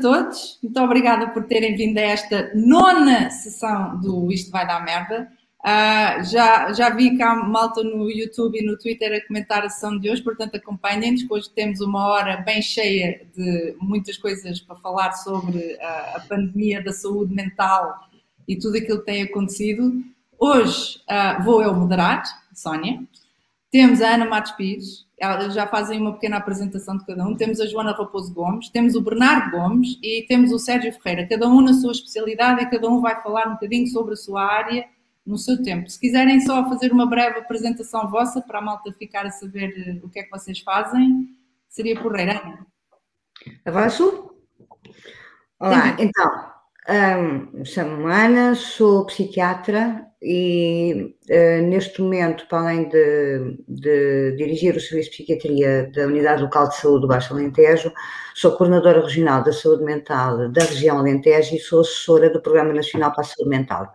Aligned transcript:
a 0.00 0.22
todos. 0.24 0.58
Muito 0.62 0.80
obrigada 0.80 1.28
por 1.28 1.44
terem 1.44 1.76
vindo 1.76 1.98
a 1.98 2.02
esta 2.02 2.50
nona 2.54 3.30
sessão 3.30 4.00
do 4.00 4.32
Isto 4.32 4.50
Vai 4.50 4.66
Dar 4.66 4.82
Merda. 4.82 5.30
Uh, 5.60 6.24
já, 6.24 6.72
já 6.72 6.88
vi 6.88 7.18
cá 7.18 7.34
malta 7.34 7.84
no 7.84 8.10
YouTube 8.10 8.58
e 8.58 8.64
no 8.64 8.78
Twitter 8.78 9.12
a 9.12 9.26
comentar 9.26 9.62
a 9.62 9.68
sessão 9.68 9.98
de 9.98 10.08
hoje, 10.08 10.22
portanto 10.22 10.54
acompanhem-nos, 10.54 11.30
hoje 11.30 11.50
temos 11.50 11.80
uma 11.82 12.06
hora 12.06 12.38
bem 12.38 12.62
cheia 12.62 13.26
de 13.36 13.76
muitas 13.78 14.16
coisas 14.16 14.58
para 14.58 14.74
falar 14.76 15.12
sobre 15.12 15.78
a, 15.82 16.16
a 16.16 16.20
pandemia 16.26 16.82
da 16.82 16.94
saúde 16.94 17.34
mental 17.34 17.94
e 18.48 18.56
tudo 18.56 18.78
aquilo 18.78 19.00
que 19.00 19.04
tem 19.04 19.22
acontecido. 19.22 20.02
Hoje 20.38 20.98
uh, 21.10 21.42
vou 21.44 21.62
eu 21.62 21.74
moderar, 21.74 22.22
Sónia. 22.54 23.02
Temos 23.70 24.02
a 24.02 24.14
Ana 24.14 24.24
Matos 24.24 24.52
Pires, 24.52 25.06
elas 25.16 25.54
já 25.54 25.66
fazem 25.66 26.00
uma 26.00 26.14
pequena 26.14 26.38
apresentação 26.38 26.96
de 26.96 27.06
cada 27.06 27.24
um. 27.24 27.36
Temos 27.36 27.60
a 27.60 27.66
Joana 27.66 27.92
Raposo 27.92 28.34
Gomes, 28.34 28.68
temos 28.70 28.96
o 28.96 29.00
Bernardo 29.00 29.50
Gomes 29.52 29.96
e 30.02 30.24
temos 30.26 30.50
o 30.50 30.58
Sérgio 30.58 30.92
Ferreira, 30.92 31.28
cada 31.28 31.46
um 31.46 31.60
na 31.60 31.72
sua 31.74 31.92
especialidade 31.92 32.62
e 32.62 32.70
cada 32.70 32.88
um 32.88 33.00
vai 33.00 33.22
falar 33.22 33.46
um 33.46 33.52
bocadinho 33.52 33.86
sobre 33.86 34.14
a 34.14 34.16
sua 34.16 34.42
área 34.42 34.88
no 35.24 35.38
seu 35.38 35.62
tempo. 35.62 35.88
Se 35.88 36.00
quiserem 36.00 36.40
só 36.40 36.68
fazer 36.68 36.90
uma 36.90 37.06
breve 37.06 37.38
apresentação 37.38 38.10
vossa 38.10 38.40
para 38.40 38.58
a 38.58 38.62
malta 38.62 38.92
ficar 38.92 39.26
a 39.26 39.30
saber 39.30 39.72
eh, 39.76 40.00
o 40.02 40.08
que 40.08 40.18
é 40.18 40.22
que 40.24 40.30
vocês 40.30 40.58
fazem, 40.60 41.28
seria 41.68 42.00
porreira. 42.00 42.66
Avanço? 43.64 44.34
Olá, 45.60 45.96
então, 45.98 46.50
um, 46.88 47.64
chamo-me 47.64 48.12
Ana, 48.12 48.54
sou 48.54 49.04
psiquiatra 49.06 50.06
e 50.22 51.14
uh, 51.30 51.66
neste 51.66 52.00
momento, 52.00 52.46
para 52.48 52.60
além 52.60 52.88
de, 52.88 53.58
de, 53.68 54.36
dirigir 54.36 54.74
o 54.76 54.80
Serviço 54.80 55.10
de 55.10 55.16
Psiquiatria 55.16 55.90
da 55.94 56.06
Unidade 56.06 56.42
Local 56.42 56.68
de 56.68 56.76
Saúde 56.76 57.02
do 57.02 57.08
Baixo 57.08 57.34
Alentejo, 57.34 57.92
sou 58.34 58.52
coordenadora 58.52 59.02
regional 59.02 59.42
da 59.42 59.52
saúde 59.52 59.84
mental 59.84 60.48
da 60.50 60.64
região 60.64 60.98
Alentejo 60.98 61.54
e 61.54 61.58
sou 61.58 61.80
assessora 61.80 62.30
do 62.30 62.40
Programa 62.40 62.72
Nacional 62.72 63.12
para 63.12 63.22
a 63.22 63.24
Saúde 63.24 63.50
Mental. 63.50 63.92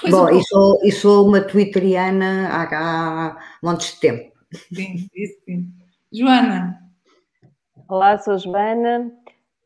Pois 0.00 0.12
Bom, 0.12 0.30
e 0.30 0.42
sou, 0.44 0.80
e 0.82 0.92
sou 0.92 1.26
uma 1.26 1.40
twitteriana 1.40 2.48
há, 2.48 2.68
há 2.72 3.38
montes 3.62 3.94
de 3.94 4.00
tempo. 4.00 4.32
Sim, 4.74 5.08
isso 5.14 5.34
sim. 5.44 5.68
Joana. 6.12 6.78
Olá, 7.88 8.18
sou 8.18 8.38
Joana. 8.38 9.12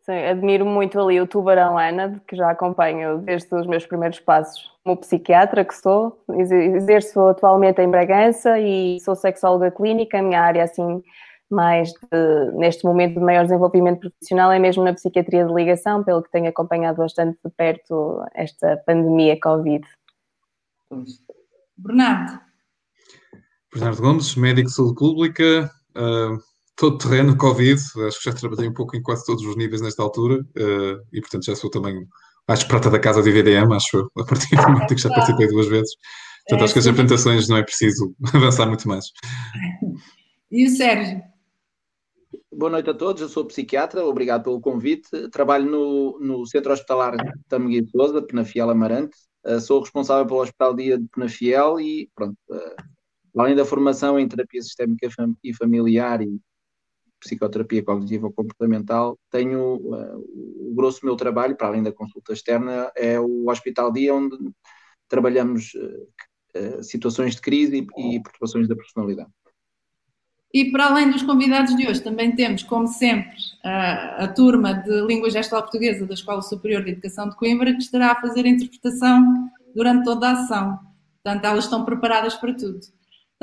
Sim, 0.05 0.13
admiro 0.13 0.67
muito 0.67 1.01
ali 1.01 1.19
o 1.19 1.27
Tubarão 1.27 1.79
Ana, 1.79 2.21
que 2.29 2.37
já 2.37 2.51
acompanho 2.51 3.19
desde 3.23 3.55
os 3.55 3.67
meus 3.67 3.87
primeiros 3.87 4.21
passos 4.21 4.71
como 4.85 4.99
psiquiatra 4.99 5.65
que 5.65 5.75
sou. 5.75 6.23
Exerço 6.29 7.19
atualmente 7.21 7.81
em 7.81 7.91
Bragança 7.91 8.59
e 8.59 9.01
sou 9.01 9.17
sexóloga 9.17 9.71
clínica. 9.71 10.19
A 10.19 10.23
minha 10.23 10.43
área, 10.43 10.63
assim, 10.63 11.03
mais 11.51 11.91
de, 11.91 12.53
neste 12.53 12.85
momento 12.85 13.15
de 13.15 13.21
maior 13.21 13.45
desenvolvimento 13.45 14.01
profissional 14.01 14.53
é 14.53 14.59
mesmo 14.59 14.85
na 14.85 14.93
psiquiatria 14.93 15.47
de 15.47 15.55
ligação, 15.55 16.05
pelo 16.05 16.23
que 16.23 16.31
tenho 16.31 16.51
acompanhado 16.51 16.99
bastante 16.99 17.39
de 17.43 17.51
perto 17.53 18.23
esta 18.35 18.77
pandemia 18.87 19.41
Covid. 19.41 19.87
Bernardo. 21.79 22.41
Bernardo 23.73 24.03
Gomes, 24.03 24.37
médico 24.37 24.69
de 24.69 24.75
saúde 24.75 24.97
pública, 24.97 25.71
uh, 25.97 26.39
todo 26.77 26.99
terreno, 26.99 27.37
Covid, 27.37 27.81
acho 28.07 28.19
que 28.19 28.31
já 28.31 28.33
trabalhei 28.33 28.69
um 28.69 28.75
pouco 28.75 28.97
em 28.97 29.03
quase 29.03 29.25
todos 29.25 29.45
os 29.45 29.57
níveis 29.57 29.81
nesta 29.81 30.03
altura 30.03 30.41
uh, 30.41 31.07
e, 31.13 31.21
portanto, 31.21 31.45
já 31.45 31.55
sou 31.55 31.71
também 31.71 32.07
mais 32.47 32.63
prata 32.65 32.91
da 32.91 32.99
casa 32.99 33.23
do 33.23 33.29
IVDM, 33.29 33.73
acho 33.75 33.97
eu, 33.97 34.11
a 34.23 34.25
partir 34.25 34.55
do 34.55 34.63
momento 34.63 34.95
que 34.95 35.01
já 35.01 35.09
participei 35.09 35.49
duas 35.49 35.69
vezes. 35.69 35.95
Portanto, 36.47 36.61
é, 36.61 36.65
acho 36.65 36.73
que 36.75 36.79
as 36.81 36.87
apresentações 36.87 37.49
não 37.49 37.57
é 37.57 37.63
preciso 37.63 38.15
avançar 38.35 38.67
muito 38.67 38.89
mais. 38.89 39.07
E 40.51 40.67
o 40.67 40.71
Sérgio? 40.71 41.23
Boa 42.53 42.71
noite 42.71 42.91
a 42.91 42.95
todos, 42.95 43.21
eu 43.21 43.29
sou 43.29 43.45
psiquiatra, 43.47 44.05
obrigado 44.05 44.45
pelo 44.45 44.61
convite. 44.61 45.29
Trabalho 45.31 45.69
no, 45.69 46.19
no 46.21 46.47
Centro 46.47 46.73
Hospitalar 46.73 47.17
Tameguia 47.49 47.85
Souza, 47.91 48.23
Penafiel 48.23 48.71
Amarante, 48.71 49.17
Uh, 49.45 49.61
sou 49.61 49.81
responsável 49.81 50.27
pelo 50.27 50.41
Hospital 50.41 50.75
Dia 50.75 50.99
de 50.99 51.07
Penafiel 51.09 51.79
e, 51.79 52.09
pronto, 52.15 52.35
uh, 52.49 53.39
além 53.39 53.55
da 53.55 53.65
formação 53.65 54.19
em 54.19 54.27
terapia 54.27 54.63
sistémica 54.63 55.07
e 55.43 55.55
familiar 55.55 56.23
e 56.23 56.41
psicoterapia 57.25 57.83
cognitiva 57.83 58.31
comportamental, 58.31 59.19
tenho 59.31 59.77
uh, 59.77 60.71
o 60.71 60.75
grosso 60.75 61.01
do 61.01 61.07
meu 61.07 61.17
trabalho, 61.17 61.57
para 61.57 61.69
além 61.69 61.83
da 61.83 61.93
consulta 61.93 62.33
externa, 62.33 62.93
é 62.95 63.19
o 63.19 63.49
Hospital 63.49 63.93
Dia, 63.93 64.15
onde 64.15 64.37
trabalhamos 65.09 65.73
situações 66.83 67.35
de 67.35 67.41
crise 67.41 67.87
e, 67.97 68.17
e 68.17 68.23
perturbações 68.23 68.69
da 68.69 68.77
personalidade. 68.77 69.31
E 70.55 70.71
para 70.71 70.87
além 70.87 71.11
dos 71.11 71.25
convidados 71.25 71.75
de 71.75 71.85
hoje, 71.85 72.01
também 72.01 72.33
temos, 72.33 72.63
como 72.63 72.87
sempre, 72.87 73.37
a, 73.65 74.25
a 74.25 74.29
turma 74.29 74.73
de 74.73 75.05
Língua 75.05 75.29
Gestual 75.29 75.63
Portuguesa 75.63 76.07
da 76.07 76.15
Escola 76.15 76.43
Superior 76.43 76.85
de 76.85 76.93
Educação 76.93 77.29
de 77.29 77.35
Coimbra, 77.35 77.73
que 77.73 77.83
estará 77.83 78.13
a 78.13 78.21
fazer 78.21 78.45
a 78.45 78.49
interpretação 78.49 79.51
durante 79.75 80.05
toda 80.05 80.29
a 80.29 80.33
ação. 80.33 80.79
Portanto, 81.25 81.45
elas 81.45 81.65
estão 81.65 81.85
preparadas 81.85 82.37
para 82.37 82.55
tudo. 82.55 82.79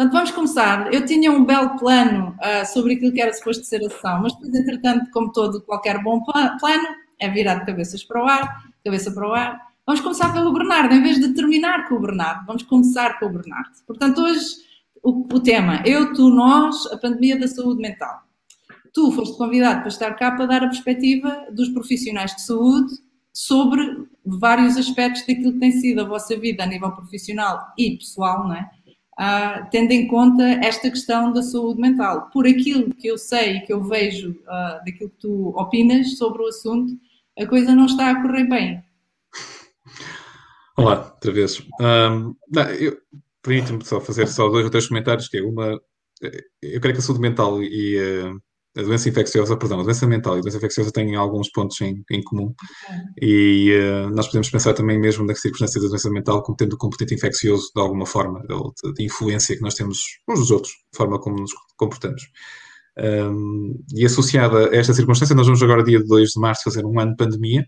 Portanto, 0.01 0.13
vamos 0.13 0.31
começar. 0.31 0.91
Eu 0.91 1.05
tinha 1.05 1.31
um 1.31 1.45
belo 1.45 1.77
plano 1.77 2.35
uh, 2.39 2.65
sobre 2.65 2.95
aquilo 2.95 3.11
que 3.11 3.21
era 3.21 3.31
suposto 3.31 3.63
ser 3.63 3.83
a 3.83 3.85
ação, 3.85 4.19
mas 4.23 4.33
depois, 4.33 4.55
entretanto, 4.55 5.11
como 5.11 5.31
todo 5.31 5.61
qualquer 5.61 6.01
bom 6.01 6.23
plano, 6.23 6.87
é 7.19 7.29
virar 7.29 7.59
de 7.59 7.67
cabeças 7.67 8.03
para 8.03 8.23
o 8.23 8.27
ar, 8.27 8.63
cabeça 8.83 9.11
para 9.11 9.29
o 9.29 9.31
ar. 9.31 9.61
Vamos 9.85 10.01
começar 10.01 10.33
pelo 10.33 10.51
Bernardo, 10.51 10.95
em 10.95 11.03
vez 11.03 11.19
de 11.19 11.35
terminar 11.35 11.87
com 11.87 11.95
o 11.95 11.99
Bernardo, 11.99 12.47
vamos 12.47 12.63
começar 12.63 13.19
com 13.19 13.27
o 13.27 13.29
Bernardo. 13.29 13.69
Portanto, 13.85 14.21
hoje 14.21 14.55
o, 15.03 15.35
o 15.35 15.39
tema 15.39 15.83
Eu, 15.85 16.11
Tu, 16.13 16.31
Nós, 16.31 16.87
a 16.87 16.97
pandemia 16.97 17.39
da 17.39 17.47
saúde 17.47 17.79
mental. 17.79 18.23
Tu 18.91 19.11
foste 19.11 19.37
convidado 19.37 19.81
para 19.81 19.89
estar 19.89 20.15
cá 20.15 20.31
para 20.31 20.47
dar 20.47 20.63
a 20.63 20.67
perspectiva 20.67 21.45
dos 21.51 21.69
profissionais 21.69 22.35
de 22.35 22.41
saúde 22.41 22.91
sobre 23.31 24.07
vários 24.25 24.77
aspectos 24.77 25.21
daquilo 25.27 25.53
que 25.53 25.59
tem 25.59 25.71
sido 25.71 26.01
a 26.01 26.05
vossa 26.05 26.35
vida 26.37 26.63
a 26.63 26.65
nível 26.65 26.91
profissional 26.91 27.71
e 27.77 27.97
pessoal, 27.97 28.47
não 28.47 28.55
é? 28.55 28.67
Uh, 29.19 29.69
tendo 29.69 29.91
em 29.91 30.07
conta 30.07 30.43
esta 30.43 30.89
questão 30.89 31.31
da 31.33 31.43
saúde 31.43 31.79
mental. 31.79 32.29
Por 32.31 32.47
aquilo 32.47 32.93
que 32.95 33.07
eu 33.07 33.17
sei 33.17 33.57
e 33.57 33.61
que 33.61 33.73
eu 33.73 33.83
vejo 33.83 34.31
uh, 34.31 34.83
daquilo 34.85 35.09
que 35.09 35.19
tu 35.19 35.49
opinas 35.49 36.17
sobre 36.17 36.41
o 36.41 36.47
assunto, 36.47 36.93
a 37.37 37.45
coisa 37.45 37.75
não 37.75 37.85
está 37.85 38.11
a 38.11 38.21
correr 38.21 38.45
bem. 38.45 38.83
Olá, 40.77 41.11
outra 41.13 41.31
vez. 41.31 41.59
Um, 41.79 42.35
não, 42.49 42.63
eu, 42.71 42.97
permite-me 43.41 43.83
só 43.85 43.99
fazer 43.99 44.27
só 44.27 44.49
dois 44.49 44.65
ou 44.65 44.71
três 44.71 44.87
comentários, 44.87 45.27
que 45.27 45.37
é 45.37 45.43
uma... 45.43 45.79
Eu 46.61 46.79
creio 46.79 46.95
que 46.95 46.99
a 46.99 47.01
saúde 47.01 47.21
mental 47.21 47.61
e 47.61 47.97
uh, 47.99 48.41
a 48.77 48.81
doença 48.81 49.09
infecciosa, 49.09 49.57
perdão, 49.57 49.81
a 49.81 49.83
doença 49.83 50.07
mental 50.07 50.35
e 50.35 50.39
a 50.39 50.41
doença 50.41 50.57
infecciosa 50.57 50.91
têm 50.91 51.15
alguns 51.15 51.49
pontos 51.51 51.79
em, 51.81 52.03
em 52.09 52.23
comum. 52.23 52.53
E 53.21 53.71
uh, 53.73 54.09
nós 54.11 54.27
podemos 54.27 54.49
pensar 54.49 54.73
também 54.73 54.99
mesmo 54.99 55.25
na 55.25 55.35
circunstância 55.35 55.81
da 55.81 55.87
doença 55.87 56.09
mental 56.09 56.41
como 56.41 56.55
tendo 56.55 56.75
um 56.75 56.77
componente 56.77 57.13
infeccioso 57.13 57.69
de 57.75 57.81
alguma 57.81 58.05
forma, 58.05 58.41
ou 58.49 58.73
de, 58.83 58.93
de 58.93 59.03
influência 59.03 59.55
que 59.55 59.61
nós 59.61 59.75
temos 59.75 59.99
uns 60.27 60.39
dos 60.39 60.51
outros, 60.51 60.71
de 60.71 60.97
forma 60.97 61.19
como 61.19 61.39
nos 61.39 61.51
comportamos. 61.75 62.23
Um, 62.97 63.83
e 63.93 64.05
associada 64.05 64.69
a 64.69 64.75
esta 64.75 64.93
circunstância, 64.93 65.35
nós 65.35 65.45
vamos 65.45 65.61
agora, 65.63 65.83
dia 65.83 66.01
2 66.03 66.31
de 66.31 66.39
março, 66.39 66.63
fazer 66.63 66.85
um 66.85 66.99
ano 66.99 67.11
de 67.11 67.17
pandemia, 67.17 67.65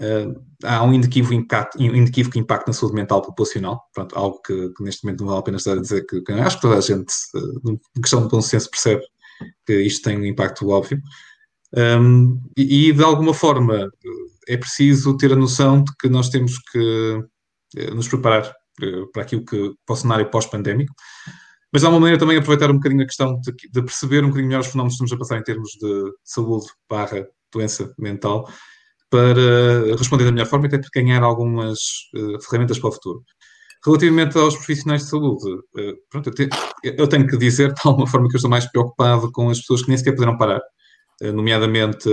Uh, 0.00 0.32
há 0.64 0.82
um 0.82 0.94
inequívoco 0.94 1.34
impacto, 1.34 1.78
um 1.78 1.94
inequívoco 1.94 2.38
impacto 2.38 2.68
na 2.68 2.72
saúde 2.72 2.94
mental 2.94 3.20
populacional, 3.20 3.82
Pronto, 3.92 4.16
algo 4.16 4.40
que, 4.40 4.70
que, 4.70 4.82
neste 4.82 5.04
momento 5.04 5.20
não 5.20 5.26
vale 5.26 5.40
a 5.40 5.42
pena 5.42 5.58
estar 5.58 5.72
a 5.72 5.80
dizer 5.80 6.06
que, 6.06 6.22
que 6.22 6.32
acho 6.32 6.56
que 6.56 6.62
toda 6.62 6.78
a 6.78 6.80
gente, 6.80 7.12
uh, 7.34 8.00
questão 8.00 8.22
de 8.22 8.28
bom 8.30 8.40
senso, 8.40 8.70
percebe 8.70 9.02
que 9.66 9.80
isto 9.82 10.02
tem 10.04 10.18
um 10.18 10.24
impacto 10.24 10.68
óbvio. 10.68 11.00
Um, 11.74 12.40
e, 12.56 12.88
e, 12.88 12.92
de 12.92 13.02
alguma 13.02 13.32
forma 13.32 13.88
é 14.48 14.56
preciso 14.56 15.16
ter 15.16 15.32
a 15.32 15.36
noção 15.36 15.84
de 15.84 15.92
que 16.00 16.08
nós 16.08 16.28
temos 16.28 16.58
que 16.58 17.22
uh, 17.78 17.94
nos 17.94 18.08
preparar 18.08 18.52
para 19.12 19.22
aquilo 19.22 19.44
que 19.44 19.72
para 19.86 19.92
o 19.92 19.96
cenário 19.96 20.30
pós-pandémico, 20.30 20.92
mas 21.72 21.84
há 21.84 21.88
uma 21.88 22.00
maneira 22.00 22.18
também 22.18 22.36
de 22.36 22.40
aproveitar 22.40 22.70
um 22.70 22.74
bocadinho 22.74 23.02
a 23.02 23.06
questão 23.06 23.38
de, 23.40 23.52
de 23.52 23.82
perceber 23.82 24.24
um 24.24 24.28
bocadinho 24.28 24.48
melhor 24.48 24.62
os 24.62 24.68
fenómenos 24.68 24.96
que 24.96 25.04
estamos 25.04 25.12
a 25.12 25.18
passar 25.18 25.38
em 25.38 25.44
termos 25.44 25.70
de 25.72 26.12
saúde 26.24 26.66
barra 26.88 27.26
doença 27.52 27.94
mental 27.98 28.50
para 29.08 29.96
responder 29.96 30.24
da 30.24 30.32
melhor 30.32 30.46
forma 30.46 30.66
e 30.66 30.74
até 30.74 30.80
ganhar 30.94 31.22
algumas 31.22 31.78
uh, 32.14 32.40
ferramentas 32.42 32.78
para 32.78 32.88
o 32.88 32.92
futuro. 32.92 33.24
Relativamente 33.84 34.36
aos 34.38 34.56
profissionais 34.56 35.04
de 35.04 35.08
saúde, 35.08 35.50
uh, 35.50 35.96
pronto, 36.10 36.30
eu, 36.82 36.94
eu, 36.98 37.08
tenho 37.08 37.26
que 37.26 37.36
dizer 37.36 37.72
de 37.74 37.80
alguma 37.84 38.06
forma 38.06 38.28
que 38.28 38.34
eu 38.34 38.38
estou 38.38 38.50
mais 38.50 38.66
preocupado 38.66 39.32
com 39.32 39.48
as 39.48 39.60
pessoas 39.60 39.82
que 39.82 39.88
nem 39.88 39.96
sequer 39.96 40.12
puderam 40.12 40.36
parar, 40.36 40.60
uh, 41.22 41.32
nomeadamente 41.32 42.08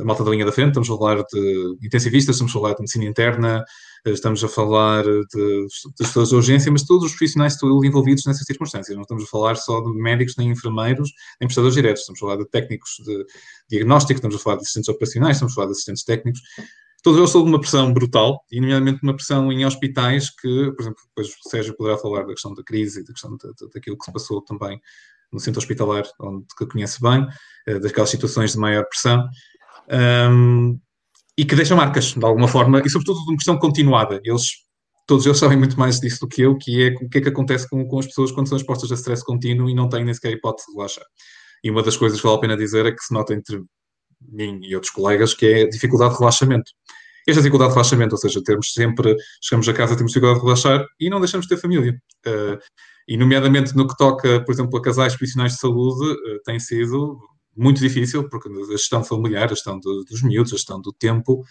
a 0.00 0.04
malta 0.04 0.22
da 0.22 0.30
linha 0.30 0.44
da 0.44 0.52
frente, 0.52 0.68
estamos 0.68 0.90
a 0.90 0.96
falar 0.96 1.24
de 1.32 1.76
intensivistas, 1.82 2.36
estamos 2.36 2.52
a 2.52 2.58
falar 2.58 2.74
de 2.74 2.80
medicina 2.80 3.04
interna, 3.06 3.64
estamos 4.04 4.44
a 4.44 4.48
falar 4.48 5.04
de, 5.04 5.66
pessoas 5.98 6.28
de 6.28 6.34
urgência, 6.34 6.70
mas 6.70 6.84
todos 6.84 7.04
os 7.04 7.12
profissionais 7.12 7.54
saúde 7.54 7.88
envolvidos 7.88 8.24
nessas 8.26 8.44
circunstâncias. 8.44 8.94
Não 8.94 9.02
estamos 9.02 9.24
a 9.24 9.26
falar 9.26 9.56
só 9.56 9.80
de 9.80 9.90
médicos, 9.94 10.36
nem 10.36 10.50
enfermeiros, 10.50 11.10
nem 11.40 11.48
prestadores 11.48 11.74
diretos. 11.74 12.02
Estamos 12.02 12.18
a 12.18 12.26
falar 12.26 12.36
de 12.36 12.48
técnicos 12.50 12.90
de 13.04 13.24
diagnóstico, 13.70 14.18
estamos 14.18 14.36
a 14.36 14.38
falar 14.38 14.56
de 14.56 14.62
assistentes 14.62 14.88
operacionais, 14.88 15.36
estamos 15.36 15.52
a 15.52 15.54
falar 15.54 15.66
de 15.68 15.72
assistentes 15.72 16.04
técnicos. 16.04 16.40
Todos 17.06 17.20
eles 17.20 17.30
sob 17.30 17.48
uma 17.48 17.60
pressão 17.60 17.92
brutal, 17.92 18.44
e 18.50 18.60
nomeadamente 18.60 18.98
uma 19.00 19.14
pressão 19.14 19.52
em 19.52 19.64
hospitais 19.64 20.28
que, 20.28 20.72
por 20.72 20.80
exemplo, 20.80 20.98
depois 21.06 21.28
o 21.28 21.48
Sérgio 21.48 21.76
poderá 21.76 21.96
falar 21.96 22.22
da 22.22 22.32
questão 22.32 22.52
da 22.52 22.64
crise 22.64 22.98
e 22.98 23.04
da 23.04 23.12
questão 23.12 23.30
de, 23.36 23.68
daquilo 23.72 23.96
que 23.96 24.04
se 24.04 24.12
passou 24.12 24.42
também 24.42 24.80
no 25.32 25.38
centro 25.38 25.60
hospitalar, 25.60 26.02
onde 26.20 26.44
que 26.58 26.66
conhece 26.66 27.00
bem, 27.00 27.24
daquelas 27.80 28.10
situações 28.10 28.54
de 28.54 28.58
maior 28.58 28.84
pressão. 28.88 29.24
Um, 30.32 30.80
e 31.38 31.44
que 31.44 31.54
deixa 31.54 31.76
marcas, 31.76 32.12
de 32.12 32.24
alguma 32.24 32.48
forma, 32.48 32.82
e 32.84 32.90
sobretudo 32.90 33.20
de 33.20 33.30
uma 33.30 33.36
questão 33.36 33.56
continuada. 33.56 34.20
Eles, 34.24 34.64
todos 35.06 35.24
eles 35.26 35.38
sabem 35.38 35.56
muito 35.56 35.78
mais 35.78 36.00
disso 36.00 36.18
do 36.22 36.26
que 36.26 36.42
eu, 36.42 36.58
que 36.58 36.88
é 36.88 36.94
o 37.00 37.08
que 37.08 37.18
é 37.18 37.20
que 37.20 37.28
acontece 37.28 37.70
com, 37.70 37.86
com 37.86 38.00
as 38.00 38.06
pessoas 38.06 38.32
quando 38.32 38.48
são 38.48 38.58
expostas 38.58 38.90
a 38.90 38.96
stress 38.96 39.24
contínuo 39.24 39.70
e 39.70 39.76
não 39.76 39.88
têm 39.88 40.04
nem 40.04 40.12
sequer 40.12 40.32
hipótese 40.32 40.66
de 40.66 40.76
relaxar. 40.76 41.04
E 41.62 41.70
uma 41.70 41.84
das 41.84 41.96
coisas 41.96 42.18
que 42.18 42.26
vale 42.26 42.38
a 42.38 42.40
pena 42.40 42.56
dizer 42.56 42.84
é 42.84 42.90
que 42.90 43.00
se 43.00 43.14
nota 43.14 43.32
entre 43.32 43.62
mim 44.30 44.60
e 44.62 44.74
outros 44.74 44.92
colegas 44.92 45.34
que 45.34 45.46
é 45.46 45.62
a 45.62 45.68
dificuldade 45.68 46.14
de 46.14 46.18
relaxamento. 46.20 46.72
Esta 47.26 47.40
dificuldade 47.40 47.70
de 47.70 47.74
relaxamento, 47.74 48.14
ou 48.14 48.20
seja, 48.20 48.42
termos 48.42 48.72
sempre, 48.72 49.16
chegamos 49.42 49.68
a 49.68 49.72
casa, 49.72 49.96
temos 49.96 50.12
dificuldade 50.12 50.40
de 50.40 50.46
relaxar 50.46 50.86
e 51.00 51.10
não 51.10 51.18
deixamos 51.18 51.46
de 51.46 51.54
ter 51.54 51.60
família. 51.60 52.00
Uh, 52.24 52.58
e, 53.08 53.16
nomeadamente, 53.16 53.74
no 53.76 53.86
que 53.86 53.96
toca, 53.96 54.44
por 54.44 54.52
exemplo, 54.52 54.78
a 54.78 54.82
casais 54.82 55.16
profissionais 55.16 55.52
de 55.52 55.58
saúde, 55.58 56.04
uh, 56.04 56.42
tem 56.44 56.60
sido 56.60 57.18
muito 57.56 57.80
difícil, 57.80 58.28
porque 58.28 58.48
a 58.48 58.72
gestão 58.72 59.02
familiar, 59.02 59.46
a 59.46 59.48
gestão 59.48 59.80
do, 59.80 60.04
dos 60.04 60.22
miúdos, 60.22 60.52
a 60.52 60.56
gestão 60.56 60.80
do 60.80 60.92
tempo, 60.92 61.42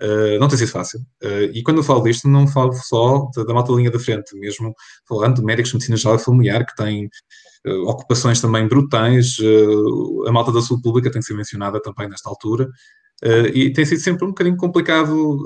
uh, 0.00 0.38
não 0.38 0.48
tem 0.48 0.58
sido 0.58 0.70
fácil. 0.70 1.00
Uh, 1.22 1.50
e 1.52 1.62
quando 1.62 1.78
eu 1.78 1.82
falo 1.82 2.02
disto, 2.02 2.28
não 2.28 2.46
falo 2.46 2.72
só 2.74 3.30
da, 3.34 3.44
da 3.44 3.54
malta 3.54 3.72
linha 3.72 3.90
da 3.90 3.98
frente, 3.98 4.36
mesmo 4.38 4.74
falando 5.08 5.36
de 5.36 5.42
médicos 5.42 5.70
de 5.70 5.76
medicina 5.76 5.96
geral 5.96 6.16
e 6.16 6.18
familiar, 6.18 6.64
que 6.64 6.76
têm 6.76 7.06
uh, 7.66 7.88
ocupações 7.88 8.40
também 8.40 8.66
brutais, 8.68 9.36
a 10.26 10.32
malta 10.32 10.52
da 10.52 10.62
saúde 10.62 10.82
pública 10.82 11.10
tem 11.10 11.20
que 11.20 11.26
ser 11.26 11.34
mencionada 11.34 11.80
também 11.80 12.08
nesta 12.08 12.28
altura, 12.28 12.68
e 13.52 13.72
tem 13.72 13.84
sido 13.84 14.00
sempre 14.00 14.24
um 14.24 14.28
bocadinho 14.28 14.56
complicado 14.56 15.44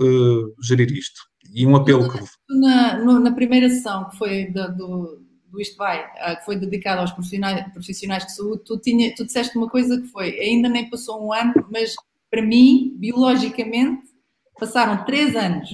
gerir 0.63 0.93
isto. 0.93 1.23
E 1.55 1.67
um 1.67 1.75
apelo 1.75 2.07
que... 2.11 2.19
Na, 2.51 2.99
na 2.99 3.33
primeira 3.33 3.71
sessão, 3.71 4.11
que 4.11 4.19
foi 4.19 4.53
do 4.53 5.23
do 5.53 5.61
Isto 5.61 5.77
Vai, 5.77 6.03
ah, 6.19 6.35
que 6.35 6.45
foi 6.47 6.57
dedicado 6.57 7.03
aos 7.03 7.13
profissionais, 7.13 7.71
profissionais 7.73 8.25
de 8.25 8.35
saúde, 8.35 8.63
tu, 8.65 8.79
tinha, 8.79 9.15
tu 9.15 9.25
disseste 9.25 9.57
uma 9.57 9.69
coisa 9.69 10.01
que 10.01 10.09
foi, 10.09 10.41
ainda 10.41 10.69
nem 10.69 10.89
passou 10.89 11.25
um 11.25 11.33
ano, 11.33 11.53
mas 11.71 11.95
para 12.31 12.43
mim, 12.43 12.97
biologicamente, 12.97 14.03
passaram 14.59 15.05
três 15.05 15.35
anos. 15.37 15.71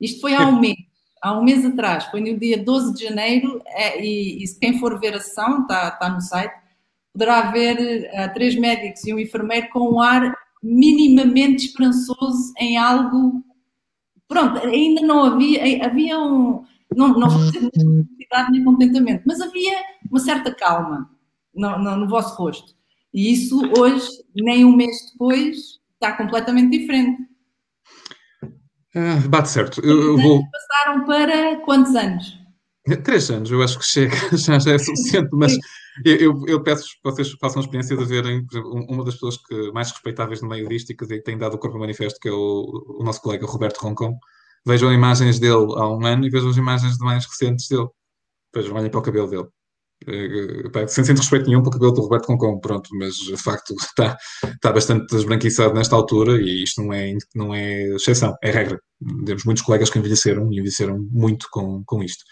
Isto 0.00 0.20
foi 0.20 0.34
há 0.34 0.46
um 0.46 0.60
mês, 0.60 0.76
há 1.22 1.38
um 1.38 1.44
mês 1.44 1.64
atrás, 1.64 2.04
foi 2.06 2.20
no 2.20 2.38
dia 2.38 2.62
12 2.62 2.94
de 2.94 3.04
janeiro, 3.04 3.60
é, 3.66 4.02
e, 4.02 4.44
e 4.44 4.58
quem 4.60 4.78
for 4.78 4.98
ver 5.00 5.14
a 5.14 5.20
sessão, 5.20 5.62
está, 5.62 5.88
está 5.88 6.08
no 6.08 6.20
site, 6.20 6.54
poderá 7.12 7.50
ver 7.50 8.08
uh, 8.12 8.32
três 8.34 8.54
médicos 8.54 9.04
e 9.04 9.12
um 9.12 9.18
enfermeiro 9.18 9.68
com 9.70 9.94
um 9.94 10.00
ar 10.00 10.32
minimamente 10.62 11.66
esperançoso 11.66 12.52
em 12.58 12.76
algo. 12.76 13.44
Pronto, 14.28 14.58
ainda 14.58 15.00
não 15.02 15.24
havia, 15.24 15.84
havia 15.84 16.18
um 16.18 16.64
não, 16.94 17.08
não 17.08 17.30
felicidade 17.30 18.50
nem 18.50 18.64
contentamento, 18.64 19.22
mas 19.26 19.40
havia 19.40 19.82
uma 20.10 20.20
certa 20.20 20.54
calma 20.54 21.10
no, 21.54 21.78
no, 21.78 21.96
no, 21.96 22.08
vosso 22.08 22.34
rosto. 22.36 22.74
E 23.12 23.32
isso 23.32 23.60
hoje, 23.78 24.08
nem 24.34 24.64
um 24.64 24.74
mês 24.74 25.10
depois, 25.12 25.78
está 25.94 26.12
completamente 26.16 26.78
diferente. 26.78 27.22
Ah, 28.98 29.28
bate 29.28 29.48
certo. 29.48 29.80
Eu, 29.84 30.02
eu 30.02 30.18
vou... 30.18 30.42
Passaram 30.50 31.04
para 31.04 31.56
quantos 31.60 31.94
anos? 31.94 32.36
Três 33.04 33.30
anos, 33.30 33.50
eu 33.50 33.62
acho 33.62 33.78
que 33.78 33.84
chega, 33.84 34.16
já, 34.36 34.58
já 34.58 34.72
é 34.72 34.78
suficiente, 34.78 35.28
mas 35.32 35.52
eu, 36.04 36.42
eu, 36.46 36.62
peço 36.62 36.84
que 36.84 36.98
vocês 37.04 37.30
façam 37.38 37.60
a 37.60 37.64
experiência 37.64 37.94
de 37.94 38.04
verem, 38.04 38.46
por 38.46 38.56
exemplo, 38.56 38.86
uma 38.88 39.04
das 39.04 39.14
pessoas 39.14 39.36
que, 39.36 39.70
mais 39.72 39.90
respeitáveis 39.90 40.40
no 40.40 40.48
meio 40.48 40.66
disto 40.66 40.90
e 40.90 40.96
que 40.96 41.20
tem 41.20 41.36
dado 41.36 41.54
o 41.54 41.58
corpo 41.58 41.78
manifesto, 41.78 42.18
que 42.18 42.28
é 42.28 42.32
o, 42.32 42.96
o 42.98 43.04
nosso 43.04 43.20
colega 43.20 43.46
Roberto 43.46 43.78
Roncon, 43.78 44.18
Vejam 44.68 44.92
imagens 44.92 45.38
dele 45.38 45.72
há 45.76 45.88
um 45.88 46.04
ano 46.04 46.26
e 46.26 46.30
vejam 46.30 46.50
as 46.50 46.56
imagens 46.56 46.98
mais 46.98 47.24
recentes 47.24 47.68
dele. 47.68 47.88
Vejam, 48.54 48.76
olhem 48.76 48.90
para 48.90 49.00
o 49.00 49.02
cabelo 49.02 49.28
dele. 49.28 49.46
Uh, 50.06 50.88
sem, 50.88 51.04
sem 51.04 51.14
respeito 51.14 51.46
nenhum 51.46 51.60
para 51.60 51.70
o 51.70 51.72
cabelo 51.72 51.92
do 51.92 52.02
Roberto 52.02 52.26
Concon, 52.26 52.60
pronto, 52.60 52.88
mas 52.94 53.16
de 53.16 53.36
facto 53.36 53.74
está, 53.74 54.16
está 54.54 54.72
bastante 54.72 55.14
esbranquiçado 55.14 55.74
nesta 55.74 55.96
altura 55.96 56.40
e 56.40 56.62
isto 56.62 56.82
não 56.82 56.92
é, 56.92 57.14
não 57.34 57.54
é 57.54 57.82
exceção, 57.96 58.36
é 58.42 58.50
regra. 58.50 58.80
Temos 59.26 59.44
muitos 59.44 59.62
colegas 59.62 59.90
que 59.90 59.98
envelheceram 59.98 60.52
e 60.52 60.58
envelheceram 60.58 60.98
muito 61.10 61.48
com, 61.50 61.82
com 61.84 62.02
isto. 62.02 62.24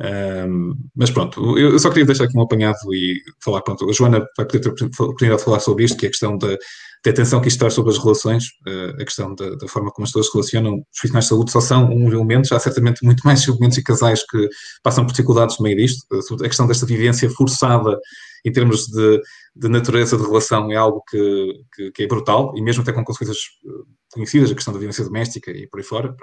Um, 0.00 0.74
mas 0.96 1.10
pronto, 1.10 1.58
eu 1.58 1.78
só 1.78 1.90
queria 1.90 2.06
deixar 2.06 2.24
aqui 2.24 2.36
um 2.36 2.40
apanhado 2.40 2.78
e 2.94 3.20
falar, 3.44 3.60
pronto, 3.60 3.88
a 3.88 3.92
Joana 3.92 4.24
vai 4.36 4.46
poder 4.46 4.60
ter 4.60 4.68
a 4.70 4.72
oportunidade 4.72 5.40
de 5.40 5.44
falar 5.44 5.60
sobre 5.60 5.84
isto, 5.84 5.98
que 5.98 6.06
é 6.06 6.08
a 6.08 6.10
questão 6.10 6.38
da, 6.38 6.56
da 7.04 7.10
atenção 7.10 7.40
que 7.40 7.48
isto 7.48 7.58
traz 7.58 7.74
sobre 7.74 7.90
as 7.90 7.98
relações, 7.98 8.44
uh, 8.66 9.00
a 9.00 9.04
questão 9.04 9.34
da, 9.34 9.54
da, 9.56 9.68
forma 9.68 9.90
como 9.90 10.04
as 10.04 10.10
pessoas 10.10 10.26
se 10.26 10.32
relacionam. 10.32 10.74
Os 10.74 11.00
profissionais 11.00 11.24
de 11.24 11.28
saúde 11.28 11.50
só 11.50 11.60
são 11.60 11.88
um 11.88 12.12
elemento, 12.12 12.54
há 12.54 12.60
certamente 12.60 13.04
muito 13.04 13.22
mais 13.24 13.46
elementos 13.46 13.78
e 13.78 13.82
casais 13.82 14.22
que 14.28 14.48
passam 14.82 15.04
por 15.06 15.12
dificuldades 15.12 15.58
no 15.58 15.64
meio 15.64 15.76
disto. 15.76 16.06
A 16.12 16.48
questão 16.48 16.66
desta 16.66 16.84
vivência 16.84 17.30
forçada 17.30 17.98
em 18.44 18.52
termos 18.52 18.86
de, 18.86 19.20
de 19.54 19.68
natureza 19.68 20.16
de 20.16 20.22
relação 20.22 20.70
é 20.70 20.76
algo 20.76 21.02
que, 21.08 21.52
que, 21.74 21.92
que, 21.92 22.02
é 22.02 22.06
brutal, 22.06 22.52
e 22.56 22.62
mesmo 22.62 22.82
até 22.82 22.92
com 22.92 23.04
consequências 23.04 23.38
eh, 23.66 23.92
conhecidas, 24.12 24.50
a 24.50 24.54
questão 24.54 24.72
da 24.72 24.78
violência 24.78 25.04
doméstica 25.04 25.50
e 25.50 25.66
por 25.68 25.78
aí 25.78 25.84
fora. 25.84 26.16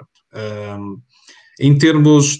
Um, 0.78 1.00
em 1.60 1.76
termos 1.78 2.38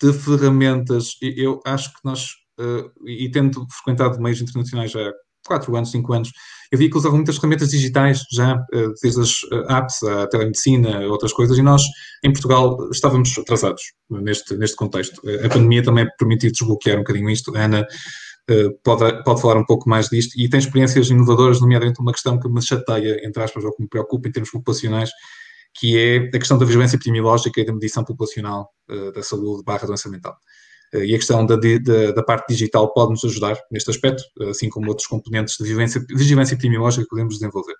de 0.00 0.12
ferramentas, 0.12 1.16
eu 1.20 1.60
acho 1.64 1.90
que 1.90 2.00
nós, 2.04 2.30
uh, 2.58 3.08
e 3.08 3.30
tendo 3.30 3.66
frequentado 3.70 4.20
meios 4.20 4.40
internacionais 4.40 4.90
já 4.90 5.00
há 5.00 5.12
4 5.46 5.76
anos, 5.76 5.90
5 5.90 6.12
anos, 6.12 6.32
eu 6.72 6.78
vi 6.78 6.88
que 6.88 6.96
usavam 6.96 7.18
muitas 7.18 7.36
ferramentas 7.36 7.68
digitais 7.68 8.24
já, 8.32 8.54
uh, 8.54 8.94
desde 9.02 9.20
as 9.20 9.40
eh, 9.52 9.74
apps, 9.74 10.02
a 10.02 10.26
telemedicina, 10.26 11.00
outras 11.00 11.30
coisas, 11.30 11.58
e 11.58 11.62
nós, 11.62 11.82
em 12.24 12.32
Portugal, 12.32 12.88
estávamos 12.90 13.36
atrasados 13.38 13.82
neste, 14.08 14.56
neste 14.56 14.74
contexto. 14.74 15.20
A 15.44 15.50
pandemia 15.50 15.82
também 15.82 16.06
permitiu 16.18 16.50
desbloquear 16.50 16.96
um 16.96 17.00
bocadinho 17.00 17.28
isto. 17.28 17.54
A 17.54 17.60
Ana 17.60 17.86
pode, 18.82 19.22
pode 19.22 19.42
falar 19.42 19.58
um 19.58 19.66
pouco 19.66 19.86
mais 19.86 20.08
disto, 20.08 20.32
e 20.40 20.48
tem 20.48 20.60
experiências 20.60 21.10
inovadoras, 21.10 21.60
nomeadamente 21.60 22.00
uma 22.00 22.12
questão 22.12 22.40
que 22.40 22.48
me 22.48 22.62
chateia, 22.62 23.20
entre 23.22 23.42
aspas, 23.42 23.64
ou 23.64 23.74
que 23.74 23.82
me 23.82 23.88
preocupa 23.88 24.28
em 24.28 24.32
termos 24.32 24.50
populacionais, 24.50 25.10
que 25.78 25.98
é 25.98 26.16
a 26.34 26.38
questão 26.38 26.56
da 26.56 26.64
vigilância 26.64 26.96
epidemiológica 26.96 27.60
e 27.60 27.66
da 27.66 27.72
medição 27.74 28.02
populacional 28.02 28.70
da 29.14 29.22
saúde 29.22 29.62
barra 29.62 29.86
doença 29.86 30.08
mental. 30.08 30.34
Uh, 30.94 31.04
e 31.04 31.14
a 31.14 31.18
questão 31.18 31.44
da, 31.46 31.56
da, 31.56 32.12
da, 32.12 32.22
parte 32.22 32.48
digital 32.48 32.92
pode 32.92 33.12
nos 33.12 33.24
ajudar 33.24 33.58
neste 33.70 33.90
aspecto, 33.90 34.22
assim 34.48 34.68
como 34.68 34.88
outros 34.88 35.06
componentes 35.06 35.56
de 35.56 35.64
vigilância, 35.64 36.04
vigilância 36.10 36.54
epidemiológica 36.54 37.04
que 37.04 37.10
podemos 37.10 37.34
desenvolver. 37.34 37.74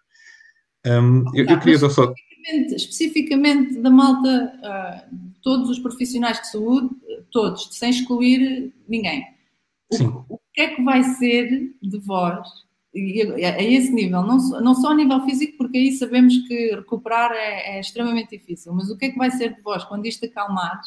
Um, 0.87 1.25
eu, 1.35 1.47
eu, 1.47 1.59
queria 1.61 1.79
só... 1.79 1.89
Especificamente, 1.89 2.75
especificamente 2.75 3.79
da 3.81 3.91
malta, 3.91 4.53
uh, 4.59 5.17
todos 5.43 5.71
os 5.71 5.79
profissionais 5.79 6.41
de 6.41 6.51
saúde, 6.51 6.91
todos, 7.31 7.69
sem 7.73 7.91
excluir 7.91 8.73
ninguém. 8.89 9.25
O, 9.91 10.35
o 10.35 10.41
que 10.53 10.63
é 10.63 10.69
que 10.75 10.83
vai 10.83 11.03
ser 11.05 11.75
de 11.83 11.99
vós 11.99 12.47
a 12.95 13.63
esse 13.63 13.91
nível, 13.91 14.23
não, 14.23 14.37
não 14.61 14.75
só 14.75 14.91
a 14.91 14.95
nível 14.95 15.25
físico, 15.25 15.57
porque 15.57 15.79
aí 15.79 15.93
sabemos 15.93 16.37
que 16.47 16.75
recuperar 16.75 17.33
é, 17.33 17.77
é, 17.77 17.81
extremamente 17.81 18.37
difícil, 18.37 18.75
mas 18.75 18.91
o 18.91 18.99
que 18.99 19.07
é 19.07 19.11
que 19.11 19.17
vai 19.17 19.31
ser 19.31 19.55
de 19.55 19.63
vós 19.63 19.83
quando 19.85 20.05
isto 20.05 20.27
acalmar 20.27 20.79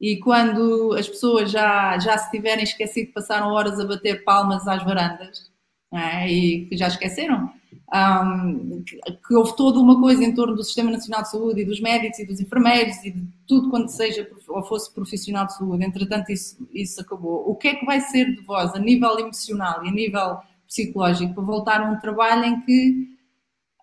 e 0.00 0.16
quando 0.18 0.94
as 0.94 1.08
pessoas 1.08 1.50
já, 1.50 1.98
já 1.98 2.16
se 2.16 2.30
tiverem 2.30 2.62
esquecido, 2.62 3.12
passaram 3.12 3.48
horas 3.48 3.80
a 3.80 3.86
bater 3.86 4.24
palmas 4.24 4.66
às 4.68 4.84
varandas 4.84 5.50
é? 5.92 6.30
e 6.30 6.66
que 6.66 6.76
já 6.76 6.88
esqueceram? 6.88 7.50
Um, 7.92 8.82
que, 8.82 9.00
que, 9.26 9.34
houve 9.34 9.56
toda 9.56 9.80
uma 9.80 9.98
coisa 9.98 10.22
em 10.22 10.34
torno 10.34 10.54
do 10.54 10.62
Sistema 10.62 10.90
Nacional 10.90 11.22
de 11.22 11.30
Saúde 11.30 11.62
e 11.62 11.64
dos 11.64 11.80
médicos 11.80 12.18
e 12.18 12.26
dos 12.26 12.38
enfermeiros 12.38 13.02
e 13.02 13.10
de 13.10 13.26
tudo 13.46 13.70
quanto 13.70 13.88
seja 13.88 14.28
ou 14.46 14.62
fosse 14.62 14.92
profissional 14.92 15.46
de 15.46 15.56
saúde, 15.56 15.84
entretanto 15.84 16.30
isso, 16.30 16.68
isso 16.72 17.00
acabou. 17.00 17.48
O 17.48 17.54
que 17.54 17.68
é 17.68 17.74
que 17.74 17.86
vai 17.86 18.00
ser 18.00 18.36
de 18.36 18.42
vós 18.42 18.74
a 18.74 18.78
nível 18.78 19.18
emocional 19.18 19.84
e 19.84 19.88
a 19.88 19.92
nível 19.92 20.38
psicológico 20.66 21.34
para 21.34 21.42
voltar 21.42 21.80
a 21.80 21.90
um 21.90 21.98
trabalho 21.98 22.44
em 22.44 22.60
que 22.60 23.08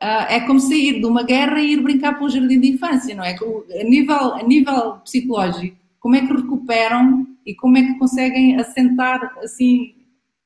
uh, 0.04 0.30
é 0.30 0.40
como 0.42 0.60
sair 0.60 1.00
de 1.00 1.06
uma 1.06 1.24
guerra 1.24 1.60
e 1.60 1.74
ir 1.74 1.82
brincar 1.82 2.14
para 2.14 2.26
um 2.26 2.30
jardim 2.30 2.60
de 2.60 2.68
infância, 2.70 3.16
não 3.16 3.24
é? 3.24 3.36
A 3.36 3.84
nível, 3.84 4.34
a 4.36 4.44
nível 4.44 4.94
psicológico, 5.04 5.78
como 6.06 6.18
é 6.18 6.22
que 6.22 6.34
recuperam 6.34 7.26
e 7.44 7.56
como 7.56 7.80
é 7.80 7.82
que 7.82 7.98
conseguem 7.98 8.60
assentar 8.60 9.36
assim 9.40 9.96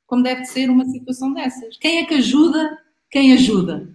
como 0.07 0.23
deve 0.23 0.45
ser 0.45 0.69
uma 0.69 0.85
situação 0.85 1.33
dessas? 1.33 1.75
Quem 1.75 1.97
é 1.97 2.05
que 2.05 2.13
ajuda? 2.13 2.77
Quem 3.11 3.33
ajuda? 3.33 3.93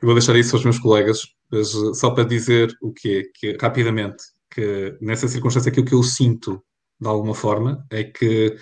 Eu 0.00 0.06
vou 0.06 0.14
deixar 0.14 0.36
isso 0.36 0.54
aos 0.54 0.62
meus 0.62 0.78
colegas, 0.78 1.22
mas 1.50 1.72
só 1.98 2.10
para 2.10 2.22
dizer 2.22 2.72
o 2.80 2.92
quê? 2.92 3.28
Que 3.34 3.58
rapidamente, 3.60 4.22
que 4.48 4.96
nessa 5.00 5.26
circunstância 5.26 5.70
aquilo 5.72 5.86
que 5.86 5.92
eu 5.92 6.04
sinto 6.04 6.62
de 7.00 7.08
alguma 7.08 7.34
forma 7.34 7.84
é 7.90 8.04
que 8.04 8.56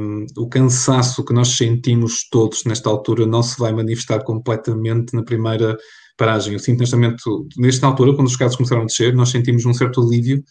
um, 0.00 0.26
o 0.36 0.48
cansaço 0.48 1.24
que 1.24 1.32
nós 1.32 1.56
sentimos 1.56 2.28
todos 2.28 2.64
nesta 2.64 2.90
altura 2.90 3.24
não 3.24 3.44
se 3.44 3.56
vai 3.56 3.72
manifestar 3.72 4.24
completamente 4.24 5.14
na 5.14 5.22
primeira 5.22 5.78
paragem. 6.20 6.52
Eu 6.52 6.58
sinto 6.58 6.80
neste 6.80 6.96
momento, 6.96 7.48
nesta 7.56 7.86
altura, 7.86 8.14
quando 8.14 8.26
os 8.26 8.36
casos 8.36 8.56
começaram 8.56 8.82
a 8.82 8.86
descer, 8.86 9.14
nós 9.14 9.30
sentimos 9.30 9.64
um 9.64 9.72
certo 9.72 10.02
alívio, 10.02 10.42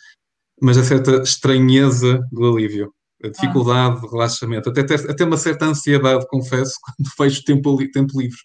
mas 0.62 0.78
a 0.78 0.84
certa 0.84 1.22
estranheza 1.22 2.20
do 2.32 2.46
alívio, 2.46 2.94
a 3.24 3.30
dificuldade 3.30 3.98
ah. 3.98 4.01
de 4.01 4.08
relaxamento, 4.08 4.70
até, 4.70 4.82
até 4.82 5.25
uma 5.25 5.38
certa 5.38 5.66
ansiedade, 5.66 6.28
confesso, 6.28 6.74
quando 6.84 7.10
vejo 7.20 7.44
tempo, 7.44 7.78
tempo 7.92 8.20
livre 8.20 8.39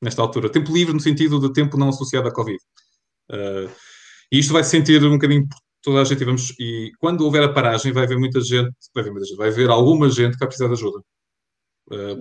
nesta 0.00 0.22
altura. 0.22 0.50
Tempo 0.50 0.72
livre 0.72 0.94
no 0.94 1.00
sentido 1.00 1.38
de 1.38 1.52
tempo 1.52 1.76
não 1.76 1.88
associado 1.88 2.28
à 2.28 2.32
Covid. 2.32 2.58
Uh, 3.30 3.70
e 4.32 4.38
isto 4.38 4.52
vai 4.52 4.64
se 4.64 4.70
sentir 4.70 5.02
um 5.04 5.12
bocadinho 5.12 5.46
toda 5.82 6.00
a 6.00 6.04
gente 6.04 6.24
vamos. 6.24 6.54
E 6.58 6.90
quando 6.98 7.22
houver 7.22 7.42
a 7.42 7.52
paragem, 7.52 7.92
vai 7.92 8.04
haver 8.04 8.18
muita 8.18 8.40
gente, 8.40 8.74
vai 8.94 9.02
haver 9.02 9.12
muita 9.12 9.26
gente, 9.26 9.36
vai 9.36 9.48
haver 9.48 9.68
alguma 9.70 10.08
gente 10.10 10.32
que 10.32 10.38
vai 10.38 10.48
precisar 10.48 10.68
de 10.68 10.74
ajuda. 10.74 11.02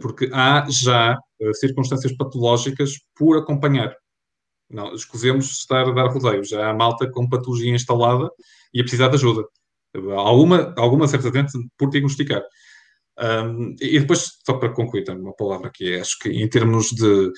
porque 0.01 0.29
há 0.33 0.65
já 0.69 1.17
circunstâncias 1.53 2.15
patológicas 2.15 2.93
por 3.15 3.37
acompanhar. 3.37 3.95
Não, 4.69 4.93
escusemos 4.93 5.49
estar 5.57 5.87
a 5.87 5.91
dar 5.91 6.07
rodeios. 6.07 6.49
Já 6.49 6.69
há 6.69 6.73
malta 6.73 7.09
com 7.09 7.27
patologia 7.27 7.73
instalada 7.73 8.29
e 8.73 8.79
a 8.79 8.83
precisar 8.83 9.07
de 9.09 9.15
ajuda. 9.15 9.43
Alguma, 10.15 10.73
alguma 10.77 11.07
certamente 11.07 11.51
por 11.77 11.89
diagnosticar. 11.89 12.43
Um, 13.19 13.75
e 13.81 13.99
depois, 13.99 14.31
só 14.45 14.53
para 14.53 14.69
concluir 14.69 15.03
também 15.03 15.23
uma 15.23 15.35
palavra 15.35 15.69
que 15.73 15.93
é, 15.93 15.99
acho 15.99 16.17
que 16.19 16.29
em 16.29 16.47
termos 16.47 16.91
de, 16.91 17.31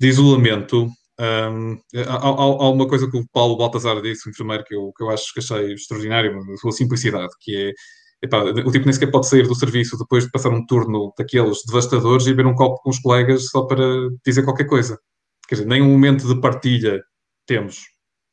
de 0.00 0.08
isolamento, 0.08 0.88
um, 1.20 1.78
há, 2.08 2.16
há, 2.16 2.70
uma 2.70 2.88
coisa 2.88 3.10
que 3.10 3.18
o 3.18 3.26
Paulo 3.32 3.56
Baltazar 3.56 4.00
disse, 4.00 4.28
o 4.28 4.30
enfermeiro, 4.30 4.64
que 4.64 4.74
eu, 4.74 4.92
que 4.96 5.02
eu 5.02 5.10
acho 5.10 5.32
que 5.34 5.40
achei 5.40 5.74
extraordinário, 5.74 6.38
a 6.38 6.56
sua 6.56 6.72
simplicidade, 6.72 7.32
que 7.40 7.54
é 7.56 7.72
epá, 8.24 8.42
o 8.42 8.72
tipo 8.72 8.86
nem 8.86 8.92
sequer 8.92 9.10
pode 9.10 9.28
sair 9.28 9.46
do 9.46 9.54
serviço 9.54 9.98
depois 9.98 10.24
de 10.24 10.30
passar 10.30 10.50
um 10.50 10.64
turno 10.64 11.12
daqueles 11.18 11.58
devastadores 11.66 12.26
e 12.26 12.30
beber 12.30 12.46
um 12.46 12.54
copo 12.54 12.80
com 12.82 12.90
os 12.90 12.98
colegas 12.98 13.48
só 13.48 13.66
para 13.66 13.84
dizer 14.24 14.44
qualquer 14.44 14.66
coisa. 14.66 14.98
Quer 15.48 15.56
dizer, 15.56 15.66
nem 15.66 15.82
um 15.82 15.90
momento 15.90 16.26
de 16.26 16.40
partilha 16.40 17.02
temos, 17.46 17.76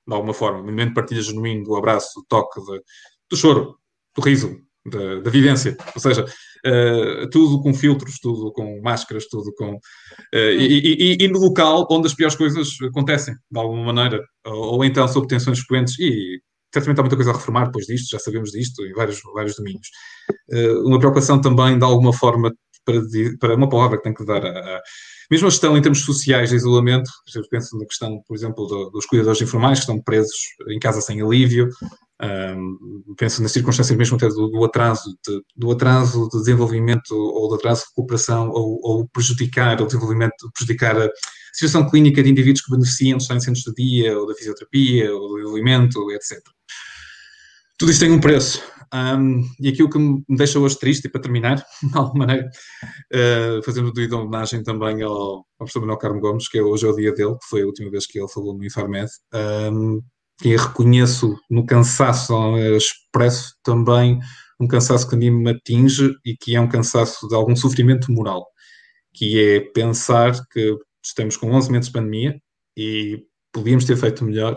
de 0.07 0.13
alguma 0.13 0.33
forma, 0.33 0.59
um 0.59 0.65
momento 0.65 0.89
de 0.89 0.95
partilha 0.95 1.21
genuíno 1.21 1.63
do 1.63 1.75
abraço, 1.75 2.19
do 2.19 2.25
toque, 2.27 2.59
de, 2.61 2.81
do 3.29 3.37
choro, 3.37 3.77
do 4.15 4.21
riso, 4.21 4.57
da, 4.85 5.29
vivência. 5.29 5.77
Ou 5.93 6.01
seja, 6.01 6.25
uh, 6.25 7.29
tudo 7.29 7.61
com 7.61 7.73
filtros, 7.73 8.19
tudo 8.19 8.51
com 8.51 8.81
máscaras, 8.81 9.27
tudo 9.27 9.53
com. 9.55 9.75
Uh, 9.75 10.51
e, 10.57 11.17
e, 11.19 11.23
e, 11.23 11.27
no 11.27 11.39
local 11.39 11.87
onde 11.91 12.07
as 12.07 12.13
piores 12.13 12.35
coisas 12.35 12.69
acontecem, 12.81 13.35
de 13.51 13.59
alguma 13.59 13.93
maneira, 13.93 14.23
ou, 14.45 14.75
ou 14.75 14.85
então 14.85 15.07
sob 15.07 15.27
tensões 15.27 15.59
frequentes, 15.59 15.99
e 15.99 16.41
certamente 16.73 16.99
há 16.99 17.03
muita 17.03 17.15
coisa 17.15 17.31
a 17.31 17.33
reformar 17.33 17.65
depois 17.65 17.85
disto, 17.85 18.09
já 18.11 18.19
sabemos 18.19 18.51
disto 18.51 18.85
em 18.85 18.93
vários, 18.93 19.19
vários 19.33 19.55
domínios. 19.55 19.87
Uh, 20.49 20.87
uma 20.87 20.99
preocupação 20.99 21.39
também, 21.39 21.77
de 21.77 21.83
alguma 21.83 22.13
forma, 22.13 22.53
para, 22.85 23.01
para 23.39 23.55
uma 23.55 23.69
palavra 23.69 23.97
que 23.97 24.03
tem 24.03 24.13
que 24.13 24.25
dar 24.25 24.45
a, 24.45 24.49
a 24.49 24.81
mesmo 25.31 25.47
a 25.47 25.49
questão 25.49 25.77
em 25.77 25.81
termos 25.81 26.03
sociais 26.03 26.49
de 26.49 26.57
isolamento, 26.57 27.09
penso 27.49 27.77
na 27.77 27.85
questão, 27.85 28.21
por 28.27 28.35
exemplo, 28.35 28.67
do, 28.67 28.89
dos 28.89 29.05
cuidadores 29.05 29.41
informais 29.41 29.79
que 29.79 29.83
estão 29.83 30.01
presos 30.01 30.35
em 30.67 30.77
casa 30.77 30.99
sem 30.99 31.21
alívio, 31.21 31.69
um, 32.21 33.15
penso 33.17 33.41
nas 33.41 33.53
circunstâncias 33.53 33.97
mesmo 33.97 34.17
até 34.17 34.27
do, 34.27 34.49
do 34.49 34.65
atraso, 34.65 35.17
de, 35.25 35.41
do 35.55 35.71
atraso 35.71 36.27
de 36.29 36.37
desenvolvimento 36.39 37.15
ou 37.15 37.47
do 37.47 37.55
atraso 37.55 37.81
de 37.83 37.87
recuperação 37.91 38.49
ou, 38.49 38.77
ou 38.83 39.07
prejudicar 39.07 39.81
o 39.81 39.85
desenvolvimento, 39.85 40.51
prejudicar 40.53 41.01
a 41.01 41.09
situação 41.53 41.89
clínica 41.89 42.23
de 42.23 42.29
indivíduos 42.29 42.63
que 42.63 42.71
beneficiam 42.71 43.17
em 43.17 43.39
centros 43.39 43.63
de 43.63 43.73
dia 43.73 44.17
ou 44.17 44.27
da 44.27 44.33
fisioterapia 44.33 45.13
ou 45.13 45.27
do 45.27 45.35
desenvolvimento, 45.35 46.11
etc. 46.11 46.39
Tudo 47.77 47.91
isso 47.91 47.99
tem 47.99 48.11
um 48.11 48.19
preço. 48.19 48.61
Um, 48.93 49.43
e 49.59 49.69
aquilo 49.69 49.89
que 49.89 49.97
me 49.97 50.23
deixa 50.29 50.59
hoje 50.59 50.77
triste, 50.77 51.05
e 51.05 51.09
para 51.09 51.21
terminar, 51.21 51.55
de 51.81 51.97
alguma 51.97 52.25
maneira, 52.25 52.49
uh, 53.13 53.63
fazendo 53.63 53.91
de 53.91 54.13
homenagem 54.13 54.63
também 54.63 55.01
ao, 55.01 55.11
ao 55.13 55.45
professor 55.57 55.79
Manuel 55.79 55.97
Carmo 55.97 56.19
Gomes, 56.19 56.49
que 56.49 56.57
é 56.57 56.61
hoje 56.61 56.85
é 56.85 56.89
o 56.89 56.95
dia 56.95 57.13
dele, 57.13 57.35
que 57.35 57.47
foi 57.49 57.61
a 57.61 57.65
última 57.65 57.89
vez 57.89 58.05
que 58.05 58.19
ele 58.19 58.27
falou 58.27 58.55
no 58.55 58.63
Infarmed, 58.65 59.09
um, 59.71 60.01
e 60.43 60.55
reconheço 60.55 61.37
no 61.49 61.65
cansaço 61.65 62.33
expresso 62.75 63.55
também 63.63 64.19
um 64.59 64.67
cansaço 64.67 65.07
que 65.07 65.15
a 65.15 65.17
mim 65.17 65.31
me 65.31 65.51
atinge 65.51 66.13
e 66.25 66.35
que 66.35 66.55
é 66.55 66.61
um 66.61 66.67
cansaço 66.67 67.27
de 67.27 67.35
algum 67.35 67.55
sofrimento 67.55 68.11
moral, 68.11 68.45
que 69.13 69.39
é 69.39 69.59
pensar 69.59 70.33
que 70.51 70.77
estamos 71.03 71.37
com 71.37 71.51
11 71.51 71.71
meses 71.71 71.87
de 71.87 71.93
pandemia 71.93 72.41
e 72.75 73.23
podíamos 73.51 73.85
ter 73.85 73.97
feito 73.97 74.23
melhor 74.23 74.55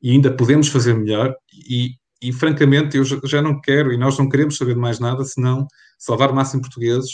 e 0.00 0.10
ainda 0.10 0.34
podemos 0.34 0.68
fazer 0.68 0.94
melhor 0.94 1.34
e, 1.52 1.92
e 2.22 2.32
francamente 2.32 2.96
eu 2.96 3.04
já 3.04 3.42
não 3.42 3.60
quero 3.60 3.92
e 3.92 3.98
nós 3.98 4.18
não 4.18 4.28
queremos 4.28 4.56
saber 4.56 4.74
de 4.74 4.80
mais 4.80 4.98
nada 4.98 5.24
senão 5.24 5.66
salvar 5.98 6.30
o 6.30 6.34
máximo 6.34 6.62
portugueses, 6.62 7.10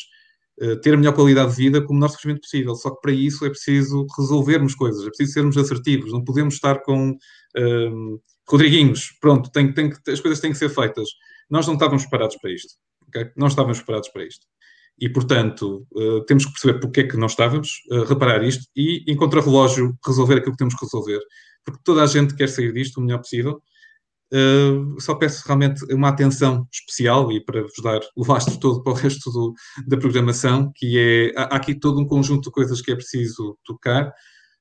eh, 0.61 0.77
ter 0.77 0.95
a 0.95 0.97
melhor 0.97 1.15
qualidade 1.15 1.51
de 1.51 1.57
vida 1.57 1.83
com 1.83 1.93
o 1.93 1.95
menor 1.95 2.09
sofrimento 2.09 2.41
possível. 2.41 2.75
Só 2.75 2.91
que 2.91 3.01
para 3.03 3.13
isso 3.13 3.45
é 3.45 3.51
preciso 3.51 4.07
resolvermos 4.17 4.75
coisas, 4.75 5.03
é 5.03 5.09
preciso 5.09 5.33
sermos 5.33 5.57
assertivos, 5.57 6.13
não 6.13 6.25
podemos 6.25 6.55
estar 6.55 6.83
com 6.83 7.17
um, 7.57 8.19
Rodriguinhos, 8.49 9.13
pronto, 9.21 9.51
tem, 9.51 9.73
tem, 9.75 9.93
as 10.09 10.21
coisas 10.21 10.41
têm 10.41 10.53
que 10.53 10.59
ser 10.59 10.71
feitas. 10.71 11.11
Nós 11.51 11.67
não 11.67 11.75
estávamos 11.75 12.05
preparados 12.05 12.37
para 12.37 12.51
isto. 12.51 12.75
Okay? 13.09 13.31
Não 13.37 13.47
estávamos 13.47 13.79
preparados 13.79 14.09
para 14.09 14.25
isto. 14.25 14.47
E, 15.00 15.09
portanto, 15.09 15.87
uh, 15.93 16.25
temos 16.25 16.45
que 16.45 16.52
perceber 16.52 16.81
porque 16.81 17.00
é 17.00 17.05
que 17.05 17.17
não 17.17 17.26
estávamos, 17.26 17.83
uh, 17.90 18.02
reparar 18.02 18.43
isto 18.43 18.64
e, 18.75 19.05
em 19.07 19.17
relógio 19.17 19.97
resolver 20.05 20.35
aquilo 20.35 20.52
que 20.52 20.59
temos 20.59 20.75
que 20.75 20.85
resolver. 20.85 21.21
Porque 21.64 21.81
toda 21.85 22.02
a 22.02 22.07
gente 22.07 22.35
quer 22.35 22.49
sair 22.49 22.73
disto 22.73 22.99
o 22.99 23.02
melhor 23.02 23.19
possível. 23.19 23.62
Uh, 24.33 25.00
só 25.00 25.14
peço 25.14 25.43
realmente 25.47 25.83
uma 25.95 26.09
atenção 26.09 26.67
especial 26.71 27.33
e 27.33 27.43
para 27.43 27.62
vos 27.62 27.73
dar 27.83 28.00
o 28.14 28.26
lastro 28.26 28.59
todo 28.59 28.83
para 28.83 28.93
o 28.93 28.97
resto 28.97 29.31
do, 29.31 29.55
da 29.87 29.97
programação, 29.97 30.71
que 30.75 30.99
é, 30.99 31.40
há 31.40 31.57
aqui 31.57 31.75
todo 31.78 32.00
um 32.00 32.07
conjunto 32.07 32.45
de 32.45 32.50
coisas 32.50 32.83
que 32.83 32.93
é 32.93 32.97
preciso 32.97 33.57
tocar, 33.64 34.12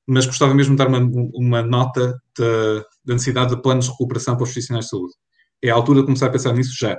mas 0.06 0.24
gostava 0.24 0.54
mesmo 0.54 0.74
de 0.74 0.78
dar 0.78 0.88
uma, 0.88 1.00
uma 1.34 1.62
nota 1.62 2.18
da, 2.38 2.78
da 3.04 3.14
necessidade 3.14 3.54
de 3.54 3.60
planos 3.60 3.86
de 3.86 3.90
recuperação 3.90 4.36
para 4.36 4.44
os 4.44 4.50
profissionais 4.50 4.86
de 4.86 4.90
saúde. 4.90 5.12
É 5.62 5.70
a 5.70 5.74
altura 5.74 6.00
de 6.00 6.06
começar 6.06 6.26
a 6.26 6.30
pensar 6.30 6.54
nisso 6.54 6.74
já. 6.78 6.96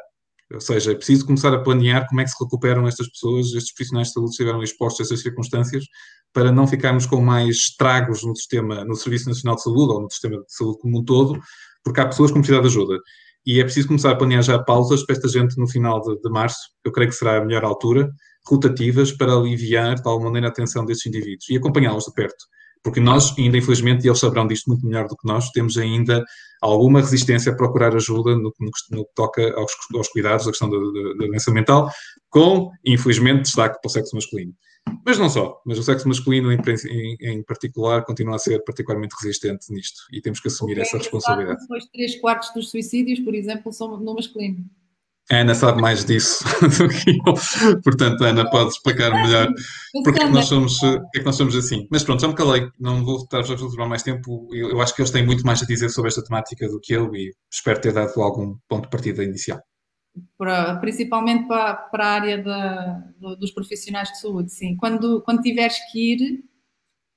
Ou 0.51 0.59
seja, 0.59 0.91
é 0.91 0.95
preciso 0.95 1.25
começar 1.25 1.53
a 1.53 1.61
planear 1.61 2.07
como 2.07 2.21
é 2.21 2.23
que 2.23 2.31
se 2.31 2.43
recuperam 2.43 2.87
estas 2.87 3.07
pessoas, 3.07 3.47
estes 3.47 3.71
profissionais 3.71 4.07
de 4.07 4.13
saúde 4.13 4.29
que 4.29 4.33
estiveram 4.33 4.63
expostos 4.63 4.99
a 4.99 5.03
estas 5.03 5.21
circunstâncias, 5.21 5.85
para 6.33 6.51
não 6.51 6.67
ficarmos 6.67 7.05
com 7.05 7.21
mais 7.21 7.55
estragos 7.55 8.23
no 8.23 8.35
sistema, 8.35 8.83
no 8.83 8.95
Serviço 8.95 9.29
Nacional 9.29 9.55
de 9.55 9.63
Saúde 9.63 9.93
ou 9.93 10.01
no 10.01 10.11
sistema 10.11 10.37
de 10.37 10.53
saúde 10.53 10.79
como 10.79 10.99
um 10.99 11.05
todo, 11.05 11.39
porque 11.83 12.01
há 12.01 12.07
pessoas 12.07 12.31
com 12.31 12.39
precisam 12.39 12.61
de 12.61 12.67
ajuda. 12.67 12.97
E 13.45 13.59
é 13.59 13.63
preciso 13.63 13.87
começar 13.87 14.11
a 14.11 14.15
planear 14.15 14.41
já 14.41 14.59
pausas 14.59 15.05
para 15.05 15.15
esta 15.15 15.27
gente 15.27 15.57
no 15.57 15.67
final 15.67 16.01
de, 16.01 16.19
de 16.19 16.29
março, 16.29 16.59
eu 16.83 16.91
creio 16.91 17.09
que 17.09 17.15
será 17.15 17.37
a 17.37 17.45
melhor 17.45 17.63
altura, 17.63 18.09
rotativas, 18.45 19.11
para 19.11 19.33
aliviar 19.33 19.95
de 19.95 20.07
alguma 20.07 20.29
maneira 20.29 20.47
a 20.47 20.49
atenção 20.49 20.83
destes 20.83 21.07
indivíduos 21.07 21.47
e 21.49 21.57
acompanhá-los 21.57 22.05
de 22.05 22.13
perto 22.13 22.45
porque 22.83 22.99
nós 22.99 23.33
ainda, 23.37 23.57
infelizmente, 23.57 24.05
e 24.05 24.07
eles 24.07 24.19
saberão 24.19 24.47
disto 24.47 24.67
muito 24.69 24.85
melhor 24.85 25.07
do 25.07 25.15
que 25.15 25.27
nós, 25.27 25.49
temos 25.51 25.77
ainda 25.77 26.23
alguma 26.61 26.99
resistência 26.99 27.51
a 27.51 27.55
procurar 27.55 27.95
ajuda 27.95 28.35
no, 28.35 28.53
no, 28.59 28.71
no 28.91 29.05
que 29.05 29.13
toca 29.15 29.53
aos, 29.55 29.71
aos, 29.95 30.07
cuidados, 30.09 30.47
a 30.47 30.51
questão 30.51 30.69
da, 30.69 30.77
da, 30.77 31.27
doença 31.27 31.51
mental, 31.51 31.89
com, 32.29 32.69
infelizmente, 32.85 33.43
destaque 33.43 33.79
para 33.81 33.87
o 33.87 33.91
sexo 33.91 34.15
masculino. 34.15 34.53
Mas 35.05 35.19
não 35.19 35.29
só, 35.29 35.61
mas 35.65 35.77
o 35.77 35.83
sexo 35.83 36.07
masculino 36.07 36.51
em, 36.51 36.59
em, 36.89 37.17
em 37.21 37.43
particular 37.43 38.03
continua 38.05 38.35
a 38.35 38.39
ser 38.39 38.63
particularmente 38.63 39.15
resistente 39.21 39.71
nisto 39.71 40.01
e 40.11 40.21
temos 40.21 40.39
que 40.39 40.47
assumir 40.47 40.73
okay, 40.73 40.83
essa 40.83 40.97
responsabilidade. 40.97 41.59
Depois, 41.61 41.85
três 41.87 42.19
quartos 42.19 42.51
dos 42.53 42.71
suicídios, 42.71 43.19
por 43.19 43.35
exemplo, 43.35 43.71
são 43.71 43.97
no 43.97 44.15
masculino. 44.15 44.65
A 45.31 45.41
Ana 45.41 45.53
sabe 45.53 45.79
mais 45.79 46.03
disso 46.03 46.43
do 46.59 46.89
que 46.89 47.11
eu. 47.11 47.81
Portanto, 47.83 48.23
Ana, 48.23 48.49
pode 48.49 48.71
explicar 48.71 49.11
melhor 49.11 49.47
porque 50.03 50.23
é 50.23 50.25
que 50.25 50.31
nós 50.31 50.45
somos, 50.45 50.81
é 50.83 51.19
que 51.19 51.25
nós 51.25 51.35
somos 51.35 51.55
assim. 51.55 51.87
Mas 51.91 52.03
pronto, 52.03 52.19
já 52.19 52.27
me 52.27 52.33
calei, 52.33 52.67
não 52.79 53.05
vou 53.05 53.17
estar 53.17 53.37
a 53.37 53.41
reservar 53.41 53.87
mais 53.87 54.01
tempo. 54.01 54.49
Eu, 54.51 54.71
eu, 54.71 54.81
acho 54.81 54.95
que 54.95 55.01
eles 55.01 55.11
têm 55.11 55.23
muito 55.23 55.45
mais 55.45 55.61
a 55.61 55.67
dizer 55.67 55.89
sobre 55.89 56.09
esta 56.09 56.23
temática 56.23 56.67
do 56.67 56.79
que 56.79 56.93
eu 56.93 57.13
e 57.15 57.31
espero 57.51 57.79
ter 57.79 57.93
dado 57.93 58.19
algum 58.19 58.57
ponto 58.67 58.85
de 58.85 58.89
partida 58.89 59.23
inicial. 59.23 59.61
Para, 60.35 60.77
principalmente 60.77 61.47
para, 61.47 61.75
para 61.75 62.05
a 62.05 62.11
área 62.11 62.43
da, 62.43 63.03
dos 63.35 63.51
profissionais 63.51 64.09
de 64.09 64.19
saúde, 64.19 64.51
sim. 64.51 64.75
Quando, 64.77 65.21
quando 65.21 65.43
tiveres 65.43 65.77
que 65.91 66.13
ir. 66.13 66.43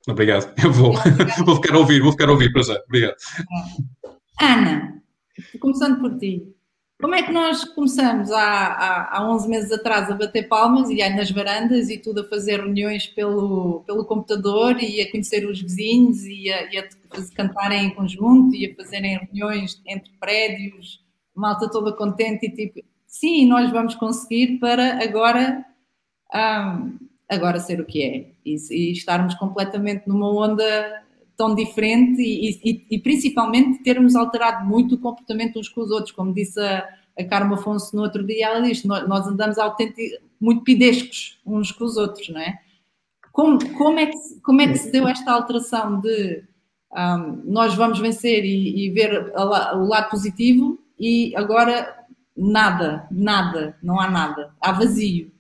Obrigado, 0.07 0.53
eu 0.63 0.71
vou, 0.71 0.93
vou 1.47 1.57
ficar 1.57 1.75
a 1.75 1.79
ouvir, 1.79 2.03
vou 2.03 2.13
ficar 2.13 2.29
a 2.29 2.33
ouvir 2.33 2.53
para 2.53 2.63
já. 2.63 2.79
Obrigado. 2.87 3.17
Ana, 4.39 5.03
começando 5.59 5.99
por 5.99 6.19
ti 6.19 6.52
como 7.03 7.17
é 7.17 7.23
que 7.25 7.33
nós 7.33 7.65
começamos? 7.65 8.31
Há, 8.31 8.41
há, 8.41 9.19
há 9.19 9.29
11 9.29 9.49
meses 9.49 9.73
atrás 9.73 10.09
a 10.09 10.15
bater 10.15 10.47
palmas 10.47 10.89
e 10.89 11.03
aí 11.03 11.13
nas 11.17 11.33
varandas 11.33 11.91
e 11.91 11.99
tudo 11.99 12.21
a 12.21 12.29
fazer 12.29 12.61
reuniões 12.61 13.09
pelo, 13.09 13.83
pelo 13.85 14.05
computador 14.05 14.81
e 14.81 15.01
a 15.01 15.11
conhecer 15.11 15.45
os 15.45 15.61
vizinhos 15.61 16.25
e 16.25 16.49
a, 16.49 16.73
e 16.73 16.79
a 16.79 16.89
cantarem 17.35 17.87
em 17.87 17.91
conjunto 17.91 18.55
e 18.55 18.71
a 18.71 18.75
fazerem 18.77 19.19
reuniões 19.19 19.83
entre 19.85 20.13
prédios, 20.21 21.05
malta 21.35 21.69
toda 21.69 21.93
contente 21.93 22.47
e 22.47 22.51
tipo, 22.51 22.87
sim, 23.05 23.47
nós 23.47 23.69
vamos 23.73 23.97
conseguir 23.97 24.61
para 24.61 25.03
agora, 25.03 25.67
um, 26.33 26.99
agora 27.29 27.59
ser 27.59 27.81
o 27.81 27.85
que 27.85 28.05
é. 28.05 28.31
E, 28.47 28.55
e 28.71 28.93
estarmos 28.93 29.35
completamente 29.35 30.07
numa 30.07 30.31
onda 30.33 31.02
tão 31.37 31.55
diferente 31.55 32.21
e, 32.21 32.61
e, 32.65 32.87
e, 32.91 32.99
principalmente 32.99 33.83
termos 33.83 34.15
alterado 34.15 34.65
muito 34.65 34.95
o 34.95 34.99
comportamento 34.99 35.59
uns 35.59 35.69
com 35.69 35.81
os 35.81 35.91
outros, 35.91 36.13
como 36.13 36.33
disse 36.33 36.61
a, 36.61 36.87
a 37.19 37.25
Carmo 37.25 37.55
Afonso 37.55 37.95
no 37.97 38.03
outro 38.03 38.25
dia, 38.25 38.47
ela 38.47 38.61
disse, 38.61 38.87
nós 38.87 39.27
andamos 39.27 39.57
muito 40.41 40.63
pidescos 40.63 41.39
uns 41.45 41.73
com 41.73 41.85
os 41.85 41.97
outros, 41.97 42.29
não 42.29 42.41
é? 42.41 42.59
Como, 43.33 43.59
como, 43.77 43.99
é, 43.99 44.07
que, 44.07 44.19
como 44.43 44.61
é 44.61 44.69
que 44.69 44.79
se 44.79 44.91
deu 44.91 45.09
esta 45.09 45.33
alteração 45.33 46.01
de 46.01 46.45
um, 46.93 47.51
nós 47.51 47.75
vamos 47.75 47.99
vencer 47.99 48.45
e, 48.45 48.87
e 48.87 48.91
ver 48.91 49.33
a, 49.35 49.77
o 49.77 49.89
lado 49.89 50.11
positivo 50.11 50.79
e 50.99 51.35
agora 51.35 51.97
nada, 52.37 53.07
nada, 53.11 53.77
não 53.83 53.99
há 53.99 54.11
nada, 54.11 54.55
há 54.61 54.73
vazio. 54.73 55.33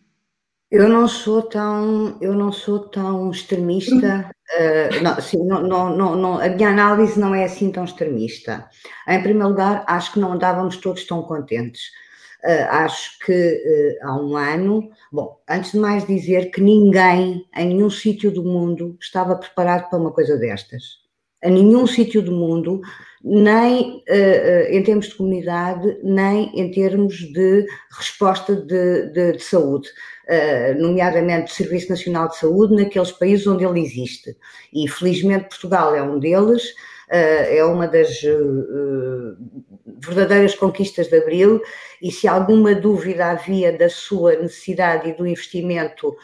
Eu 0.70 0.88
não 0.88 1.06
sou 1.06 1.42
tão, 1.42 2.16
eu 2.22 2.34
não 2.34 2.50
sou 2.50 2.78
tão 2.78 3.30
extremista. 3.30 4.30
Uh, 4.58 5.02
não, 5.02 5.20
sim, 5.20 5.38
não, 5.46 5.62
não, 5.62 6.16
não, 6.16 6.38
a 6.38 6.48
minha 6.48 6.68
análise 6.68 7.18
não 7.18 7.34
é 7.34 7.44
assim 7.44 7.70
tão 7.70 7.84
extremista. 7.84 8.68
Em 9.08 9.22
primeiro 9.22 9.48
lugar, 9.48 9.84
acho 9.86 10.12
que 10.12 10.20
não 10.20 10.32
andávamos 10.32 10.76
todos 10.76 11.04
tão 11.06 11.22
contentes. 11.22 11.90
acho 12.68 13.18
que 13.20 13.98
há 14.02 14.14
um 14.16 14.36
ano, 14.36 14.90
bom, 15.10 15.40
antes 15.48 15.72
de 15.72 15.78
mais 15.78 16.06
dizer 16.06 16.50
que 16.50 16.60
ninguém 16.60 17.46
em 17.56 17.68
nenhum 17.68 17.88
sítio 17.88 18.30
do 18.30 18.44
mundo 18.44 18.96
estava 19.00 19.36
preparado 19.36 19.88
para 19.88 19.98
uma 19.98 20.12
coisa 20.12 20.36
destas. 20.36 21.00
A 21.42 21.48
nenhum 21.48 21.86
sítio 21.86 22.20
do 22.20 22.32
mundo, 22.32 22.80
nem 23.24 24.02
em 24.68 24.82
termos 24.82 25.08
de 25.08 25.14
comunidade, 25.14 25.98
nem 26.02 26.50
em 26.60 26.70
termos 26.70 27.14
de 27.32 27.66
resposta 27.96 28.54
de, 28.54 29.06
de, 29.12 29.32
de 29.32 29.42
saúde. 29.42 29.88
Uh, 30.32 30.80
nomeadamente 30.80 31.52
o 31.52 31.54
Serviço 31.54 31.90
Nacional 31.90 32.28
de 32.28 32.38
Saúde, 32.38 32.74
naqueles 32.74 33.12
países 33.12 33.46
onde 33.46 33.66
ele 33.66 33.80
existe. 33.80 34.34
E 34.72 34.88
felizmente 34.88 35.50
Portugal 35.50 35.94
é 35.94 36.02
um 36.02 36.18
deles, 36.18 36.70
uh, 37.10 37.44
é 37.50 37.62
uma 37.64 37.86
das 37.86 38.22
uh, 38.22 39.36
verdadeiras 39.98 40.54
conquistas 40.54 41.08
de 41.08 41.16
Abril, 41.16 41.60
e 42.00 42.10
se 42.10 42.26
alguma 42.26 42.74
dúvida 42.74 43.26
havia 43.26 43.76
da 43.76 43.88
sua 43.88 44.36
necessidade 44.36 45.10
e 45.10 45.12
do 45.16 45.26
investimento 45.26 46.16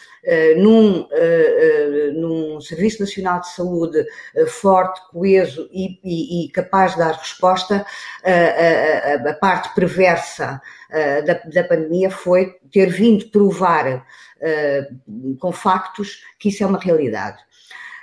num, 0.57 1.07
num 2.15 2.61
Serviço 2.61 3.01
Nacional 3.01 3.41
de 3.41 3.53
Saúde 3.53 4.05
forte, 4.49 5.01
coeso 5.13 5.69
e, 5.73 6.01
e, 6.03 6.47
e, 6.47 6.51
capaz 6.51 6.93
de 6.93 6.99
dar 6.99 7.13
resposta, 7.13 7.87
a, 8.25 9.35
parte 9.35 9.73
perversa 9.73 10.61
da, 11.25 11.35
da 11.35 11.65
pandemia 11.65 12.11
foi 12.11 12.57
ter 12.73 12.87
vindo 12.87 13.31
provar 13.31 14.05
uh, 14.39 15.37
com 15.39 15.53
factos 15.53 16.23
que 16.39 16.49
isso 16.49 16.63
é 16.63 16.67
uma 16.67 16.79
realidade. 16.79 17.39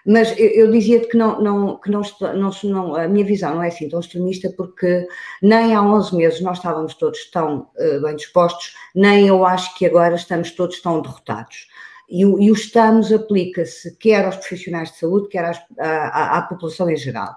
Mas 0.05 0.37
eu, 0.37 0.47
eu 0.49 0.71
dizia 0.71 0.99
que, 0.99 1.17
não, 1.17 1.41
não, 1.41 1.77
que 1.77 1.89
não, 1.89 2.01
não, 2.35 2.51
não, 2.63 2.95
a 2.95 3.07
minha 3.07 3.25
visão 3.25 3.55
não 3.55 3.63
é 3.63 3.69
assim 3.69 3.89
tão 3.89 3.99
extremista, 3.99 4.53
porque 4.55 5.07
nem 5.41 5.73
há 5.73 5.81
11 5.81 6.15
meses 6.15 6.41
nós 6.41 6.57
estávamos 6.57 6.93
todos 6.93 7.29
tão 7.31 7.67
uh, 7.75 8.01
bem 8.01 8.15
dispostos, 8.15 8.75
nem 8.93 9.27
eu 9.27 9.43
acho 9.43 9.75
que 9.75 9.85
agora 9.85 10.15
estamos 10.15 10.51
todos 10.51 10.79
tão 10.79 11.01
derrotados. 11.01 11.67
E, 12.07 12.21
e 12.21 12.51
o 12.51 12.53
estamos 12.53 13.11
aplica-se 13.11 13.95
quer 13.97 14.25
aos 14.25 14.35
profissionais 14.35 14.91
de 14.91 14.99
saúde, 14.99 15.27
quer 15.27 15.45
às, 15.45 15.59
à, 15.79 16.37
à 16.37 16.41
população 16.43 16.87
em 16.89 16.97
geral. 16.97 17.35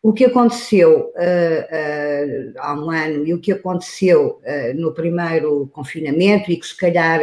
O 0.00 0.12
que 0.12 0.24
aconteceu 0.24 1.06
uh, 1.06 1.10
uh, 1.10 2.52
há 2.58 2.74
um 2.74 2.88
ano 2.88 3.26
e 3.26 3.34
o 3.34 3.40
que 3.40 3.50
aconteceu 3.50 4.40
uh, 4.44 4.80
no 4.80 4.94
primeiro 4.94 5.68
confinamento, 5.72 6.52
e 6.52 6.56
que 6.56 6.66
se 6.66 6.76
calhar 6.76 7.20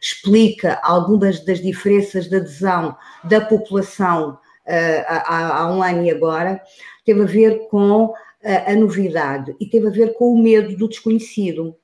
explica 0.00 0.80
algumas 0.82 1.44
das 1.44 1.60
diferenças 1.60 2.28
de 2.28 2.36
adesão 2.36 2.96
da 3.22 3.40
população 3.40 4.38
há, 4.66 5.60
há, 5.62 5.72
um 5.72 5.80
ano 5.80 6.04
e 6.04 6.10
agora, 6.10 6.60
teve 7.04 7.22
a 7.22 7.26
ver 7.26 7.68
com 7.68 8.12
a 8.42 8.74
novidade 8.74 9.54
e 9.60 9.66
teve 9.66 9.86
a 9.86 9.90
ver 9.90 10.14
com 10.14 10.32
o 10.32 10.42
medo 10.42 10.76
do 10.76 10.88
desconhecido. 10.88 11.76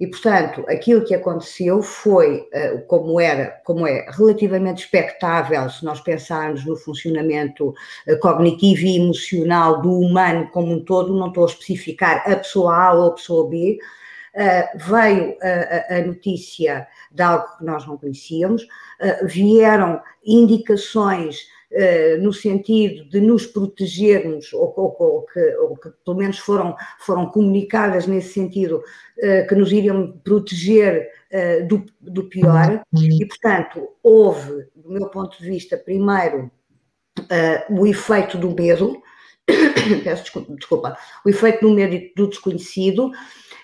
E, 0.00 0.06
portanto, 0.06 0.64
aquilo 0.68 1.04
que 1.04 1.12
aconteceu 1.12 1.82
foi, 1.82 2.46
eh, 2.52 2.76
como 2.86 3.18
era, 3.20 3.60
como 3.64 3.84
é 3.84 4.06
relativamente 4.10 4.84
expectável, 4.84 5.68
se 5.68 5.84
nós 5.84 6.00
pensarmos 6.00 6.64
no 6.64 6.76
funcionamento 6.76 7.74
eh, 8.06 8.14
cognitivo 8.14 8.82
e 8.82 8.96
emocional 8.96 9.82
do 9.82 9.90
humano 9.90 10.48
como 10.52 10.72
um 10.72 10.84
todo, 10.84 11.18
não 11.18 11.28
estou 11.28 11.44
a 11.44 11.48
especificar 11.48 12.22
a 12.30 12.36
pessoa 12.36 12.76
A 12.76 12.92
ou 12.92 13.06
a 13.08 13.14
pessoa 13.14 13.48
B, 13.50 13.78
eh, 14.34 14.70
veio 14.76 15.36
a, 15.90 16.00
notícia 16.02 16.86
de 17.10 17.22
algo 17.22 17.56
que 17.56 17.64
nós 17.64 17.84
não 17.84 17.96
conhecíamos, 17.96 18.64
vieram 19.24 20.00
indicações 20.24 21.48
no 22.20 22.32
sentido 22.32 23.08
de 23.08 23.20
nos 23.20 23.46
protegermos, 23.46 24.52
ou, 24.52 24.72
ou, 24.76 24.96
ou, 24.98 25.22
que, 25.22 25.56
ou, 25.56 25.76
que, 25.76 25.90
pelo 26.04 26.16
menos 26.16 26.38
foram, 26.38 26.74
foram 26.98 27.26
comunicadas 27.26 28.06
nesse 28.06 28.32
sentido, 28.32 28.76
uh, 29.18 29.46
que 29.46 29.54
nos 29.54 29.70
iriam 29.70 30.12
proteger 30.24 31.08
uh, 31.30 31.66
do, 31.66 31.84
do 32.00 32.24
pior, 32.24 32.82
e 32.94 33.26
portanto 33.26 33.88
houve, 34.02 34.66
do 34.74 34.90
meu 34.90 35.08
ponto 35.08 35.38
de 35.38 35.46
vista, 35.46 35.76
primeiro 35.76 36.50
o 37.68 37.86
efeito 37.86 38.38
do 38.38 38.54
medo, 38.54 39.02
peço 40.04 40.32
desculpa, 40.56 40.96
o 41.26 41.28
efeito 41.28 41.66
do 41.66 41.74
medo 41.74 41.98
do 42.14 42.28
desconhecido, 42.28 43.10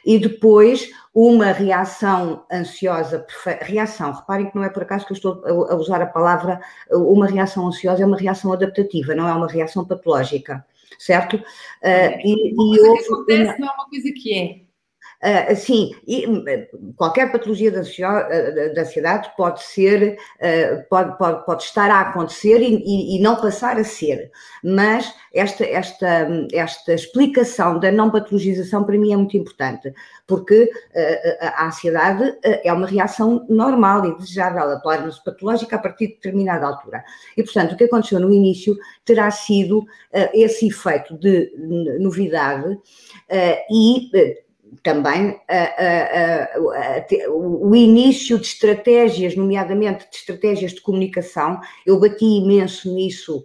e 0.04 0.18
depois 0.18 0.90
uma 1.14 1.52
reação 1.52 2.44
ansiosa, 2.50 3.24
reação, 3.60 4.12
reparem 4.12 4.50
que 4.50 4.56
não 4.56 4.64
é 4.64 4.68
por 4.68 4.82
acaso 4.82 5.06
que 5.06 5.12
eu 5.12 5.16
estou 5.16 5.42
a 5.46 5.76
usar 5.76 6.02
a 6.02 6.06
palavra, 6.06 6.60
uma 6.90 7.26
reação 7.26 7.68
ansiosa 7.68 8.02
é 8.02 8.06
uma 8.06 8.16
reação 8.16 8.52
adaptativa, 8.52 9.14
não 9.14 9.28
é 9.28 9.32
uma 9.32 9.46
reação 9.46 9.84
patológica, 9.84 10.66
certo? 10.98 11.36
Uh, 11.36 12.18
e, 12.24 12.50
e 12.50 12.54
houve, 12.56 13.04
acontece 13.04 13.50
uma... 13.50 13.58
não 13.58 13.68
é 13.68 13.74
uma 13.74 13.88
coisa 13.88 14.10
que 14.12 14.34
é. 14.34 14.63
Uh, 15.24 15.56
sim, 15.56 15.90
e, 16.06 16.26
qualquer 16.96 17.32
patologia 17.32 17.70
da 17.70 17.80
ansiedade 17.80 19.32
pode 19.38 19.62
ser, 19.62 20.18
uh, 20.18 20.84
pode, 20.90 21.16
pode, 21.16 21.46
pode 21.46 21.62
estar 21.62 21.90
a 21.90 22.02
acontecer 22.02 22.60
e, 22.60 22.74
e, 22.84 23.16
e, 23.16 23.22
não 23.22 23.34
passar 23.36 23.78
a 23.78 23.84
ser, 23.84 24.30
mas 24.62 25.10
esta, 25.32 25.64
esta, 25.64 26.28
esta 26.52 26.92
explicação 26.92 27.80
da 27.80 27.90
não 27.90 28.10
patologização 28.10 28.84
para 28.84 28.98
mim 28.98 29.14
é 29.14 29.16
muito 29.16 29.34
importante, 29.34 29.94
porque 30.26 30.70
a 31.40 31.66
ansiedade 31.66 32.36
é 32.42 32.72
uma 32.72 32.86
reação 32.86 33.44
normal 33.48 34.06
e 34.06 34.16
desejável, 34.18 34.60
ela 34.60 34.80
torna-se 34.80 35.22
patológica 35.24 35.76
a 35.76 35.78
partir 35.78 36.08
de 36.08 36.14
determinada 36.14 36.66
altura. 36.66 37.02
E, 37.36 37.42
portanto, 37.42 37.72
o 37.72 37.76
que 37.76 37.84
aconteceu 37.84 38.20
no 38.20 38.32
início 38.32 38.76
terá 39.04 39.30
sido 39.30 39.84
esse 40.32 40.68
efeito 40.68 41.18
de 41.18 41.52
novidade 41.98 42.78
e 43.70 44.10
também 44.82 45.40
o 47.30 47.74
início 47.74 48.38
de 48.38 48.46
estratégias, 48.46 49.36
nomeadamente 49.36 50.08
de 50.10 50.16
estratégias 50.16 50.72
de 50.72 50.80
comunicação, 50.80 51.60
eu 51.86 51.98
bati 51.98 52.24
imenso 52.24 52.92
nisso, 52.94 53.44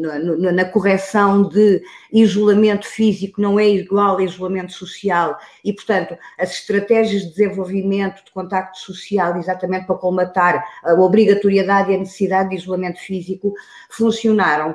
na, 0.00 0.52
na, 0.52 0.64
correção 0.64 1.46
de 1.48 1.82
isolamento 2.12 2.86
físico 2.86 3.40
não 3.40 3.58
é 3.60 3.68
igual 3.68 4.16
a 4.16 4.24
isolamento 4.24 4.72
social 4.72 5.36
e, 5.62 5.72
portanto, 5.72 6.16
as 6.38 6.52
estratégias 6.52 7.22
de 7.22 7.30
desenvolvimento 7.30 8.24
de 8.24 8.32
contacto 8.32 8.78
social, 8.78 9.36
exatamente 9.36 9.86
para 9.86 9.96
colmatar 9.96 10.64
a 10.82 10.94
obrigatoriedade 10.94 11.92
e 11.92 11.94
a 11.94 11.98
necessidade 11.98 12.50
de 12.50 12.56
isolamento 12.56 13.00
físico, 13.00 13.52
funcionaram 13.90 14.74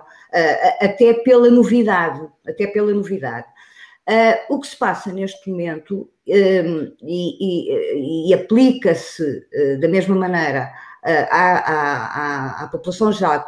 até 0.79 1.13
pela 1.13 1.49
novidade, 1.49 2.21
até 2.47 2.67
pela 2.67 2.93
novidade. 2.93 3.47
Uh, 4.09 4.55
o 4.55 4.59
que 4.59 4.65
se 4.65 4.75
passa 4.75 5.13
neste 5.13 5.47
momento 5.47 6.09
um, 6.27 6.95
e, 7.03 8.25
e, 8.25 8.29
e 8.29 8.33
aplica-se 8.33 9.21
uh, 9.21 9.79
da 9.79 9.87
mesma 9.87 10.15
maneira 10.15 10.67
uh, 11.05 11.27
à, 11.29 11.59
à, 11.59 12.63
à, 12.63 12.67
população 12.69 13.11
já, 13.11 13.45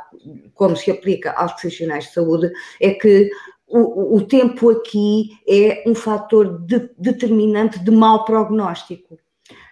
como 0.54 0.76
se 0.76 0.92
aplica 0.92 1.32
aos 1.32 1.54
profissionais 1.54 2.04
de 2.04 2.14
saúde, 2.14 2.52
é 2.80 2.94
que 2.94 3.32
o, 3.68 4.18
o 4.18 4.22
tempo 4.22 4.70
aqui 4.70 5.32
é 5.50 5.84
um 5.88 5.96
fator 5.96 6.60
de, 6.60 6.92
determinante 6.96 7.80
de 7.80 7.90
mau 7.90 8.24
prognóstico. 8.24 9.18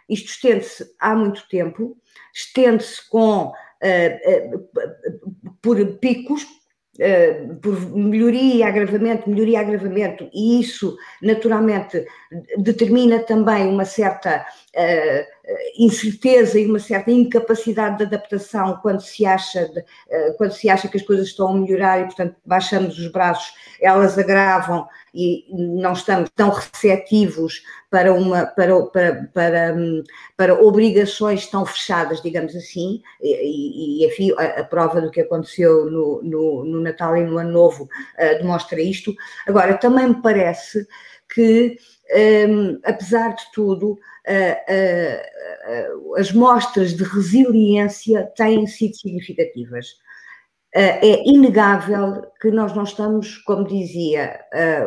Isto 0.10 0.30
estende-se 0.30 0.92
há 1.00 1.16
muito 1.16 1.48
tempo, 1.50 1.96
estende-se 2.34 3.08
com 3.08 3.54
por 5.62 5.86
picos, 6.00 6.46
por 7.62 7.96
melhoria 7.96 8.56
e 8.56 8.64
agravamento, 8.64 9.30
melhoria 9.30 9.60
e 9.60 9.62
agravamento, 9.62 10.30
e 10.34 10.60
isso 10.60 10.98
naturalmente 11.22 12.06
determina 12.58 13.20
também 13.20 13.68
uma 13.68 13.86
certa 13.86 14.46
uh, 14.76 15.39
incerteza 15.78 16.60
e 16.60 16.66
uma 16.66 16.80
certa 16.80 17.12
incapacidade 17.12 17.98
de 17.98 18.04
adaptação 18.04 18.80
quando 18.82 19.02
se 19.02 19.26
acha 19.26 19.66
de, 19.68 19.80
uh, 19.80 20.38
quando 20.38 20.52
se 20.52 20.70
acha 20.70 20.88
que 20.88 20.98
as 20.98 21.04
coisas 21.04 21.28
estão 21.28 21.50
a 21.50 21.54
melhorar 21.54 22.02
e 22.02 22.06
portanto 22.06 22.36
baixamos 22.46 23.00
os 23.00 23.08
braços, 23.08 23.54
elas 23.82 24.18
agravam 24.18 24.88
e 25.14 25.46
não 25.50 25.94
estamos 25.94 26.30
tão 26.36 26.50
receptivos 26.50 27.64
para 27.90 28.14
uma 28.14 28.46
para 28.46 28.80
para 28.88 29.30
para, 29.34 29.76
para 30.38 30.62
obrigações 30.62 31.48
tão 31.48 31.66
fechadas, 31.66 32.22
digamos 32.22 32.56
assim, 32.56 33.02
e, 33.22 34.06
e 34.06 34.34
a, 34.38 34.60
a, 34.62 34.64
prova 34.64 35.02
do 35.02 35.10
que 35.10 35.22
aconteceu 35.22 35.90
no, 35.90 36.22
no, 36.22 36.64
no 36.66 36.82
Natal 36.82 37.18
e 37.18 37.24
no 37.24 37.38
Ano 37.38 37.52
Novo 37.52 37.84
uh, 37.84 38.38
demonstra 38.38 38.80
isto. 38.80 39.16
Agora 39.48 39.78
também 39.78 40.10
me 40.10 40.22
parece 40.22 40.86
que 41.34 41.78
um, 42.12 42.80
apesar 42.84 43.36
de 43.36 43.44
tudo, 43.54 43.92
uh, 43.92 44.00
uh, 46.02 46.16
as 46.16 46.32
mostras 46.32 46.96
de 46.96 47.04
resiliência 47.04 48.32
têm 48.36 48.66
sido 48.66 48.96
significativas. 48.96 49.88
é 50.74 51.28
inegável 51.28 52.22
que 52.40 52.52
nós 52.52 52.76
não 52.76 52.84
estamos, 52.84 53.38
como 53.40 53.68
dizia 53.68 54.40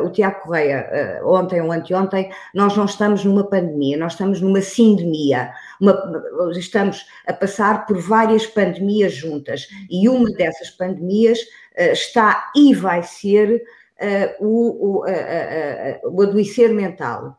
o 0.05 0.09
Tiago 0.09 0.41
Correia 0.41 1.21
ontem 1.25 1.61
ou 1.61 1.73
anteontem, 1.73 2.31
nós 2.55 2.77
não 2.77 2.85
estamos 2.85 3.25
numa 3.25 3.49
pandemia, 3.49 3.97
nós 3.97 4.13
estamos 4.13 4.39
numa 4.39 4.61
sindemia. 4.61 5.51
Uma, 5.81 5.93
estamos 6.57 7.05
a 7.27 7.33
passar 7.33 7.85
por 7.85 7.99
várias 7.99 8.47
pandemias 8.47 9.13
juntas 9.13 9.67
e 9.89 10.07
uma 10.07 10.29
dessas 10.31 10.69
pandemias 10.69 11.39
está 11.77 12.49
e 12.55 12.73
vai 12.73 13.03
ser 13.03 13.61
uh, 14.01 14.45
o, 14.45 14.99
o, 14.99 15.05
uh, 15.05 16.15
o 16.15 16.21
adoecer 16.21 16.73
mental. 16.73 17.37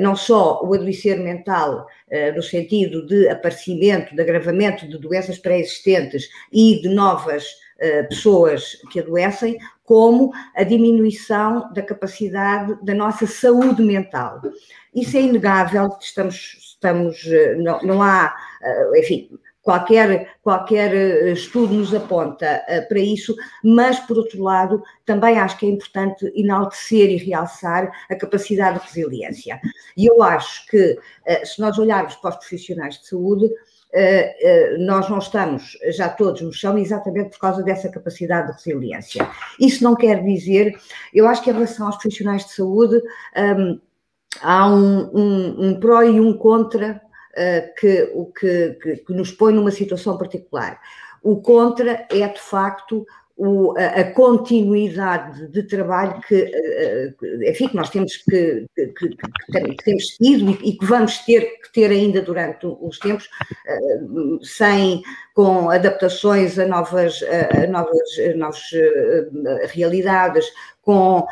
não 0.00 0.16
só 0.16 0.62
o 0.62 0.74
adoecer 0.74 1.18
mental, 1.18 1.86
no 2.34 2.42
sentido 2.42 3.04
de 3.06 3.28
aparecimento, 3.28 4.14
de 4.14 4.22
agravamento 4.22 4.88
de 4.88 4.98
doenças 4.98 5.38
pré-existentes 5.38 6.28
e 6.50 6.80
de 6.80 6.88
novas 6.88 7.44
pessoas 8.08 8.78
que 8.90 9.00
adoecem, 9.00 9.58
como 9.84 10.32
a 10.54 10.62
diminuição 10.62 11.70
da 11.72 11.82
capacidade 11.82 12.78
da 12.82 12.94
nossa 12.94 13.26
saúde 13.26 13.82
mental. 13.82 14.40
Isso 14.94 15.16
é 15.18 15.20
inegável, 15.20 15.96
estamos, 16.00 16.56
estamos 16.58 17.24
não, 17.58 17.82
não 17.82 18.02
há, 18.02 18.34
enfim, 18.96 19.30
qualquer, 19.68 20.38
qualquer 20.42 20.94
eh, 20.94 21.32
estudo 21.32 21.74
nos 21.74 21.94
aponta 21.94 22.64
uh, 22.66 22.88
para 22.88 23.00
isso, 23.00 23.36
mas, 23.62 24.00
por 24.00 24.16
outro 24.16 24.42
lado, 24.42 24.82
também 25.04 25.38
acho 25.38 25.58
que 25.58 25.66
é 25.66 25.68
importante 25.68 26.32
enaltecer 26.34 27.10
e 27.10 27.18
realçar 27.18 27.92
a 28.10 28.16
capacidade 28.16 28.80
de 28.80 28.86
resiliência. 28.86 29.60
E 29.94 30.06
eu 30.06 30.22
acho 30.22 30.66
que, 30.68 30.92
uh, 30.92 31.46
se 31.46 31.60
nós 31.60 31.78
olharmos 31.78 32.14
para 32.16 32.30
os 32.30 32.36
profissionais 32.36 32.98
de 32.98 33.08
saúde, 33.08 33.50
nós 34.80 35.08
não 35.08 35.16
estamos 35.16 35.78
já 35.96 36.10
todos 36.10 36.42
no 36.42 36.52
chão 36.52 36.76
exatamente 36.76 37.30
por 37.30 37.38
causa 37.38 37.62
dessa 37.62 37.88
capacidade 37.88 38.48
de 38.48 38.52
resiliência. 38.52 39.26
Isso 39.58 39.82
não 39.82 39.96
quer 39.96 40.22
dizer, 40.22 40.78
eu 41.12 41.26
acho 41.26 41.42
que 41.42 41.48
em 41.48 41.54
relação 41.54 41.86
aos 41.86 41.96
profissionais 41.96 42.44
de 42.44 42.52
saúde, 42.52 43.00
um, 43.34 43.80
há 44.42 44.68
um, 44.68 45.10
um, 45.14 45.68
um 45.68 45.80
pró 45.80 46.02
e 46.02 46.20
um 46.20 46.34
contra 46.34 46.86
eh, 46.90 47.07
que, 47.78 48.10
o 48.14 48.26
que, 48.26 48.78
que, 48.82 48.96
que, 48.96 49.12
nos 49.12 49.30
põe 49.30 49.52
numa 49.52 49.70
situação 49.70 50.16
particular. 50.18 50.80
O 51.22 51.40
contra 51.40 52.06
é, 52.10 52.28
de 52.28 52.40
facto, 52.40 53.06
o, 53.38 53.72
a, 53.78 54.00
a, 54.00 54.12
continuidade 54.12 55.46
de 55.46 55.62
trabalho 55.62 56.20
que, 56.22 56.34
eh, 56.34 57.14
eh, 57.22 57.50
enfim, 57.50 57.68
que 57.68 57.76
nós 57.76 57.88
temos 57.88 58.16
que, 58.16 58.66
que, 58.74 58.88
que, 58.88 59.76
temos 59.84 60.06
tido 60.16 60.50
e, 60.50 60.76
que 60.76 60.84
vamos 60.84 61.18
ter 61.18 61.42
que 61.60 61.72
ter 61.72 61.90
ainda 61.92 62.20
durante 62.20 62.66
os 62.66 62.98
tempos, 62.98 63.28
sem, 64.42 65.02
com 65.34 65.70
adaptações 65.70 66.58
a 66.58 66.66
novas, 66.66 67.22
a 67.22 67.66
novas, 67.68 68.00
a 68.18 68.36
novas 68.36 68.60
realidades, 69.72 70.46
com 70.82 71.24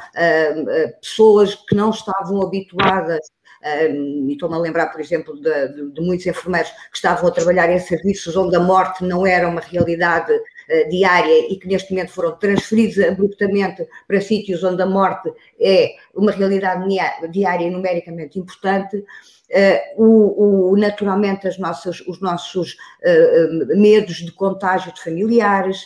pessoas 1.01 1.57
que 1.57 1.75
não 1.75 1.91
estavam 1.91 2.41
habituadas 2.41 3.19
e 3.63 4.33
estou-me 4.33 4.55
a 4.55 4.59
lembrar, 4.59 4.87
por 4.87 5.01
exemplo, 5.01 5.35
de, 5.41 5.69
de, 5.69 5.91
de, 5.93 6.01
muitos 6.01 6.27
enfermeiros 6.27 6.71
que 6.71 6.97
estavam 6.97 7.29
a 7.29 7.33
trabalhar 7.33 7.71
em 7.71 7.79
serviços 7.79 8.37
onde 8.37 8.55
a 8.57 8.61
morte 8.61 9.05
não 9.05 9.27
era 9.27 9.49
uma 9.49 9.61
realidade 9.61 10.33
uh, 10.33 10.89
diária 10.89 11.53
e 11.53 11.57
que 11.57 11.67
neste 11.67 11.93
momento 11.93 12.13
foram 12.13 12.37
transferidos 12.37 12.99
abruptamente 12.99 13.87
para 14.07 14.21
sítios 14.21 14.63
onde 14.63 14.83
a 14.83 14.87
morte 14.87 15.33
é 15.61 15.95
uma 16.15 16.33
realidade 16.33 16.85
diária 17.31 17.67
e 17.67 17.71
numericamente 17.71 18.39
importante. 18.39 18.97
Uh, 18.97 20.05
o, 20.05 20.73
o, 20.73 20.77
naturalmente 20.77 21.47
as 21.47 21.57
nossas, 21.59 22.01
os 22.01 22.21
nossos 22.21 22.73
uh, 22.73 23.77
medos 23.77 24.17
de 24.17 24.33
contágio 24.33 24.93
de 24.93 25.03
familiares, 25.03 25.83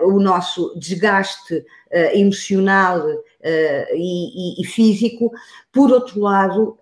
o 0.00 0.18
nosso 0.18 0.74
desgaste 0.78 1.66
emocional 1.92 3.04
e, 3.42 3.90
e, 3.94 4.62
e, 4.62 4.64
físico. 4.64 5.30
Por 5.72 5.90
outro 5.90 6.20
lado, 6.20 6.78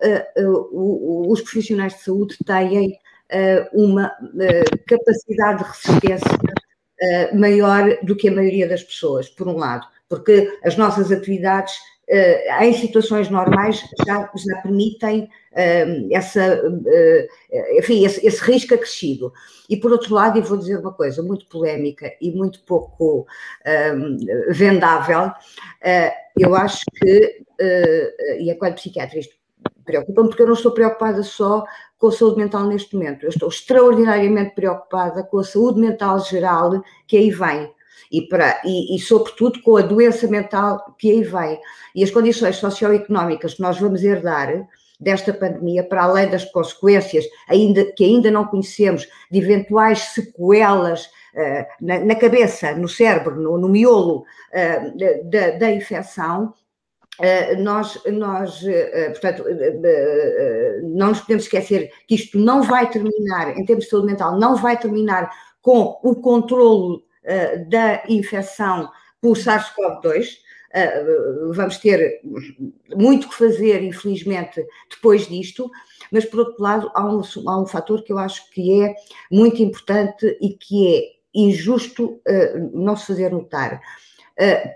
os 0.71 1.41
profissionais 1.41 1.93
de 1.95 2.01
saúde 2.01 2.37
têm 2.45 2.99
uma 3.73 4.11
capacidade 4.87 5.63
de 5.63 5.69
resistência 5.69 6.39
maior 7.33 7.97
do 8.03 8.15
que 8.15 8.29
a 8.29 8.31
maioria 8.31 8.67
das 8.67 8.83
pessoas, 8.83 9.29
por 9.29 9.47
um 9.47 9.57
lado, 9.57 9.87
porque 10.07 10.51
as 10.63 10.75
nossas 10.75 11.11
atividades 11.11 11.73
uh, 12.09 12.63
em 12.63 12.73
situações 12.73 13.29
normais 13.29 13.83
já, 14.05 14.29
já 14.35 14.61
permitem 14.61 15.23
uh, 15.51 16.07
essa, 16.11 16.61
uh, 16.65 17.77
enfim, 17.77 18.05
esse, 18.05 18.25
esse, 18.25 18.41
risco 18.43 18.73
acrescido. 18.73 19.31
E 19.69 19.77
por 19.77 19.91
outro 19.91 20.15
lado, 20.15 20.37
e 20.37 20.41
vou 20.41 20.57
dizer 20.57 20.77
uma 20.77 20.93
coisa 20.93 21.21
muito 21.21 21.45
polémica 21.47 22.11
e 22.19 22.31
muito 22.31 22.63
pouco 22.63 23.27
vendável, 24.49 25.31
eu 26.35 26.55
acho 26.55 26.83
que, 26.95 27.43
e 28.39 28.49
a 28.49 28.57
quando 28.57 28.75
psiquiatra 28.75 29.19
preocupa-me 29.85 30.29
porque 30.29 30.41
eu 30.41 30.47
não 30.47 30.55
estou 30.55 30.71
preocupada 30.71 31.21
só 31.21 31.63
com 31.99 32.07
a 32.07 32.11
saúde 32.11 32.37
mental 32.37 32.65
neste 32.65 32.95
momento, 32.95 33.25
eu 33.25 33.29
estou 33.29 33.49
extraordinariamente 33.49 34.55
preocupada 34.55 35.23
com 35.23 35.37
a 35.37 35.43
saúde 35.43 35.79
mental 35.79 36.19
geral 36.19 36.81
que 37.05 37.17
aí 37.17 37.29
vem 37.29 37.71
e, 38.11 38.21
para, 38.21 38.61
e, 38.65 38.95
e, 38.95 38.99
sobretudo, 38.99 39.61
com 39.61 39.77
a 39.77 39.81
doença 39.81 40.27
mental 40.27 40.95
que 40.97 41.11
aí 41.11 41.23
vem. 41.23 41.59
E 41.95 42.03
as 42.03 42.11
condições 42.11 42.57
socioeconómicas 42.57 43.55
que 43.55 43.61
nós 43.61 43.79
vamos 43.79 44.03
herdar 44.03 44.67
desta 44.99 45.33
pandemia, 45.33 45.83
para 45.83 46.03
além 46.03 46.29
das 46.29 46.43
consequências 46.45 47.25
ainda, 47.47 47.85
que 47.93 48.03
ainda 48.03 48.29
não 48.29 48.45
conhecemos, 48.45 49.07
de 49.31 49.39
eventuais 49.39 49.99
sequelas 49.99 51.05
uh, 51.05 51.65
na, 51.79 51.99
na, 51.99 52.15
cabeça, 52.15 52.73
no 52.73 52.87
cérebro, 52.87 53.39
no, 53.39 53.57
no 53.57 53.69
miolo 53.69 54.25
uh, 54.51 55.29
da, 55.29 55.51
da 55.51 55.71
infecção, 55.71 56.53
Uh, 57.19 57.61
nós, 57.61 58.01
nós 58.05 58.61
uh, 58.61 59.11
portanto, 59.11 59.43
uh, 59.43 60.87
não 60.87 61.09
nos 61.09 61.19
podemos 61.19 61.43
esquecer 61.43 61.91
que 62.07 62.15
isto 62.15 62.39
não 62.39 62.63
vai 62.63 62.89
terminar, 62.89 63.57
em 63.57 63.65
termos 63.65 63.83
de 63.83 63.91
saúde 63.91 64.07
mental, 64.07 64.39
não 64.39 64.55
vai 64.55 64.79
terminar 64.79 65.29
com 65.61 65.99
o 66.01 66.15
controlo 66.15 67.03
eh, 67.23 67.57
da 67.57 68.03
infecção 68.07 68.89
por 69.21 69.37
SARS-CoV-2. 69.37 70.37
Eh, 70.71 71.03
vamos 71.53 71.77
ter 71.77 72.21
muito 72.95 73.27
que 73.27 73.35
fazer, 73.35 73.83
infelizmente, 73.83 74.65
depois 74.89 75.27
disto, 75.27 75.69
mas 76.11 76.25
por 76.25 76.41
outro 76.41 76.61
lado, 76.61 76.91
há 76.93 77.05
um, 77.05 77.21
há 77.47 77.61
um 77.61 77.65
fator 77.65 78.03
que 78.03 78.13
eu 78.13 78.17
acho 78.17 78.49
que 78.51 78.83
é 78.83 78.95
muito 79.31 79.61
importante 79.61 80.37
e 80.41 80.53
que 80.53 80.95
é 80.95 81.01
injusto 81.33 82.21
uh, 82.27 82.71
não 82.73 82.95
se 82.95 83.07
fazer 83.07 83.31
notar. 83.31 83.81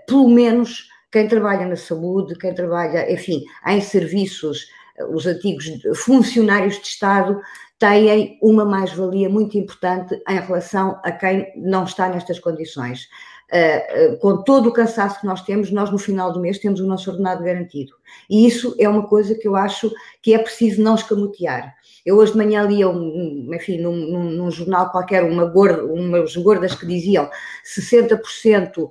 Pelo 0.06 0.28
menos 0.28 0.88
quem 1.10 1.26
trabalha 1.26 1.66
na 1.66 1.76
saúde, 1.76 2.36
quem 2.38 2.54
trabalha, 2.54 3.10
enfim, 3.10 3.42
em 3.66 3.80
serviços, 3.80 4.66
os 5.10 5.26
antigos 5.26 5.64
funcionários 5.96 6.78
de 6.80 6.86
Estado, 6.86 7.40
têm 7.84 8.38
uma 8.40 8.64
mais-valia 8.64 9.28
muito 9.28 9.58
importante 9.58 10.18
em 10.26 10.40
relação 10.40 10.98
a 11.04 11.12
quem 11.12 11.52
não 11.54 11.84
está 11.84 12.08
nestas 12.08 12.38
condições. 12.38 13.08
Uh, 13.52 14.16
com 14.18 14.42
todo 14.42 14.70
o 14.70 14.72
cansaço 14.72 15.20
que 15.20 15.26
nós 15.26 15.42
temos, 15.42 15.70
nós 15.70 15.90
no 15.90 15.98
final 15.98 16.32
do 16.32 16.40
mês 16.40 16.58
temos 16.58 16.80
o 16.80 16.86
nosso 16.86 17.10
ordenado 17.10 17.44
garantido. 17.44 17.92
E 18.28 18.46
isso 18.46 18.74
é 18.78 18.88
uma 18.88 19.06
coisa 19.06 19.34
que 19.34 19.46
eu 19.46 19.54
acho 19.54 19.92
que 20.22 20.32
é 20.32 20.38
preciso 20.38 20.82
não 20.82 20.94
escamotear. 20.94 21.74
Eu 22.06 22.16
hoje 22.16 22.32
de 22.32 22.38
manhã 22.38 22.62
lia, 22.62 22.88
um, 22.88 23.50
enfim, 23.54 23.78
num, 23.78 23.94
num, 23.94 24.30
num, 24.30 24.50
jornal 24.50 24.90
qualquer, 24.90 25.22
uma 25.22 25.44
gorda, 25.44 25.84
umas 25.84 26.34
gordas 26.36 26.74
que 26.74 26.86
diziam 26.86 27.28
60% 27.64 28.78
uh, 28.78 28.88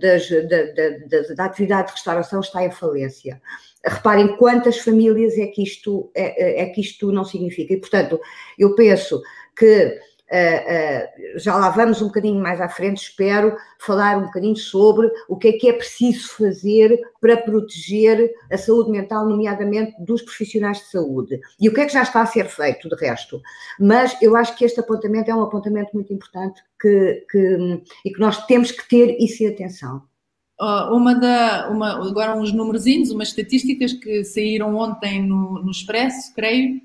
das, 0.00 0.28
da, 0.28 0.62
da, 0.72 1.22
da, 1.22 1.34
da 1.34 1.44
atividade 1.44 1.88
de 1.88 1.94
restauração 1.94 2.40
está 2.40 2.64
em 2.64 2.70
falência 2.70 3.40
reparem 3.84 4.36
quantas 4.36 4.78
famílias 4.78 5.36
é 5.38 5.46
que 5.46 5.62
isto, 5.62 6.10
é, 6.14 6.62
é, 6.62 6.62
é 6.62 6.66
que 6.66 6.80
isto 6.80 7.10
não 7.12 7.24
significa. 7.24 7.72
E, 7.72 7.76
portanto, 7.78 8.20
eu 8.58 8.74
penso 8.74 9.22
que 9.56 9.98
Uh, 10.30 11.36
uh, 11.36 11.38
já 11.38 11.56
lá 11.56 11.70
vamos 11.70 12.02
um 12.02 12.08
bocadinho 12.08 12.38
mais 12.38 12.60
à 12.60 12.68
frente, 12.68 12.98
espero 12.98 13.56
falar 13.78 14.18
um 14.18 14.26
bocadinho 14.26 14.56
sobre 14.56 15.10
o 15.26 15.38
que 15.38 15.48
é 15.48 15.52
que 15.52 15.70
é 15.70 15.72
preciso 15.72 16.28
fazer 16.28 17.00
para 17.18 17.38
proteger 17.38 18.30
a 18.52 18.58
saúde 18.58 18.90
mental, 18.90 19.26
nomeadamente 19.26 19.94
dos 19.98 20.20
profissionais 20.20 20.80
de 20.80 20.90
saúde. 20.90 21.40
E 21.58 21.66
o 21.66 21.72
que 21.72 21.80
é 21.80 21.86
que 21.86 21.94
já 21.94 22.02
está 22.02 22.20
a 22.20 22.26
ser 22.26 22.44
feito, 22.44 22.90
de 22.90 22.96
resto. 22.96 23.40
Mas 23.80 24.20
eu 24.20 24.36
acho 24.36 24.54
que 24.54 24.66
este 24.66 24.78
apontamento 24.80 25.30
é 25.30 25.34
um 25.34 25.40
apontamento 25.40 25.92
muito 25.94 26.12
importante 26.12 26.62
que, 26.78 27.24
que, 27.30 27.82
e 28.04 28.12
que 28.12 28.20
nós 28.20 28.44
temos 28.44 28.70
que 28.70 28.86
ter 28.86 29.16
isso 29.18 29.42
em 29.42 29.46
atenção 29.46 30.02
uma 30.60 31.14
da, 31.14 31.68
uma, 31.70 32.08
agora 32.08 32.36
uns 32.36 32.52
numerozinhos, 32.52 33.10
umas 33.10 33.28
estatísticas 33.28 33.92
que 33.92 34.24
saíram 34.24 34.76
ontem 34.76 35.22
no, 35.24 35.62
no 35.62 35.70
Expresso, 35.70 36.34
creio. 36.34 36.80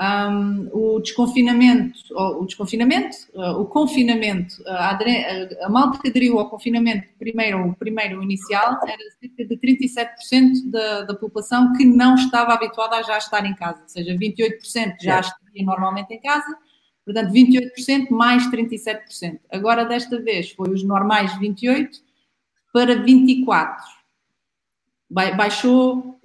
Um, 0.00 0.68
o 0.72 1.00
desconfinamento, 1.00 1.98
o 2.14 2.44
desconfinamento, 2.44 3.16
uh, 3.34 3.60
o 3.60 3.66
confinamento, 3.66 4.54
a, 4.64 4.90
a, 4.90 5.66
a 5.66 5.68
malta 5.68 5.98
que 5.98 6.08
aderiu 6.08 6.38
ao 6.38 6.48
confinamento, 6.48 7.08
primeiro, 7.18 7.70
o 7.70 7.74
primeiro 7.74 8.22
inicial, 8.22 8.78
era 8.86 9.02
cerca 9.18 9.44
de 9.44 9.56
37% 9.56 10.70
da, 10.70 11.02
da 11.02 11.14
população 11.14 11.72
que 11.72 11.84
não 11.84 12.14
estava 12.14 12.54
habituada 12.54 12.94
a 12.94 13.02
já 13.02 13.18
estar 13.18 13.44
em 13.44 13.56
casa, 13.56 13.82
ou 13.82 13.88
seja, 13.88 14.14
28% 14.14 14.94
já 15.00 15.18
estaria 15.18 15.64
normalmente 15.64 16.14
em 16.14 16.20
casa, 16.20 16.56
portanto 17.04 17.32
28% 17.32 18.08
mais 18.10 18.48
37%. 18.52 19.40
Agora, 19.50 19.84
desta 19.84 20.22
vez, 20.22 20.52
foi 20.52 20.70
os 20.70 20.84
normais 20.84 21.32
28%, 21.40 21.88
para 22.72 23.02
24. 23.02 23.98
Baixou, 25.10 26.20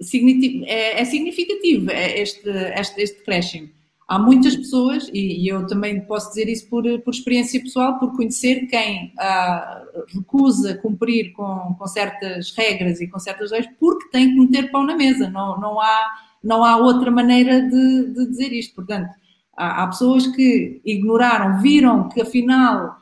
é, 0.66 1.00
é 1.00 1.04
significativo 1.04 1.90
é 1.90 2.20
este, 2.20 2.48
este, 2.48 3.00
este 3.00 3.18
decréscimo. 3.18 3.70
Há 4.06 4.18
muitas 4.18 4.54
pessoas, 4.54 5.08
e, 5.14 5.50
eu 5.50 5.66
também 5.66 6.02
posso 6.02 6.28
dizer 6.28 6.46
isso 6.46 6.68
por, 6.68 6.84
por 7.00 7.14
experiência 7.14 7.58
pessoal, 7.58 7.98
por 7.98 8.14
conhecer 8.14 8.66
quem 8.66 9.14
ah, 9.18 9.82
recusa 10.14 10.76
cumprir 10.76 11.32
com, 11.32 11.74
com 11.78 11.86
certas 11.86 12.54
regras 12.54 13.00
e 13.00 13.08
com 13.08 13.18
certas 13.18 13.50
leis, 13.50 13.66
porque 13.80 14.10
tem 14.10 14.34
que 14.34 14.40
meter 14.40 14.70
pão 14.70 14.84
na 14.84 14.94
mesa. 14.94 15.30
Não, 15.30 15.58
não 15.58 15.80
há 15.80 16.10
não 16.44 16.62
há 16.62 16.76
outra 16.76 17.10
maneira 17.10 17.62
de, 17.62 18.12
de 18.12 18.26
dizer 18.26 18.52
isto. 18.52 18.74
Portanto, 18.74 19.08
há, 19.56 19.82
há, 19.82 19.86
pessoas 19.86 20.26
que 20.26 20.80
ignoraram, 20.84 21.60
viram 21.62 22.08
que 22.10 22.20
afinal, 22.20 22.98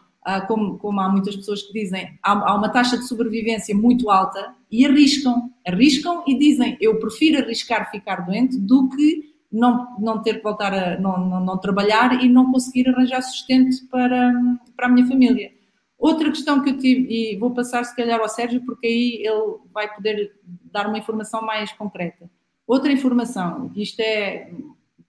como, 0.47 0.79
como, 0.79 1.01
há 1.01 1.09
muitas 1.09 1.35
pessoas 1.35 1.63
que 1.63 1.73
dizem, 1.73 2.19
há, 2.23 2.33
há, 2.51 2.55
uma 2.55 2.69
taxa 2.69 2.97
de 2.97 3.07
sobrevivência 3.07 3.75
muito 3.75 4.09
alta 4.09 4.55
e 4.71 4.87
arriscam, 4.87 5.51
arriscam 5.67 6.23
e 6.27 6.39
dizem, 6.39 6.77
eu 6.81 6.99
prefiro 7.01 7.43
arriscar 7.43 7.91
ficar 7.91 8.25
doente 8.25 8.57
do 8.59 8.89
que 8.89 9.33
não, 9.51 9.99
não 9.99 10.23
ter 10.23 10.37
que 10.37 10.43
voltar 10.43 10.73
a 10.73 10.99
não, 10.99 11.19
não, 11.27 11.45
não 11.45 11.59
trabalhar 11.59 12.25
e 12.25 12.29
não 12.29 12.51
conseguir 12.51 12.89
arranjar 12.89 13.21
sustento 13.23 13.77
para, 13.91 14.33
para 14.77 14.87
a 14.87 14.89
minha 14.89 15.07
família. 15.07 15.51
Outra 15.99 16.31
questão 16.31 16.63
que 16.63 16.71
eu 16.71 16.79
tive, 16.79 17.07
e 17.13 17.37
vou 17.37 17.53
passar 17.53 17.85
se 17.85 17.95
calhar 17.95 18.19
ao 18.19 18.29
Sérgio, 18.29 18.65
porque 18.65 18.87
aí 18.87 19.23
ele 19.25 19.59
vai 19.73 19.93
poder 19.95 20.35
dar 20.73 20.89
uma 20.89 20.99
informação 20.99 21.43
mais 21.43 21.71
concreta. 21.73 22.31
Outra 22.67 22.91
informação, 22.91 23.71
isto 23.77 24.01
é 24.01 24.51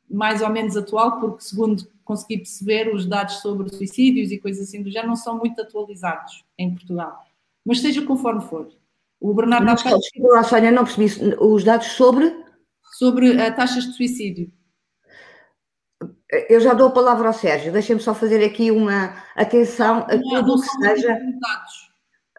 mais 0.09 0.41
ou 0.41 0.49
menos 0.49 0.77
atual, 0.77 1.19
porque 1.19 1.41
segundo 1.41 1.87
consegui 2.03 2.37
perceber, 2.37 2.93
os 2.93 3.05
dados 3.05 3.35
sobre 3.35 3.73
suicídios 3.73 4.31
e 4.31 4.37
coisas 4.37 4.67
assim 4.67 4.81
do 4.81 4.91
género 4.91 5.09
não 5.09 5.15
são 5.15 5.37
muito 5.37 5.61
atualizados 5.61 6.43
em 6.57 6.73
Portugal. 6.73 7.25
Mas 7.65 7.79
seja 7.79 8.01
conforme 8.01 8.41
for. 8.41 8.69
O 9.19 9.33
Bernardo... 9.33 9.65
Mas, 9.65 9.81
desculpa, 9.83 10.43
Sónia, 10.43 10.71
não 10.71 10.83
percebi 10.83 11.35
os 11.39 11.63
dados 11.63 11.87
sobre 11.87 12.43
sobre 12.93 13.31
uh, 13.31 13.55
taxas 13.55 13.85
de 13.85 13.93
suicídio. 13.93 14.51
Eu 16.49 16.59
já 16.59 16.73
dou 16.73 16.87
a 16.87 16.91
palavra 16.91 17.27
ao 17.27 17.33
Sérgio, 17.33 17.71
deixem-me 17.71 18.01
só 18.01 18.13
fazer 18.13 18.43
aqui 18.43 18.71
uma 18.71 19.15
atenção 19.35 20.05
a 20.09 20.15
não, 20.15 20.43
tudo 20.43 20.55
o 20.55 20.61
que 20.61 20.69
seja. 20.69 21.19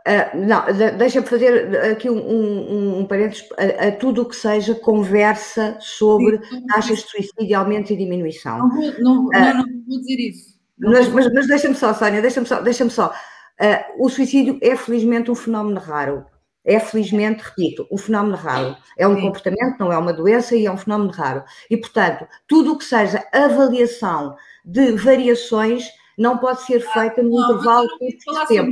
Uh, 0.06 0.36
não, 0.36 0.62
deixa-me 0.98 1.26
fazer 1.26 1.78
aqui 1.90 2.10
um, 2.10 2.18
um, 2.18 2.98
um 2.98 3.06
parênteses 3.06 3.48
a, 3.56 3.88
a, 3.88 3.92
tudo 3.92 4.20
o 4.20 4.26
que 4.26 4.36
seja 4.36 4.74
conversa 4.74 5.78
sobre 5.80 6.44
Sim, 6.46 6.66
taxas 6.66 6.98
de 6.98 7.08
suicídio, 7.08 7.58
aumento 7.58 7.90
e 7.90 7.96
diminuição. 7.96 8.58
Não 8.58 8.68
vou, 8.68 8.92
não, 8.98 9.26
uh, 9.28 9.30
não, 9.32 9.54
não 9.54 9.84
vou 9.88 9.98
dizer 10.00 10.20
isso. 10.20 10.54
Mas, 10.78 11.08
mas, 11.08 11.32
mas 11.32 11.46
deixa-me 11.46 11.74
só, 11.74 11.94
Sónia, 11.94 12.20
deixa-me 12.20 12.46
só, 12.46 12.60
deixa-me 12.60 12.90
só. 12.90 13.14
Uh, 13.58 14.04
o 14.04 14.10
suicídio 14.10 14.58
é 14.60 14.76
felizmente 14.76 15.30
um 15.30 15.34
fenómeno 15.34 15.80
raro. 15.80 16.26
É 16.66 16.78
felizmente, 16.78 17.42
repito, 17.42 17.86
um 17.90 17.96
fenómeno 17.96 18.36
raro. 18.36 18.76
É 18.98 19.08
um 19.08 19.14
Sim. 19.14 19.22
comportamento, 19.22 19.78
não 19.78 19.92
é 19.92 19.96
uma 19.96 20.12
doença 20.12 20.54
e 20.54 20.66
é 20.66 20.70
um 20.70 20.76
fenómeno 20.76 21.10
raro. 21.12 21.44
E, 21.70 21.76
portanto, 21.76 22.26
tudo 22.46 22.72
o 22.72 22.78
que 22.78 22.84
seja 22.84 23.24
avaliação 23.32 24.34
de 24.64 24.92
variações 24.92 25.88
não 26.18 26.38
pode 26.38 26.62
ser 26.62 26.80
feita 26.80 27.22
no 27.22 27.38
intervalo 27.38 27.86
de 28.00 28.46
tempo. 28.48 28.70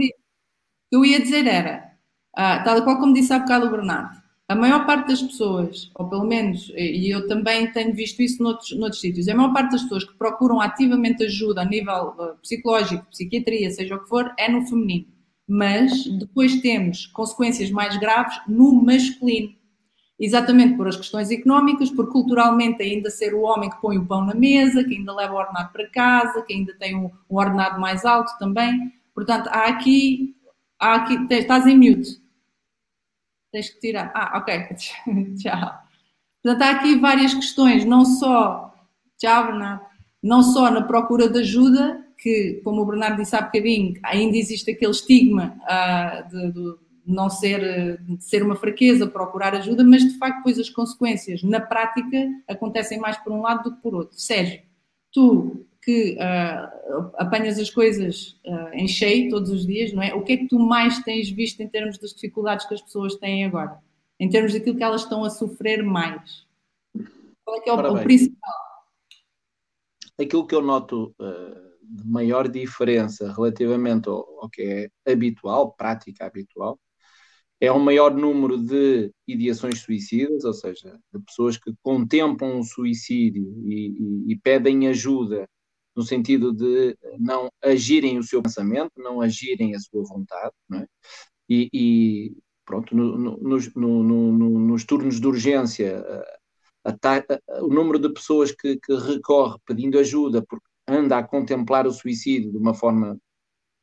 Eu 0.92 1.04
ia 1.04 1.20
dizer 1.20 1.46
era, 1.46 1.92
ah, 2.36 2.62
tal 2.62 2.84
qual 2.84 2.98
como 2.98 3.14
disse 3.14 3.32
há 3.32 3.38
bocado 3.38 3.66
o 3.66 3.70
Bernardo, 3.70 4.20
a 4.48 4.54
maior 4.54 4.84
parte 4.84 5.08
das 5.08 5.22
pessoas, 5.22 5.90
ou 5.94 6.08
pelo 6.08 6.26
menos, 6.26 6.70
e 6.76 7.10
eu 7.10 7.26
também 7.26 7.72
tenho 7.72 7.94
visto 7.94 8.20
isso 8.20 8.42
noutros, 8.42 8.78
noutros 8.78 9.00
sítios, 9.00 9.26
a 9.26 9.34
maior 9.34 9.52
parte 9.52 9.72
das 9.72 9.82
pessoas 9.82 10.04
que 10.04 10.14
procuram 10.18 10.60
ativamente 10.60 11.24
ajuda 11.24 11.62
a 11.62 11.64
nível 11.64 12.14
uh, 12.18 12.36
psicológico, 12.42 13.06
psiquiatria, 13.06 13.70
seja 13.70 13.96
o 13.96 14.00
que 14.00 14.08
for, 14.08 14.30
é 14.38 14.50
no 14.50 14.66
feminino 14.66 15.06
mas 15.48 16.06
depois 16.18 16.60
temos 16.60 17.06
consequências 17.08 17.70
mais 17.70 17.98
graves 17.98 18.40
no 18.48 18.72
masculino. 18.82 19.54
Exatamente 20.18 20.76
por 20.76 20.86
as 20.86 20.96
questões 20.96 21.30
económicas, 21.30 21.90
por 21.90 22.08
culturalmente 22.10 22.82
ainda 22.82 23.10
ser 23.10 23.34
o 23.34 23.42
homem 23.42 23.68
que 23.68 23.80
põe 23.80 23.98
o 23.98 24.06
pão 24.06 24.24
na 24.24 24.34
mesa, 24.34 24.84
que 24.84 24.96
ainda 24.96 25.12
leva 25.12 25.34
o 25.34 25.36
ordenado 25.36 25.72
para 25.72 25.90
casa, 25.90 26.42
que 26.42 26.54
ainda 26.54 26.72
tem 26.78 26.96
um, 26.96 27.10
um 27.28 27.36
ordenado 27.36 27.80
mais 27.80 28.04
alto 28.04 28.32
também. 28.38 28.92
Portanto, 29.14 29.48
há 29.48 29.66
aqui, 29.66 30.34
há 30.82 30.96
aqui, 30.96 31.16
estás 31.30 31.66
em 31.66 31.78
mute. 31.78 32.20
Tens 33.52 33.70
que 33.70 33.80
tirar. 33.80 34.10
Ah, 34.14 34.38
ok. 34.38 34.54
Tchau. 35.38 35.78
Portanto, 36.42 36.62
há 36.62 36.70
aqui 36.72 36.98
várias 36.98 37.32
questões, 37.32 37.84
não 37.84 38.04
só, 38.04 38.74
tchau, 39.16 39.46
Bernardo, 39.46 39.84
não 40.20 40.42
só 40.42 40.70
na 40.70 40.82
procura 40.82 41.28
de 41.28 41.38
ajuda, 41.38 42.04
que, 42.18 42.60
como 42.64 42.82
o 42.82 42.86
Bernardo 42.86 43.16
disse 43.16 43.36
há 43.36 43.42
bocadinho, 43.42 43.94
ainda 44.02 44.36
existe 44.36 44.70
aquele 44.70 44.90
estigma 44.90 45.56
uh, 45.62 46.28
de, 46.28 46.52
de, 46.52 46.74
não 47.06 47.30
ser, 47.30 48.00
de 48.00 48.24
ser 48.24 48.42
uma 48.42 48.56
fraqueza, 48.56 49.06
procurar 49.06 49.54
ajuda, 49.54 49.84
mas 49.84 50.02
de 50.02 50.18
facto 50.18 50.38
depois 50.38 50.58
as 50.58 50.68
consequências 50.68 51.44
na 51.44 51.60
prática 51.60 52.28
acontecem 52.48 52.98
mais 52.98 53.16
por 53.18 53.32
um 53.32 53.40
lado 53.40 53.64
do 53.64 53.76
que 53.76 53.82
por 53.82 53.94
outro. 53.94 54.18
Sérgio, 54.18 54.62
tu 55.12 55.64
que 55.82 56.16
uh, 56.16 57.12
apanhas 57.16 57.58
as 57.58 57.68
coisas 57.68 58.40
uh, 58.46 58.72
em 58.72 58.86
cheio 58.86 59.30
todos 59.30 59.50
os 59.50 59.66
dias, 59.66 59.92
não 59.92 60.02
é? 60.02 60.14
O 60.14 60.22
que 60.22 60.32
é 60.32 60.36
que 60.36 60.48
tu 60.48 60.58
mais 60.58 61.00
tens 61.00 61.28
visto 61.30 61.60
em 61.60 61.68
termos 61.68 61.98
das 61.98 62.14
dificuldades 62.14 62.66
que 62.66 62.74
as 62.74 62.82
pessoas 62.82 63.16
têm 63.16 63.44
agora? 63.44 63.78
Em 64.18 64.28
termos 64.28 64.52
daquilo 64.52 64.76
que 64.76 64.84
elas 64.84 65.02
estão 65.02 65.24
a 65.24 65.30
sofrer 65.30 65.82
mais? 65.82 66.46
Qual 67.44 67.56
é 67.56 67.60
que 67.60 67.68
é 67.68 67.72
o, 67.72 67.94
o 67.94 68.02
principal? 68.02 68.54
Aquilo 70.20 70.46
que 70.46 70.54
eu 70.54 70.62
noto 70.62 71.14
uh 71.18 71.72
de 71.92 72.08
maior 72.08 72.48
diferença 72.48 73.30
relativamente 73.32 74.08
ao, 74.08 74.26
ao, 74.40 74.48
que 74.48 74.90
é 75.04 75.12
habitual, 75.12 75.72
prática 75.72 76.24
habitual, 76.24 76.80
é 77.60 77.70
um 77.70 77.78
maior 77.78 78.14
número 78.14 78.58
de 78.58 79.12
ideações 79.28 79.80
suicidas, 79.80 80.44
ou 80.44 80.54
seja, 80.54 80.98
de 81.12 81.20
pessoas 81.20 81.56
que 81.56 81.72
contemplam 81.82 82.58
o 82.58 82.64
suicídio 82.64 83.62
e, 83.66 84.26
e, 84.28 84.32
e 84.32 84.36
pedem 84.36 84.88
ajuda 84.88 85.48
no 85.94 86.02
sentido 86.02 86.52
de 86.52 86.96
não 87.18 87.50
agirem 87.62 88.18
o 88.18 88.22
seu 88.22 88.42
pensamento, 88.42 88.92
não 88.96 89.20
agirem 89.20 89.74
a 89.74 89.80
sua 89.80 90.04
vontade, 90.04 90.52
é? 90.74 90.86
e, 91.48 91.68
e, 91.72 92.36
pronto, 92.64 92.96
no, 92.96 93.16
no, 93.18 93.58
no, 93.76 94.58
nos 94.58 94.84
turnos 94.84 95.20
de 95.20 95.26
urgência, 95.26 96.04
a, 96.84 96.90
a, 96.90 97.64
o 97.64 97.68
número 97.68 97.98
de 97.98 98.12
pessoas 98.12 98.52
que, 98.52 98.78
que 98.78 98.94
recorre 98.94 99.58
pedindo 99.66 99.98
ajuda 99.98 100.44
porque 100.48 100.66
anda 100.86 101.18
a 101.18 101.22
contemplar 101.22 101.86
o 101.86 101.92
suicídio 101.92 102.50
de 102.50 102.58
uma 102.58 102.74
forma 102.74 103.18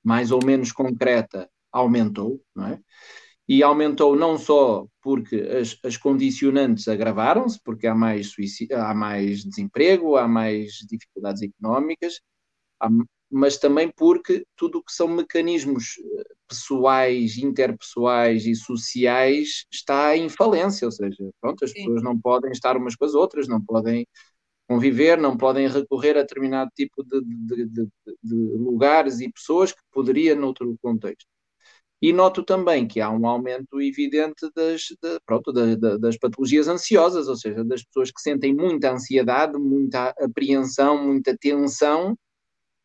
mais 0.04 0.32
ou 0.32 0.44
menos 0.44 0.72
concreta 0.72 1.50
aumentou, 1.72 2.42
não 2.56 2.68
é? 2.68 2.80
E 3.50 3.64
aumentou 3.64 4.16
não 4.16 4.38
só 4.40 4.88
porque 5.02 5.38
as, 5.38 5.78
as 5.86 5.98
condicionantes 5.98 6.88
agravaram-se, 6.88 7.60
porque 7.66 7.88
há 7.88 7.96
mais, 7.96 8.34
há 8.74 8.96
mais 8.96 9.44
desemprego, 9.46 10.18
há 10.18 10.28
mais 10.28 10.74
dificuldades 10.90 11.42
económicas, 11.44 12.22
há, 12.82 12.90
mas 13.32 13.58
também 13.58 13.92
porque 13.96 14.46
tudo 14.56 14.80
o 14.80 14.84
que 14.84 14.92
são 14.94 15.08
mecanismos 15.08 15.96
eh, 16.00 16.24
pessoais, 16.48 17.38
interpessoais 17.38 18.46
e 18.46 18.56
sociais 18.56 19.66
está 19.72 20.18
em 20.18 20.30
falência, 20.30 20.86
ou 20.88 20.92
seja, 20.92 21.30
pronto, 21.42 21.66
as 21.66 21.72
Sim. 21.72 21.78
pessoas 21.80 22.04
não 22.04 22.20
podem 22.20 22.52
estar 22.52 22.78
umas 22.78 22.96
com 22.96 23.06
as 23.06 23.14
outras, 23.14 23.48
não 23.48 23.62
podem 23.64 24.08
conviver, 24.68 25.18
não 25.18 25.38
podem 25.38 25.68
recorrer 25.68 26.18
a 26.18 26.22
determinado 26.22 26.72
tipo 26.76 27.04
de, 27.04 27.22
de, 27.24 27.66
de, 27.68 27.88
de 28.24 28.36
lugares 28.36 29.20
e 29.20 29.32
pessoas 29.32 29.72
que 29.74 29.82
poderia 29.92 30.36
noutro 30.36 30.78
contexto. 30.82 31.28
E 32.02 32.14
noto 32.14 32.44
também 32.44 32.88
que 32.88 33.02
há 33.02 33.10
um 33.10 33.28
aumento 33.28 33.82
evidente 33.82 34.50
das, 34.56 34.84
de, 35.02 35.20
pronto, 35.26 35.52
das 35.52 36.18
patologias 36.18 36.68
ansiosas, 36.68 37.28
ou 37.28 37.36
seja, 37.36 37.64
das 37.64 37.84
pessoas 37.84 38.12
que 38.12 38.22
sentem 38.22 38.56
muita 38.56 38.92
ansiedade, 38.92 39.58
muita 39.58 40.14
apreensão, 40.20 41.04
muita 41.06 41.38
tensão, 41.38 42.18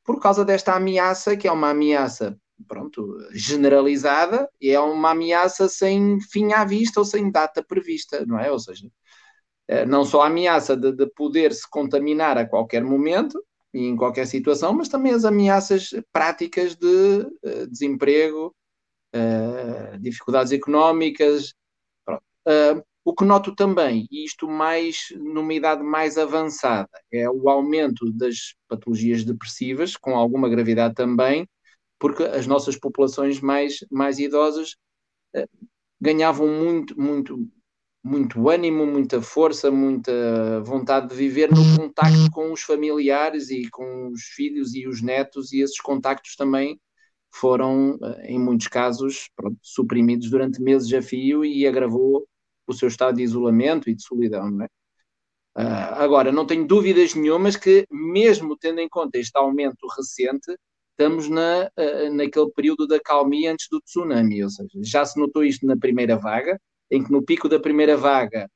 por 0.05 0.20
causa 0.20 0.44
desta 0.44 0.74
ameaça, 0.74 1.37
que 1.37 1.48
é 1.48 1.53
uma 1.53 1.70
ameaça 1.70 2.37
pronto, 2.68 3.18
generalizada, 3.33 4.48
e 4.61 4.70
é 4.70 4.81
uma 4.81 5.11
ameaça 5.11 5.68
sem 5.68 6.20
fim 6.20 6.53
à 6.53 6.64
vista 6.64 7.00
ou 7.00 7.07
sem 7.07 7.31
data 7.31 7.64
prevista, 7.64 8.24
não 8.27 8.38
é? 8.38 8.50
Ou 8.50 8.59
seja, 8.59 8.88
eh, 9.68 9.87
não 9.87 10.05
só 10.05 10.22
a 10.22 10.27
ameaça 10.27 10.77
de, 10.77 10.92
de 10.92 11.07
poder 11.14 11.53
se 11.55 11.68
contaminar 11.68 12.38
a 12.38 12.46
qualquer 12.46 12.85
momento 12.85 13.42
e 13.72 13.87
em 13.87 13.96
qualquer 13.96 14.27
situação, 14.27 14.72
mas 14.72 14.88
também 14.88 15.12
as 15.12 15.24
ameaças 15.24 15.90
práticas 16.12 16.77
de 16.77 16.87
uh, 16.87 17.66
desemprego, 17.68 18.55
uh, 19.14 19.98
dificuldades 19.98 20.53
económicas. 20.53 21.55
Uh, 22.09 22.83
o 23.05 23.14
que 23.14 23.24
noto 23.24 23.55
também, 23.55 24.09
e 24.11 24.24
isto 24.24 24.48
mais 24.48 25.09
numa 25.16 25.53
idade 25.53 25.83
mais 25.83 26.16
avançada, 26.16 26.88
é 27.12 27.29
o 27.29 27.50
aumento 27.50 28.11
das 28.11 28.55
patologias 28.66 29.24
depressivas, 29.24 29.94
com 29.94 30.16
alguma 30.16 30.48
gravidade 30.48 30.94
também, 30.94 31.46
porque 31.98 32.22
as 32.22 32.46
nossas 32.46 32.79
populações 32.79 33.40
mais, 33.40 33.85
mais 33.90 34.18
idosas 34.18 34.77
ganhavam 36.00 36.48
muito, 36.48 36.98
muito, 36.98 37.48
muito 38.03 38.48
ânimo, 38.48 38.87
muita 38.87 39.20
força, 39.20 39.70
muita 39.70 40.61
vontade 40.62 41.09
de 41.09 41.14
viver 41.14 41.50
no 41.50 41.79
contacto 41.79 42.31
com 42.31 42.53
os 42.53 42.62
familiares 42.62 43.50
e 43.50 43.68
com 43.70 44.09
os 44.09 44.22
filhos 44.22 44.74
e 44.74 44.87
os 44.87 45.00
netos, 45.00 45.53
e 45.53 45.61
esses 45.61 45.81
contactos 45.81 46.37
também 46.37 46.79
foram, 47.35 47.99
eh, 48.03 48.33
em 48.33 48.38
muitos 48.38 48.68
casos, 48.68 49.29
pronto, 49.35 49.59
suprimidos 49.61 50.31
durante 50.31 50.62
meses 50.62 50.92
a 50.92 51.03
fio 51.03 51.44
e 51.44 51.66
agravou 51.66 52.27
o 52.66 52.73
seu 52.73 52.88
estado 52.88 53.16
de 53.16 53.23
isolamento 53.23 53.90
e 53.90 53.94
de 53.94 54.03
solidão, 54.03 54.51
não 54.51 54.64
é? 54.64 54.68
Uh, 55.57 55.94
agora, 56.03 56.33
não 56.33 56.47
tenho 56.47 56.66
dúvidas 56.66 57.14
nenhumas 57.14 57.57
que, 57.57 57.87
mesmo 57.90 58.57
tendo 58.57 58.81
em 58.81 58.88
conta 58.88 59.18
este 59.18 59.37
aumento 59.37 59.87
recente, 59.97 60.57
estamos 60.90 61.29
na, 61.29 61.70
uh, 61.79 62.14
naquele 62.14 62.51
período 62.51 62.87
da 62.87 62.99
calmia 63.01 63.53
antes 63.53 63.68
do 63.70 63.81
tsunami, 63.81 64.42
ou 64.42 64.51
seja, 64.51 64.68
já 64.83 65.05
se 65.05 65.18
notou 65.18 65.44
isto 65.44 65.66
na 65.66 65.77
primeira 65.77 66.16
vaga, 66.16 66.61
em 66.90 67.05
que 67.05 67.12
no 67.12 67.23
pico 67.23 67.49
da 67.49 67.61
primeira 67.61 67.97
vaga 67.97 68.51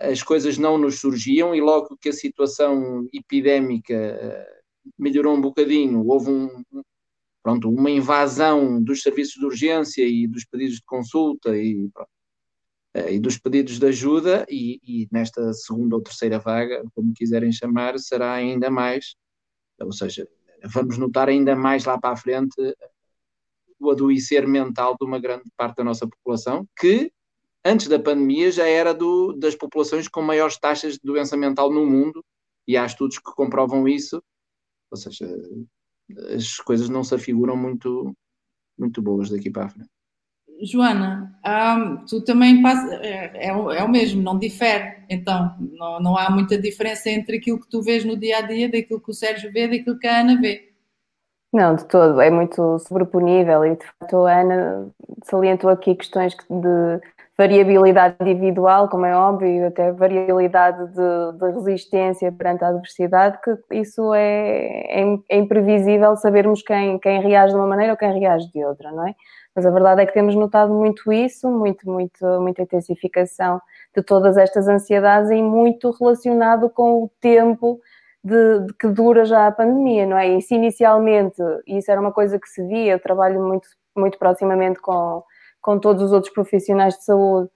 as 0.00 0.22
coisas 0.22 0.58
não 0.58 0.78
nos 0.78 1.00
surgiam 1.00 1.54
e 1.54 1.60
logo 1.60 1.96
que 2.00 2.08
a 2.10 2.12
situação 2.12 3.06
epidémica 3.12 4.46
melhorou 4.98 5.34
um 5.34 5.40
bocadinho, 5.40 6.06
houve 6.06 6.30
um, 6.30 6.64
pronto, 7.42 7.68
uma 7.68 7.90
invasão 7.90 8.82
dos 8.82 9.02
serviços 9.02 9.34
de 9.34 9.44
urgência 9.44 10.06
e 10.06 10.26
dos 10.26 10.44
pedidos 10.44 10.76
de 10.76 10.84
consulta 10.84 11.56
e, 11.56 11.90
e 13.10 13.18
dos 13.18 13.38
pedidos 13.38 13.78
de 13.78 13.86
ajuda 13.86 14.46
e, 14.48 14.80
e, 14.82 15.08
nesta 15.10 15.52
segunda 15.52 15.96
ou 15.96 16.02
terceira 16.02 16.38
vaga, 16.38 16.84
como 16.94 17.12
quiserem 17.12 17.52
chamar, 17.52 17.98
será 17.98 18.32
ainda 18.32 18.70
mais, 18.70 19.16
ou 19.80 19.92
seja, 19.92 20.28
vamos 20.64 20.98
notar 20.98 21.28
ainda 21.28 21.56
mais 21.56 21.84
lá 21.84 21.98
para 21.98 22.14
a 22.14 22.16
frente 22.16 22.54
o 23.80 23.90
adoecer 23.90 24.46
mental 24.46 24.96
de 24.98 25.04
uma 25.04 25.18
grande 25.18 25.50
parte 25.56 25.76
da 25.76 25.84
nossa 25.84 26.06
população, 26.06 26.66
que 26.78 27.12
antes 27.64 27.88
da 27.88 27.98
pandemia 27.98 28.50
já 28.52 28.66
era 28.66 28.94
do, 28.94 29.32
das 29.32 29.56
populações 29.56 30.06
com 30.06 30.22
maiores 30.22 30.56
taxas 30.56 30.94
de 30.94 31.00
doença 31.02 31.36
mental 31.36 31.72
no 31.72 31.84
mundo, 31.84 32.24
e 32.66 32.76
há 32.76 32.86
estudos 32.86 33.18
que 33.18 33.32
comprovam 33.32 33.88
isso, 33.88 34.22
ou 34.88 34.96
seja, 34.96 35.26
as 36.34 36.56
coisas 36.58 36.88
não 36.88 37.04
se 37.04 37.14
afiguram 37.14 37.56
muito, 37.56 38.12
muito 38.78 39.02
boas 39.02 39.30
daqui 39.30 39.50
para 39.50 39.66
a 39.66 39.68
frente. 39.68 39.90
Joana, 40.62 41.36
um, 41.44 42.04
tu 42.06 42.20
também 42.22 42.62
passa, 42.62 42.94
é, 42.96 43.48
é, 43.48 43.52
o, 43.52 43.70
é, 43.72 43.82
o 43.82 43.88
mesmo, 43.88 44.22
não 44.22 44.38
difere, 44.38 45.04
então 45.10 45.56
não, 45.58 46.00
não 46.00 46.16
há 46.16 46.30
muita 46.30 46.56
diferença 46.56 47.10
entre 47.10 47.38
aquilo 47.38 47.58
que 47.58 47.68
tu 47.68 47.82
vês 47.82 48.04
no 48.04 48.16
dia 48.16 48.38
a 48.38 48.42
dia, 48.42 48.70
daquilo 48.70 49.00
que 49.00 49.10
o 49.10 49.14
Sérgio 49.14 49.50
vê, 49.50 49.66
daquilo 49.66 49.98
que 49.98 50.06
a 50.06 50.20
Ana 50.20 50.40
vê. 50.40 50.72
Não, 51.52 51.74
de 51.74 51.84
todo, 51.86 52.20
é 52.20 52.30
muito 52.30 52.78
sobreponível 52.78 53.64
e 53.66 53.76
de 53.76 53.84
facto 53.84 54.24
a 54.24 54.40
Ana 54.40 54.90
salientou 55.24 55.68
aqui 55.68 55.94
questões 55.94 56.34
de 56.34 57.00
variabilidade 57.36 58.16
individual, 58.20 58.88
como 58.88 59.06
é 59.06 59.16
óbvio, 59.16 59.66
até 59.66 59.90
variabilidade 59.90 60.86
de, 60.88 61.38
de 61.38 61.50
resistência 61.52 62.30
perante 62.30 62.62
a 62.62 62.68
adversidade, 62.68 63.38
que 63.42 63.56
isso 63.70 64.12
é, 64.14 65.00
é, 65.00 65.18
é, 65.30 65.38
imprevisível 65.38 66.14
sabermos 66.16 66.62
quem, 66.62 66.98
quem 66.98 67.22
reage 67.22 67.52
de 67.52 67.58
uma 67.58 67.66
maneira 67.66 67.94
ou 67.94 67.98
quem 67.98 68.12
reage 68.18 68.50
de 68.52 68.62
outra, 68.64 68.92
não 68.92 69.06
é? 69.06 69.14
Mas 69.54 69.64
a 69.64 69.70
verdade 69.70 70.02
é 70.02 70.06
que 70.06 70.12
temos 70.12 70.34
notado 70.34 70.72
muito 70.74 71.12
isso, 71.12 71.50
muito, 71.50 71.90
muito, 71.90 72.24
muita 72.40 72.62
intensificação 72.62 73.60
de 73.94 74.02
todas 74.02 74.36
estas 74.36 74.68
ansiedades 74.68 75.30
e 75.30 75.42
muito 75.42 75.90
relacionado 75.90 76.68
com 76.70 77.04
o 77.04 77.10
tempo 77.20 77.80
de, 78.24 78.60
de, 78.60 78.74
que 78.74 78.88
dura 78.88 79.24
já 79.24 79.46
a 79.46 79.52
pandemia, 79.52 80.06
não 80.06 80.16
é? 80.16 80.28
E 80.28 80.42
se 80.42 80.54
inicialmente, 80.54 81.42
isso 81.66 81.90
era 81.90 82.00
uma 82.00 82.12
coisa 82.12 82.38
que 82.38 82.48
se 82.48 82.62
via, 82.66 82.92
eu 82.92 83.00
trabalho 83.00 83.42
muito, 83.42 83.68
muito 83.96 84.18
proximamente 84.18 84.80
com 84.80 85.22
com 85.62 85.78
todos 85.78 86.02
os 86.02 86.12
outros 86.12 86.32
profissionais 86.32 86.94
de 86.96 87.04
saúde. 87.04 87.48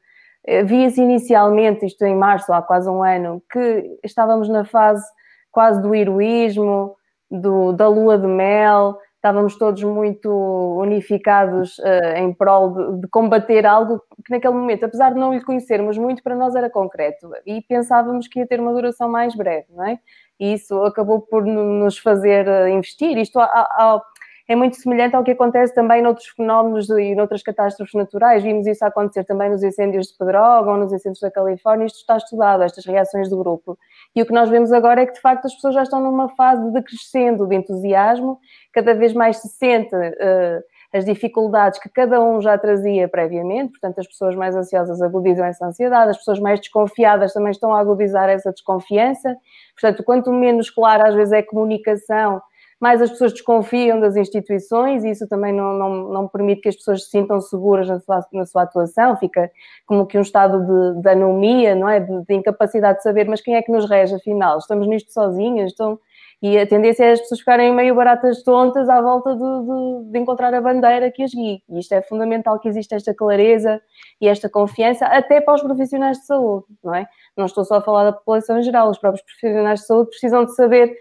Eh, 0.47 0.63
via-se 0.63 1.03
inicialmente, 1.03 1.85
isto 1.85 2.03
em 2.05 2.17
março, 2.17 2.53
há 2.53 2.63
quase 2.63 2.89
um 2.89 3.03
ano, 3.03 3.43
que 3.51 3.99
estávamos 4.05 4.49
na 4.49 4.65
fase 4.65 5.05
quase 5.51 5.81
do 5.81 5.95
heroísmo, 5.95 6.95
do, 7.31 7.73
da 7.73 7.89
lua 7.89 8.19
de 8.19 8.27
mel, 8.27 8.99
estávamos 9.15 9.57
todos 9.57 9.83
muito 9.83 10.31
unificados 10.79 11.79
uh, 11.79 12.19
em 12.19 12.33
prol 12.33 12.73
de, 12.73 13.01
de, 13.01 13.09
combater 13.09 13.67
algo 13.67 14.01
que 14.25 14.31
naquele 14.31 14.55
momento, 14.55 14.85
apesar 14.85 15.15
de 15.15 15.19
não 15.19 15.33
lhe 15.33 15.43
conhecermos 15.43 15.99
muito, 15.99 16.23
para 16.23 16.37
nós 16.37 16.55
era 16.55 16.71
concreto 16.71 17.31
e 17.45 17.63
pensávamos 17.63 18.29
que 18.29 18.39
ia 18.39 18.47
ter 18.47 18.61
uma 18.61 18.73
duração 18.73 19.09
mais 19.09 19.35
breve, 19.35 19.67
não 19.71 19.85
é? 19.85 19.99
E 20.39 20.53
isso 20.53 20.79
acabou 20.85 21.23
por 21.23 21.45
nos 21.45 21.99
fazer 21.99 22.47
uh, 22.47 22.69
investir. 22.69 23.17
Isto 23.17 23.41
há, 23.41 23.47
há, 23.47 24.03
é 24.49 24.55
muito 24.55 24.77
semelhante 24.77 25.17
ao 25.17 25.25
que 25.25 25.33
acontece 25.33 25.75
também 25.75 26.01
noutros 26.01 26.29
fenómenos 26.29 26.89
e 26.89 27.15
noutras 27.17 27.43
catástrofes 27.43 27.95
naturais. 27.95 28.43
Vimos 28.43 28.67
isso 28.67 28.85
acontecer 28.85 29.25
também 29.25 29.51
nos 29.51 29.63
incêndios 29.63 30.07
de 30.07 30.17
Pedrógão, 30.17 30.77
nos 30.77 30.93
incêndios 30.93 31.21
da 31.21 31.31
Califórnia. 31.31 31.87
Isto 31.87 31.99
está 31.99 32.17
estudado, 32.17 32.63
estas 32.63 32.87
reações 32.87 33.29
do 33.29 33.37
grupo. 33.37 33.77
E 34.15 34.23
o 34.23 34.27
que 34.27 34.33
nós 34.33 34.49
vemos 34.49 34.73
agora 34.73 35.03
é 35.03 35.07
que, 35.07 35.15
de 35.15 35.21
facto, 35.21 35.47
as 35.47 35.55
pessoas 35.55 35.75
já 35.75 35.83
estão 35.83 36.01
numa 36.01 36.29
fase 36.29 36.71
de 36.71 36.81
crescendo 36.83 37.47
de 37.47 37.57
entusiasmo, 37.57 38.39
cada 38.73 38.95
vez 38.95 39.13
mais 39.13 39.39
se 39.39 39.49
sente 39.49 39.97
uh, 39.97 40.63
as 40.93 41.05
dificuldades 41.05 41.81
que 41.81 41.89
cada 41.89 42.23
um 42.23 42.41
já 42.41 42.57
trazia 42.57 43.09
previamente, 43.09 43.73
portanto, 43.73 43.99
as 43.99 44.07
pessoas 44.07 44.37
mais 44.37 44.55
ansiosas 44.55 45.03
agudizam 45.03 45.45
essa 45.45 45.67
ansiedade, 45.67 46.11
as 46.11 46.19
pessoas 46.19 46.39
mais 46.39 46.61
desconfiadas 46.61 47.33
também 47.33 47.51
estão 47.51 47.75
a 47.75 47.81
agudizar 47.81 48.29
essa 48.29 48.53
desconfiança. 48.53 49.37
Portanto, 49.79 50.05
quanto 50.05 50.33
menos 50.33 50.71
clara 50.71 51.09
às 51.09 51.15
vezes 51.15 51.33
é 51.33 51.39
a 51.39 51.47
comunicação 51.47 52.41
mais 52.81 53.01
as 53.01 53.11
pessoas 53.11 53.33
desconfiam 53.33 53.99
das 53.99 54.17
instituições 54.17 55.03
e 55.03 55.11
isso 55.11 55.27
também 55.29 55.53
não, 55.53 55.73
não, 55.73 56.13
não 56.13 56.29
permite 56.29 56.61
que 56.63 56.69
as 56.69 56.77
pessoas 56.77 57.05
se 57.05 57.11
sintam 57.11 57.41
seguras 57.41 57.89
na 57.89 57.99
sua, 58.01 58.27
na 58.33 58.47
sua 58.47 58.63
atuação, 58.63 59.17
fica 59.17 59.51
como 59.87 60.07
que 60.07 60.19
um 60.19 60.23
estado 60.23 60.61
de, 60.61 61.03
de 61.03 61.09
anomia, 61.09 61.75
não 61.75 61.89
é? 61.89 62.01
De, 62.01 62.25
de, 62.25 62.35
incapacidade 62.35 62.99
de 62.99 63.03
saber, 63.03 63.27
mas 63.29 63.41
quem 63.41 63.57
é 63.57 63.63
que 63.63 63.73
nos 63.73 63.89
rege 63.89 64.15
afinal? 64.15 64.59
Estamos 64.59 64.87
nisto 64.87 65.11
sozinhas? 65.13 65.73
Então, 65.73 65.99
e 66.43 66.59
a 66.59 66.67
tendência 66.67 67.05
é 67.05 67.13
as 67.13 67.21
pessoas 67.21 67.41
ficarem 67.41 67.75
meio 67.75 67.95
baratas 67.95 68.43
tontas 68.43 68.91
à 68.91 69.01
volta 69.01 69.35
de, 69.35 69.41
de, 69.41 70.13
de, 70.13 70.19
encontrar 70.19 70.53
a 70.53 70.61
bandeira 70.61 71.11
que 71.11 71.23
as 71.23 71.33
guie. 71.33 71.63
E 71.69 71.79
isto 71.79 71.93
é 71.95 72.03
fundamental 72.03 72.61
que 72.61 72.69
exista 72.69 72.95
esta 72.95 73.15
clareza 73.15 73.81
e 74.21 74.29
esta 74.29 74.49
confiança 74.49 75.07
até 75.07 75.41
para 75.41 75.55
os 75.55 75.63
profissionais 75.63 76.19
de 76.19 76.27
saúde, 76.27 76.67
não 76.85 76.95
é? 76.95 77.07
Não 77.35 77.47
estou 77.47 77.65
só 77.65 77.77
a 77.77 77.81
falar 77.81 78.05
da 78.05 78.13
população 78.13 78.59
em 78.59 78.63
geral, 78.63 78.91
os 78.91 78.99
próprios 78.99 79.25
profissionais 79.25 79.81
de 79.81 79.87
saúde 79.87 80.11
precisam 80.11 80.45
de 80.45 80.55
saber 80.55 80.95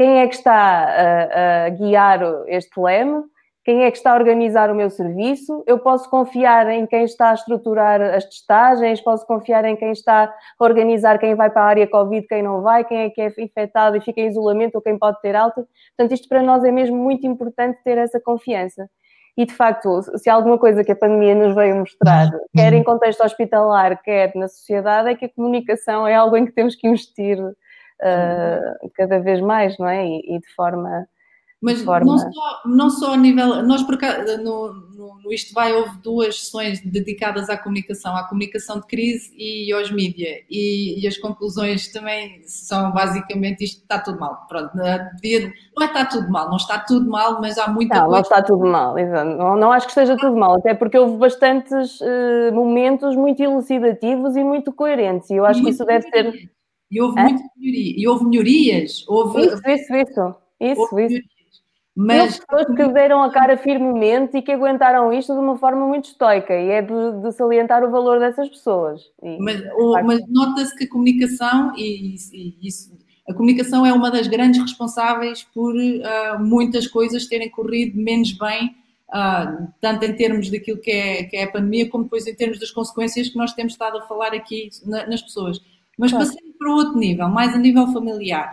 quem 0.00 0.22
é 0.22 0.26
que 0.26 0.34
está 0.34 0.54
a, 0.54 1.66
a 1.66 1.68
guiar 1.68 2.20
este 2.46 2.80
leme, 2.80 3.22
quem 3.62 3.84
é 3.84 3.90
que 3.90 3.98
está 3.98 4.12
a 4.12 4.14
organizar 4.14 4.70
o 4.70 4.74
meu 4.74 4.88
serviço, 4.88 5.62
eu 5.66 5.78
posso 5.78 6.08
confiar 6.08 6.70
em 6.70 6.86
quem 6.86 7.04
está 7.04 7.28
a 7.28 7.34
estruturar 7.34 8.00
as 8.00 8.24
testagens, 8.24 8.98
posso 9.02 9.26
confiar 9.26 9.62
em 9.66 9.76
quem 9.76 9.90
está 9.92 10.24
a 10.24 10.64
organizar 10.64 11.18
quem 11.18 11.34
vai 11.34 11.50
para 11.50 11.64
a 11.64 11.66
área 11.66 11.86
Covid, 11.86 12.26
quem 12.26 12.42
não 12.42 12.62
vai, 12.62 12.82
quem 12.82 13.02
é 13.02 13.10
que 13.10 13.20
é 13.20 13.30
infectado 13.40 13.94
e 13.94 14.00
fica 14.00 14.22
em 14.22 14.28
isolamento 14.28 14.76
ou 14.76 14.80
quem 14.80 14.98
pode 14.98 15.20
ter 15.20 15.36
alta. 15.36 15.66
Portanto, 15.94 16.14
isto 16.14 16.30
para 16.30 16.42
nós 16.42 16.64
é 16.64 16.72
mesmo 16.72 16.96
muito 16.96 17.26
importante 17.26 17.78
ter 17.84 17.98
essa 17.98 18.18
confiança. 18.18 18.88
E, 19.36 19.44
de 19.44 19.52
facto, 19.52 20.00
se 20.16 20.30
há 20.30 20.34
alguma 20.34 20.56
coisa 20.56 20.82
que 20.82 20.92
a 20.92 20.96
pandemia 20.96 21.34
nos 21.34 21.54
veio 21.54 21.76
mostrar, 21.76 22.30
quer 22.56 22.72
em 22.72 22.82
contexto 22.82 23.22
hospitalar, 23.22 24.00
quer 24.02 24.32
na 24.34 24.48
sociedade, 24.48 25.10
é 25.10 25.14
que 25.14 25.26
a 25.26 25.28
comunicação 25.28 26.08
é 26.08 26.14
algo 26.14 26.38
em 26.38 26.46
que 26.46 26.52
temos 26.52 26.74
que 26.74 26.88
investir 26.88 27.36
uh, 28.02 28.90
cada 28.94 29.18
vez 29.18 29.40
mais, 29.40 29.76
não 29.78 29.88
é? 29.88 30.06
E, 30.06 30.36
e 30.36 30.40
de 30.40 30.54
forma. 30.54 31.06
Mas 31.62 31.82
forma... 31.82 32.06
não, 32.06 32.18
só, 32.18 32.62
não 32.64 32.90
só 32.90 33.12
a 33.12 33.16
nível. 33.18 33.62
Nós, 33.62 33.82
por 33.82 33.98
no, 34.42 34.72
no, 34.72 35.20
no 35.22 35.32
Isto 35.32 35.52
Vai, 35.52 35.74
houve 35.74 35.98
duas 36.02 36.40
sessões 36.40 36.80
dedicadas 36.80 37.50
à 37.50 37.58
comunicação, 37.58 38.16
à 38.16 38.26
comunicação 38.26 38.80
de 38.80 38.86
crise 38.86 39.30
e 39.36 39.70
aos 39.70 39.90
mídia. 39.90 40.42
E, 40.48 41.02
e, 41.02 41.06
as 41.06 41.18
conclusões 41.18 41.92
também 41.92 42.40
são 42.46 42.92
basicamente 42.92 43.64
isto 43.64 43.82
está 43.82 43.98
tudo 43.98 44.18
mal. 44.18 44.46
Pronto, 44.48 44.74
não 44.74 44.86
é 44.86 45.10
está 45.82 46.06
tudo 46.06 46.30
mal, 46.30 46.48
não 46.48 46.56
está 46.56 46.78
tudo 46.78 47.10
mal, 47.10 47.40
mas 47.42 47.58
há 47.58 47.68
muita 47.68 47.94
não, 47.94 48.06
coisa. 48.06 48.16
Não, 48.16 48.22
está 48.22 48.42
tudo 48.42 48.64
mal, 48.64 48.98
exato. 48.98 49.30
Não, 49.30 49.56
não 49.56 49.72
acho 49.72 49.86
que 49.86 49.92
esteja 49.92 50.16
tudo 50.16 50.36
mal, 50.36 50.56
até 50.56 50.72
porque 50.72 50.98
houve 50.98 51.18
bastantes 51.18 52.00
uh, 52.00 52.54
momentos 52.54 53.14
muito 53.14 53.42
elucidativos 53.42 54.34
e 54.34 54.42
muito 54.42 54.72
coerentes. 54.72 55.28
E 55.28 55.34
eu 55.34 55.44
acho 55.44 55.62
que 55.62 55.70
isso 55.70 55.84
deve 55.84 56.08
ser 56.08 56.50
e 56.90 57.00
houve, 57.00 57.20
muita 57.20 57.42
melhoria, 57.56 57.94
e 57.96 58.08
houve 58.08 58.24
melhorias. 58.24 59.04
Houve, 59.08 59.40
isso, 59.46 59.62
isso, 59.68 59.94
isso. 59.94 60.34
Isso, 60.60 60.98
isso. 61.00 61.22
Mas 61.96 62.38
pessoas 62.38 62.66
que 62.74 62.88
deram 62.92 63.22
a 63.22 63.30
cara 63.30 63.56
firmemente 63.56 64.38
e 64.38 64.42
que 64.42 64.52
aguentaram 64.52 65.12
isto 65.12 65.34
de 65.34 65.38
uma 65.38 65.58
forma 65.58 65.86
muito 65.86 66.06
estoica 66.06 66.54
e 66.54 66.70
é 66.70 66.80
de, 66.80 67.22
de 67.22 67.32
salientar 67.32 67.84
o 67.84 67.90
valor 67.90 68.18
dessas 68.18 68.48
pessoas. 68.48 69.02
E, 69.22 69.38
mas, 69.38 69.60
mas 70.04 70.20
nota-se 70.28 70.74
que 70.76 70.84
a 70.84 70.88
comunicação 70.88 71.72
e, 71.76 72.14
e, 72.32 72.56
isso, 72.62 72.96
a 73.28 73.34
comunicação 73.34 73.84
é 73.84 73.92
uma 73.92 74.10
das 74.10 74.28
grandes 74.28 74.60
responsáveis 74.60 75.42
por 75.54 75.74
uh, 75.74 76.38
muitas 76.40 76.86
coisas 76.86 77.26
terem 77.26 77.50
corrido 77.50 77.98
menos 77.98 78.32
bem, 78.32 78.74
uh, 79.08 79.68
tanto 79.80 80.04
em 80.04 80.14
termos 80.14 80.48
daquilo 80.48 80.78
que 80.78 80.90
é, 80.90 81.24
que 81.24 81.36
é 81.36 81.44
a 81.44 81.52
pandemia, 81.52 81.88
como 81.88 82.04
depois 82.04 82.26
em 82.26 82.34
termos 82.34 82.58
das 82.58 82.70
consequências 82.70 83.28
que 83.28 83.36
nós 83.36 83.52
temos 83.52 83.74
estado 83.74 83.98
a 83.98 84.02
falar 84.02 84.32
aqui 84.32 84.70
na, 84.86 85.06
nas 85.06 85.20
pessoas. 85.20 85.60
Mas 86.00 86.10
claro. 86.10 86.26
passando 86.26 86.52
para 86.58 86.72
outro 86.72 86.98
nível, 86.98 87.28
mais 87.28 87.54
a 87.54 87.58
nível 87.58 87.92
familiar, 87.92 88.50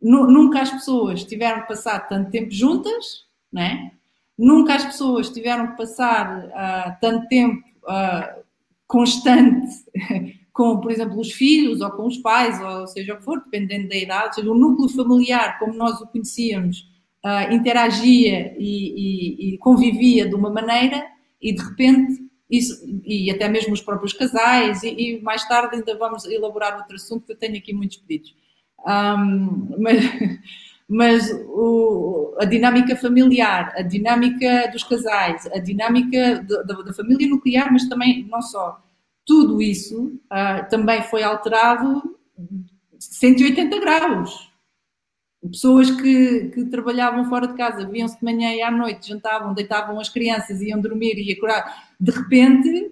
nunca 0.00 0.62
as 0.62 0.70
pessoas 0.70 1.24
tiveram 1.24 1.62
que 1.62 1.68
passar 1.68 2.06
tanto 2.06 2.30
tempo 2.30 2.50
juntas, 2.50 3.24
né? 3.52 3.90
nunca 4.38 4.74
as 4.74 4.84
pessoas 4.84 5.30
tiveram 5.30 5.68
que 5.68 5.76
passar 5.76 6.44
uh, 6.46 6.96
tanto 7.00 7.26
tempo 7.28 7.62
uh, 7.84 8.42
constante 8.86 9.68
com, 10.52 10.80
por 10.80 10.92
exemplo, 10.92 11.18
os 11.18 11.32
filhos 11.32 11.80
ou 11.80 11.90
com 11.90 12.06
os 12.06 12.18
pais, 12.18 12.60
ou 12.60 12.86
seja 12.86 13.14
o 13.14 13.16
que 13.16 13.24
for, 13.24 13.42
dependendo 13.42 13.88
da 13.88 13.96
idade, 13.96 14.26
ou 14.26 14.34
seja, 14.34 14.50
o 14.50 14.54
núcleo 14.54 14.88
familiar, 14.88 15.58
como 15.58 15.74
nós 15.74 16.00
o 16.00 16.06
conhecíamos, 16.06 16.88
uh, 17.24 17.52
interagia 17.52 18.54
e, 18.58 19.48
e, 19.48 19.54
e, 19.54 19.58
convivia 19.58 20.28
de 20.28 20.34
uma 20.34 20.50
maneira 20.50 21.04
e 21.42 21.52
de 21.52 21.62
repente 21.62 22.22
isso, 22.56 22.84
e 23.04 23.30
até 23.30 23.48
mesmo 23.48 23.72
os 23.72 23.80
próprios 23.80 24.12
casais, 24.12 24.82
e, 24.82 24.88
e, 24.88 25.22
mais 25.22 25.46
tarde 25.46 25.76
ainda 25.76 25.96
vamos 25.96 26.24
elaborar 26.24 26.76
outro 26.76 26.96
assunto 26.96 27.26
que 27.26 27.32
eu 27.32 27.36
tenho 27.36 27.56
aqui 27.56 27.72
muitos 27.72 27.98
pedidos. 27.98 28.34
Um, 28.86 29.76
mas 29.78 30.04
mas 30.88 31.30
o, 31.48 32.36
a 32.38 32.44
dinâmica 32.44 32.94
familiar, 32.94 33.72
a 33.76 33.82
dinâmica 33.82 34.68
dos 34.70 34.84
casais, 34.84 35.46
a 35.46 35.58
dinâmica 35.58 36.42
da, 36.42 36.62
da 36.62 36.92
família 36.92 37.28
nuclear, 37.28 37.72
mas 37.72 37.88
também 37.88 38.26
não 38.30 38.42
só. 38.42 38.82
tudo 39.24 39.62
isso 39.62 40.20
uh, 40.26 40.68
também 40.68 41.02
foi 41.04 41.22
alterado 41.22 42.16
180 42.98 43.80
graus. 43.80 44.52
Pessoas 45.50 45.90
que, 45.90 46.48
que 46.54 46.64
trabalhavam 46.66 47.28
fora 47.28 47.46
de 47.46 47.54
casa, 47.54 47.86
viam-se 47.86 48.18
de 48.18 48.24
manhã 48.24 48.54
e 48.54 48.62
à 48.62 48.70
noite, 48.70 49.08
jantavam, 49.08 49.52
deitavam 49.52 50.00
as 50.00 50.08
crianças, 50.08 50.62
iam 50.62 50.80
dormir 50.80 51.18
e 51.18 51.32
acordar. 51.32 51.90
De 52.00 52.10
repente, 52.10 52.90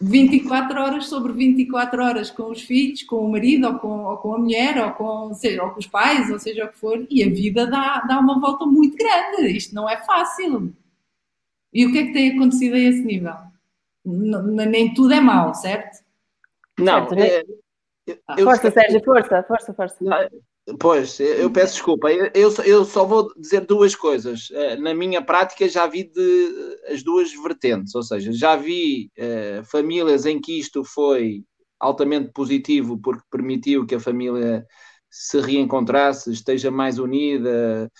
24 0.00 0.80
horas 0.80 1.06
sobre 1.06 1.32
24 1.32 2.04
horas 2.04 2.30
com 2.30 2.50
os 2.50 2.60
filhos, 2.60 3.02
com 3.02 3.16
o 3.16 3.32
marido, 3.32 3.66
ou 3.66 3.78
com, 3.78 4.04
ou 4.04 4.16
com 4.18 4.34
a 4.34 4.38
mulher, 4.38 4.84
ou 4.84 4.92
com, 4.92 5.34
seja, 5.34 5.62
ou 5.62 5.70
com 5.70 5.80
os 5.80 5.86
pais, 5.86 6.30
ou 6.30 6.38
seja 6.38 6.66
o 6.66 6.68
que 6.68 6.76
for, 6.76 7.06
e 7.08 7.24
a 7.24 7.28
vida 7.28 7.66
dá, 7.66 8.00
dá 8.06 8.18
uma 8.18 8.38
volta 8.38 8.66
muito 8.66 8.96
grande. 8.96 9.56
Isto 9.56 9.74
não 9.74 9.88
é 9.88 9.96
fácil. 10.04 10.72
E 11.72 11.86
o 11.86 11.92
que 11.92 11.98
é 11.98 12.06
que 12.06 12.12
tem 12.12 12.36
acontecido 12.36 12.74
a 12.74 12.78
esse 12.78 13.02
nível? 13.02 13.34
nem 14.04 14.94
tudo 14.94 15.12
é 15.12 15.20
mau, 15.20 15.54
certo? 15.54 16.02
Não. 16.78 17.08
Certo, 17.08 17.14
é, 17.18 17.44
eu, 18.38 18.44
força, 18.44 18.68
eu, 18.68 18.72
Sérgio, 18.72 19.04
força, 19.04 19.42
força, 19.42 19.74
força. 19.74 19.96
Não, 20.00 20.16
pois, 20.78 21.20
eu 21.20 21.50
peço 21.50 21.74
desculpa. 21.74 22.10
Eu, 22.10 22.52
eu 22.64 22.84
só 22.84 23.04
vou 23.04 23.32
dizer 23.36 23.66
duas 23.66 23.94
coisas. 23.94 24.48
Eh, 24.52 24.76
na 24.76 24.94
minha 24.94 25.22
prática 25.22 25.68
já 25.68 25.86
vi 25.86 26.04
de, 26.04 26.78
as 26.88 27.02
duas 27.02 27.32
vertentes, 27.32 27.94
ou 27.94 28.02
seja, 28.02 28.32
já 28.32 28.56
vi 28.56 29.10
uh, 29.18 29.64
famílias 29.64 30.26
em 30.26 30.40
que 30.40 30.58
isto 30.58 30.84
foi 30.84 31.44
altamente 31.80 32.32
positivo 32.32 32.98
porque 32.98 33.22
permitiu 33.30 33.86
que 33.86 33.94
a 33.94 34.00
família 34.00 34.66
se 35.10 35.40
reencontrasse, 35.40 36.30
esteja 36.32 36.70
mais 36.70 36.98
unida, 36.98 37.90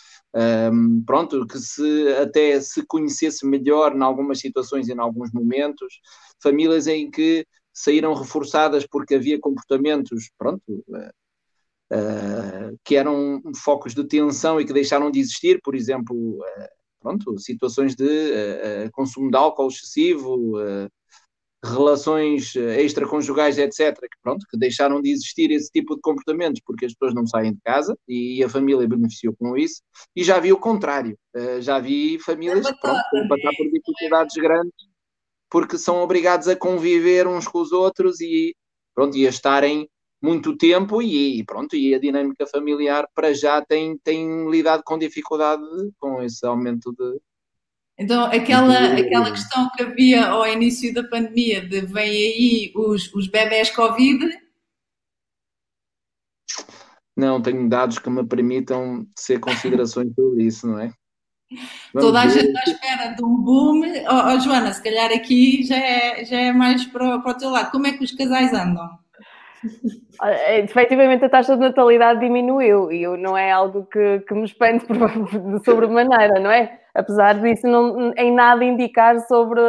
um, 0.72 1.02
pronto, 1.04 1.46
que 1.46 1.58
se 1.58 2.08
até 2.20 2.60
se 2.60 2.84
conhecesse 2.86 3.46
melhor 3.46 3.94
em 3.96 4.02
algumas 4.02 4.40
situações 4.40 4.88
e 4.88 4.92
em 4.92 4.98
alguns 4.98 5.32
momentos, 5.32 6.00
famílias 6.42 6.86
em 6.86 7.10
que 7.10 7.46
saíram 7.72 8.12
reforçadas 8.14 8.86
porque 8.86 9.14
havia 9.14 9.40
comportamentos, 9.40 10.30
pronto, 10.36 10.84
uh, 11.92 12.78
que 12.84 12.96
eram 12.96 13.40
focos 13.56 13.94
de 13.94 14.04
tensão 14.04 14.60
e 14.60 14.64
que 14.64 14.72
deixaram 14.72 15.10
de 15.10 15.20
existir, 15.20 15.60
por 15.62 15.74
exemplo, 15.74 16.16
uh, 16.16 16.68
pronto, 17.00 17.38
situações 17.38 17.94
de 17.94 18.90
consumo 18.92 19.30
de 19.30 19.36
álcool 19.36 19.68
excessivo, 19.68 20.56
relações 21.64 22.54
eh, 22.56 22.82
extraconjugais, 22.82 23.58
etc., 23.58 23.98
que, 24.00 24.18
pronto, 24.22 24.44
que 24.48 24.58
deixaram 24.58 25.00
de 25.00 25.10
existir 25.10 25.50
esse 25.50 25.70
tipo 25.70 25.94
de 25.94 26.00
comportamentos 26.00 26.60
porque 26.64 26.86
as 26.86 26.92
pessoas 26.92 27.14
não 27.14 27.26
saem 27.26 27.52
de 27.52 27.60
casa 27.64 27.96
e 28.06 28.42
a 28.42 28.48
família 28.48 28.86
beneficiou 28.86 29.34
com 29.36 29.56
isso, 29.56 29.82
e 30.14 30.22
já 30.22 30.38
vi 30.38 30.52
o 30.52 30.58
contrário, 30.58 31.16
já 31.60 31.78
vi 31.78 32.18
famílias 32.20 32.66
que 32.66 32.80
pronto, 32.80 33.28
passar 33.28 33.50
por 33.56 33.70
dificuldades 33.70 34.36
grandes 34.36 34.88
porque 35.50 35.78
são 35.78 35.96
obrigados 36.02 36.46
a 36.48 36.56
conviver 36.56 37.26
uns 37.26 37.48
com 37.48 37.60
os 37.60 37.72
outros 37.72 38.20
e, 38.20 38.54
pronto, 38.94 39.16
e 39.16 39.26
a 39.26 39.30
estarem 39.30 39.88
muito 40.20 40.56
tempo 40.56 41.00
e, 41.00 41.44
pronto, 41.44 41.76
e 41.76 41.94
a 41.94 41.98
dinâmica 41.98 42.46
familiar 42.46 43.06
para 43.14 43.32
já 43.32 43.62
tem, 43.62 43.96
tem 43.98 44.50
lidado 44.50 44.82
com 44.84 44.98
dificuldade 44.98 45.62
com 45.98 46.22
esse 46.22 46.44
aumento 46.44 46.92
de, 46.92 47.20
então, 47.98 48.26
aquela, 48.26 48.94
aquela 48.94 49.30
questão 49.32 49.68
que 49.70 49.82
havia 49.82 50.28
ao 50.28 50.46
início 50.46 50.94
da 50.94 51.02
pandemia 51.02 51.66
de 51.66 51.80
vem 51.80 52.10
aí 52.10 52.72
os, 52.76 53.12
os 53.12 53.26
bebés 53.26 53.70
Covid. 53.70 54.24
Não, 57.16 57.42
tenho 57.42 57.68
dados 57.68 57.98
que 57.98 58.08
me 58.08 58.24
permitam 58.24 59.04
ser 59.16 59.40
considerações 59.40 60.14
sobre 60.14 60.44
isso, 60.44 60.68
não 60.68 60.78
é? 60.78 60.92
Vamos 61.92 62.08
Toda 62.08 62.20
a 62.20 62.28
gente 62.28 62.46
está 62.46 62.60
à 62.60 62.70
espera 62.70 63.14
de 63.14 63.24
um 63.24 63.36
boom. 63.42 63.82
Oh, 64.08 64.34
oh, 64.36 64.38
Joana, 64.38 64.72
se 64.72 64.82
calhar 64.82 65.10
aqui 65.10 65.64
já 65.64 65.76
é, 65.76 66.24
já 66.24 66.38
é 66.38 66.52
mais 66.52 66.84
para, 66.84 67.18
para 67.18 67.32
o 67.32 67.36
teu 67.36 67.50
lado. 67.50 67.72
Como 67.72 67.88
é 67.88 67.92
que 67.92 68.04
os 68.04 68.12
casais 68.12 68.52
andam? 68.52 68.88
É, 70.22 70.60
efetivamente 70.60 71.24
a 71.24 71.28
taxa 71.28 71.54
de 71.54 71.60
natalidade 71.60 72.20
diminuiu 72.20 72.90
e 72.92 73.06
não 73.16 73.36
é 73.36 73.50
algo 73.50 73.86
que, 73.86 74.20
que 74.20 74.34
me 74.34 74.44
espante 74.44 74.86
de 74.88 75.64
sobremaneira, 75.64 76.40
não 76.40 76.50
é? 76.50 76.78
apesar 76.98 77.40
disso 77.40 77.66
não, 77.68 78.12
em 78.16 78.34
nada 78.34 78.64
indicar 78.64 79.20
sobre, 79.20 79.60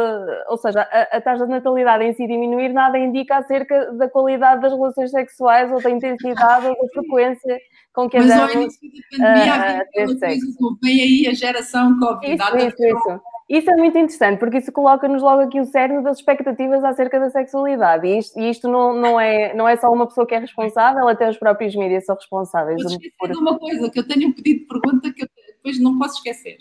ou 0.48 0.58
seja, 0.58 0.80
a, 0.80 1.16
a, 1.16 1.20
taxa 1.20 1.44
de 1.44 1.50
natalidade 1.50 2.04
em 2.04 2.12
si 2.12 2.26
diminuir 2.26 2.72
nada 2.72 2.98
indica 2.98 3.36
acerca 3.36 3.92
da 3.92 4.08
qualidade 4.08 4.60
das 4.60 4.72
relações 4.72 5.12
sexuais 5.12 5.70
ou 5.70 5.80
da 5.80 5.90
intensidade 5.90 6.66
ou 6.66 6.74
da 6.74 6.88
frequência 6.92 7.58
com 7.92 8.10
que 8.10 8.18
Mas 8.18 8.30
andamos 8.30 8.54
ao 8.56 8.62
início 8.62 8.80
da 8.82 9.18
pandemia 9.18 9.54
havia 9.54 9.82
aquela 9.82 10.06
coisa, 10.06 10.46
vem 10.82 11.02
aí 11.02 11.28
a 11.28 11.34
geração 11.34 11.98
Covid. 12.00 12.34
Isso, 12.34 12.56
isso, 12.56 12.84
isso. 12.84 13.20
Isso 13.50 13.68
é 13.68 13.74
muito 13.74 13.98
interessante, 13.98 14.38
porque 14.38 14.58
isso 14.58 14.70
coloca-nos 14.70 15.20
logo 15.20 15.42
aqui 15.42 15.58
o 15.58 15.64
cerne 15.64 16.04
das 16.04 16.18
expectativas 16.18 16.84
acerca 16.84 17.18
da 17.18 17.30
sexualidade. 17.30 18.06
E 18.06 18.16
isto, 18.16 18.38
e 18.38 18.48
isto 18.48 18.68
não, 18.68 18.94
não, 18.94 19.18
é, 19.18 19.52
não 19.54 19.68
é 19.68 19.76
só 19.76 19.92
uma 19.92 20.06
pessoa 20.06 20.24
que 20.24 20.36
é 20.36 20.38
responsável, 20.38 21.08
até 21.08 21.28
os 21.28 21.36
próprios 21.36 21.74
mídias 21.74 22.06
são 22.06 22.14
responsáveis. 22.14 22.80
Vou 22.80 22.92
esquecer 22.92 23.12
por... 23.18 23.28
de 23.28 23.38
uma 23.38 23.58
coisa, 23.58 23.90
que 23.90 23.98
eu 23.98 24.06
tenho 24.06 24.28
um 24.28 24.32
pedido 24.32 24.60
de 24.60 24.66
pergunta 24.66 25.12
que 25.12 25.24
eu 25.24 25.28
depois 25.56 25.80
não 25.80 25.98
posso 25.98 26.18
esquecer. 26.18 26.58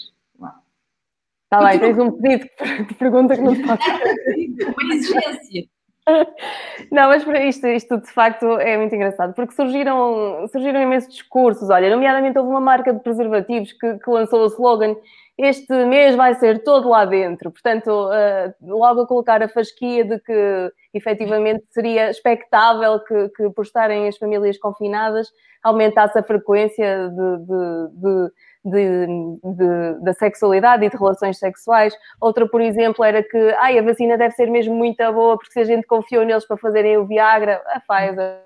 Está 1.44 1.68
bem, 1.68 1.80
tens 1.80 1.98
um 2.00 2.12
pedido 2.12 2.50
de 2.88 2.94
pergunta 2.96 3.36
que 3.36 3.42
não 3.42 3.54
posso. 3.62 3.90
Uma 3.90 4.96
exigência. 4.96 5.70
Não, 6.92 7.08
mas 7.10 7.24
para 7.24 7.46
isto, 7.46 7.68
isto 7.68 8.02
de 8.02 8.12
facto 8.12 8.46
é 8.60 8.78
muito 8.78 8.96
engraçado, 8.96 9.36
porque 9.36 9.54
surgiram, 9.54 10.48
surgiram 10.48 10.82
imensos 10.82 11.14
discursos. 11.14 11.70
Olha, 11.70 11.90
nomeadamente 11.92 12.38
houve 12.40 12.50
uma 12.50 12.60
marca 12.60 12.92
de 12.92 13.00
preservativos 13.00 13.74
que, 13.74 14.00
que 14.00 14.10
lançou 14.10 14.42
o 14.42 14.48
slogan 14.48 14.96
este 15.42 15.74
mês 15.86 16.16
vai 16.16 16.34
ser 16.36 16.64
todo 16.64 16.90
lá 16.90 17.06
dentro. 17.06 17.50
Portanto, 17.50 17.88
uh, 17.90 18.54
logo 18.62 19.02
a 19.02 19.08
colocar 19.08 19.42
a 19.42 19.48
fasquia 19.48 20.04
de 20.04 20.20
que 20.20 20.72
efetivamente 20.94 21.64
seria 21.70 22.10
expectável 22.10 23.00
que, 23.00 23.30
que 23.30 23.50
por 23.52 23.64
estarem 23.64 24.08
as 24.08 24.18
famílias 24.18 24.58
confinadas 24.58 25.30
aumentasse 25.64 26.18
a 26.18 26.24
frequência 26.24 27.10
de, 27.10 27.38
de, 27.46 28.32
de 28.66 30.04
da 30.04 30.14
sexualidade 30.14 30.86
e 30.86 30.90
de 30.90 30.98
relações 30.98 31.40
sexuais. 31.40 31.94
Outra, 32.20 32.48
por 32.48 32.60
exemplo, 32.62 33.06
era 33.06 33.24
que 33.24 33.38
ai, 33.60 33.80
a 33.80 33.82
vacina 33.82 34.18
deve 34.18 34.36
ser 34.36 34.50
mesmo 34.50 34.76
muito 34.76 34.98
boa, 35.14 35.38
porque 35.38 35.54
se 35.54 35.60
a 35.60 35.64
gente 35.64 35.88
confiou 35.88 36.26
neles 36.26 36.46
para 36.46 36.58
fazerem 36.58 36.98
o 36.98 37.06
Viagra, 37.06 37.62
a 37.68 37.80
Pfizer 37.80 38.42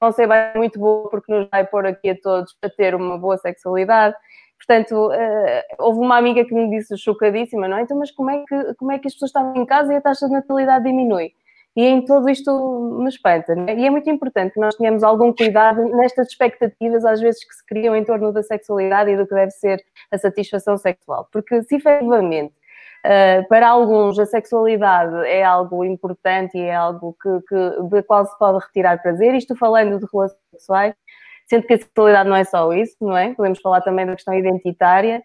vão 0.00 0.12
ser 0.12 0.28
muito 0.54 0.78
boa 0.78 1.08
porque 1.10 1.32
nos 1.32 1.48
vai 1.50 1.66
pôr 1.66 1.86
aqui 1.86 2.10
a 2.10 2.16
todos 2.16 2.56
a 2.62 2.68
ter 2.68 2.94
uma 2.94 3.18
boa 3.18 3.36
sexualidade. 3.38 4.14
Portanto, 4.60 5.08
uh, 5.08 5.62
houve 5.78 6.00
uma 6.00 6.18
amiga 6.18 6.44
que 6.44 6.54
me 6.54 6.68
disse 6.68 6.96
chocadíssima, 6.98 7.66
não 7.66 7.78
é? 7.78 7.82
Então, 7.82 7.98
mas 7.98 8.10
como 8.10 8.30
é, 8.30 8.44
que, 8.46 8.74
como 8.74 8.92
é 8.92 8.98
que 8.98 9.08
as 9.08 9.14
pessoas 9.14 9.30
estavam 9.30 9.56
em 9.56 9.64
casa 9.64 9.92
e 9.92 9.96
a 9.96 10.00
taxa 10.02 10.26
de 10.26 10.32
natalidade 10.32 10.84
diminui? 10.84 11.32
E 11.74 11.84
em 11.84 12.04
tudo 12.04 12.28
isto 12.28 12.98
me 13.00 13.08
espanta. 13.08 13.54
É? 13.66 13.74
E 13.74 13.86
é 13.86 13.90
muito 13.90 14.10
importante 14.10 14.52
que 14.52 14.60
nós 14.60 14.74
tenhamos 14.74 15.02
algum 15.02 15.32
cuidado 15.32 15.82
nestas 15.96 16.28
expectativas, 16.28 17.04
às 17.04 17.20
vezes, 17.20 17.42
que 17.42 17.54
se 17.54 17.64
criam 17.64 17.96
em 17.96 18.04
torno 18.04 18.32
da 18.32 18.42
sexualidade 18.42 19.10
e 19.10 19.16
do 19.16 19.26
que 19.26 19.34
deve 19.34 19.52
ser 19.52 19.82
a 20.10 20.18
satisfação 20.18 20.76
sexual. 20.76 21.26
Porque, 21.32 21.62
se 21.62 21.76
efetivamente, 21.76 22.52
uh, 23.06 23.48
para 23.48 23.68
alguns, 23.68 24.18
a 24.18 24.26
sexualidade 24.26 25.26
é 25.26 25.42
algo 25.42 25.84
importante 25.84 26.58
e 26.58 26.60
é 26.60 26.74
algo 26.74 27.16
que, 27.22 27.40
que, 27.48 27.82
de 27.88 28.02
qual 28.02 28.26
se 28.26 28.36
pode 28.38 28.62
retirar 28.66 29.00
prazer, 29.00 29.34
isto 29.34 29.56
falando 29.56 29.98
de 29.98 30.06
relações 30.12 30.38
sexuais, 30.50 30.94
sendo 31.50 31.66
que 31.66 31.74
a 31.74 31.78
sexualidade 31.78 32.28
não 32.28 32.36
é 32.36 32.44
só 32.44 32.72
isso, 32.72 32.96
não 33.00 33.16
é? 33.16 33.34
Podemos 33.34 33.60
falar 33.60 33.80
também 33.80 34.06
da 34.06 34.14
questão 34.14 34.32
identitária. 34.32 35.20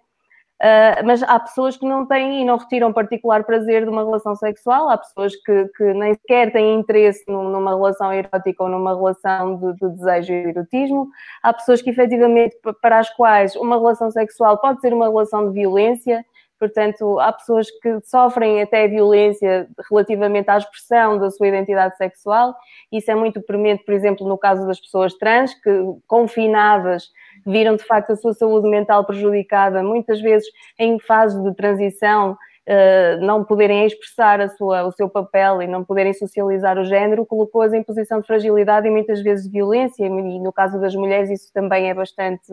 Uh, 0.56 1.06
mas 1.06 1.22
há 1.22 1.38
pessoas 1.38 1.76
que 1.76 1.86
não 1.86 2.06
têm 2.08 2.42
e 2.42 2.46
não 2.46 2.58
retiram 2.58 2.92
particular 2.92 3.44
prazer 3.44 3.84
de 3.84 3.90
uma 3.90 4.06
relação 4.06 4.36
sexual, 4.36 4.90
há 4.90 4.98
pessoas 4.98 5.36
que, 5.36 5.68
que 5.76 5.94
nem 5.94 6.14
sequer 6.14 6.52
têm 6.54 6.80
interesse 6.80 7.26
numa 7.28 7.76
relação 7.76 8.12
erótica 8.12 8.64
ou 8.64 8.70
numa 8.70 8.96
relação 8.96 9.58
de, 9.58 9.74
de, 9.74 9.90
desejo 9.98 10.32
e 10.32 10.48
erotismo, 10.48 11.10
há 11.44 11.52
pessoas 11.52 11.82
que 11.82 11.90
efetivamente 11.90 12.58
para 12.82 13.00
as 13.00 13.10
quais 13.10 13.54
uma 13.58 13.76
relação 13.76 14.10
sexual 14.10 14.58
pode 14.58 14.80
ser 14.80 14.94
uma 14.94 15.10
relação 15.10 15.50
de 15.50 15.54
violência, 15.54 16.26
portanto 16.60 17.20
há 17.20 17.32
pessoas 17.34 17.70
que 17.82 18.00
sofrem 18.04 18.62
até 18.62 18.88
violência 18.88 19.68
relativamente 19.90 20.50
à 20.50 20.58
expressão 20.58 21.18
da 21.18 21.30
sua 21.30 21.48
identidade 21.48 21.96
sexual, 21.98 22.56
isso 22.92 23.10
é 23.12 23.16
muito 23.16 23.42
premente, 23.42 23.84
por 23.84 23.94
exemplo, 23.94 24.28
no 24.28 24.38
caso 24.38 24.66
das 24.68 24.80
pessoas 24.80 25.14
trans, 25.16 25.54
que 25.54 25.70
confinadas 26.08 27.10
viram 27.46 27.76
de 27.76 27.84
facto 27.84 28.12
a 28.12 28.16
sua 28.16 28.34
saúde 28.34 28.70
mental 28.70 29.06
prejudicada, 29.06 29.84
muitas 29.84 30.22
vezes 30.22 30.48
em 30.80 31.00
fase 31.00 31.42
de 31.44 31.54
transição, 31.56 32.38
Uh, 32.68 33.24
não 33.24 33.44
poderem 33.44 33.86
expressar 33.86 34.50
sua, 34.58 34.88
o 34.88 34.92
seu 34.92 35.08
papel 35.08 35.62
e 35.62 35.68
não 35.68 35.86
poderem 35.86 36.16
socializar 36.16 36.80
o 36.80 36.84
género, 36.84 37.24
colocou-as 37.24 37.74
em 37.74 37.84
posição 37.84 38.20
de 38.20 38.26
fragilidade 38.26 38.88
e 38.88 38.90
muitas 38.90 39.22
vezes 39.22 39.46
de 39.46 39.52
violência, 39.52 40.04
e 40.04 40.10
no 40.10 40.52
caso 40.52 40.82
das 40.82 40.96
mulheres 40.96 41.30
isso 41.30 41.54
também 41.54 41.92
é 41.92 41.94
bastante 41.94 42.52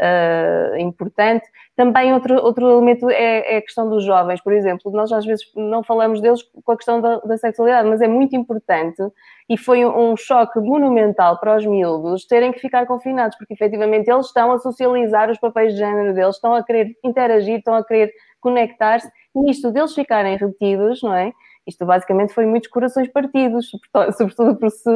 uh, 0.00 0.76
importante. 0.76 1.46
Também 1.76 2.12
outro, 2.12 2.36
outro 2.36 2.68
elemento 2.70 3.08
é, 3.10 3.54
é, 3.54 3.56
a 3.56 3.62
questão 3.62 3.88
dos 3.88 4.04
jovens, 4.04 4.42
por 4.42 4.52
exemplo, 4.52 4.90
nós 4.92 5.10
às 5.12 5.24
vezes 5.24 5.44
não 5.56 5.82
falamos 5.82 6.20
deles 6.20 6.42
com 6.64 6.72
a 6.72 6.76
questão 6.76 7.00
da, 7.00 7.16
da 7.18 7.36
sexualidade, 7.36 7.88
mas 7.88 8.00
é 8.00 8.08
muito 8.08 8.36
importante 8.36 9.02
e 9.48 9.56
foi 9.56 9.84
um, 9.84 10.12
um 10.12 10.16
choque 10.16 10.58
monumental 10.60 11.38
para 11.38 11.56
os 11.56 11.66
miúdos 11.66 12.26
terem 12.26 12.52
que 12.52 12.60
ficar 12.60 12.86
confinados, 12.86 13.36
porque 13.36 13.54
efetivamente 13.54 14.10
eles 14.10 14.26
estão 14.26 14.52
a 14.52 14.58
socializar 14.58 15.30
os 15.30 15.38
papéis 15.38 15.72
de 15.72 15.78
género 15.78 16.14
deles, 16.14 16.36
estão 16.36 16.54
a 16.54 16.62
querer 16.62 16.96
interagir, 17.04 17.58
estão 17.58 17.74
a 17.74 17.84
querer 17.84 18.12
conectar-se, 18.40 19.10
e 19.34 19.50
isto 19.50 19.70
deles 19.70 19.94
ficarem 19.94 20.36
retidos, 20.36 21.02
não 21.02 21.14
é? 21.14 21.32
Isto 21.66 21.86
basicamente 21.86 22.34
foi 22.34 22.44
muitos 22.44 22.68
corações 22.68 23.08
partidos, 23.08 23.70
sobretudo 24.16 24.56
por 24.56 24.70
se 24.70 24.90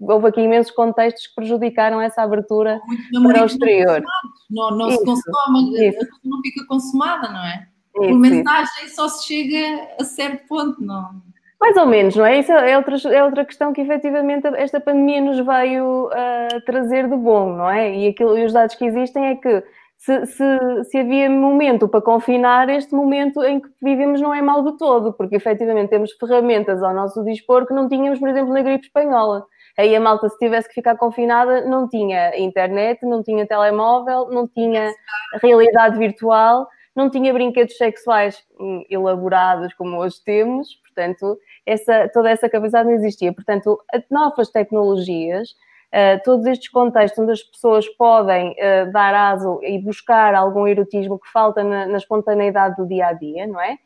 houve 0.00 0.28
aqui 0.28 0.40
imensos 0.40 0.72
contextos 0.72 1.26
que 1.26 1.34
prejudicaram 1.34 2.00
essa 2.00 2.22
abertura 2.22 2.80
para 3.22 3.42
o 3.42 3.46
exterior. 3.46 4.02
Não, 4.50 4.70
não 4.76 4.90
se 4.90 5.04
consome, 5.04 5.88
isso. 5.88 6.06
não 6.24 6.40
fica 6.40 6.66
consumada, 6.66 7.28
não 7.28 7.44
é? 7.44 7.68
Isso, 7.96 8.08
Por 8.08 8.18
mensagem 8.18 8.86
isso. 8.86 8.96
só 8.96 9.08
se 9.08 9.26
chega 9.26 9.88
a 10.00 10.04
certo 10.04 10.46
ponto, 10.48 10.82
não? 10.82 11.22
Mais 11.60 11.76
ou 11.76 11.86
menos, 11.86 12.14
não 12.14 12.26
é? 12.26 12.40
Isso 12.40 12.52
é 12.52 12.76
outra, 12.76 12.96
é 13.08 13.24
outra 13.24 13.44
questão 13.44 13.72
que 13.72 13.80
efetivamente 13.80 14.46
esta 14.48 14.80
pandemia 14.80 15.20
nos 15.20 15.38
veio 15.38 16.08
uh, 16.08 16.60
trazer 16.66 17.08
de 17.08 17.16
bom, 17.16 17.56
não 17.56 17.70
é? 17.70 17.96
E, 17.96 18.08
aquilo, 18.08 18.36
e 18.36 18.44
os 18.44 18.52
dados 18.52 18.74
que 18.74 18.84
existem 18.84 19.26
é 19.26 19.36
que 19.36 19.62
se, 19.96 20.26
se, 20.26 20.84
se, 20.90 20.98
havia 20.98 21.30
momento 21.30 21.88
para 21.88 22.02
confinar, 22.02 22.68
este 22.68 22.94
momento 22.94 23.42
em 23.42 23.60
que 23.60 23.68
vivemos 23.80 24.20
não 24.20 24.34
é 24.34 24.42
mal 24.42 24.62
de 24.62 24.76
todo, 24.76 25.14
porque 25.14 25.36
efetivamente 25.36 25.88
temos 25.88 26.12
ferramentas 26.12 26.82
ao 26.82 26.92
nosso 26.92 27.24
dispor 27.24 27.66
que 27.66 27.72
não 27.72 27.88
tínhamos, 27.88 28.18
por 28.18 28.28
exemplo, 28.28 28.52
na 28.52 28.60
gripe 28.60 28.84
espanhola. 28.84 29.46
Aí 29.76 29.94
a 29.94 30.00
malta, 30.00 30.28
se 30.28 30.38
tivesse 30.38 30.68
que 30.68 30.74
ficar 30.74 30.96
confinada, 30.96 31.62
não 31.62 31.88
tinha 31.88 32.38
internet, 32.38 33.04
não 33.04 33.22
tinha 33.22 33.46
telemóvel, 33.46 34.28
não 34.30 34.46
tinha 34.46 34.94
realidade 35.42 35.98
virtual, 35.98 36.68
não 36.94 37.10
tinha 37.10 37.32
brinquedos 37.32 37.76
sexuais 37.76 38.40
hum, 38.58 38.84
elaborados 38.88 39.74
como 39.74 39.98
hoje 39.98 40.22
temos, 40.24 40.76
portanto, 40.76 41.36
essa, 41.66 42.08
toda 42.12 42.30
essa 42.30 42.48
capacidade 42.48 42.88
não 42.88 42.94
existia. 42.94 43.32
Portanto, 43.32 43.80
novas 44.08 44.48
tecnologias, 44.50 45.50
uh, 45.92 46.22
todos 46.24 46.46
estes 46.46 46.68
contextos 46.68 47.18
onde 47.18 47.32
as 47.32 47.42
pessoas 47.42 47.88
podem 47.88 48.52
uh, 48.52 48.92
dar 48.92 49.12
aso 49.12 49.58
e 49.62 49.78
buscar 49.80 50.36
algum 50.36 50.68
erotismo 50.68 51.18
que 51.18 51.28
falta 51.32 51.64
na, 51.64 51.86
na 51.86 51.96
espontaneidade 51.96 52.76
do 52.76 52.86
dia 52.86 53.08
a 53.08 53.12
dia, 53.12 53.44
não 53.46 53.60
é? 53.60 53.76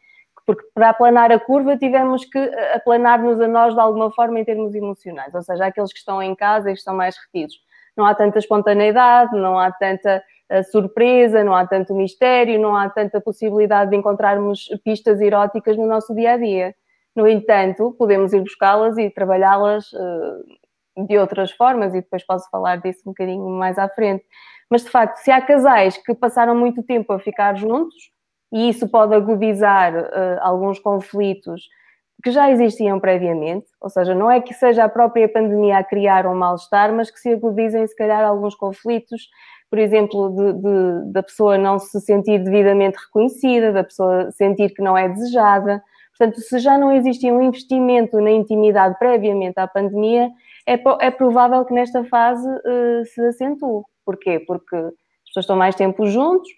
Porque 0.48 0.66
para 0.72 0.88
aplanar 0.88 1.30
a 1.30 1.38
curva 1.38 1.76
tivemos 1.76 2.24
que 2.24 2.38
eh, 2.38 2.76
aplanar-nos 2.76 3.38
a 3.38 3.46
nós 3.46 3.74
de 3.74 3.80
alguma 3.80 4.10
forma 4.10 4.40
em 4.40 4.44
termos 4.46 4.74
emocionais, 4.74 5.34
ou 5.34 5.42
seja, 5.42 5.66
aqueles 5.66 5.92
que 5.92 5.98
estão 5.98 6.22
em 6.22 6.34
casa 6.34 6.70
e 6.70 6.72
que 6.72 6.78
estão 6.78 6.96
mais 6.96 7.18
retidos. 7.18 7.60
Não 7.94 8.06
há 8.06 8.14
tanta 8.14 8.38
espontaneidade, 8.38 9.36
não 9.36 9.58
há 9.58 9.70
tanta 9.70 10.24
uh, 10.50 10.64
surpresa, 10.70 11.44
não 11.44 11.54
há 11.54 11.66
tanto 11.66 11.94
mistério, 11.94 12.58
não 12.58 12.74
há 12.74 12.88
tanta 12.88 13.20
possibilidade 13.20 13.90
de 13.90 13.98
encontrarmos 13.98 14.70
pistas 14.82 15.20
eróticas 15.20 15.76
no 15.76 15.86
nosso 15.86 16.14
dia 16.14 16.32
a 16.32 16.36
dia. 16.38 16.74
No 17.14 17.28
entanto, 17.28 17.94
podemos 17.98 18.32
ir 18.32 18.40
buscá-las 18.40 18.96
e 18.96 19.10
trabalhá-las 19.10 19.92
uh, 19.92 21.06
de 21.06 21.18
outras 21.18 21.52
formas, 21.52 21.92
e 21.92 22.00
depois 22.00 22.24
posso 22.24 22.48
falar 22.48 22.76
disso 22.76 23.02
um 23.04 23.10
bocadinho 23.10 23.46
mais 23.50 23.76
à 23.76 23.86
frente. 23.86 24.24
Mas 24.70 24.82
de 24.82 24.88
facto, 24.88 25.18
se 25.18 25.30
há 25.30 25.42
casais 25.42 25.98
que 25.98 26.14
passaram 26.14 26.54
muito 26.54 26.82
tempo 26.82 27.12
a 27.12 27.18
ficar 27.18 27.54
juntos, 27.54 28.16
e 28.52 28.68
isso 28.68 28.88
pode 28.88 29.14
agudizar 29.14 29.94
uh, 29.94 30.38
alguns 30.40 30.78
conflitos 30.78 31.68
que 32.22 32.30
já 32.30 32.50
existiam 32.50 32.98
previamente, 32.98 33.66
ou 33.80 33.88
seja, 33.88 34.14
não 34.14 34.30
é 34.30 34.40
que 34.40 34.52
seja 34.52 34.84
a 34.84 34.88
própria 34.88 35.28
pandemia 35.28 35.78
a 35.78 35.84
criar 35.84 36.26
um 36.26 36.34
mal-estar, 36.34 36.92
mas 36.92 37.10
que 37.10 37.20
se 37.20 37.32
agudizem, 37.32 37.86
se 37.86 37.94
calhar, 37.94 38.24
alguns 38.24 38.56
conflitos, 38.56 39.28
por 39.70 39.78
exemplo, 39.78 40.30
de, 40.30 40.52
de, 40.54 41.12
da 41.12 41.22
pessoa 41.22 41.56
não 41.56 41.78
se 41.78 42.00
sentir 42.00 42.42
devidamente 42.42 42.98
reconhecida, 42.98 43.72
da 43.72 43.84
pessoa 43.84 44.30
sentir 44.32 44.70
que 44.70 44.82
não 44.82 44.96
é 44.96 45.08
desejada. 45.08 45.82
Portanto, 46.16 46.40
se 46.40 46.58
já 46.58 46.76
não 46.76 46.90
existia 46.90 47.32
um 47.32 47.40
investimento 47.40 48.20
na 48.20 48.30
intimidade 48.30 48.98
previamente 48.98 49.60
à 49.60 49.68
pandemia, 49.68 50.30
é, 50.66 50.74
é 51.00 51.10
provável 51.12 51.64
que 51.64 51.72
nesta 51.72 52.02
fase 52.04 52.48
uh, 52.48 53.04
se 53.06 53.20
acentue. 53.26 53.84
Porquê? 54.04 54.40
Porque 54.40 54.74
as 54.74 54.92
pessoas 55.26 55.44
estão 55.44 55.56
mais 55.56 55.76
tempo 55.76 56.06
juntos, 56.06 56.48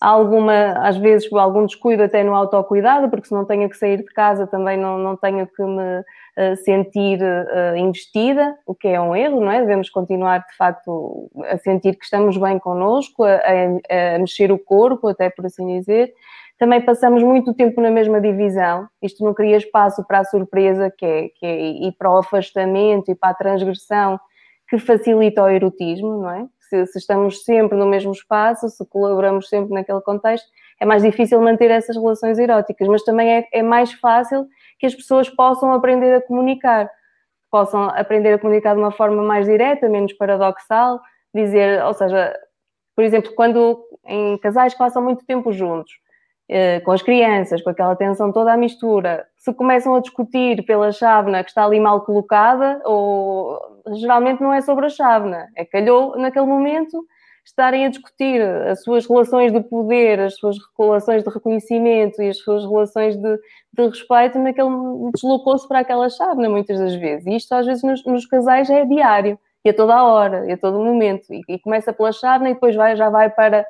alguma, 0.00 0.72
às 0.86 0.96
vezes, 0.96 1.30
algum 1.32 1.64
descuido 1.64 2.02
até 2.02 2.22
no 2.22 2.34
autocuidado, 2.34 3.08
porque 3.08 3.28
se 3.28 3.34
não 3.34 3.44
tenho 3.44 3.68
que 3.68 3.76
sair 3.76 3.98
de 3.98 4.04
casa 4.04 4.46
também 4.46 4.76
não, 4.76 4.98
não 4.98 5.16
tenho 5.16 5.46
que 5.46 5.62
me 5.62 6.00
uh, 6.00 6.56
sentir 6.64 7.20
uh, 7.22 7.76
investida, 7.76 8.56
o 8.66 8.74
que 8.74 8.88
é 8.88 9.00
um 9.00 9.16
erro, 9.16 9.40
não 9.40 9.50
é? 9.50 9.60
Devemos 9.60 9.88
continuar, 9.88 10.38
de 10.38 10.56
facto, 10.56 11.30
a 11.44 11.56
sentir 11.58 11.96
que 11.96 12.04
estamos 12.04 12.36
bem 12.36 12.58
connosco, 12.58 13.24
a, 13.24 13.36
a, 13.36 14.16
a 14.16 14.18
mexer 14.18 14.52
o 14.52 14.58
corpo, 14.58 15.08
até 15.08 15.30
por 15.30 15.46
assim 15.46 15.78
dizer. 15.78 16.12
Também 16.58 16.80
passamos 16.80 17.22
muito 17.22 17.52
tempo 17.52 17.80
na 17.80 17.90
mesma 17.90 18.20
divisão, 18.20 18.88
isto 19.02 19.22
não 19.22 19.34
cria 19.34 19.58
espaço 19.58 20.02
para 20.06 20.20
a 20.20 20.24
surpresa, 20.24 20.90
que 20.90 21.04
é, 21.04 21.28
que 21.28 21.46
é, 21.46 21.86
e 21.86 21.92
para 21.92 22.10
o 22.10 22.18
afastamento 22.18 23.10
e 23.10 23.14
para 23.14 23.30
a 23.30 23.34
transgressão, 23.34 24.18
que 24.68 24.78
facilita 24.78 25.42
o 25.42 25.48
erotismo, 25.48 26.22
não 26.22 26.30
é? 26.30 26.46
Se, 26.68 26.86
se, 26.86 26.98
estamos 26.98 27.44
sempre 27.44 27.76
no 27.76 27.86
mesmo 27.86 28.12
espaço, 28.12 28.68
se 28.68 28.84
colaboramos 28.86 29.48
sempre 29.48 29.72
naquele 29.72 30.00
contexto, 30.00 30.46
é 30.80 30.84
mais 30.84 31.02
difícil 31.02 31.40
manter 31.40 31.70
essas 31.70 31.96
relações 31.96 32.38
eróticas, 32.38 32.86
mas 32.88 33.02
também 33.02 33.38
é, 33.38 33.48
é 33.52 33.62
mais 33.62 33.92
fácil 33.92 34.46
que 34.78 34.86
as 34.86 34.94
pessoas 34.94 35.28
possam 35.30 35.72
aprender 35.72 36.14
a 36.14 36.20
comunicar, 36.20 36.90
possam 37.50 37.84
aprender 37.88 38.34
a 38.34 38.38
comunicar 38.38 38.74
de 38.74 38.80
uma 38.80 38.90
forma 38.90 39.22
mais 39.22 39.46
direta, 39.46 39.88
menos 39.88 40.12
paradoxal, 40.12 41.00
dizer, 41.34 41.82
ou 41.84 41.94
seja, 41.94 42.34
por 42.94 43.04
exemplo, 43.04 43.32
quando 43.34 43.84
em 44.04 44.38
casais 44.38 44.72
que 44.72 44.78
passam 44.78 45.02
muito 45.02 45.24
tempo 45.24 45.52
juntos, 45.52 45.92
com 46.84 46.92
as 46.92 47.02
crianças, 47.02 47.62
com 47.62 47.70
aquela 47.70 47.96
tensão 47.96 48.32
toda 48.32 48.52
à 48.52 48.56
mistura, 48.56 49.26
se 49.36 49.52
começam 49.52 49.94
a 49.94 50.00
discutir 50.00 50.64
pela 50.64 50.92
chávena 50.92 51.42
que 51.42 51.50
está 51.50 51.64
ali 51.64 51.80
mal 51.80 52.02
colocada, 52.02 52.80
ou 52.84 53.58
geralmente 53.94 54.40
não 54.40 54.52
é 54.52 54.60
sobre 54.60 54.86
a 54.86 54.88
chávena, 54.88 55.48
é 55.56 55.64
calhou 55.64 56.16
naquele 56.16 56.46
momento 56.46 57.04
estarem 57.44 57.86
a 57.86 57.88
discutir 57.88 58.42
as 58.42 58.82
suas 58.82 59.06
relações 59.06 59.52
de 59.52 59.60
poder, 59.60 60.18
as 60.18 60.34
suas 60.34 60.56
relações 60.76 61.22
de 61.22 61.30
reconhecimento 61.30 62.20
e 62.20 62.28
as 62.28 62.38
suas 62.38 62.64
relações 62.64 63.16
de, 63.16 63.38
de 63.72 63.86
respeito, 63.86 64.38
naquele 64.38 64.68
deslocou-se 65.14 65.66
para 65.68 65.78
aquela 65.78 66.10
chávena 66.10 66.50
muitas 66.50 66.78
das 66.78 66.94
vezes. 66.96 67.24
E 67.26 67.36
isto 67.36 67.52
às 67.52 67.64
vezes 67.64 67.84
nos, 67.84 68.04
nos 68.04 68.26
casais 68.26 68.68
é 68.68 68.84
diário, 68.84 69.38
e 69.64 69.70
a 69.70 69.74
toda 69.74 69.94
a 69.94 70.04
hora, 70.04 70.46
e 70.46 70.52
a 70.52 70.56
todo 70.56 70.78
momento, 70.78 71.32
e, 71.32 71.42
e 71.48 71.58
começa 71.58 71.92
pela 71.92 72.12
chávena 72.12 72.50
e 72.50 72.54
depois 72.54 72.74
vai, 72.74 72.96
já 72.96 73.10
vai 73.10 73.30
para 73.30 73.64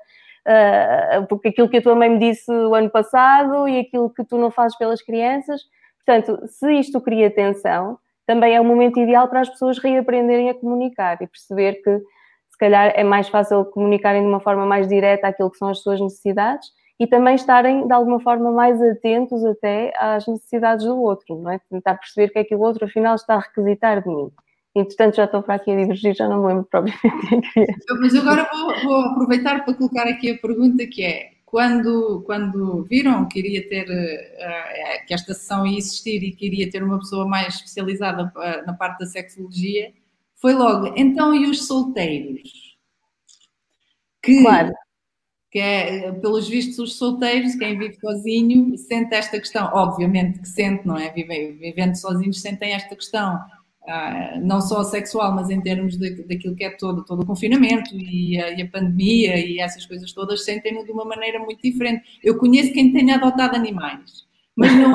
uh, 0.47 1.27
porque 1.27 1.49
aquilo 1.49 1.69
que 1.69 1.79
a 1.79 1.83
tua 1.83 1.95
mãe 1.95 2.09
me 2.09 2.19
disse 2.19 2.51
o 2.51 2.75
ano 2.75 2.91
passado 2.91 3.69
e 3.69 3.81
aquilo 3.81 4.09
que 4.11 4.25
tu 4.25 4.39
não 4.39 4.51
fazes 4.51 4.79
pelas 4.79 5.03
crianças. 5.03 5.61
Portanto, 6.05 6.47
se 6.47 6.73
isto 6.75 7.01
cria 7.01 7.31
tensão, 7.31 7.99
também 8.27 8.55
é 8.55 8.61
o 8.61 8.65
momento 8.65 8.99
ideal 8.99 9.29
para 9.29 9.41
as 9.41 9.49
pessoas 9.49 9.79
reaprenderem 9.79 10.51
a 10.51 10.55
comunicar 10.55 11.21
e 11.21 11.27
perceber 11.27 11.75
que 11.83 12.01
se 12.49 12.59
calhar 12.59 12.93
é 12.95 13.05
mais 13.05 13.29
fácil 13.29 13.65
comunicarem 13.67 14.23
de 14.23 14.29
uma 14.29 14.41
forma 14.41 14.65
mais 14.65 14.89
direta 14.89 15.29
aquilo 15.29 15.51
que 15.51 15.59
são 15.59 15.69
as 15.69 15.81
suas 15.81 16.01
necessidades 16.01 16.69
e 16.99 17.07
também 17.07 17.35
estarem 17.35 17.87
de 17.87 17.93
alguma 17.93 18.19
forma 18.19 18.51
mais 18.51 18.81
atentos 18.81 19.45
até 19.45 19.93
às 19.99 20.27
necessidades 20.27 20.87
do 20.87 20.99
outro, 21.01 21.37
não 21.37 21.51
é? 21.51 21.61
Tentar 21.71 21.97
perceber 21.97 22.31
que 22.31 22.39
é 22.39 22.45
que 22.45 22.55
o 22.55 22.61
outro 22.61 22.87
afinal 22.87 23.15
está 23.15 23.35
a 23.35 23.41
requisitar 23.41 24.03
de 24.03 24.09
mim. 24.09 24.31
Entretanto, 24.77 25.17
já 25.17 25.25
estou 25.25 25.43
para 25.43 25.55
aqui 25.55 25.71
a 25.71 25.77
divergir, 25.77 26.15
já 26.15 26.29
não 26.29 26.43
me 26.43 26.49
lembro 26.49 26.65
propriamente 26.65 27.01
quem 27.55 27.67
Mas 27.99 28.15
agora 28.15 28.47
vou, 28.53 28.83
vou, 28.83 29.01
aproveitar 29.07 29.65
para 29.65 29.73
colocar 29.73 30.07
aqui 30.07 30.33
a 30.33 30.39
pergunta 30.39 30.87
que 30.87 31.03
é, 31.03 31.31
quando, 31.47 32.23
quando 32.27 32.85
viram 32.85 33.27
que 33.27 33.39
iria 33.39 33.67
ter, 33.67 33.87
uh, 33.89 35.07
que 35.07 35.15
esta 35.15 35.33
sessão 35.33 35.67
ia 35.67 35.79
existir 35.79 36.23
e 36.23 36.31
que 36.31 36.45
iria 36.45 36.71
ter 36.71 36.83
uma 36.83 36.99
pessoa 36.99 37.27
mais 37.27 37.55
especializada 37.55 38.31
na 38.67 38.75
parte 38.75 38.99
da 38.99 39.07
sexologia, 39.07 39.95
foi 40.35 40.53
logo, 40.53 40.93
então 40.95 41.35
e 41.35 41.47
os 41.49 41.67
solteiros? 41.67 42.77
Que, 44.23 44.43
claro. 44.43 44.75
que 45.51 45.59
é, 45.59 46.13
pelos 46.13 46.51
vistos, 46.51 46.79
os 46.79 46.99
solteiros, 46.99 47.55
quem 47.55 47.79
vive 47.79 47.95
sozinho, 47.99 48.77
sente 48.77 49.15
esta 49.15 49.39
questão, 49.39 49.71
obviamente 49.73 50.39
que 50.39 50.49
sente, 50.49 50.87
não 50.87 50.99
é? 50.99 51.11
Vivendo 51.11 51.95
sozinhos, 51.95 52.43
sentem 52.43 52.75
esta 52.75 52.95
questão 52.95 53.41
ah, 53.87 54.39
não 54.41 54.61
só 54.61 54.83
sexual, 54.83 55.33
mas 55.33 55.49
em 55.49 55.61
termos 55.61 55.97
de, 55.97 56.23
daquilo 56.25 56.57
que 56.57 56.65
é 56.65 56.71
todo, 56.71 57.05
todo 57.05 57.23
o 57.23 57.27
confinamento 57.27 57.95
e 57.95 58.41
a, 58.41 58.51
e 58.51 58.63
a 58.63 58.69
pandemia 58.69 59.39
e 59.39 59.61
essas 59.61 59.87
coisas 59.87 60.13
todas, 60.13 60.45
sentem-no 60.45 60.85
de 60.85 60.91
uma 60.91 61.05
maneira 61.05 61.39
muito 61.39 61.63
diferente. 61.63 62.19
Eu 62.23 62.37
conheço 62.37 62.73
quem 62.73 62.93
tenha 62.93 63.15
adotado 63.15 63.55
animais, 63.55 64.27
mas 64.57 64.73
não, 64.73 64.95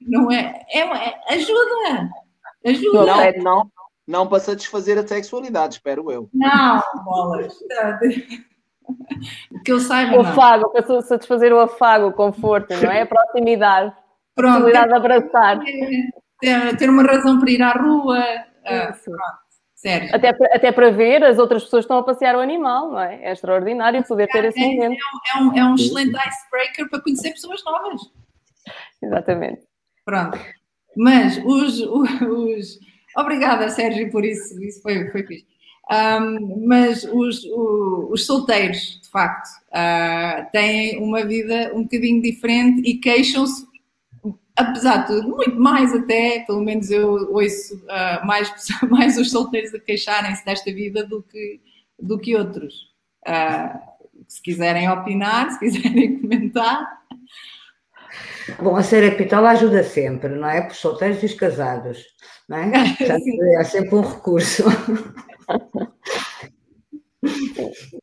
não 0.00 0.32
é, 0.32 0.64
é, 0.72 0.80
é 0.80 1.34
ajuda, 1.34 2.10
ajuda. 2.64 3.32
Não, 3.38 3.42
não, 3.42 3.72
não 4.06 4.26
para 4.26 4.40
satisfazer 4.40 4.96
a 4.98 5.06
sexualidade, 5.06 5.74
espero 5.74 6.10
eu. 6.10 6.30
Não, 6.32 6.80
bolas. 7.04 7.54
que 9.64 9.72
eu 9.72 9.80
saiba. 9.80 10.16
O 10.16 10.20
afago, 10.20 10.70
para 10.70 11.02
satisfazer 11.02 11.52
o 11.52 11.58
afago, 11.58 12.06
o 12.06 12.12
conforto, 12.12 12.72
não 12.74 12.90
é? 12.90 13.02
A 13.02 13.06
proximidade. 13.06 13.92
Pronto. 14.34 14.50
A 14.50 14.60
possibilidade 14.60 14.88
de 14.88 14.94
abraçar. 14.94 15.60
É, 15.66 16.27
ter 16.40 16.88
uma 16.90 17.02
razão 17.02 17.38
para 17.38 17.50
ir 17.50 17.62
à 17.62 17.72
rua. 17.72 18.18
Uh, 18.64 19.16
sério. 19.74 20.08
Até, 20.12 20.28
até 20.28 20.72
para 20.72 20.90
ver, 20.90 21.24
as 21.24 21.38
outras 21.38 21.64
pessoas 21.64 21.84
estão 21.84 21.98
a 21.98 22.02
passear 22.02 22.36
o 22.36 22.40
animal, 22.40 22.90
não 22.90 23.00
é? 23.00 23.22
É 23.22 23.32
extraordinário 23.32 24.04
poder 24.04 24.28
ter 24.28 24.44
é, 24.44 24.48
esse 24.48 24.60
momento. 24.60 24.92
É, 24.92 25.38
é, 25.38 25.42
um, 25.42 25.56
é 25.56 25.64
um 25.64 25.74
excelente 25.74 26.16
icebreaker 26.16 26.90
para 26.90 27.00
conhecer 27.00 27.30
pessoas 27.30 27.64
novas. 27.64 28.00
Exatamente. 29.02 29.62
Pronto. 30.04 30.38
Mas 30.96 31.38
os, 31.44 31.80
os... 31.80 32.78
Obrigada, 33.16 33.68
Sérgio, 33.68 34.10
por 34.10 34.24
isso. 34.24 34.60
Isso 34.62 34.82
foi, 34.82 35.08
foi 35.10 35.22
fixe. 35.24 35.46
Um, 35.90 36.66
mas 36.66 37.02
os, 37.04 37.44
os, 37.44 38.10
os, 38.10 38.26
solteiros, 38.26 39.00
de 39.02 39.08
facto, 39.10 39.48
uh, 39.70 40.50
têm 40.52 41.02
uma 41.02 41.24
vida 41.24 41.72
um 41.74 41.84
bocadinho 41.84 42.20
diferente 42.20 42.82
e 42.84 42.98
queixam-se 42.98 43.66
apesar 44.58 44.98
de 44.98 45.06
tudo, 45.06 45.36
muito 45.36 45.58
mais 45.58 45.94
até, 45.94 46.40
pelo 46.40 46.60
menos 46.60 46.90
eu 46.90 47.32
ouço 47.32 47.76
uh, 47.76 48.26
mais, 48.26 48.52
mais 48.90 49.16
os 49.16 49.30
solteiros 49.30 49.72
a 49.72 49.78
queixarem-se 49.78 50.44
desta 50.44 50.72
vida 50.72 51.04
do 51.04 51.22
que, 51.22 51.60
do 51.98 52.18
que 52.18 52.36
outros. 52.36 52.88
Uh, 53.26 53.78
se 54.26 54.42
quiserem 54.42 54.90
opinar, 54.90 55.50
se 55.52 55.58
quiserem 55.60 56.18
comentar. 56.20 56.98
Bom, 58.60 58.76
a 58.76 58.82
Serra 58.82 59.14
Pitola 59.14 59.50
ajuda 59.50 59.84
sempre, 59.84 60.30
não 60.30 60.48
é? 60.48 60.62
Para 60.62 60.72
os 60.72 60.78
solteiros 60.78 61.22
e 61.22 61.26
os 61.26 61.34
casados, 61.34 62.04
não 62.48 62.58
é? 62.58 62.94
Portanto, 62.98 63.42
é 63.58 63.64
sempre 63.64 63.94
um 63.94 64.00
recurso. 64.00 64.64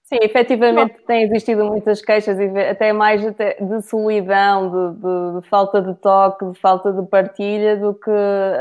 Sim, 0.04 0.18
efetivamente 0.22 0.96
tem 1.08 1.24
existido 1.24 1.66
muitas 1.66 2.02
queixas, 2.02 2.38
até 2.70 2.94
mais 2.94 3.22
de 3.22 3.82
solidão, 3.82 4.70
de, 4.70 5.00
de, 5.00 5.42
de, 5.42 5.50
falta 5.50 5.82
de 5.82 5.94
toque, 5.96 6.46
de 6.52 6.60
falta 6.60 6.94
de 6.94 7.08
partilha, 7.08 7.78
do 7.78 7.94
que 7.94 8.12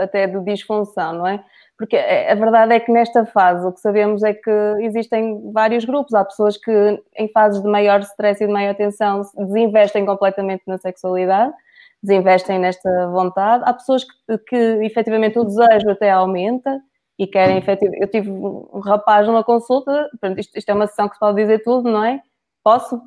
até 0.00 0.26
de 0.26 0.40
disfunção, 0.40 1.12
não 1.12 1.26
é? 1.26 1.44
Porque 1.76 1.96
a 1.96 2.34
verdade 2.34 2.72
é 2.72 2.80
que 2.80 2.92
nesta 2.92 3.26
fase 3.26 3.66
o 3.66 3.72
que 3.72 3.80
sabemos 3.80 4.22
é 4.22 4.32
que 4.32 4.50
existem 4.80 5.50
vários 5.52 5.84
grupos. 5.84 6.14
Há 6.14 6.24
pessoas 6.24 6.56
que 6.56 7.02
em 7.16 7.28
fases 7.28 7.60
de 7.60 7.68
maior 7.68 8.00
stress 8.00 8.42
e 8.42 8.46
de 8.46 8.52
maior 8.52 8.74
tensão 8.74 9.22
desinvestem 9.36 10.06
completamente 10.06 10.62
na 10.68 10.78
sexualidade, 10.78 11.52
desinvestem 12.00 12.60
nesta 12.60 13.08
vontade. 13.08 13.64
Há 13.66 13.72
pessoas 13.72 14.04
que, 14.04 14.38
que 14.46 14.56
efetivamente 14.84 15.38
o 15.38 15.44
desejo 15.44 15.90
até 15.90 16.10
aumenta 16.10 16.80
e 17.18 17.26
querem 17.26 17.58
efetivamente. 17.58 18.02
Eu 18.02 18.10
tive 18.10 18.30
um 18.30 18.80
rapaz 18.80 19.26
numa 19.26 19.44
consulta, 19.44 20.10
isto, 20.36 20.58
isto, 20.58 20.68
é 20.68 20.74
uma 20.74 20.86
sessão 20.86 21.08
que 21.08 21.14
se 21.14 21.20
pode 21.20 21.40
dizer 21.40 21.62
tudo, 21.62 21.90
não 21.90 22.04
é? 22.04 22.20
Posso? 22.62 23.00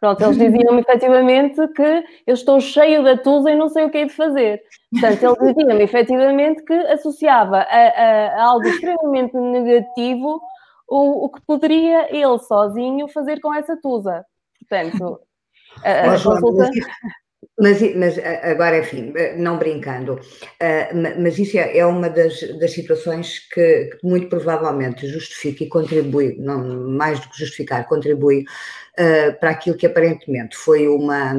Pronto, 0.00 0.22
eles 0.22 0.36
diziam-me 0.38 0.80
efetivamente 0.80 1.68
que 1.68 2.04
eu 2.26 2.34
estou 2.34 2.60
cheio 2.60 3.02
de 3.02 3.10
atusa 3.10 3.50
e 3.50 3.54
não 3.54 3.68
sei 3.68 3.84
o 3.84 3.90
que 3.90 3.98
é 3.98 4.04
de 4.06 4.12
fazer. 4.12 4.62
Portanto, 4.90 5.22
ele 5.22 5.52
dizia-me 5.52 5.82
efetivamente 5.84 6.64
que 6.64 6.74
associava 6.74 7.58
a, 7.58 7.62
a, 7.62 8.26
a 8.28 8.44
algo 8.44 8.66
extremamente 8.66 9.36
negativo 9.36 10.40
o, 10.88 11.26
o, 11.26 11.28
que 11.30 11.40
poderia 11.46 12.14
ele 12.14 12.38
sozinho 12.38 13.08
fazer 13.08 13.40
com 13.40 13.54
essa 13.54 13.76
tusa. 13.80 14.24
Portanto, 14.60 15.20
a, 15.82 16.14
a 16.14 16.22
consulta. 16.22 16.70
Mas, 16.70 17.23
mas, 17.58 18.18
agora, 18.42 18.78
enfim, 18.78 19.12
não 19.36 19.58
brincando, 19.58 20.20
mas 21.20 21.38
isso 21.38 21.58
é, 21.58 21.78
é 21.78 21.86
uma 21.86 22.08
das, 22.08 22.40
das 22.58 22.72
situações 22.72 23.40
que, 23.52 23.90
muito 24.02 24.28
provavelmente 24.28 25.06
justifica 25.06 25.64
e 25.64 25.68
contribui, 25.68 26.36
não, 26.38 26.88
mais 26.88 27.20
do 27.20 27.28
que 27.28 27.38
justificar, 27.38 27.86
contribui 27.86 28.44
para 29.40 29.50
aquilo 29.50 29.76
que 29.76 29.86
aparentemente 29.86 30.56
foi 30.56 30.86
uma 30.88 31.34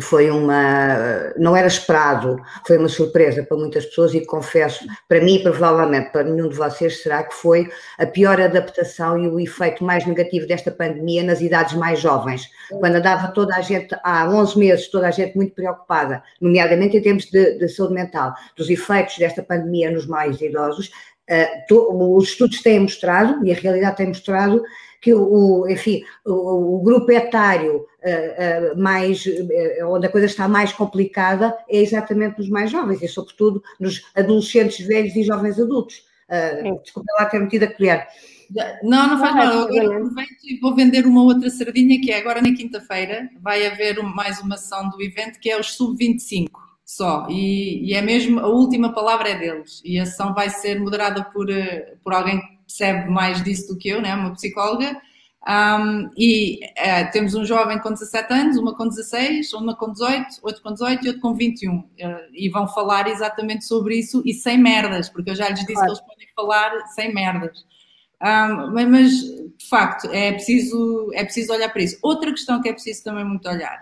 foi 0.00 0.30
uma. 0.30 1.32
não 1.36 1.54
era 1.54 1.66
esperado, 1.66 2.40
foi 2.66 2.78
uma 2.78 2.88
surpresa 2.88 3.42
para 3.42 3.56
muitas 3.56 3.84
pessoas 3.84 4.14
e 4.14 4.24
confesso, 4.24 4.86
para 5.06 5.20
mim, 5.20 5.42
provavelmente 5.42 6.10
para 6.10 6.24
nenhum 6.24 6.48
de 6.48 6.56
vocês, 6.56 7.02
será 7.02 7.22
que 7.22 7.34
foi 7.34 7.68
a 7.98 8.06
pior 8.06 8.40
adaptação 8.40 9.18
e 9.22 9.28
o 9.28 9.38
efeito 9.38 9.84
mais 9.84 10.06
negativo 10.06 10.46
desta 10.46 10.70
pandemia 10.70 11.22
nas 11.22 11.42
idades 11.42 11.74
mais 11.74 12.00
jovens, 12.00 12.48
quando 12.80 12.96
andava 12.96 13.28
toda 13.28 13.54
a 13.56 13.60
gente, 13.60 13.94
há 14.02 14.26
11 14.26 14.58
meses, 14.58 14.88
toda 14.88 15.06
a 15.06 15.10
gente 15.10 15.36
muito 15.36 15.54
preocupada, 15.54 16.22
nomeadamente 16.40 16.96
em 16.96 17.02
termos 17.02 17.26
de, 17.26 17.58
de 17.58 17.68
saúde 17.68 17.92
mental, 17.92 18.32
dos 18.56 18.70
efeitos 18.70 19.18
desta 19.18 19.42
pandemia 19.42 19.90
nos 19.90 20.06
mais 20.06 20.40
idosos. 20.40 20.90
Uh, 21.30 21.66
to, 21.68 22.16
os 22.16 22.28
estudos 22.28 22.60
têm 22.62 22.80
mostrado, 22.80 23.46
e 23.46 23.52
a 23.52 23.54
realidade 23.54 23.96
tem 23.96 24.08
mostrado, 24.08 24.62
que 25.00 25.12
o, 25.12 25.68
enfim, 25.68 26.02
o, 26.24 26.76
o 26.76 26.82
grupo 26.82 27.12
etário 27.12 27.84
uh, 28.04 28.74
uh, 28.74 28.80
mais, 28.80 29.24
uh, 29.26 29.86
onde 29.86 30.06
a 30.06 30.10
coisa 30.10 30.26
está 30.26 30.46
mais 30.46 30.72
complicada 30.72 31.56
é 31.68 31.80
exatamente 31.80 32.38
nos 32.38 32.48
mais 32.48 32.70
jovens 32.70 33.02
e, 33.02 33.08
sobretudo, 33.08 33.62
nos 33.80 34.02
adolescentes 34.14 34.86
velhos 34.86 35.16
e 35.16 35.22
jovens 35.22 35.58
adultos. 35.58 36.04
Uh, 36.28 36.80
desculpa 36.82 37.12
lá 37.18 37.26
ter 37.26 37.38
metido 37.38 37.64
a 37.64 37.72
colher. 37.72 38.06
Não, 38.82 39.08
não 39.08 39.18
faz 39.18 39.34
mal. 39.34 39.68
Eu 39.70 39.92
aproveito 39.92 40.44
e 40.44 40.60
vou 40.60 40.74
vender 40.74 41.06
uma 41.06 41.22
outra 41.22 41.48
sardinha 41.50 42.00
que 42.00 42.12
é 42.12 42.18
agora 42.18 42.42
na 42.42 42.54
quinta-feira. 42.54 43.28
Vai 43.40 43.66
haver 43.66 44.00
mais 44.02 44.40
uma 44.40 44.54
ação 44.54 44.90
do 44.90 45.02
evento 45.02 45.40
que 45.40 45.50
é 45.50 45.58
os 45.58 45.74
Sub-25 45.74 46.50
só. 46.84 47.26
E, 47.30 47.90
e, 47.90 47.94
é 47.94 48.02
mesmo, 48.02 48.40
a 48.40 48.46
última 48.46 48.92
palavra 48.92 49.30
é 49.30 49.38
deles. 49.38 49.80
E 49.84 49.98
a 49.98 50.02
ação 50.02 50.34
vai 50.34 50.50
ser 50.50 50.78
moderada 50.78 51.24
por, 51.24 51.46
por 52.02 52.12
alguém 52.12 52.40
percebe 52.66 53.10
mais 53.10 53.42
disso 53.42 53.68
do 53.68 53.78
que 53.78 53.88
eu, 53.88 54.02
né? 54.02 54.14
uma 54.14 54.32
psicóloga. 54.32 55.00
Um, 55.46 56.10
e 56.16 56.60
uh, 56.64 57.12
temos 57.12 57.34
um 57.34 57.44
jovem 57.44 57.78
com 57.78 57.90
17 57.90 58.32
anos, 58.32 58.56
uma 58.56 58.74
com 58.74 58.88
16, 58.88 59.52
uma 59.52 59.76
com 59.76 59.92
18, 59.92 60.38
outro 60.42 60.62
com 60.62 60.72
18 60.72 61.04
e 61.04 61.08
outro 61.08 61.20
com 61.20 61.34
21. 61.34 61.76
Uh, 61.76 61.88
e 62.32 62.48
vão 62.48 62.66
falar 62.66 63.08
exatamente 63.08 63.64
sobre 63.64 63.98
isso 63.98 64.22
e 64.24 64.32
sem 64.32 64.56
merdas, 64.56 65.08
porque 65.10 65.30
eu 65.30 65.34
já 65.34 65.48
lhes 65.48 65.60
disse 65.60 65.74
claro. 65.74 65.86
que 65.86 65.98
eles 65.98 66.06
podem 66.06 66.28
falar 66.34 66.86
sem 66.94 67.12
merdas. 67.14 67.64
Um, 68.22 68.72
mas, 68.72 69.10
de 69.10 69.68
facto, 69.68 70.08
é 70.10 70.32
preciso, 70.32 71.10
é 71.12 71.24
preciso 71.24 71.52
olhar 71.52 71.68
para 71.68 71.82
isso. 71.82 71.98
Outra 72.00 72.30
questão 72.30 72.62
que 72.62 72.70
é 72.70 72.72
preciso 72.72 73.04
também 73.04 73.24
muito 73.24 73.46
olhar, 73.46 73.78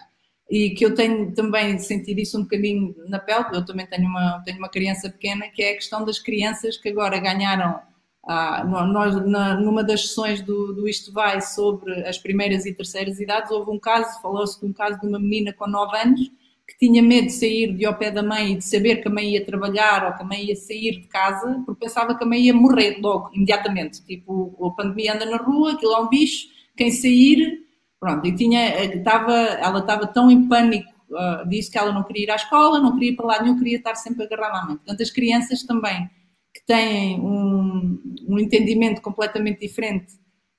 e 0.51 0.71
que 0.71 0.85
eu 0.85 0.95
tenho 0.95 1.33
também 1.33 1.79
sentido 1.79 2.19
isso 2.19 2.37
um 2.39 2.43
bocadinho 2.43 2.95
na 3.09 3.21
pele, 3.21 3.47
eu 3.53 3.65
também 3.65 3.87
tenho 3.87 4.07
uma, 4.07 4.43
tenho 4.45 4.59
uma 4.59 4.69
criança 4.69 5.09
pequena, 5.09 5.49
que 5.49 5.63
é 5.63 5.71
a 5.71 5.75
questão 5.75 6.05
das 6.05 6.19
crianças 6.19 6.77
que 6.77 6.89
agora 6.89 7.19
ganharam 7.21 7.81
ah, 8.25 8.64
nós, 8.64 9.14
na, 9.27 9.55
numa 9.55 9.83
das 9.83 10.03
sessões 10.03 10.41
do, 10.41 10.73
do 10.73 10.89
Isto 10.89 11.12
Vai 11.12 11.41
sobre 11.41 12.07
as 12.07 12.18
primeiras 12.18 12.64
e 12.64 12.73
terceiras 12.73 13.18
idades, 13.18 13.51
houve 13.51 13.70
um 13.70 13.79
caso, 13.79 14.20
falou-se 14.23 14.61
de 14.61 14.66
um 14.66 14.73
caso 14.73 15.01
de 15.01 15.07
uma 15.07 15.18
menina 15.18 15.53
com 15.53 15.66
9 15.66 15.97
anos 15.97 16.31
que 16.66 16.79
tinha 16.79 17.03
medo 17.03 17.27
de 17.27 17.33
sair 17.33 17.75
de 17.75 17.85
ao 17.85 17.97
pé 17.97 18.11
da 18.11 18.23
mãe 18.23 18.53
e 18.53 18.57
de 18.57 18.64
saber 18.64 18.97
que 19.03 19.09
a 19.09 19.11
mãe 19.11 19.33
ia 19.33 19.45
trabalhar 19.45 20.07
ou 20.07 20.12
que 20.12 20.23
a 20.23 20.25
mãe 20.25 20.45
ia 20.45 20.57
sair 20.57 21.01
de 21.01 21.09
casa, 21.09 21.62
porque 21.66 21.85
pensava 21.85 22.16
que 22.16 22.23
a 22.23 22.27
mãe 22.27 22.43
ia 22.43 22.55
morrer 22.55 22.99
logo, 23.01 23.31
imediatamente. 23.35 24.05
Tipo, 24.05 24.57
a 24.64 24.70
pandemia 24.70 25.14
anda 25.14 25.27
na 25.27 25.39
rua, 25.39 25.73
aquilo 25.73 25.93
é 25.93 25.99
um 25.99 26.09
bicho, 26.09 26.47
quem 26.77 26.93
sair, 26.93 27.66
pronto. 27.99 28.25
E 28.27 28.35
tinha, 28.35 28.85
estava, 28.85 29.33
ela 29.33 29.81
estava 29.81 30.07
tão 30.07 30.31
em 30.31 30.49
pânico 30.49 30.93
uh, 31.11 31.49
disso 31.49 31.70
que 31.70 31.79
ela 31.79 31.93
não 31.93 32.05
queria 32.05 32.25
ir 32.25 32.31
à 32.31 32.37
escola, 32.37 32.79
não 32.79 32.93
queria 32.93 33.11
ir 33.11 33.16
para 33.16 33.27
lá 33.27 33.43
nenhum, 33.43 33.59
queria 33.59 33.79
estar 33.79 33.97
sempre 33.97 34.25
agarrada 34.25 34.59
à 34.59 34.66
mãe. 34.66 34.77
Portanto, 34.77 35.03
as 35.03 35.11
crianças 35.11 35.64
também 35.64 36.09
têm 36.67 37.21
um, 37.21 38.01
um 38.29 38.39
entendimento 38.39 39.01
completamente 39.01 39.61
diferente 39.61 40.15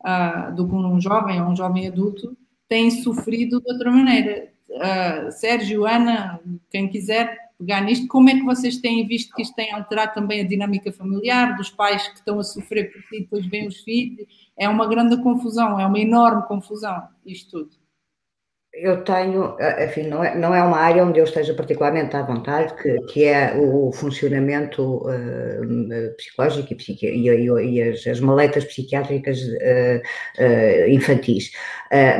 uh, 0.06 0.54
do 0.56 0.68
que 0.68 0.76
um 0.76 1.00
jovem 1.00 1.42
ou 1.42 1.50
um 1.50 1.56
jovem 1.56 1.88
adulto, 1.88 2.38
têm 2.68 2.92
sofrido 2.92 3.62
de 3.62 3.72
outra 3.72 3.92
maneira. 3.92 4.52
Uh, 4.70 5.32
Sérgio, 5.32 5.86
Ana, 5.86 6.40
quem 6.70 6.90
quiser 6.90 7.38
pegar 7.58 7.82
nisto, 7.82 8.08
como 8.08 8.30
é 8.30 8.34
que 8.34 8.44
vocês 8.44 8.78
têm 8.78 9.06
visto 9.06 9.34
que 9.34 9.42
isto 9.42 9.56
tem 9.56 9.72
alterado 9.72 10.14
também 10.14 10.42
a 10.42 10.48
dinâmica 10.48 10.92
familiar, 10.92 11.56
dos 11.56 11.70
pais 11.70 12.08
que 12.08 12.16
estão 12.16 12.40
a 12.40 12.44
sofrer 12.44 12.92
por 12.92 13.02
si, 13.04 13.22
depois 13.22 13.46
vêm 13.46 13.68
os 13.68 13.78
filhos? 13.82 14.28
É 14.58 14.68
uma 14.68 14.88
grande 14.88 15.16
confusão, 15.22 15.80
é 15.80 15.86
uma 15.86 16.00
enorme 16.00 16.44
confusão, 16.48 17.08
isto 17.26 17.64
tudo. 17.64 17.83
Eu 18.74 19.04
tenho, 19.04 19.56
enfim, 19.80 20.08
não 20.08 20.24
é, 20.24 20.36
não 20.36 20.56
é 20.56 20.64
uma 20.64 20.80
área 20.80 21.06
onde 21.06 21.20
eu 21.20 21.26
esteja 21.26 21.54
particularmente 21.54 22.16
à 22.16 22.24
vontade, 22.24 22.74
que, 22.82 23.00
que 23.02 23.26
é 23.26 23.56
o 23.56 23.92
funcionamento 23.92 24.98
uh, 25.08 26.16
psicológico 26.18 26.74
e, 26.74 27.30
e, 27.30 27.48
e 27.48 27.84
as, 27.84 28.08
as, 28.08 28.20
maletas 28.20 28.66
psiquiátricas 28.66 29.40
uh, 29.42 30.02
uh, 30.40 30.90
infantis. 30.90 31.52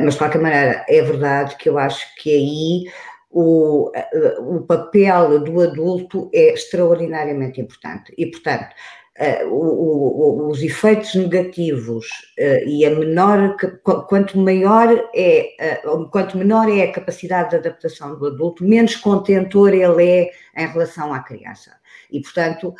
mas, 0.04 0.14
de 0.14 0.18
qualquer 0.18 0.40
maneira, 0.40 0.86
é 0.88 1.02
verdade 1.02 1.56
que 1.56 1.68
eu 1.68 1.76
acho 1.76 2.14
que 2.22 2.30
aí 2.30 2.92
o, 3.32 3.90
o 4.38 4.60
papel 4.60 5.40
do 5.40 5.60
adulto 5.60 6.30
é 6.32 6.54
extraordinariamente 6.54 7.60
importante. 7.60 8.14
E, 8.16 8.26
portanto, 8.26 8.68
Uh, 9.16 9.46
o, 9.46 10.48
o, 10.48 10.50
os 10.50 10.60
efeitos 10.60 11.14
negativos 11.14 12.04
uh, 12.36 12.68
e 12.68 12.84
a 12.84 12.90
menor 12.90 13.56
quanto 14.08 14.36
maior 14.36 14.88
é 15.14 15.78
uh, 15.86 16.08
quanto 16.08 16.36
menor 16.36 16.68
é 16.68 16.82
a 16.82 16.92
capacidade 16.92 17.50
de 17.50 17.56
adaptação 17.56 18.18
do 18.18 18.26
adulto 18.26 18.64
menos 18.64 18.96
contentor 18.96 19.72
ele 19.72 20.04
é 20.04 20.30
em 20.56 20.66
relação 20.66 21.14
à 21.14 21.20
criança 21.20 21.70
e 22.14 22.22
portanto 22.22 22.74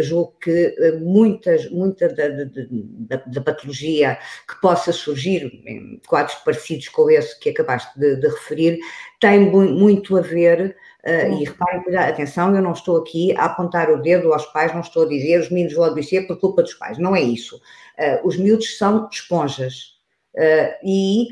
julgo 0.00 0.34
que 0.40 0.74
muitas 1.00 1.70
muita 1.70 2.08
da, 2.08 2.28
da, 2.28 3.22
da, 3.26 3.40
patologia 3.40 4.18
que 4.48 4.60
possa 4.60 4.92
surgir 4.92 5.44
em 5.66 6.00
quadros 6.06 6.36
parecidos 6.36 6.88
com 6.88 7.10
esse 7.10 7.38
que 7.38 7.50
acabaste 7.50 7.98
de, 7.98 8.16
de 8.16 8.28
referir 8.28 8.78
tem 9.20 9.50
muito 9.50 10.16
a 10.16 10.20
ver 10.20 10.76
Uh, 11.06 11.40
e 11.40 11.44
reparem, 11.44 11.96
atenção, 11.96 12.54
eu 12.54 12.60
não 12.60 12.72
estou 12.72 12.98
aqui 12.98 13.32
a 13.36 13.44
apontar 13.44 13.88
o 13.88 14.02
dedo 14.02 14.32
aos 14.32 14.44
pais, 14.46 14.74
não 14.74 14.80
estou 14.80 15.04
a 15.04 15.08
dizer 15.08 15.40
os 15.40 15.48
meninos 15.48 15.74
vão 15.74 15.84
adoecer 15.84 16.26
por 16.26 16.38
culpa 16.40 16.62
dos 16.62 16.74
pais, 16.74 16.98
não 16.98 17.14
é 17.14 17.22
isso. 17.22 17.56
Uh, 17.56 18.26
os 18.26 18.36
miúdos 18.36 18.76
são 18.76 19.08
esponjas 19.10 19.94
uh, 20.34 20.74
e 20.84 21.28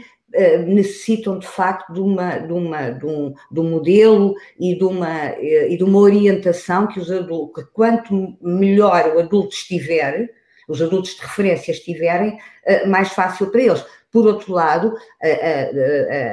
necessitam 0.67 1.39
de 1.39 1.47
facto 1.47 1.93
de, 1.93 2.01
uma, 2.01 2.39
de, 2.39 2.53
uma, 2.53 2.91
de, 2.91 3.07
um, 3.07 3.35
de 3.51 3.61
um 3.61 3.71
modelo 3.71 4.35
e 4.59 4.77
de 4.77 4.85
uma, 4.85 5.31
e 5.41 5.77
de 5.77 5.85
uma 5.85 5.99
orientação 5.99 6.87
que 6.87 7.01
os 7.01 7.11
adultos, 7.11 7.65
quanto 7.73 8.37
melhor 8.41 9.15
o 9.15 9.21
adulto 9.21 9.55
estiver, 9.55 10.31
os 10.69 10.83
adultos 10.83 11.15
de 11.15 11.23
referência 11.23 11.71
estiverem, 11.71 12.39
mais 12.87 13.11
fácil 13.11 13.51
para 13.51 13.63
eles 13.63 13.85
por 14.17 14.27
outro 14.27 14.55
lado, 14.55 14.95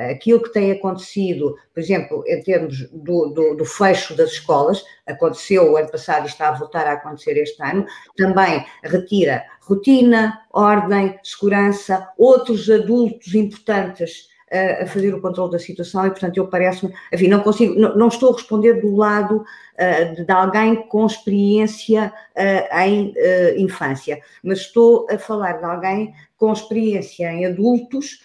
aquilo 0.10 0.42
que 0.42 0.54
tem 0.54 0.72
acontecido, 0.72 1.58
por 1.74 1.82
exemplo, 1.82 2.24
em 2.26 2.42
termos 2.42 2.88
do, 2.94 3.28
do, 3.28 3.56
do 3.58 3.66
fecho 3.66 4.16
das 4.16 4.32
escolas, 4.32 4.82
aconteceu 5.06 5.70
o 5.70 5.76
ano 5.76 5.92
passado 5.92 6.24
e 6.24 6.30
está 6.30 6.48
a 6.48 6.54
voltar 6.54 6.88
a 6.88 6.94
acontecer 6.94 7.34
este 7.34 7.62
ano, 7.62 7.86
também 8.16 8.66
retira 8.82 9.44
rotina, 9.60 10.40
ordem, 10.54 11.20
segurança, 11.22 12.08
outros 12.18 12.70
adultos 12.70 13.36
importantes 13.36 14.30
a 14.54 14.86
fazer 14.86 15.14
o 15.14 15.22
controle 15.22 15.52
da 15.52 15.60
situação 15.60 16.06
e, 16.06 16.12
portanto, 16.12 16.38
eu 16.38 16.48
parece-me, 16.48 16.94
enfim, 17.12 17.28
não 17.28 17.42
consigo, 17.42 17.74
não, 17.74 17.96
não, 17.96 18.08
estou 18.08 18.32
a 18.32 18.34
responder 18.34 18.82
do 18.82 18.96
lado 18.96 19.38
uh, 19.38 20.16
de, 20.16 20.26
de, 20.26 20.32
alguém 20.32 20.88
com 20.88 21.06
experiência 21.06 22.14
uh, 22.36 22.80
em 22.80 23.10
uh, 23.10 23.60
infância, 23.60 24.22
mas 24.44 24.60
estou 24.60 25.08
a 25.10 25.18
falar 25.18 25.54
de 25.54 25.66
alguém 25.66 26.14
com 26.38 26.54
experiência 26.54 27.32
em 27.32 27.46
adultos, 27.46 28.22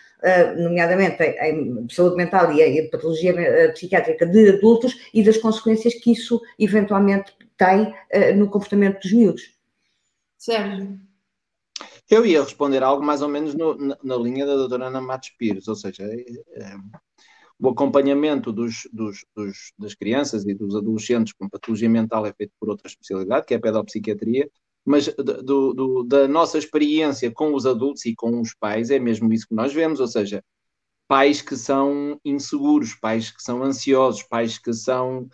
nomeadamente 0.56 1.22
em, 1.22 1.84
em, 1.84 1.88
saúde 1.88 2.16
mental 2.16 2.52
e 2.52 2.60
em 2.60 2.90
patologia 2.90 3.32
psiquiátrica 3.72 4.26
de 4.26 4.50
adultos 4.50 4.92
e 5.14 5.22
das 5.22 5.36
consequências 5.36 5.94
que 5.94 6.10
isso 6.10 6.42
eventualmente 6.58 7.32
tem 7.56 7.94
no 8.34 8.50
comportamento 8.50 9.00
dos 9.00 9.12
miúdos. 9.12 9.54
Sérgio. 10.36 11.07
Eu 12.10 12.24
ia 12.24 12.42
responder 12.42 12.82
algo 12.82 13.04
mais 13.04 13.20
ou 13.20 13.28
menos 13.28 13.54
no, 13.54 13.76
na, 13.76 13.98
na, 14.02 14.16
linha 14.16 14.46
da 14.46 14.56
doutora 14.56 14.86
Ana 14.86 15.00
Matos 15.00 15.30
Pires, 15.30 15.68
ou 15.68 15.76
seja, 15.76 16.04
é, 16.04 16.24
é, 16.62 16.76
o 17.58 17.68
acompanhamento 17.68 18.50
dos, 18.50 18.88
dos, 18.92 19.26
dos, 19.36 19.72
das 19.78 19.94
crianças 19.94 20.46
e 20.46 20.54
dos 20.54 20.74
adolescentes 20.74 21.34
com 21.34 21.48
patologia 21.48 21.88
mental 21.88 22.24
é 22.24 22.32
feito 22.32 22.52
por 22.58 22.70
outra 22.70 22.88
especialidade, 22.88 23.44
que 23.44 23.52
é 23.52 23.58
a 23.58 23.60
pedopsiquiatria, 23.60 24.50
mas 24.84 25.08
do, 25.16 25.74
do, 25.74 26.02
da 26.04 26.26
nossa 26.26 26.56
experiência 26.56 27.30
com 27.30 27.54
os 27.54 27.66
adultos 27.66 28.06
e 28.06 28.14
com 28.14 28.40
os 28.40 28.54
pais 28.54 28.90
é 28.90 28.98
mesmo 28.98 29.30
isso 29.32 29.46
que 29.46 29.54
nós 29.54 29.72
vemos, 29.74 30.00
ou 30.00 30.08
seja, 30.08 30.42
pais 31.06 31.42
que 31.42 31.56
são 31.56 32.18
inseguros, 32.24 32.94
pais 32.94 33.30
que 33.30 33.42
são 33.42 33.62
ansiosos, 33.62 34.22
pais 34.22 34.58
que 34.58 34.72
são 34.72 35.28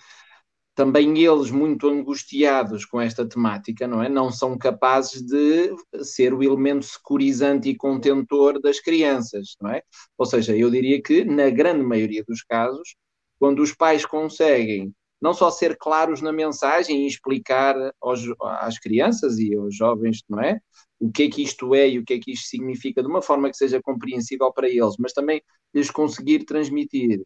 também 0.74 1.18
eles 1.22 1.50
muito 1.50 1.88
angustiados 1.88 2.84
com 2.84 3.00
esta 3.00 3.26
temática, 3.26 3.86
não 3.86 4.02
é? 4.02 4.08
Não 4.08 4.30
são 4.30 4.58
capazes 4.58 5.22
de 5.22 5.74
ser 6.02 6.34
o 6.34 6.42
elemento 6.42 6.84
securizante 6.84 7.68
e 7.68 7.76
contentor 7.76 8.60
das 8.60 8.80
crianças, 8.80 9.56
não 9.60 9.70
é? 9.70 9.82
Ou 10.18 10.26
seja, 10.26 10.56
eu 10.56 10.70
diria 10.70 11.00
que 11.00 11.24
na 11.24 11.48
grande 11.50 11.82
maioria 11.84 12.24
dos 12.26 12.42
casos, 12.42 12.96
quando 13.38 13.62
os 13.62 13.74
pais 13.74 14.04
conseguem 14.04 14.92
não 15.20 15.32
só 15.32 15.50
ser 15.50 15.76
claros 15.78 16.20
na 16.20 16.32
mensagem 16.32 17.04
e 17.04 17.06
explicar 17.06 17.74
aos, 18.00 18.20
às 18.60 18.78
crianças 18.78 19.38
e 19.38 19.54
aos 19.54 19.74
jovens, 19.74 20.22
não 20.28 20.40
é? 20.40 20.60
O 21.00 21.10
que 21.10 21.24
é 21.24 21.30
que 21.30 21.42
isto 21.42 21.74
é 21.74 21.88
e 21.88 21.98
o 21.98 22.04
que 22.04 22.14
é 22.14 22.18
que 22.18 22.32
isto 22.32 22.46
significa 22.48 23.02
de 23.02 23.08
uma 23.08 23.22
forma 23.22 23.48
que 23.48 23.56
seja 23.56 23.80
compreensível 23.80 24.52
para 24.52 24.68
eles, 24.68 24.96
mas 24.98 25.12
também 25.12 25.40
lhes 25.74 25.90
conseguir 25.90 26.44
transmitir 26.44 27.22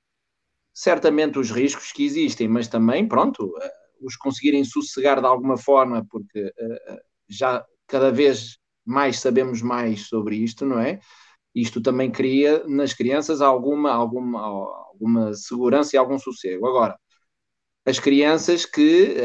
certamente 0.79 1.41
os 1.41 1.51
riscos 1.51 1.91
que 1.91 2.05
existem, 2.05 2.47
mas 2.47 2.69
também, 2.69 3.09
pronto, 3.09 3.53
eh, 3.61 3.73
os 4.01 4.17
conseguirem 4.17 4.63
sossegar 4.63 5.21
de 5.21 5.27
alguma 5.27 5.59
forma, 5.59 6.07
porque 6.09 6.41
uh, 6.47 7.01
já 7.29 7.67
cada 7.89 8.13
vez 8.13 8.59
mais 8.85 9.19
sabemos 9.19 9.61
mais 9.61 10.07
sobre 10.07 10.37
isto, 10.37 10.65
não 10.65 10.79
é? 10.79 11.01
Isto 11.53 11.81
também 11.81 12.13
cria 12.13 12.63
nas 12.69 12.95
crianças 12.95 13.41
alguma, 13.41 13.91
alguma, 13.91 14.41
alguma 14.41 15.35
segurança 15.35 15.97
e 15.97 15.99
algum 15.99 16.17
sossego. 16.17 16.69
Agora, 16.69 16.97
as 17.85 17.99
crianças 17.99 18.65
que 18.65 19.17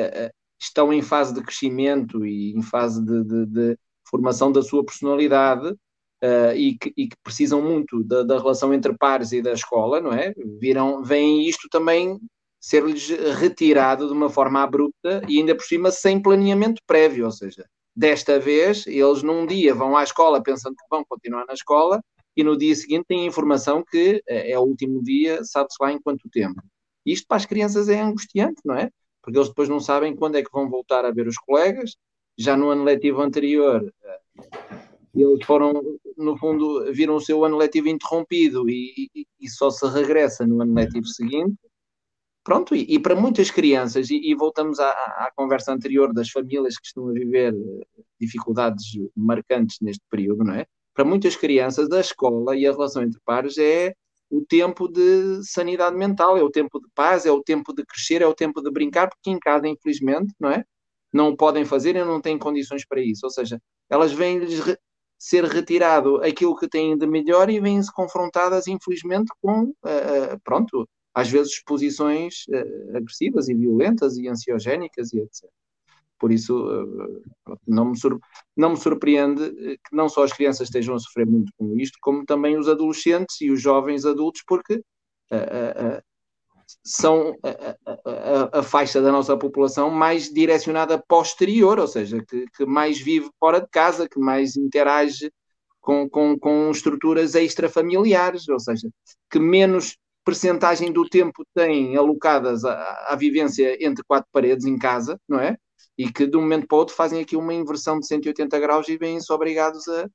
estão 0.60 0.92
em 0.92 1.04
fase 1.04 1.36
de 1.36 1.44
crescimento 1.44 2.26
e 2.26 2.54
em 2.58 2.64
fase 2.64 3.06
de, 3.06 3.24
de, 3.24 3.46
de 3.46 3.80
formação 4.10 4.52
da 4.52 4.64
sua 4.64 4.84
personalidade, 4.84 5.76
uh, 6.24 6.56
e, 6.56 6.78
que, 6.78 6.94
e, 6.96 7.08
que, 7.08 7.18
precisam 7.22 7.62
muito 7.62 8.04
da, 8.04 8.24
da, 8.24 8.38
relação 8.38 8.74
entre 8.74 8.98
pares 8.98 9.32
e 9.34 9.42
da 9.42 9.52
escola, 9.52 10.00
não 10.00 10.14
é? 10.14 10.34
Viram, 10.60 11.04
veem 11.04 11.48
isto 11.48 11.68
também 11.70 12.20
ser-lhes 12.60 13.10
retirado 13.38 14.08
de 14.08 14.14
uma 14.14 14.30
forma 14.30 14.64
abrupta 14.64 15.22
e 15.28 15.38
ainda 15.38 15.54
por 15.54 15.66
cima 15.66 15.92
sem 15.92 16.22
planeamento 16.22 16.82
prévio, 16.88 17.26
ou 17.26 17.32
seja, 17.32 17.66
desta 17.94 18.40
vez 18.40 18.88
eles 18.88 19.22
num 19.22 19.46
dia 19.46 19.76
vão 19.76 19.98
à 19.98 20.04
escola 20.04 20.42
pensando 20.42 20.76
que 20.76 20.88
vão 20.90 21.04
continuar 21.04 21.46
na 21.46 21.54
escola 21.54 22.02
e 22.36 22.44
no 22.44 22.58
dia 22.58 22.74
seguinte 22.74 23.06
têm 23.10 23.26
informação 23.26 23.84
que 23.84 24.24
eh, 24.28 24.52
é 24.52 24.58
o 24.58 24.64
último 24.64 25.04
dia, 25.04 25.44
sabe-se 25.44 25.78
lá 25.80 25.92
em 25.92 26.02
quanto 26.02 26.30
tempo. 26.30 26.62
Isto 27.06 27.28
para 27.28 27.38
as 27.38 27.46
crianças 27.46 27.90
é 27.90 28.00
angustiante, 28.00 28.62
não 28.66 28.76
é? 28.76 28.90
Porque 29.22 29.38
eles 29.38 29.50
depois 29.50 29.70
não 29.70 29.80
sabem 29.80 30.16
quando 30.16 30.38
é 30.38 30.44
que 30.44 30.52
vão 30.52 30.70
voltar 30.70 31.06
a 31.06 31.12
ver 31.12 31.28
os 31.28 31.38
colegas. 31.38 31.96
Já 32.38 32.58
no 32.58 32.70
ano 32.70 32.84
letivo 32.84 33.22
anterior 33.22 33.94
eh, 34.04 34.83
eles 35.22 35.46
foram, 35.46 35.74
no 36.18 36.38
fundo, 36.38 36.92
viram 36.92 37.16
o 37.16 37.22
seu 37.22 37.46
ano 37.46 37.58
letivo 37.58 37.88
interrompido 37.88 38.68
e, 38.70 39.10
e, 39.16 39.26
e 39.40 39.50
só 39.50 39.70
se 39.70 39.86
regressa 39.88 40.46
no 40.48 40.62
ano 40.62 40.74
letivo 40.74 41.06
seguinte. 41.06 41.56
Pronto, 42.44 42.76
e, 42.76 42.82
e 42.96 43.00
para 43.00 43.16
muitas 43.16 43.50
crianças, 43.52 44.10
e, 44.10 44.36
voltamos 44.36 44.80
à, 44.80 44.90
à, 44.90 45.32
conversa 45.36 45.72
anterior 45.72 46.14
das 46.14 46.30
famílias 46.30 46.78
que 46.78 46.88
estão 46.88 47.08
a 47.08 47.14
viver 47.14 47.54
eh, 47.54 48.02
dificuldades 48.20 48.84
marcantes 49.16 49.78
neste 49.82 50.04
período, 50.10 50.44
não 50.44 50.54
é? 50.56 50.66
Para 50.94 51.06
muitas 51.06 51.38
crianças, 51.38 51.90
a 51.92 52.02
escola 52.02 52.56
e 52.56 52.68
a 52.68 52.72
relação 52.72 53.02
entre 53.04 53.20
pares 53.24 53.58
é 53.58 53.94
o 54.30 54.44
tempo 54.44 54.88
de 54.90 55.42
sanidade 55.44 55.96
mental, 55.96 56.36
é 56.38 56.44
o 56.44 56.50
tempo 56.50 56.80
de 56.82 56.88
paz, 56.94 57.26
é 57.26 57.32
o 57.32 57.42
tempo 57.42 57.74
de 57.74 57.86
crescer, 57.86 58.22
é 58.22 58.28
o 58.28 58.34
tempo 58.34 58.62
de 58.62 58.72
brincar, 58.72 59.08
porque 59.08 59.30
em 59.30 59.40
casa, 59.40 59.68
infelizmente, 59.68 60.34
não 60.40 60.50
é? 60.50 60.66
Não 61.14 61.30
o 61.30 61.38
podem 61.38 61.64
fazer 61.64 61.96
e 61.96 62.04
não 62.04 62.20
têm 62.20 62.38
condições 62.38 62.86
para 62.86 63.00
isso. 63.02 63.26
Ou 63.26 63.30
seja, 63.30 63.62
elas 63.90 64.12
vêm-lhes 64.12 64.60
ser 65.24 65.46
retirado 65.46 66.18
aquilo 66.18 66.54
que 66.54 66.68
têm 66.68 66.98
de 66.98 67.08
melhor 67.08 67.50
e 67.50 67.58
vêm-se 67.58 67.90
confrontadas, 67.94 68.68
infelizmente, 68.68 69.32
com, 69.42 69.70
uh, 69.70 70.40
pronto, 70.44 70.86
às 71.14 71.30
vezes 71.30 71.54
exposições 71.54 72.44
uh, 72.50 72.98
agressivas 72.98 73.48
e 73.48 73.54
violentas 73.54 74.18
e 74.18 74.28
ansiogénicas 74.28 75.14
e 75.14 75.22
etc. 75.22 75.50
Por 76.20 76.30
isso, 76.30 76.54
uh, 76.68 77.24
não, 77.66 77.86
me 77.86 77.98
não 78.58 78.72
me 78.72 78.78
surpreende 78.78 79.50
que 79.50 79.96
não 79.96 80.10
só 80.10 80.26
as 80.26 80.34
crianças 80.34 80.68
estejam 80.68 80.94
a 80.94 81.00
sofrer 81.00 81.26
muito 81.26 81.54
com 81.58 81.74
isto, 81.80 81.98
como 82.02 82.26
também 82.26 82.58
os 82.58 82.68
adolescentes 82.68 83.40
e 83.40 83.50
os 83.50 83.62
jovens 83.62 84.06
adultos, 84.06 84.44
porque 84.46 84.82
são 86.84 87.36
a, 87.44 87.76
a, 88.56 88.60
a, 88.60 88.64
faixa 88.64 89.02
da 89.02 89.12
nossa 89.12 89.36
população 89.38 89.90
mais 89.90 90.32
direcionada 90.32 91.02
posterior, 91.08 91.80
ou 91.80 91.88
seja, 91.88 92.24
que, 92.28 92.46
que 92.56 92.66
mais 92.66 93.00
vive 93.00 93.30
fora 93.40 93.60
de 93.60 93.68
casa, 93.70 94.08
que 94.08 94.20
mais 94.20 94.56
interage 94.56 95.32
com, 95.82 96.10
com, 96.10 96.38
com 96.40 96.72
estruturas 96.72 97.36
extrafamiliares, 97.36 98.48
ou 98.48 98.60
seja, 98.60 98.90
que 99.30 99.40
menos 99.40 99.98
percentagem 100.24 100.92
do 100.92 101.08
tempo 101.08 101.46
têm 101.54 101.98
alocadas 101.98 102.64
à, 102.64 103.08
à 103.10 103.16
vivência 103.16 103.78
entre 103.86 104.04
quatro 104.06 104.30
paredes 104.32 104.66
em 104.66 104.78
casa, 104.78 105.20
não 105.28 105.40
é? 105.40 105.58
E 105.98 106.12
que 106.12 106.26
de 106.26 106.38
um 106.38 106.42
momento 106.42 106.68
para 106.68 106.76
o 106.76 106.80
outro 106.80 106.96
fazem 106.96 107.22
aqui 107.22 107.36
uma 107.36 107.54
inversão 107.54 108.00
de 108.00 108.08
180 108.08 108.60
graus 108.60 108.88
e 108.88 108.98
vêm-se 108.98 109.32
obrigados 109.32 109.88
a, 109.88 110.10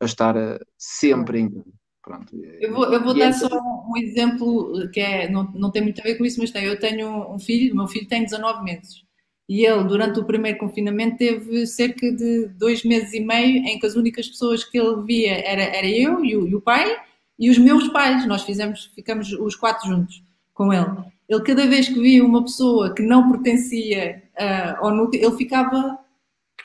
a 0.00 0.04
estar 0.04 0.36
eh, 0.36 0.58
sempre 0.78 1.40
em 1.40 1.50
casa. 1.50 1.85
Pronto. 2.06 2.36
Eu 2.60 2.72
vou, 2.72 2.84
eu 2.92 3.02
vou 3.02 3.18
dar 3.18 3.32
só 3.32 3.48
um 3.48 3.96
exemplo 3.96 4.88
que 4.90 5.00
é, 5.00 5.28
não, 5.28 5.42
não 5.52 5.72
tem 5.72 5.82
muito 5.82 6.00
a 6.00 6.04
ver 6.04 6.14
com 6.14 6.24
isso, 6.24 6.38
mas 6.38 6.52
tem. 6.52 6.64
Eu 6.64 6.78
tenho 6.78 7.34
um 7.34 7.36
filho, 7.36 7.74
o 7.74 7.76
meu 7.78 7.88
filho 7.88 8.06
tem 8.06 8.22
19 8.22 8.62
meses. 8.62 9.02
E 9.48 9.66
ele, 9.66 9.82
durante 9.82 10.20
o 10.20 10.24
primeiro 10.24 10.56
confinamento, 10.56 11.18
teve 11.18 11.66
cerca 11.66 12.12
de 12.12 12.46
dois 12.50 12.84
meses 12.84 13.12
e 13.12 13.18
meio 13.18 13.56
em 13.66 13.80
que 13.80 13.86
as 13.86 13.96
únicas 13.96 14.28
pessoas 14.28 14.62
que 14.62 14.78
ele 14.78 15.02
via 15.02 15.32
era, 15.32 15.62
era 15.62 15.88
eu 15.88 16.24
e 16.24 16.36
o, 16.36 16.46
e 16.46 16.54
o 16.54 16.60
pai 16.60 16.96
e 17.36 17.50
os 17.50 17.58
meus 17.58 17.88
pais. 17.88 18.24
Nós 18.24 18.44
fizemos, 18.44 18.84
ficamos 18.94 19.32
os 19.32 19.56
quatro 19.56 19.88
juntos 19.88 20.22
com 20.54 20.72
ele. 20.72 20.86
Ele, 21.28 21.42
cada 21.42 21.66
vez 21.66 21.88
que 21.88 21.98
via 21.98 22.24
uma 22.24 22.44
pessoa 22.44 22.94
que 22.94 23.02
não 23.02 23.32
pertencia 23.32 24.22
uh, 24.38 24.84
ao 24.86 24.94
núcleo, 24.94 25.24
ele 25.24 25.36
ficava 25.36 25.98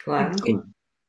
claro. 0.03 0.35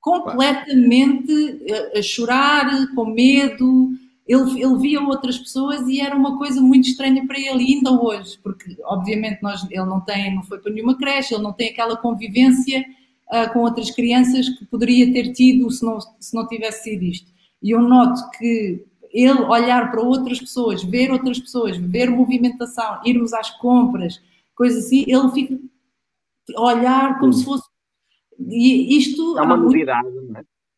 completamente 0.01 1.67
a, 1.71 1.99
a 1.99 2.03
chorar, 2.03 2.95
com 2.95 3.05
medo 3.05 3.93
ele, 4.27 4.63
ele 4.63 4.79
via 4.79 5.01
outras 5.01 5.39
pessoas 5.39 5.87
e 5.89 6.01
era 6.01 6.15
uma 6.15 6.39
coisa 6.39 6.61
muito 6.61 6.89
estranha 6.89 7.27
para 7.27 7.39
ele, 7.39 7.75
ainda 7.75 7.91
hoje, 7.91 8.39
porque 8.43 8.77
obviamente 8.85 9.43
nós, 9.43 9.67
ele 9.71 9.85
não 9.85 10.01
tem, 10.01 10.35
não 10.35 10.43
foi 10.43 10.59
para 10.59 10.73
nenhuma 10.73 10.97
creche, 10.97 11.35
ele 11.35 11.43
não 11.43 11.53
tem 11.53 11.71
aquela 11.71 11.97
convivência 11.97 12.85
uh, 13.33 13.53
com 13.53 13.61
outras 13.61 13.91
crianças 13.91 14.49
que 14.49 14.65
poderia 14.67 15.13
ter 15.13 15.33
tido 15.33 15.71
se 15.71 15.85
não, 15.85 15.99
se 16.01 16.35
não 16.35 16.47
tivesse 16.47 16.85
sido 16.85 17.03
isto. 17.03 17.33
E 17.63 17.71
eu 17.71 17.81
noto 17.81 18.21
que 18.39 18.85
ele 19.13 19.41
olhar 19.43 19.91
para 19.91 20.01
outras 20.01 20.41
pessoas, 20.41 20.83
ver 20.83 21.11
outras 21.11 21.39
pessoas, 21.39 21.77
ver 21.77 22.11
movimentação, 22.11 23.01
irmos 23.05 23.33
às 23.33 23.51
compras, 23.51 24.21
coisas 24.55 24.87
assim, 24.87 25.05
ele 25.07 25.31
fica 25.33 25.59
a 26.57 26.61
olhar 26.61 27.19
como 27.19 27.33
Sim. 27.33 27.39
se 27.41 27.45
fosse. 27.45 27.73
E 28.39 28.97
isto. 28.97 29.39
É 29.39 29.43
uma 29.43 29.57
novidade, 29.57 30.09
muito... 30.09 30.22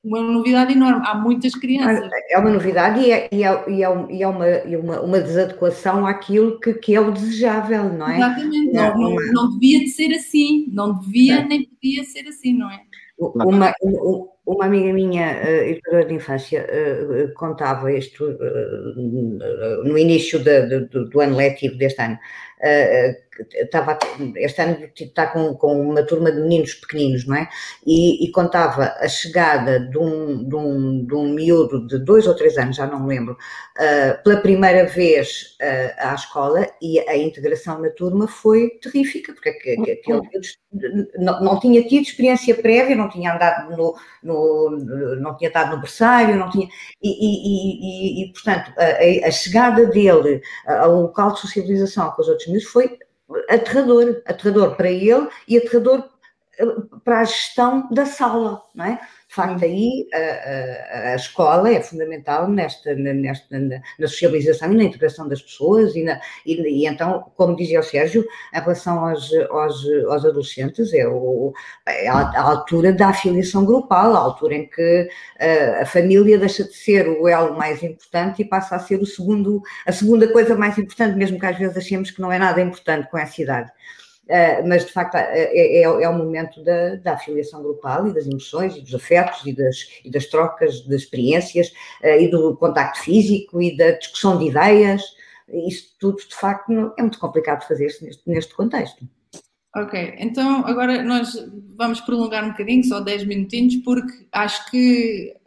não 0.05 0.19
é? 0.19 0.21
uma 0.21 0.33
novidade 0.33 0.73
enorme. 0.73 1.03
Há 1.07 1.15
muitas 1.15 1.55
crianças. 1.55 2.11
É 2.31 2.39
uma 2.39 2.51
novidade 2.51 3.01
e 3.01 3.11
é, 3.11 3.29
e 3.33 3.45
é, 3.45 3.65
e 3.69 3.83
é, 3.83 4.07
e 4.11 4.23
é 4.23 4.29
uma, 4.29 4.47
uma, 4.79 5.01
uma, 5.01 5.21
desadequação 5.21 6.07
àquilo 6.07 6.61
que, 6.61 6.75
que 6.75 6.95
é 6.95 7.01
o 7.01 7.11
desejável, 7.11 7.93
não 7.93 8.09
é? 8.09 8.17
Exatamente, 8.17 8.73
não, 8.73 8.99
não, 8.99 9.11
não, 9.15 9.33
não 9.33 9.51
devia 9.59 9.81
de 9.81 9.89
ser 9.89 10.15
assim, 10.15 10.69
não 10.73 10.99
devia 10.99 11.45
nem 11.45 11.65
podia 11.65 12.05
ser 12.05 12.29
assim, 12.29 12.53
não 12.53 12.71
é? 12.71 12.81
Uma, 13.17 13.73
uma 14.45 14.67
amiga 14.67 14.93
minha, 14.93 15.41
uh, 15.43 15.71
educadora 15.71 16.05
de 16.05 16.15
infância, 16.15 16.67
uh, 16.67 17.33
contava 17.35 17.93
isto 17.93 18.25
uh, 18.25 19.85
no 19.85 19.97
início 19.97 20.39
de, 20.43 20.67
de, 20.67 20.81
do, 20.89 21.09
do 21.09 21.21
ano 21.21 21.37
letivo 21.37 21.77
deste 21.77 22.03
ano. 22.03 22.19
Estava, 23.53 23.99
este 24.37 24.63
ano 24.63 24.89
está 24.95 25.27
com, 25.29 25.55
com 25.55 25.81
uma 25.81 26.03
turma 26.03 26.31
de 26.31 26.41
meninos 26.41 26.75
pequeninos, 26.75 27.27
não 27.27 27.37
é? 27.37 27.49
E, 27.87 28.25
e 28.25 28.31
contava 28.33 28.95
a 28.99 29.09
chegada 29.09 29.81
de 29.81 29.99
um, 29.99 30.49
de, 30.49 30.55
um, 30.55 31.07
de 31.07 31.15
um 31.15 31.33
miúdo 31.33 31.87
de 31.87 31.99
dois 31.99 32.27
ou 32.27 32.35
três 32.35 32.57
anos, 32.59 32.77
já 32.77 32.87
não 32.87 33.01
me 33.01 33.09
lembro, 33.15 33.37
pela 34.23 34.41
primeira 34.41 34.87
vez 34.87 35.57
à 35.99 36.15
escola 36.15 36.67
e 36.81 36.99
a 37.01 37.17
integração 37.17 37.81
na 37.81 37.91
turma 37.91 38.29
foi 38.29 38.71
terrífica, 38.83 39.33
porque 39.33 39.49
aquele 39.51 40.23
não, 41.19 41.41
não 41.41 41.61
tinha 41.61 41.83
tido 41.87 42.03
experiência 42.03 42.55
prévia, 42.55 42.97
não 42.97 43.09
tinha 43.09 43.35
andado 43.35 43.77
no, 43.77 43.97
no 44.23 45.17
não 45.21 45.37
tinha 45.37 45.49
estado 45.49 45.75
no 45.75 45.81
berçário, 45.81 46.37
não 46.37 46.51
tinha, 46.51 46.69
e, 47.03 47.09
e, 47.09 48.23
e, 48.23 48.25
e 48.25 48.33
portanto, 48.33 48.73
a, 48.77 49.29
a, 49.29 49.31
chegada 49.31 49.87
dele 49.87 50.41
ao 50.67 51.03
local 51.03 51.33
de 51.33 51.41
socialização 51.41 52.11
com 52.11 52.23
os 52.23 52.29
outros 52.29 52.49
meus 52.49 52.65
foi 52.65 52.99
aterrador, 53.49 54.23
aterrador 54.27 54.77
para 54.77 54.91
ele 54.91 55.29
e 55.49 55.57
aterrador 55.57 56.09
eh, 56.59 56.65
para 57.05 57.21
a 57.21 57.25
gestão 57.25 57.89
da 57.91 58.07
sala, 58.07 58.63
não 58.75 58.85
é? 58.85 59.01
De 59.35 59.43
facto, 59.43 59.65
aí 59.65 60.07
a, 60.15 60.19
a, 60.19 61.11
a, 61.11 61.17
escola 61.17 61.69
é 61.69 61.83
fundamental 61.83 62.49
nesta, 62.49 62.95
nesta 62.95 63.59
na, 63.59 63.81
na, 63.99 64.07
socialização 64.07 64.73
e 64.73 64.77
na 64.77 64.85
integração 64.85 65.27
das 65.27 65.43
pessoas 65.43 65.97
e, 65.97 66.05
na, 66.05 66.21
e, 66.47 66.55
e, 66.55 66.87
então, 66.87 67.33
como 67.35 67.57
dizia 67.57 67.81
o 67.81 67.83
Sérgio, 67.83 68.25
em 68.55 68.61
relação 68.61 69.05
aos, 69.05 69.29
aos, 69.51 69.85
aos 70.09 70.25
adolescentes, 70.25 70.93
é, 70.93 71.09
o, 71.09 71.53
é 71.85 72.09
a, 72.09 72.43
altura 72.43 72.93
da 72.93 73.09
afiliação 73.09 73.65
grupal, 73.65 74.15
a 74.15 74.21
altura 74.21 74.55
em 74.55 74.69
que 74.69 75.09
a, 75.41 75.83
a 75.83 75.87
família 75.87 76.39
deixa 76.39 76.63
de 76.63 76.73
ser 76.73 77.09
o 77.09 77.27
elo 77.27 77.59
mais 77.59 77.83
importante 77.83 78.43
e 78.43 78.45
passa 78.45 78.77
a 78.77 78.79
ser 78.79 79.03
o 79.03 79.07
segundo, 79.07 79.61
a 79.85 79.91
segunda 79.91 80.29
coisa 80.33 80.55
mais 80.55 80.79
importante, 80.79 81.17
mesmo 81.17 81.41
que 81.41 81.47
às 81.47 81.59
vezes 81.59 81.77
achemos 81.77 82.13
que 82.13 82.21
não 82.21 82.31
é 82.31 82.39
nada 82.39 82.61
importante 82.61 83.11
com 83.11 83.19
essa 83.19 83.43
idade. 83.43 83.73
Uh, 84.25 84.67
mas 84.67 84.87
de 84.87 84.93
facto 84.93 85.17
é, 85.17 85.51
é, 85.53 85.83
é, 85.83 86.09
o 86.09 86.13
momento 86.17 86.65
da, 86.65 86.95
da, 86.95 87.13
afiliação 87.13 87.63
grupal 87.63 88.09
e 88.09 88.15
das 88.15 88.27
emoções 88.27 88.75
e 88.75 88.81
dos 88.81 88.95
afetos 88.95 89.45
e 89.45 89.53
das, 89.53 89.77
e 90.03 90.11
das 90.11 90.25
trocas 90.25 90.81
de 90.81 90.97
experiências 90.97 91.69
uh, 92.03 92.19
e 92.19 92.29
do 92.29 92.57
contacto 92.57 93.01
físico 93.01 93.61
e 93.61 93.77
da 93.77 93.91
discussão 93.91 94.39
de 94.39 94.47
ideias. 94.47 95.03
Isso 95.69 95.95
tudo, 96.01 96.17
de 96.17 96.35
facto, 96.35 96.73
é 96.97 97.03
muito 97.03 97.19
complicado 97.19 97.69
fazer-se 97.69 98.03
neste, 98.03 98.23
neste 98.27 98.55
contexto. 98.55 99.07
Ok, 99.77 100.15
então 100.19 100.65
agora 100.67 101.03
nós 101.03 101.35
vamos 101.77 102.01
prolongar 102.01 102.45
um 102.45 102.51
bocadinho, 102.51 102.85
só 102.85 103.01
10 103.01 103.27
minutinhos, 103.27 103.77
porque 103.77 104.27
acho 104.31 104.71
que 104.71 105.35
eh, 105.35 105.44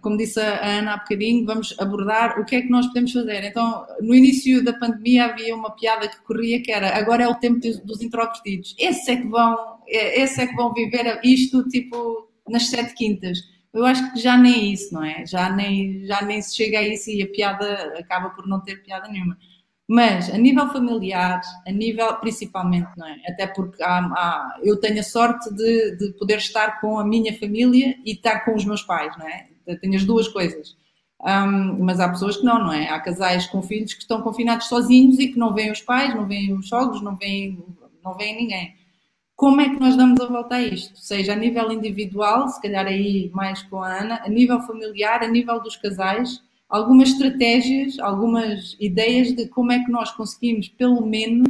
como 0.00 0.16
disse 0.16 0.40
a 0.40 0.78
Ana 0.78 0.94
há 0.94 0.96
bocadinho, 0.98 1.44
vamos 1.44 1.74
abordar 1.78 2.40
o 2.40 2.44
que 2.44 2.56
é 2.56 2.62
que 2.62 2.70
nós 2.70 2.86
podemos 2.86 3.12
fazer. 3.12 3.44
Então, 3.44 3.86
no 4.00 4.14
início 4.14 4.64
da 4.64 4.72
pandemia 4.72 5.26
havia 5.26 5.54
uma 5.54 5.70
piada 5.70 6.08
que 6.08 6.22
corria 6.22 6.62
que 6.62 6.72
era 6.72 6.96
agora 6.96 7.24
é 7.24 7.28
o 7.28 7.34
tempo 7.34 7.60
dos 7.84 8.02
introvertidos. 8.02 8.74
Esses 8.78 9.06
é 9.08 9.16
que 9.16 9.28
vão, 9.28 9.78
é, 9.86 10.22
esses 10.22 10.38
é 10.38 10.46
que 10.46 10.54
vão 10.54 10.72
viver 10.72 11.20
isto 11.22 11.66
tipo 11.68 12.28
nas 12.48 12.66
sete 12.66 12.94
quintas. 12.94 13.38
Eu 13.72 13.84
acho 13.84 14.12
que 14.12 14.20
já 14.20 14.36
nem 14.36 14.54
é 14.54 14.64
isso, 14.72 14.94
não 14.94 15.04
é? 15.04 15.26
Já 15.26 15.50
nem, 15.50 16.06
já 16.06 16.22
nem 16.22 16.40
se 16.40 16.54
chega 16.54 16.78
a 16.78 16.82
isso 16.82 17.10
e 17.10 17.22
a 17.22 17.26
piada 17.26 17.94
acaba 17.98 18.30
por 18.30 18.46
não 18.46 18.60
ter 18.60 18.82
piada 18.82 19.08
nenhuma. 19.08 19.36
Mas 19.86 20.32
a 20.32 20.38
nível 20.38 20.66
familiar, 20.70 21.42
a 21.66 21.70
nível 21.70 22.14
principalmente, 22.16 22.88
não 22.96 23.06
é? 23.06 23.20
Até 23.28 23.46
porque 23.46 23.82
há, 23.82 23.98
há, 23.98 24.58
eu 24.62 24.80
tenho 24.80 25.00
a 25.00 25.02
sorte 25.02 25.52
de, 25.54 25.96
de, 25.96 26.12
poder 26.14 26.38
estar 26.38 26.80
com 26.80 26.98
a 26.98 27.04
minha 27.04 27.38
família 27.38 27.94
e 28.04 28.12
estar 28.12 28.44
com 28.46 28.54
os 28.54 28.64
meus 28.64 28.82
pais, 28.82 29.14
não 29.18 29.26
é? 29.26 29.46
Tenho 29.80 29.96
as 29.96 30.04
duas 30.04 30.26
coisas. 30.26 30.74
Um, 31.20 31.84
mas 31.84 32.00
há 32.00 32.08
pessoas 32.08 32.38
que 32.38 32.44
não, 32.44 32.58
não 32.58 32.72
é? 32.72 32.88
Há 32.88 32.98
casais 33.00 33.46
com 33.46 33.62
filhos 33.62 33.92
que 33.92 34.00
estão 34.00 34.22
confinados 34.22 34.68
sozinhos 34.68 35.18
e 35.18 35.28
que 35.28 35.38
não 35.38 35.52
veem 35.52 35.70
os 35.70 35.82
pais, 35.82 36.14
não 36.14 36.26
veem 36.26 36.52
os 36.54 36.68
sogros, 36.68 37.02
não 37.02 37.16
veem, 37.16 37.62
não 38.02 38.14
veem 38.14 38.36
ninguém. 38.36 38.74
Como 39.36 39.60
é 39.60 39.68
que 39.68 39.80
nós 39.80 39.96
damos 39.96 40.20
a 40.20 40.26
volta 40.26 40.54
a 40.56 40.62
isto? 40.62 40.96
Seja 40.98 41.32
a 41.32 41.36
nível 41.36 41.72
individual, 41.72 42.48
se 42.48 42.60
calhar 42.60 42.86
aí 42.86 43.30
mais 43.34 43.62
com 43.64 43.82
a 43.82 44.00
Ana, 44.00 44.22
a 44.24 44.28
nível 44.28 44.60
familiar, 44.62 45.22
a 45.22 45.28
nível 45.28 45.60
dos 45.60 45.76
casais, 45.76 46.40
algumas 46.68 47.10
estratégias, 47.10 47.98
algumas 47.98 48.76
ideias 48.80 49.32
de 49.32 49.48
como 49.48 49.72
é 49.72 49.84
que 49.84 49.90
nós 49.90 50.10
conseguimos, 50.12 50.68
pelo 50.68 51.04
menos, 51.06 51.48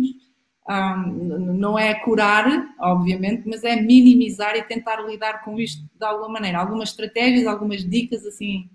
um, 0.68 1.54
não 1.54 1.78
é 1.78 1.94
curar, 1.94 2.74
obviamente, 2.80 3.46
mas 3.46 3.64
é 3.64 3.80
minimizar 3.80 4.56
e 4.56 4.62
tentar 4.62 5.02
lidar 5.02 5.44
com 5.44 5.58
isto 5.58 5.82
de 5.98 6.04
alguma 6.04 6.28
maneira. 6.28 6.58
Algumas 6.58 6.90
estratégias, 6.90 7.46
algumas 7.46 7.88
dicas 7.88 8.24
assim 8.24 8.68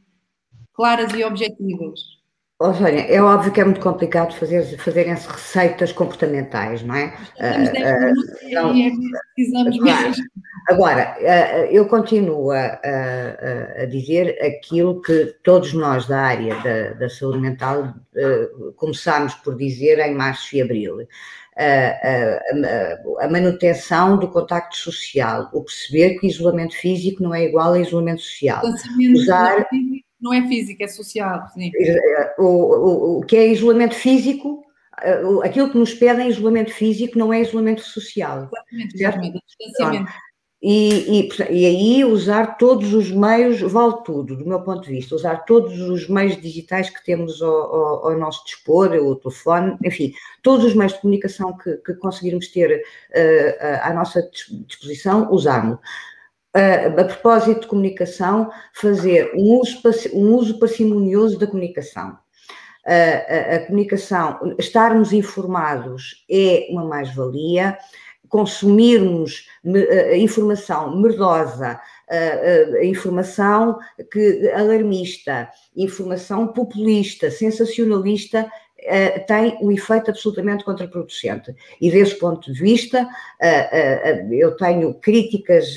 claras 0.73 1.13
e 1.13 1.23
objetivas. 1.25 2.18
Olha, 2.61 2.99
é 2.99 3.21
óbvio 3.21 3.53
que 3.53 3.61
é 3.61 3.63
muito 3.63 3.79
complicado 3.79 4.35
fazer, 4.35 4.77
fazerem-se 4.79 5.25
receitas 5.29 5.93
comportamentais, 5.93 6.83
não 6.83 6.93
é? 6.93 7.15
Temos 7.37 7.71
10 7.71 7.87
ah, 7.87 8.13
minutos 9.63 10.17
uh, 10.17 10.21
uh. 10.21 10.73
Agora, 10.73 11.15
uh, 11.19 11.71
eu 11.71 11.87
continuo 11.87 12.51
a, 12.51 12.81
a, 12.83 13.83
a, 13.83 13.85
dizer 13.85 14.37
aquilo 14.43 15.01
que 15.01 15.37
todos 15.41 15.73
nós 15.73 16.05
da 16.05 16.19
área 16.19 16.53
da, 16.61 16.89
da 16.95 17.09
saúde 17.09 17.39
mental 17.39 17.93
começámos 18.75 19.33
por 19.35 19.55
dizer 19.55 19.97
em 19.99 20.13
março 20.13 20.53
e 20.53 20.61
abril. 20.61 21.07
A, 21.57 23.25
a, 23.25 23.29
manutenção 23.29 24.17
do 24.17 24.27
contacto 24.27 24.75
social, 24.75 25.49
o 25.53 25.63
perceber 25.63 26.19
que 26.19 26.27
o 26.27 26.29
isolamento 26.29 26.75
físico 26.75 27.23
não 27.23 27.33
é 27.33 27.45
igual 27.45 27.71
a 27.71 27.79
isolamento 27.79 28.21
social. 28.21 28.61
Usar, 29.13 29.65
não 30.21 30.33
é 30.33 30.47
físico, 30.47 30.83
é 30.83 30.87
social. 30.87 31.47
Sim. 31.53 31.71
O, 32.37 32.43
o, 32.43 33.19
o 33.19 33.21
que 33.21 33.35
é 33.37 33.47
isolamento 33.47 33.95
físico, 33.95 34.63
eh, 35.01 35.21
aquilo 35.43 35.69
que 35.69 35.77
nos 35.77 35.93
pedem 35.93 36.27
é 36.27 36.29
isolamento 36.29 36.71
físico, 36.71 37.17
não 37.17 37.31
é 37.31 37.41
isolamento 37.41 37.81
social. 37.81 38.49
Exatamente, 38.49 38.95
exatamente. 38.95 39.43
distanciamento. 39.45 40.11
E, 40.61 41.21
e, 41.21 41.29
e, 41.51 41.65
aí 41.65 42.03
usar 42.03 42.57
todos 42.57 42.93
os 42.93 43.09
meios, 43.09 43.61
vale 43.61 43.95
tudo, 44.03 44.35
do 44.35 44.45
meu 44.45 44.61
ponto 44.61 44.81
de 44.81 44.91
vista, 44.91 45.15
usar 45.15 45.45
todos 45.45 45.79
os 45.79 46.09
meios 46.09 46.35
digitais 46.41 46.89
que 46.89 47.01
temos 47.05 47.41
ao, 47.41 47.49
ao, 47.49 48.07
ao 48.09 48.19
nosso 48.19 48.43
dispor, 48.43 48.91
o 48.91 49.15
telefone, 49.15 49.77
enfim, 49.85 50.11
todos 50.43 50.65
os 50.65 50.75
meios 50.75 50.91
de 50.91 50.99
comunicação 50.99 51.55
que, 51.57 51.77
que 51.77 51.93
conseguirmos 51.93 52.49
ter 52.49 52.75
uh, 52.75 53.83
à 53.83 53.93
nossa 53.93 54.21
disposição, 54.67 55.31
usarmos 55.31 55.79
a, 56.53 57.03
propósito 57.03 57.61
de 57.61 57.67
comunicação, 57.67 58.49
fazer 58.73 59.31
um 59.35 59.59
uso, 59.59 59.81
um 60.13 60.35
uso 60.35 60.59
parcimonioso 60.59 61.37
da 61.37 61.47
comunicação. 61.47 62.17
A, 62.85 62.93
a, 62.93 63.55
a 63.55 63.65
comunicação, 63.65 64.55
estarmos 64.57 65.13
informados 65.13 66.25
é 66.29 66.67
uma 66.71 66.85
mais-valia, 66.85 67.77
consumirmos 68.29 69.47
informação 70.15 70.95
merdosa, 70.99 71.79
informação 72.83 73.79
que, 74.11 74.49
alarmista, 74.51 75.49
informação 75.75 76.47
populista, 76.47 77.29
sensacionalista, 77.31 78.49
uh, 78.83 79.25
tem 79.25 79.57
um 79.61 79.71
efeito 79.71 80.09
absolutamente 80.09 80.63
contraproducente. 80.63 81.55
E 81.79 81.91
desse 81.91 82.17
ponto 82.17 82.51
de 82.51 82.59
vista, 82.59 83.03
uh, 83.03 84.29
uh, 84.29 84.33
eu 84.33 84.55
tenho 84.55 84.93
críticas 84.95 85.67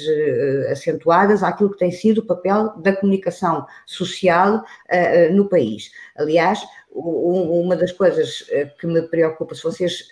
acentuadas 0.71 1.43
àquilo 1.43 1.71
que 1.71 1.79
tem 1.79 1.91
sido 1.91 2.19
o 2.19 2.27
papel 2.27 2.71
da 2.79 2.95
comunicação 2.95 3.67
social 3.87 4.63
no 5.33 5.49
país. 5.49 5.91
Aliás, 6.17 6.63
uma 6.95 7.75
das 7.75 7.91
coisas 7.93 8.45
que 8.79 8.87
me 8.87 9.03
preocupa, 9.03 9.55
se 9.55 9.63
vocês 9.63 10.09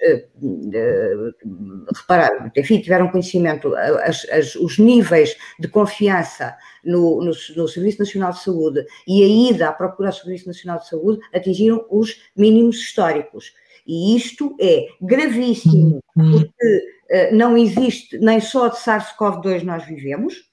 repararam, 1.94 2.50
enfim, 2.56 2.80
tiveram 2.80 3.10
conhecimento, 3.10 3.74
as, 3.74 4.26
as, 4.30 4.54
os 4.54 4.78
níveis 4.78 5.36
de 5.58 5.68
confiança 5.68 6.56
no, 6.84 7.22
no, 7.22 7.32
no, 7.56 7.68
Serviço 7.68 7.98
Nacional 7.98 8.32
de 8.32 8.42
Saúde 8.42 8.86
e 9.06 9.22
a 9.22 9.50
ida 9.50 9.68
à 9.68 9.72
procura 9.72 10.10
do 10.10 10.16
Serviço 10.16 10.46
Nacional 10.46 10.78
de 10.78 10.88
Saúde 10.88 11.20
atingiram 11.34 11.84
os 11.90 12.22
mínimos 12.34 12.76
históricos. 12.76 13.52
E 13.86 14.16
isto 14.16 14.56
é 14.60 14.86
gravíssimo, 15.00 16.00
uhum. 16.16 16.32
porque 16.32 16.76
uh, 17.10 17.34
não 17.34 17.56
existe, 17.58 18.18
nem 18.18 18.40
só 18.40 18.68
de 18.68 18.76
SARS-CoV-2 18.76 19.62
nós 19.62 19.84
vivemos, 19.84 20.48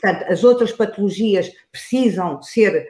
portanto, 0.00 0.32
as 0.32 0.44
outras 0.44 0.72
patologias 0.72 1.52
precisam 1.70 2.40
ser 2.42 2.88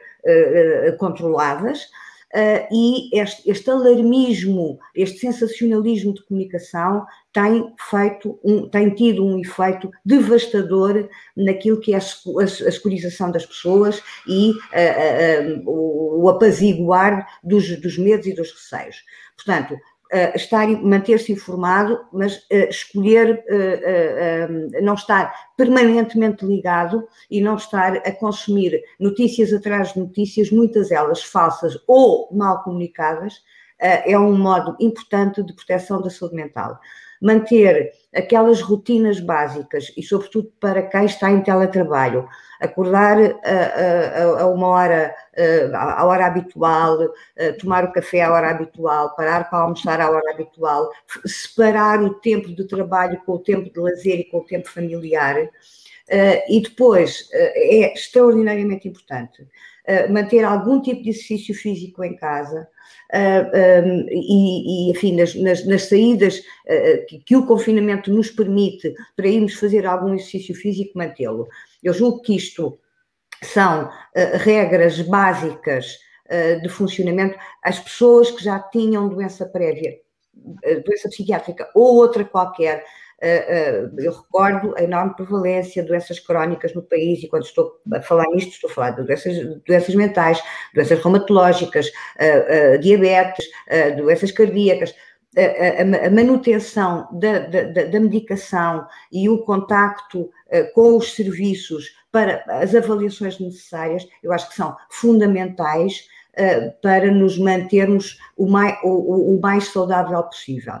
controladas, 0.97 1.89
Uh, 2.35 2.67
e 2.69 3.17
este, 3.17 3.49
este, 3.49 3.69
alarmismo, 3.69 4.77
este 4.93 5.19
sensacionalismo 5.19 6.13
de 6.13 6.25
comunicação 6.25 7.05
tem 7.31 7.73
feito, 7.89 8.37
um, 8.43 8.67
tem 8.67 8.89
tido 8.93 9.25
um 9.25 9.39
efeito 9.39 9.89
devastador 10.03 11.07
naquilo 11.37 11.79
que 11.79 11.93
é 11.93 11.95
a, 11.95 11.99
a, 11.99 12.47
securização 12.47 13.31
das 13.31 13.45
pessoas 13.45 14.03
e 14.27 14.51
uh, 14.51 14.53
uh, 14.53 15.69
o, 15.69 16.23
o, 16.23 16.29
apaziguar 16.29 17.25
dos, 17.41 17.79
dos 17.79 17.97
medos 17.97 18.27
e 18.27 18.33
dos 18.33 18.51
receios. 18.51 18.97
Portanto, 19.37 19.77
uh, 20.13 20.35
estar, 20.35 20.67
manter-se 20.81 21.31
informado, 21.31 21.99
mas 22.11 22.37
uh, 22.37 22.69
escolher 22.69 23.43
uh, 23.49 24.83
não 24.83 24.93
estar 24.93 25.33
permanentemente 25.55 26.45
ligado 26.45 27.07
e 27.29 27.41
não 27.41 27.55
estar 27.55 27.97
a 27.97 28.11
consumir 28.11 28.81
notícias 28.99 29.53
atrás 29.53 29.93
de 29.93 29.99
notícias, 29.99 30.51
muitas 30.51 30.89
delas 30.89 31.23
falsas 31.23 31.77
ou 31.87 32.29
mal 32.31 32.63
comunicadas, 32.63 33.41
é 33.79 34.17
um 34.17 34.35
modo 34.35 34.75
importante 34.79 35.43
de 35.43 35.53
proteção 35.53 36.01
da 36.01 36.09
saúde 36.09 36.33
mental 36.33 36.79
manter 37.21 37.91
aquelas 38.15 38.61
rotinas 38.61 39.19
básicas 39.19 39.91
e, 39.95 40.03
sobretudo, 40.03 40.51
para 40.59 40.81
quem 40.81 41.05
está 41.05 41.29
em 41.29 41.41
teletrabalho, 41.41 42.27
acordar 42.59 43.17
a, 43.19 44.39
a, 44.39 44.41
a 44.41 44.47
uma 44.47 44.67
hora, 44.67 45.15
à 45.73 46.05
hora 46.05 46.25
habitual, 46.25 46.97
tomar 47.59 47.85
o 47.85 47.91
café 47.91 48.21
à 48.21 48.31
hora 48.31 48.49
habitual, 48.49 49.15
parar 49.15 49.49
para 49.49 49.59
almoçar 49.59 50.01
à 50.01 50.09
hora 50.09 50.31
habitual, 50.31 50.89
separar 51.25 52.01
o 52.01 52.15
tempo 52.15 52.53
de 52.53 52.65
trabalho 52.65 53.21
com 53.25 53.33
o 53.33 53.39
tempo 53.39 53.71
de 53.71 53.79
lazer 53.79 54.19
e 54.19 54.25
com 54.25 54.39
o 54.39 54.45
tempo 54.45 54.69
familiar. 54.69 55.35
e 56.49 56.61
depois, 56.61 57.29
é 57.33 57.93
extraordinariamente 57.93 58.87
importante 58.87 59.47
manter 60.09 60.43
algum 60.43 60.81
tipo 60.81 61.01
de 61.01 61.09
exercício 61.09 61.55
físico 61.55 62.03
em 62.03 62.15
casa, 62.15 62.67
uh, 63.13 63.85
um, 63.85 64.05
e, 64.09 64.87
e, 64.87 64.91
enfim, 64.91 65.15
nas, 65.15 65.35
nas, 65.35 65.65
nas 65.65 65.83
saídas 65.83 66.39
uh, 66.39 67.05
que, 67.07 67.19
que, 67.19 67.35
o 67.35 67.45
confinamento 67.45 68.11
nos 68.11 68.29
permite 68.29 68.93
para 69.15 69.27
irmos 69.27 69.53
fazer 69.53 69.85
algum 69.85 70.13
exercício 70.13 70.55
físico, 70.55 70.97
mantê-lo. 70.97 71.47
Eu 71.83 71.93
julgo 71.93 72.21
que 72.21 72.35
isto 72.35 72.79
são 73.43 73.85
uh, 73.85 74.37
regras 74.37 75.01
básicas 75.01 76.05
de 76.61 76.67
funcionamento. 76.67 77.39
As 77.63 77.79
pessoas 77.79 78.29
que 78.29 78.43
já 78.43 78.59
tinham 78.59 79.07
doença 79.07 79.45
prévia, 79.45 79.97
doença 80.85 81.07
psiquiátrica 81.07 81.69
ou 81.73 81.95
outra 81.95 82.25
qualquer, 82.25 82.83
eu 83.19 84.11
recordo 84.11 84.75
a 84.77 84.83
enorme 84.83 85.15
prevalência 85.15 85.81
de 85.81 85.87
doenças 85.87 86.19
crónicas 86.19 86.73
no 86.73 86.83
país, 86.83 87.23
e 87.23 87.27
quando 87.27 87.45
estou 87.45 87.79
a 87.93 88.01
falar 88.01 88.25
nisto, 88.31 88.51
estou 88.51 88.69
a 88.69 88.73
falar 88.73 88.91
de 88.91 89.03
doenças, 89.03 89.35
doenças 89.65 89.95
mentais, 89.95 90.41
doenças 90.73 90.99
reumatológicas, 90.99 91.91
diabetes, 92.81 93.45
doenças 93.95 94.31
cardíacas. 94.31 94.93
A, 95.35 96.09
manutenção 96.09 97.07
da, 97.11 97.39
da, 97.39 97.83
da, 97.83 97.99
medicação 97.99 98.87
e 99.11 99.29
o 99.29 99.43
contacto 99.43 100.31
com 100.73 100.97
os 100.97 101.13
serviços 101.13 101.91
para 102.11 102.43
as 102.47 102.73
avaliações 102.73 103.39
necessárias, 103.39 104.07
eu 104.23 104.31
acho 104.31 104.49
que 104.49 104.55
são 104.55 104.75
fundamentais 104.89 106.07
para 106.81 107.11
nos 107.11 107.37
mantermos 107.37 108.17
o 108.35 108.47
mais, 108.47 108.77
o, 108.83 109.35
o 109.35 109.41
mais 109.41 109.67
saudável 109.67 110.21
possível. 110.23 110.75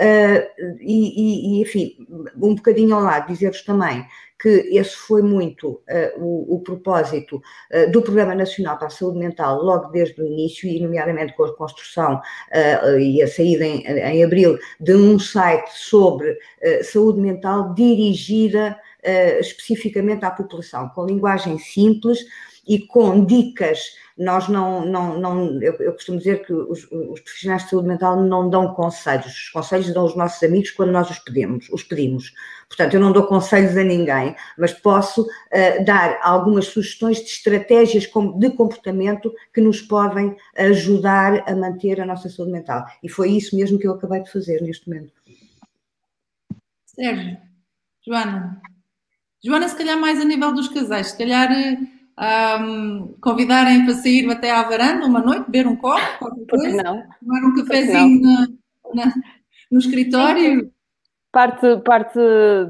Uh, 0.00 0.78
e, 0.80 1.58
e, 1.58 1.60
enfim, 1.60 1.94
um 2.40 2.54
bocadinho 2.54 2.94
ao 2.94 3.02
lado, 3.02 3.30
dizer-vos 3.30 3.60
também 3.62 4.06
que 4.40 4.48
esse 4.48 4.96
foi 4.96 5.20
muito 5.20 5.72
uh, 5.72 5.82
o, 6.18 6.54
o, 6.54 6.60
propósito 6.60 7.36
uh, 7.36 7.90
do 7.90 8.00
Programa 8.00 8.34
Nacional 8.34 8.78
para 8.78 8.86
a 8.86 8.90
Saúde 8.90 9.18
Mental, 9.18 9.62
logo 9.62 9.88
desde 9.88 10.22
o 10.22 10.26
início, 10.26 10.66
e 10.66 10.80
nomeadamente 10.80 11.36
com 11.36 11.44
a 11.44 11.54
construção 11.54 12.18
e 12.98 13.22
a 13.22 13.28
saída 13.28 13.66
em, 13.66 13.84
em, 13.86 14.24
abril 14.24 14.58
de 14.80 14.94
um 14.94 15.18
site 15.18 15.68
sobre 15.74 16.38
saúde 16.82 17.20
mental 17.20 17.74
dirigida 17.74 18.78
especificamente 19.38 20.24
à 20.24 20.30
população, 20.30 20.88
com 20.90 21.04
linguagem 21.04 21.58
simples 21.58 22.24
e 22.66 22.86
com 22.86 23.24
dicas 23.24 23.80
nós 24.20 24.48
não, 24.48 24.84
não, 24.84 25.18
não 25.18 25.62
eu, 25.62 25.72
eu 25.76 25.92
costumo 25.94 26.18
dizer 26.18 26.44
que 26.44 26.52
os, 26.52 26.84
os, 26.90 27.20
profissionais 27.20 27.64
de 27.64 27.70
saúde 27.70 27.88
mental 27.88 28.22
não 28.22 28.50
dão 28.50 28.74
conselhos, 28.74 29.26
os 29.26 29.48
conselhos 29.48 29.94
dão 29.94 30.04
os 30.04 30.14
nossos 30.14 30.42
amigos 30.42 30.70
quando 30.72 30.92
nós 30.92 31.08
os 31.08 31.18
pedimos, 31.18 31.68
os 31.70 31.82
pedimos. 31.82 32.34
Portanto, 32.68 32.94
eu 32.94 33.00
não 33.00 33.12
dou 33.12 33.26
conselhos 33.26 33.76
a 33.78 33.82
ninguém, 33.82 34.36
mas 34.58 34.74
posso 34.74 35.22
uh, 35.22 35.84
dar 35.86 36.20
algumas 36.22 36.66
sugestões 36.66 37.16
de 37.18 37.30
estratégias 37.30 38.04
de 38.04 38.50
comportamento 38.50 39.34
que 39.54 39.60
nos 39.60 39.80
podem 39.80 40.36
ajudar 40.54 41.42
a 41.48 41.56
manter 41.56 41.98
a 41.98 42.06
nossa 42.06 42.28
saúde 42.28 42.52
mental. 42.52 42.84
E 43.02 43.08
foi 43.08 43.30
isso 43.30 43.56
mesmo 43.56 43.78
que 43.78 43.86
eu 43.86 43.94
acabei 43.94 44.22
de 44.22 44.30
fazer 44.30 44.60
neste 44.60 44.86
momento. 44.86 45.12
Sérgio, 46.84 47.38
Joana. 48.06 48.60
Joana, 49.42 49.66
se 49.66 49.76
calhar 49.76 49.98
mais 49.98 50.20
a 50.20 50.24
nível 50.24 50.52
dos 50.52 50.68
casais, 50.68 51.08
se 51.08 51.18
calhar 51.18 51.50
eh, 51.50 51.78
um, 52.18 53.14
convidarem 53.20 53.84
para 53.84 53.94
sair 53.94 54.28
até 54.30 54.50
à 54.50 54.62
varanda 54.62 55.06
uma 55.06 55.20
noite, 55.20 55.46
beber 55.46 55.66
um 55.66 55.76
copo, 55.76 56.18
qualquer 56.18 56.46
coisa, 56.46 56.82
tomar 56.82 57.44
um 57.44 57.54
cafezinho 57.54 58.20
na, 58.20 58.46
na, 58.94 59.14
no 59.70 59.78
escritório. 59.78 60.70
Parte, 61.32 61.76
parte 61.84 62.18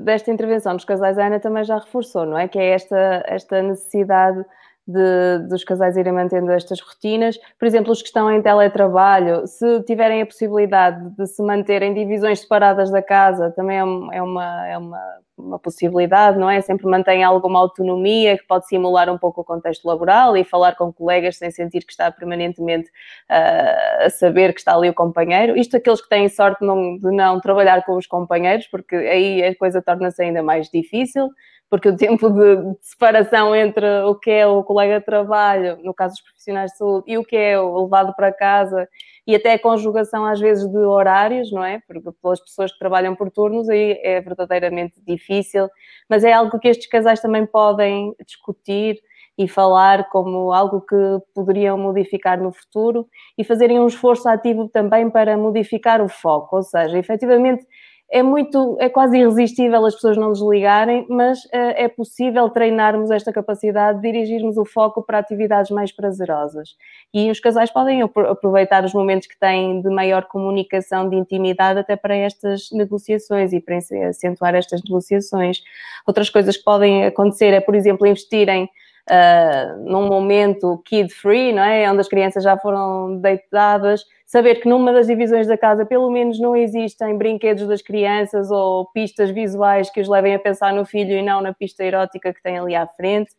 desta 0.00 0.30
intervenção 0.30 0.76
dos 0.76 0.84
casais, 0.84 1.18
a 1.18 1.26
Ana 1.26 1.40
também 1.40 1.64
já 1.64 1.78
reforçou, 1.78 2.26
não 2.26 2.36
é? 2.36 2.46
Que 2.46 2.58
é 2.58 2.74
esta, 2.74 3.24
esta 3.26 3.62
necessidade 3.62 4.44
de, 4.86 5.38
dos 5.48 5.64
casais 5.64 5.96
irem 5.96 6.12
mantendo 6.12 6.50
estas 6.50 6.80
rotinas. 6.80 7.38
Por 7.58 7.66
exemplo, 7.66 7.92
os 7.92 8.02
que 8.02 8.08
estão 8.08 8.30
em 8.30 8.42
teletrabalho, 8.42 9.46
se 9.46 9.82
tiverem 9.84 10.22
a 10.22 10.26
possibilidade 10.26 11.08
de 11.16 11.26
se 11.26 11.42
manterem 11.42 11.94
divisões 11.94 12.40
separadas 12.40 12.90
da 12.90 13.02
casa, 13.02 13.50
também 13.52 13.78
é, 13.78 13.80
é 13.80 14.22
uma, 14.22 14.68
é 14.68 14.76
uma, 14.76 15.00
uma 15.40 15.58
possibilidade, 15.58 16.38
não 16.38 16.48
é? 16.48 16.60
Sempre 16.60 16.86
mantém 16.86 17.24
alguma 17.24 17.58
autonomia 17.58 18.38
que 18.38 18.46
pode 18.46 18.66
simular 18.68 19.10
um 19.10 19.18
pouco 19.18 19.40
o 19.40 19.44
contexto 19.44 19.84
laboral 19.86 20.36
e 20.36 20.44
falar 20.44 20.74
com 20.76 20.92
colegas 20.92 21.36
sem 21.36 21.50
sentir 21.50 21.84
que 21.84 21.92
está 21.92 22.10
permanentemente 22.10 22.88
uh, 23.30 24.06
a 24.06 24.10
saber 24.10 24.52
que 24.52 24.60
está 24.60 24.74
ali 24.74 24.88
o 24.88 24.94
companheiro. 24.94 25.56
Isto 25.56 25.76
aqueles 25.76 26.00
que 26.00 26.08
têm 26.08 26.28
sorte 26.28 26.64
não, 26.64 26.96
de 26.98 27.10
não 27.10 27.40
trabalhar 27.40 27.84
com 27.84 27.96
os 27.96 28.06
companheiros, 28.06 28.66
porque 28.66 28.94
aí 28.94 29.42
a 29.42 29.56
coisa 29.56 29.82
torna-se 29.82 30.22
ainda 30.22 30.42
mais 30.42 30.68
difícil 30.70 31.28
porque 31.70 31.88
o 31.88 31.96
tempo 31.96 32.28
de, 32.28 32.76
separação 32.80 33.54
entre 33.54 33.86
o 34.02 34.16
que 34.16 34.30
é 34.30 34.46
o 34.46 34.64
colega 34.64 34.98
de 34.98 35.06
trabalho, 35.06 35.78
no 35.84 35.94
caso 35.94 36.14
dos 36.14 36.22
profissionais 36.22 36.72
de 36.72 36.78
saúde, 36.78 37.04
e 37.06 37.16
o 37.16 37.24
que 37.24 37.36
é 37.36 37.58
o 37.60 37.84
levado 37.84 38.12
para 38.16 38.32
casa, 38.32 38.88
e 39.26 39.34
até 39.34 39.54
a 39.54 39.58
conjugação 39.58 40.24
às 40.24 40.40
vezes 40.40 40.66
de 40.68 40.78
horários, 40.78 41.52
não 41.52 41.64
é? 41.64 41.80
Porque 41.86 42.10
pelas 42.22 42.40
pessoas 42.40 42.72
que 42.72 42.78
trabalham 42.78 43.14
por 43.14 43.30
turnos 43.30 43.68
aí 43.68 43.98
é 44.02 44.20
verdadeiramente 44.20 45.00
difícil, 45.06 45.68
mas 46.08 46.24
é 46.24 46.32
algo 46.32 46.58
que 46.58 46.68
estes 46.68 46.88
casais 46.88 47.20
também 47.20 47.46
podem 47.46 48.14
discutir 48.26 49.00
e 49.38 49.48
falar 49.48 50.08
como 50.10 50.52
algo 50.52 50.82
que 50.82 50.96
poderiam 51.34 51.78
modificar 51.78 52.38
no 52.40 52.52
futuro 52.52 53.06
e 53.38 53.44
fazerem 53.44 53.80
um 53.80 53.86
esforço 53.86 54.28
ativo 54.28 54.68
também 54.68 55.08
para 55.08 55.36
modificar 55.36 56.02
o 56.02 56.08
foco, 56.08 56.56
ou 56.56 56.62
seja, 56.62 56.98
efetivamente 56.98 57.66
é 58.12 58.24
muito, 58.24 58.76
é 58.80 58.88
quase 58.88 59.16
irresistível 59.18 59.86
as 59.86 59.94
pessoas 59.94 60.16
não 60.16 60.32
desligarem, 60.32 61.06
mas 61.08 61.44
uh, 61.44 61.74
é 61.76 61.88
possível 61.88 62.48
treinarmos 62.50 63.10
esta 63.10 63.32
capacidade 63.32 64.00
de 64.00 64.10
dirigirmos 64.10 64.56
o 64.56 64.64
foco 64.64 65.00
para 65.00 65.18
atividades 65.18 65.70
mais 65.70 65.92
prazerosas. 65.92 66.70
E 67.14 67.30
os 67.30 67.38
casais 67.38 67.70
podem 67.70 68.02
aproveitar 68.02 68.84
os 68.84 68.92
momentos 68.92 69.28
que 69.28 69.38
têm 69.38 69.80
de 69.80 69.88
maior 69.88 70.24
comunicação, 70.24 71.08
de 71.08 71.14
intimidade, 71.14 71.78
até 71.78 71.94
para 71.94 72.16
estas 72.16 72.70
negociações 72.72 73.52
e 73.52 73.60
para 73.60 73.78
acentuar 74.08 74.56
estas 74.56 74.82
negociações. 74.82 75.62
Outras 76.04 76.28
coisas 76.28 76.56
que 76.56 76.64
podem 76.64 77.04
acontecer 77.04 77.52
é, 77.52 77.60
por 77.60 77.76
exemplo, 77.76 78.08
investirem 78.08 78.64
uh, 78.64 79.84
num 79.84 80.08
momento 80.08 80.82
kid-free, 80.84 81.52
não 81.52 81.62
é? 81.62 81.88
Onde 81.88 82.00
as 82.00 82.08
crianças 82.08 82.42
já 82.42 82.56
foram 82.58 83.20
deitadas, 83.20 84.04
saber 84.30 84.60
que 84.60 84.68
numa 84.68 84.92
das 84.92 85.08
divisões 85.08 85.48
da 85.48 85.58
casa 85.58 85.84
pelo 85.84 86.08
menos 86.08 86.38
não 86.38 86.54
existem 86.54 87.18
brinquedos 87.18 87.66
das 87.66 87.82
crianças 87.82 88.48
ou 88.48 88.86
pistas 88.92 89.28
visuais 89.30 89.90
que 89.90 90.00
os 90.00 90.08
levem 90.08 90.36
a 90.36 90.38
pensar 90.38 90.72
no 90.72 90.86
filho 90.86 91.10
e 91.10 91.20
não 91.20 91.40
na 91.40 91.52
pista 91.52 91.82
erótica 91.82 92.32
que 92.32 92.40
tem 92.40 92.56
ali 92.56 92.76
à 92.76 92.86
frente. 92.86 93.32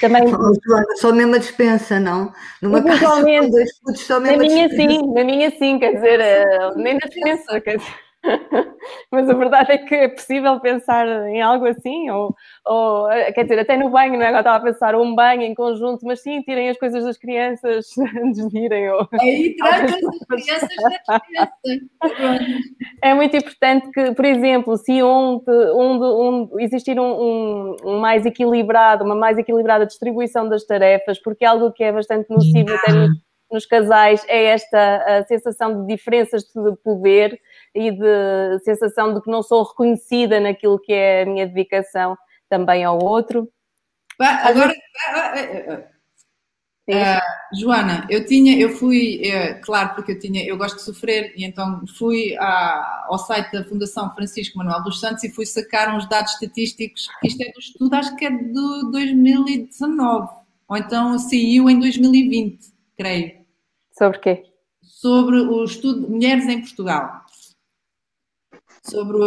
Também... 0.00 0.22
Só 0.94 1.12
mesmo 1.12 1.34
a 1.34 1.38
dispensa, 1.38 1.98
não? 1.98 2.32
Numa 2.62 2.80
casa 2.80 3.24
com 3.24 3.50
dois 3.50 3.80
putos, 3.80 4.06
só 4.06 4.20
mesmo 4.20 4.36
na 4.36 4.42
minha 4.44 4.68
sim, 4.68 5.12
na 5.12 5.24
minha 5.24 5.50
sim, 5.50 5.80
quer 5.80 5.94
dizer, 5.94 6.20
eh, 6.20 6.74
nem 6.76 6.94
na 6.94 7.00
dispensa, 7.10 7.60
quer 7.60 7.78
dizer. 7.78 8.09
Mas 9.10 9.28
a 9.28 9.34
verdade 9.34 9.72
é 9.72 9.78
que 9.78 9.94
é 9.94 10.08
possível 10.08 10.60
pensar 10.60 11.06
em 11.28 11.40
algo 11.40 11.66
assim, 11.66 12.10
ou, 12.10 12.34
ou 12.66 13.08
quer 13.34 13.42
dizer, 13.42 13.58
até 13.58 13.76
no 13.76 13.90
banho, 13.90 14.14
não 14.14 14.22
é? 14.22 14.28
Agora 14.28 14.40
estava 14.40 14.56
a 14.58 14.60
pensar 14.60 14.94
um 14.94 15.14
banho 15.14 15.42
em 15.42 15.54
conjunto, 15.54 16.04
mas 16.04 16.22
sim, 16.22 16.42
tirem 16.42 16.68
as 16.68 16.78
coisas 16.78 17.04
das 17.04 17.16
crianças 17.16 17.86
antes 18.22 18.48
de 18.48 18.58
irem. 18.58 18.90
Ou... 18.90 19.08
Aí 19.20 19.54
tirar 19.54 19.84
as 19.84 19.92
crianças 20.28 20.68
das 21.08 21.22
crianças. 21.22 22.60
É 23.02 23.14
muito 23.14 23.36
importante 23.36 23.90
que, 23.90 24.12
por 24.12 24.24
exemplo, 24.24 24.76
se 24.76 25.02
um 25.02 26.50
existir 26.58 26.98
um, 26.98 27.12
um, 27.12 27.76
um, 27.84 27.98
mais 27.98 28.26
equilibrado, 28.26 29.04
uma 29.04 29.14
mais 29.14 29.38
equilibrada 29.38 29.86
distribuição 29.86 30.48
das 30.48 30.64
tarefas, 30.64 31.20
porque 31.20 31.44
é 31.44 31.48
algo 31.48 31.72
que 31.72 31.84
é 31.84 31.92
bastante 31.92 32.28
nocivo 32.30 32.74
até 32.74 32.92
nos, 32.92 33.10
nos 33.50 33.66
casais 33.66 34.24
é 34.28 34.44
esta 34.44 35.24
sensação 35.26 35.80
de 35.80 35.94
diferenças 35.94 36.44
de 36.44 36.76
poder 36.84 37.38
e 37.74 37.90
de 37.90 38.58
sensação 38.64 39.14
de 39.14 39.20
que 39.22 39.30
não 39.30 39.42
sou 39.42 39.62
reconhecida 39.62 40.40
naquilo 40.40 40.78
que 40.78 40.92
é 40.92 41.22
a 41.22 41.26
minha 41.26 41.46
dedicação 41.46 42.16
também 42.48 42.84
ao 42.84 43.02
outro. 43.02 43.48
Agora, 44.18 44.74
Uh, 46.90 47.56
Joana, 47.56 48.04
eu 48.10 48.26
tinha, 48.26 48.58
eu 48.58 48.70
fui, 48.70 49.20
é, 49.24 49.54
claro, 49.54 49.94
porque 49.94 50.12
eu 50.12 50.18
tinha, 50.18 50.44
eu 50.44 50.56
gosto 50.56 50.76
de 50.76 50.82
sofrer, 50.82 51.32
e 51.36 51.44
então 51.44 51.84
fui 51.96 52.36
à, 52.36 53.06
ao 53.06 53.16
site 53.16 53.52
da 53.52 53.62
Fundação 53.64 54.12
Francisco 54.12 54.58
Manuel 54.58 54.82
dos 54.82 54.98
Santos 54.98 55.22
e 55.22 55.30
fui 55.30 55.46
sacar 55.46 55.94
uns 55.94 56.08
dados 56.08 56.32
estatísticos, 56.32 57.06
isto 57.22 57.40
é 57.42 57.52
do 57.52 57.60
estudo, 57.60 57.94
acho 57.94 58.16
que 58.16 58.24
é 58.24 58.30
de 58.30 58.90
2019, 58.90 60.28
ou 60.68 60.76
então 60.76 61.16
saiu 61.18 61.70
em 61.70 61.78
2020, 61.78 62.58
creio. 62.96 63.40
Sobre 63.96 64.18
quê? 64.18 64.42
Sobre 64.82 65.36
o 65.36 65.62
estudo 65.62 66.06
de 66.06 66.10
mulheres 66.10 66.48
em 66.48 66.60
Portugal. 66.60 67.19
Sobre 68.90 69.18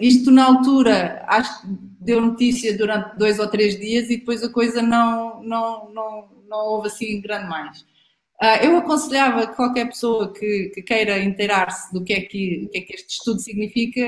isto 0.00 0.30
na 0.30 0.44
altura, 0.44 1.24
acho 1.28 1.62
que 1.62 1.68
deu 2.00 2.20
notícia 2.20 2.76
durante 2.76 3.16
dois 3.18 3.38
ou 3.38 3.48
três 3.48 3.78
dias 3.78 4.10
e 4.10 4.18
depois 4.18 4.42
a 4.42 4.48
coisa 4.48 4.80
não, 4.80 5.42
não, 5.42 5.90
não 5.92 6.36
não 6.48 6.58
houve 6.58 6.88
assim 6.88 7.20
grande 7.20 7.48
mais. 7.48 7.80
Uh, 8.42 8.64
eu 8.64 8.76
aconselhava 8.76 9.46
qualquer 9.46 9.86
pessoa 9.86 10.30
que, 10.32 10.70
que 10.74 10.82
queira 10.82 11.18
inteirar-se 11.18 11.92
do 11.92 12.04
que 12.04 12.12
é 12.12 12.20
que, 12.20 12.68
que, 12.70 12.78
é 12.78 12.80
que 12.82 12.94
este 12.94 13.14
estudo 13.14 13.40
significa 13.40 14.00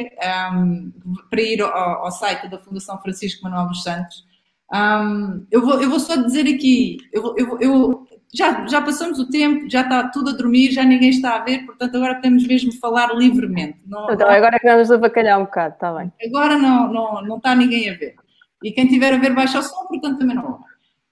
um, 0.53 0.93
para 1.31 1.41
ir 1.41 1.63
ao, 1.63 1.71
ao, 1.71 2.11
site 2.11 2.47
da 2.49 2.59
Fundação 2.59 3.01
Francisco 3.01 3.43
Manuel 3.45 3.69
dos 3.69 3.83
Santos. 3.83 4.27
Um, 4.71 5.47
eu, 5.51 5.63
vou, 5.63 5.81
eu 5.81 5.89
vou 5.89 5.99
só 5.99 6.15
dizer 6.17 6.47
aqui, 6.47 6.99
eu, 7.11 7.35
eu, 7.39 7.59
eu, 7.59 8.08
já, 8.35 8.67
já 8.67 8.83
passamos 8.83 9.19
o 9.19 9.29
tempo, 9.29 9.69
já 9.69 9.83
está 9.83 10.09
tudo 10.09 10.31
a 10.31 10.33
dormir, 10.33 10.71
já 10.71 10.85
ninguém 10.85 11.11
está 11.11 11.37
a 11.37 11.45
ver, 11.45 11.65
portanto 11.65 11.97
agora 11.97 12.17
podemos 12.17 12.47
mesmo 12.47 12.73
falar 12.75 13.15
livremente. 13.15 13.79
Não, 13.87 14.11
então, 14.11 14.29
agora 14.29 14.57
é 14.57 14.59
que 14.59 14.69
vamos 14.69 14.91
avacalhar 14.91 15.39
um 15.41 15.45
bocado, 15.45 15.75
está 15.75 15.93
bem. 15.95 16.13
Agora 16.27 16.59
não, 16.59 16.93
não, 16.93 17.23
não 17.23 17.37
está 17.39 17.55
ninguém 17.55 17.89
a 17.91 17.95
ver. 17.95 18.15
E 18.63 18.73
quem 18.73 18.87
tiver 18.87 19.15
a 19.15 19.19
ver 19.19 19.35
baixa 19.35 19.61
o 19.61 19.63
som, 19.63 19.87
portanto 19.87 20.19
também 20.19 20.37
não 20.37 20.61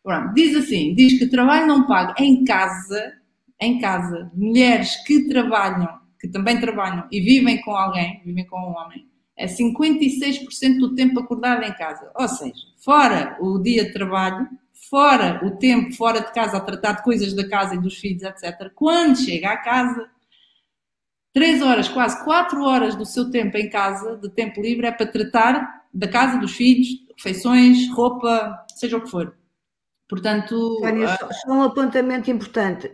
Pronto, 0.06 0.34
diz 0.34 0.54
assim, 0.54 0.94
diz 0.94 1.18
que 1.18 1.26
trabalho 1.26 1.66
não 1.66 1.84
pago 1.84 2.14
em 2.16 2.44
casa, 2.44 3.14
em 3.60 3.80
casa, 3.80 4.30
mulheres 4.34 4.94
que 5.04 5.26
trabalham, 5.26 5.98
que 6.20 6.28
também 6.28 6.60
trabalham 6.60 7.08
e 7.10 7.20
vivem 7.20 7.60
com 7.60 7.72
alguém, 7.72 8.22
vivem 8.24 8.46
com 8.46 8.56
um 8.56 8.76
homem, 8.76 9.04
é 9.36 9.46
56% 9.46 10.78
do 10.78 10.94
tempo 10.94 11.18
acordado 11.18 11.64
em 11.64 11.72
casa. 11.72 12.08
Ou 12.14 12.28
seja, 12.28 12.54
fora 12.78 13.36
o 13.40 13.58
dia 13.58 13.84
de 13.84 13.92
trabalho, 13.92 14.48
fora 14.88 15.40
o 15.44 15.56
tempo 15.56 15.92
fora 15.94 16.20
de 16.20 16.32
casa 16.32 16.56
a 16.56 16.60
tratar 16.60 16.92
de 16.92 17.02
coisas 17.02 17.32
da 17.34 17.48
casa 17.48 17.74
e 17.74 17.80
dos 17.80 17.96
filhos, 17.96 18.22
etc. 18.22 18.70
Quando 18.74 19.18
chega 19.18 19.50
à 19.50 19.56
casa, 19.56 20.08
três 21.32 21.62
horas, 21.62 21.88
quase 21.88 22.24
quatro 22.24 22.62
horas 22.64 22.94
do 22.94 23.04
seu 23.04 23.30
tempo 23.30 23.56
em 23.56 23.68
casa, 23.68 24.16
de 24.16 24.28
tempo 24.30 24.60
livre, 24.60 24.86
é 24.86 24.92
para 24.92 25.06
tratar 25.06 25.84
da 25.92 26.08
casa, 26.08 26.38
dos 26.38 26.52
filhos, 26.52 26.88
refeições, 27.16 27.90
roupa, 27.90 28.64
seja 28.74 28.96
o 28.96 29.00
que 29.00 29.10
for. 29.10 29.36
Portanto. 30.08 30.78
Tânia, 30.80 31.14
uh... 31.14 31.34
só 31.34 31.52
um 31.52 31.62
apontamento 31.62 32.30
importante. 32.30 32.90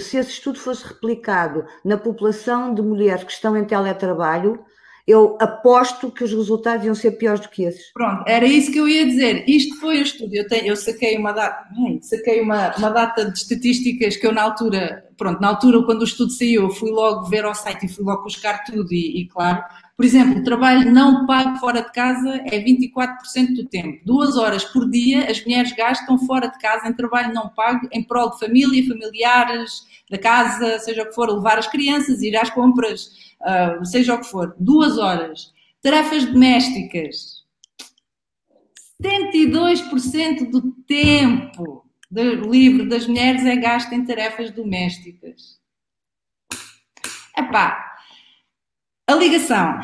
Se 0.00 0.16
esse 0.16 0.30
estudo 0.30 0.58
fosse 0.58 0.86
replicado 0.86 1.66
na 1.84 1.98
população 1.98 2.74
de 2.74 2.80
mulheres 2.80 3.24
que 3.24 3.32
estão 3.32 3.56
em 3.56 3.64
teletrabalho, 3.64 4.64
eu 5.08 5.38
aposto 5.40 6.10
que 6.10 6.22
os 6.22 6.30
resultados 6.30 6.84
iam 6.84 6.94
ser 6.94 7.12
piores 7.12 7.40
do 7.40 7.48
que 7.48 7.64
esses. 7.64 7.90
Pronto, 7.94 8.24
era 8.26 8.44
isso 8.44 8.70
que 8.70 8.78
eu 8.78 8.86
ia 8.86 9.06
dizer. 9.06 9.48
Isto 9.48 9.80
foi 9.80 10.00
o 10.00 10.02
estudo. 10.02 10.34
Eu, 10.34 10.46
tenho, 10.46 10.66
eu 10.66 10.76
saquei, 10.76 11.16
uma 11.16 11.32
data, 11.32 11.66
saquei 12.02 12.42
uma, 12.42 12.76
uma 12.76 12.90
data 12.90 13.24
de 13.24 13.38
estatísticas 13.38 14.18
que 14.18 14.26
eu 14.26 14.32
na 14.32 14.42
altura, 14.42 15.08
pronto, 15.16 15.40
na 15.40 15.48
altura 15.48 15.82
quando 15.84 16.02
o 16.02 16.04
estudo 16.04 16.30
saiu, 16.30 16.64
eu 16.64 16.70
fui 16.70 16.90
logo 16.90 17.24
ver 17.24 17.46
ao 17.46 17.54
site 17.54 17.86
e 17.86 17.88
fui 17.88 18.04
logo 18.04 18.24
buscar 18.24 18.62
tudo 18.64 18.92
e, 18.92 19.22
e 19.22 19.28
claro, 19.28 19.64
por 19.98 20.04
exemplo, 20.04 20.38
o 20.38 20.44
trabalho 20.44 20.92
não 20.92 21.26
pago 21.26 21.58
fora 21.58 21.82
de 21.82 21.90
casa 21.90 22.40
é 22.46 22.62
24% 22.62 23.56
do 23.56 23.64
tempo. 23.64 24.00
Duas 24.04 24.36
horas 24.36 24.64
por 24.64 24.88
dia 24.88 25.28
as 25.28 25.44
mulheres 25.44 25.72
gastam 25.72 26.16
fora 26.20 26.46
de 26.46 26.56
casa 26.60 26.86
em 26.86 26.92
trabalho 26.92 27.34
não 27.34 27.48
pago 27.48 27.88
em 27.90 28.00
prol 28.04 28.30
de 28.30 28.38
família, 28.38 28.86
familiares, 28.86 29.88
da 30.08 30.16
casa, 30.16 30.78
seja 30.78 31.02
o 31.02 31.06
que 31.06 31.14
for, 31.16 31.28
levar 31.28 31.58
as 31.58 31.66
crianças, 31.66 32.22
ir 32.22 32.36
às 32.36 32.48
compras, 32.48 33.10
uh, 33.42 33.84
seja 33.84 34.14
o 34.14 34.20
que 34.20 34.28
for. 34.28 34.54
Duas 34.60 34.98
horas. 34.98 35.52
Tarefas 35.82 36.24
domésticas. 36.26 37.44
72% 39.02 40.48
do 40.48 40.62
tempo 40.86 41.84
livre 42.12 42.88
das 42.88 43.04
mulheres 43.04 43.44
é 43.44 43.56
gasto 43.56 43.92
em 43.92 44.04
tarefas 44.04 44.52
domésticas. 44.52 45.58
Epá, 47.36 47.87
a 49.08 49.14
ligação. 49.14 49.80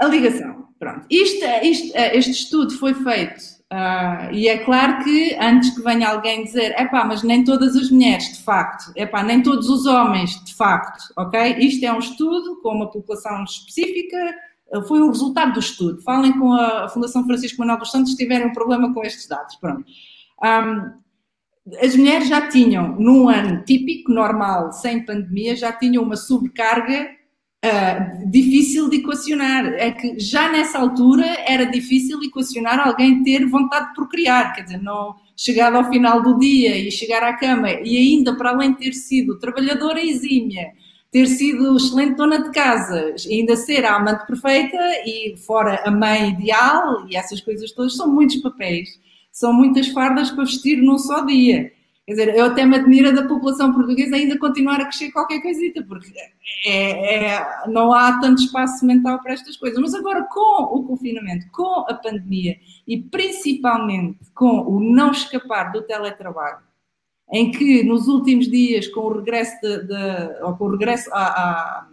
A 0.00 0.06
ligação. 0.06 0.66
Pronto. 0.78 1.06
Isto, 1.10 1.44
isto, 1.62 1.96
este 1.96 2.30
estudo 2.32 2.72
foi 2.78 2.92
feito 2.92 3.40
uh, 3.72 4.30
e 4.32 4.46
é 4.46 4.58
claro 4.58 5.02
que 5.02 5.34
antes 5.40 5.70
que 5.70 5.82
venha 5.82 6.10
alguém 6.10 6.44
dizer 6.44 6.72
é 6.76 6.86
pá, 6.86 7.04
mas 7.04 7.22
nem 7.22 7.44
todas 7.44 7.74
as 7.74 7.90
mulheres, 7.90 8.36
de 8.36 8.42
facto, 8.42 8.92
é 8.94 9.06
pá, 9.06 9.22
nem 9.22 9.42
todos 9.42 9.70
os 9.70 9.86
homens, 9.86 10.44
de 10.44 10.54
facto, 10.54 11.02
ok? 11.16 11.56
Isto 11.58 11.84
é 11.86 11.92
um 11.92 11.98
estudo 11.98 12.60
com 12.60 12.74
uma 12.74 12.90
população 12.90 13.42
específica, 13.44 14.18
foi 14.86 15.00
o 15.00 15.08
resultado 15.08 15.54
do 15.54 15.60
estudo. 15.60 16.02
Falem 16.02 16.32
com 16.38 16.52
a 16.52 16.88
Fundação 16.88 17.24
Francisco 17.24 17.58
Manuel 17.58 17.78
dos 17.78 17.90
Santos 17.90 18.12
se 18.12 18.18
tiverem 18.18 18.48
um 18.48 18.52
problema 18.52 18.92
com 18.92 19.02
estes 19.02 19.26
dados. 19.28 19.56
Pronto. 19.56 19.84
Um, 20.42 21.06
as 21.80 21.96
mulheres 21.96 22.28
já 22.28 22.48
tinham, 22.48 22.96
num 22.98 23.28
ano 23.28 23.64
típico, 23.64 24.12
normal, 24.12 24.72
sem 24.72 25.04
pandemia, 25.04 25.56
já 25.56 25.72
tinham 25.72 26.02
uma 26.02 26.16
sobrecarga 26.16 27.15
uh, 27.66 28.30
difícil 28.30 28.88
de 28.88 28.96
equacionar. 28.98 29.66
É 29.74 29.90
que 29.90 30.18
já 30.18 30.50
nessa 30.50 30.78
altura 30.78 31.26
era 31.46 31.64
difícil 31.66 32.22
equacionar 32.22 32.78
alguém 32.80 33.22
ter 33.22 33.46
vontade 33.46 33.88
de 33.88 33.94
procriar, 33.94 34.54
quer 34.54 34.62
dizer, 34.62 34.82
não 34.82 35.14
chegar 35.36 35.74
ao 35.74 35.88
final 35.90 36.22
do 36.22 36.38
dia 36.38 36.76
e 36.76 36.90
chegar 36.90 37.22
à 37.22 37.36
cama 37.36 37.70
e 37.70 37.96
ainda 37.96 38.34
para 38.34 38.50
além 38.50 38.72
de 38.72 38.78
ter 38.78 38.92
sido 38.94 39.38
trabalhadora 39.38 40.02
exímia, 40.02 40.72
ter 41.10 41.26
sido 41.26 41.76
excelente 41.76 42.16
dona 42.16 42.42
de 42.42 42.50
casa, 42.50 43.14
ainda 43.30 43.54
ser 43.54 43.84
a 43.84 43.96
amante 43.96 44.26
perfeita 44.26 44.78
e 45.04 45.36
fora 45.36 45.82
a 45.84 45.90
mãe 45.90 46.30
ideal 46.30 47.06
e 47.08 47.16
essas 47.16 47.40
coisas 47.40 47.70
todas, 47.72 47.96
são 47.96 48.12
muitos 48.12 48.36
papéis, 48.36 48.88
são 49.30 49.52
muitas 49.52 49.88
fardas 49.88 50.30
para 50.30 50.44
vestir 50.44 50.78
num 50.78 50.98
só 50.98 51.24
dia. 51.24 51.70
Quer 52.06 52.12
dizer, 52.12 52.36
eu 52.36 52.44
até 52.44 52.64
me 52.64 52.76
admiro 52.76 53.12
da 53.12 53.26
população 53.26 53.74
portuguesa 53.74 54.14
ainda 54.14 54.38
continuar 54.38 54.80
a 54.80 54.84
crescer 54.84 55.10
qualquer 55.10 55.40
coisita, 55.42 55.82
porque 55.82 56.12
é, 56.64 57.24
é, 57.26 57.66
não 57.66 57.92
há 57.92 58.20
tanto 58.20 58.42
espaço 58.42 58.86
mental 58.86 59.20
para 59.20 59.32
estas 59.32 59.56
coisas. 59.56 59.76
Mas 59.80 59.92
agora, 59.92 60.22
com 60.22 60.62
o 60.62 60.84
confinamento, 60.84 61.50
com 61.50 61.84
a 61.88 61.94
pandemia 61.94 62.56
e 62.86 63.02
principalmente 63.02 64.20
com 64.32 64.60
o 64.60 64.78
não 64.78 65.10
escapar 65.10 65.72
do 65.72 65.82
teletrabalho, 65.82 66.58
em 67.32 67.50
que 67.50 67.82
nos 67.82 68.06
últimos 68.06 68.48
dias, 68.48 68.86
com 68.86 69.00
o 69.00 69.12
regresso, 69.12 69.60
de, 69.60 69.88
de 69.88 70.42
ou 70.44 70.56
com 70.56 70.66
o 70.66 70.70
regresso 70.70 71.10
a, 71.12 71.24
a, 71.24 71.88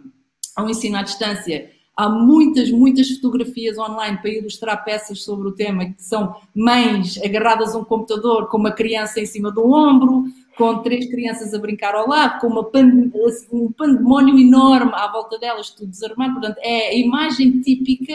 ao 0.54 0.70
ensino 0.70 0.96
à 0.96 1.02
distância, 1.02 1.72
Há 1.96 2.08
muitas, 2.08 2.70
muitas 2.72 3.08
fotografias 3.10 3.78
online 3.78 4.18
para 4.18 4.30
ilustrar 4.30 4.84
peças 4.84 5.22
sobre 5.22 5.48
o 5.48 5.52
tema, 5.52 5.84
que 5.86 6.02
são 6.02 6.34
mães 6.54 7.16
agarradas 7.22 7.74
a 7.74 7.78
um 7.78 7.84
computador 7.84 8.48
com 8.48 8.58
uma 8.58 8.72
criança 8.72 9.20
em 9.20 9.26
cima 9.26 9.52
do 9.52 9.70
ombro, 9.70 10.24
com 10.56 10.82
três 10.82 11.08
crianças 11.08 11.54
a 11.54 11.58
brincar 11.58 11.94
ao 11.94 12.08
lado, 12.08 12.40
com 12.40 12.48
um 12.48 13.72
pandemónio 13.72 14.38
enorme 14.38 14.92
à 14.94 15.10
volta 15.10 15.38
delas, 15.38 15.70
tudo 15.70 15.90
desarmado. 15.90 16.34
Portanto, 16.34 16.58
é 16.62 16.88
a 16.88 16.94
imagem 16.94 17.60
típica 17.60 18.14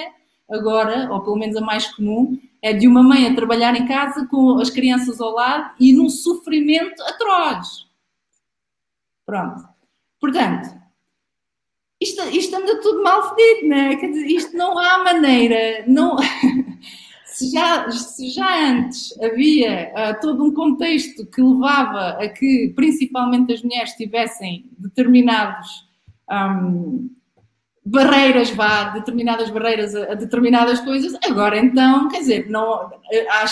agora, 0.50 1.08
ou 1.12 1.22
pelo 1.22 1.38
menos 1.38 1.56
a 1.56 1.62
mais 1.62 1.88
comum, 1.94 2.38
é 2.62 2.74
de 2.74 2.88
uma 2.88 3.02
mãe 3.02 3.28
a 3.28 3.36
trabalhar 3.36 3.76
em 3.76 3.88
casa 3.88 4.28
com 4.28 4.60
as 4.60 4.70
crianças 4.70 5.22
ao 5.22 5.32
lado 5.32 5.74
e 5.80 5.94
num 5.94 6.10
sofrimento 6.10 7.02
atroz. 7.04 7.88
Pronto. 9.26 9.64
Portanto, 10.20 10.70
isto, 12.02 12.22
isto 12.30 12.56
anda 12.56 12.80
tudo 12.82 13.04
mal 13.04 13.36
fedido, 13.36 13.68
não 13.68 13.78
é? 13.78 13.96
Quer 13.96 14.08
dizer, 14.10 14.26
isto 14.28 14.58
não 14.58 14.78
há 14.78 15.04
maneira, 15.04 15.84
não... 15.88 16.18
se, 17.26 17.52
já, 17.52 17.90
se 17.90 18.30
já 18.30 18.70
antes 18.70 19.18
havia 19.22 19.92
uh, 19.94 20.22
todo 20.22 20.44
um 20.44 20.54
contexto 20.54 21.26
que 21.26 21.42
levava 21.42 22.22
a 22.22 22.28
que 22.28 22.74
principalmente 22.76 23.54
as 23.54 23.62
mulheres 23.62 23.94
tivessem 23.94 24.70
determinados 24.78 25.68
um, 26.30 27.10
barreiras, 27.86 28.50
vá, 28.52 28.90
determinadas 28.90 29.50
barreiras 29.50 29.96
a, 29.96 30.12
a, 30.12 30.16
determinadas 30.16 30.80
coisas, 30.82 31.18
agora 31.24 31.58
então, 31.58 32.10
quer 32.10 32.20
dizer, 32.20 32.50
não, 32.50 32.90
há, 33.30 33.48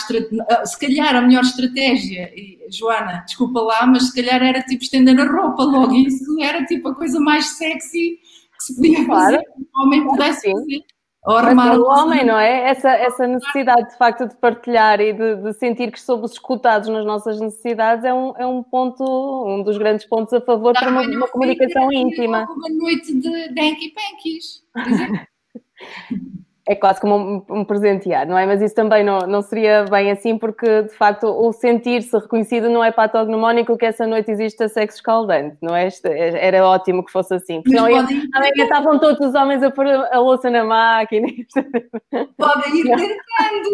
se 0.65 0.80
calhar 0.80 1.15
a 1.15 1.22
melhor 1.22 1.44
estratégia, 1.44 2.32
e, 2.36 2.57
Joana, 2.69 3.24
desculpa 3.26 3.61
lá, 3.61 3.88
mas 3.88 4.07
se 4.07 4.15
calhar 4.15 4.44
era 4.44 4.61
tipo 4.64 4.84
estender 4.84 5.18
a 5.19 5.26
roupa 5.26 5.64
logo, 5.64 5.95
isso 5.95 6.40
era 6.41 6.65
tipo 6.65 6.90
a 6.90 6.95
coisa 6.95 7.19
mais 7.19 7.57
sexy 7.57 8.19
se 8.59 8.75
podia 8.75 9.05
claro. 9.05 9.35
fazer, 9.35 9.43
o 9.57 9.84
homem 9.84 10.05
pudesse 10.05 10.41
Sim. 10.41 10.51
fazer. 10.53 10.84
Mas 11.55 11.77
o 11.77 11.84
homem, 11.84 12.25
não 12.25 12.39
é? 12.39 12.69
Essa, 12.69 12.89
essa 12.89 13.27
necessidade 13.27 13.89
de 13.89 13.97
facto 13.97 14.27
de 14.27 14.35
partilhar 14.38 15.01
e 15.01 15.11
de, 15.11 15.35
de, 15.35 15.53
sentir 15.55 15.91
que 15.91 15.99
somos 15.99 16.31
escutados 16.31 16.88
nas 16.88 17.05
nossas 17.05 17.38
necessidades 17.41 18.05
é 18.05 18.13
um, 18.13 18.34
é 18.38 18.47
um 18.47 18.63
ponto, 18.63 19.03
um 19.45 19.61
dos 19.61 19.77
grandes 19.77 20.07
pontos 20.07 20.34
a 20.34 20.39
favor 20.39 20.73
para 20.73 20.89
uma, 20.89 21.01
uma 21.01 21.27
comunicação 21.27 21.91
íntima. 21.91 22.47
Uma 22.49 22.69
noite 22.69 23.13
de 23.13 23.49
dengue 23.53 23.93
pankies. 23.93 24.63
é 26.68 26.76
quase 26.76 26.99
como 26.99 27.15
um, 27.15 27.44
um 27.49 27.65
presentear, 27.65 28.27
não 28.27 28.38
é? 28.38 28.45
Mas 28.45 28.61
isso 28.61 28.76
também 28.76 29.03
não, 29.03 29.19
não 29.19 29.41
seria 29.41 29.85
bem 29.85 30.11
assim, 30.11 30.38
porque 30.38 30.84
de 30.84 30.94
facto 30.94 31.27
o 31.27 31.53
sentir-se 31.53 32.15
reconhecido 32.18 32.69
não 32.69 32.84
é 32.84 32.91
patognomónico 32.91 33.77
que 33.77 33.85
essa 33.85 34.06
noite 34.06 34.30
existe 34.31 34.61
a 34.64 34.69
sexo 34.69 34.98
escaldante, 34.98 35.57
não 35.61 35.73
é? 35.73 35.88
Era 36.03 36.68
ótimo 36.68 37.06
que 37.06 37.11
fosse 37.11 37.34
assim. 37.34 37.61
Porque 37.61 37.77
amanhã 37.77 38.06
estavam 38.57 38.99
todos 38.99 39.26
os 39.26 39.34
homens 39.34 39.64
a 39.64 39.72
pôr 39.72 39.88
a 39.88 40.19
louça 40.19 40.49
na 40.49 40.65
máquina. 40.65 41.27
Podem 42.38 42.80
ir 42.80 42.84
tentando. 42.84 43.69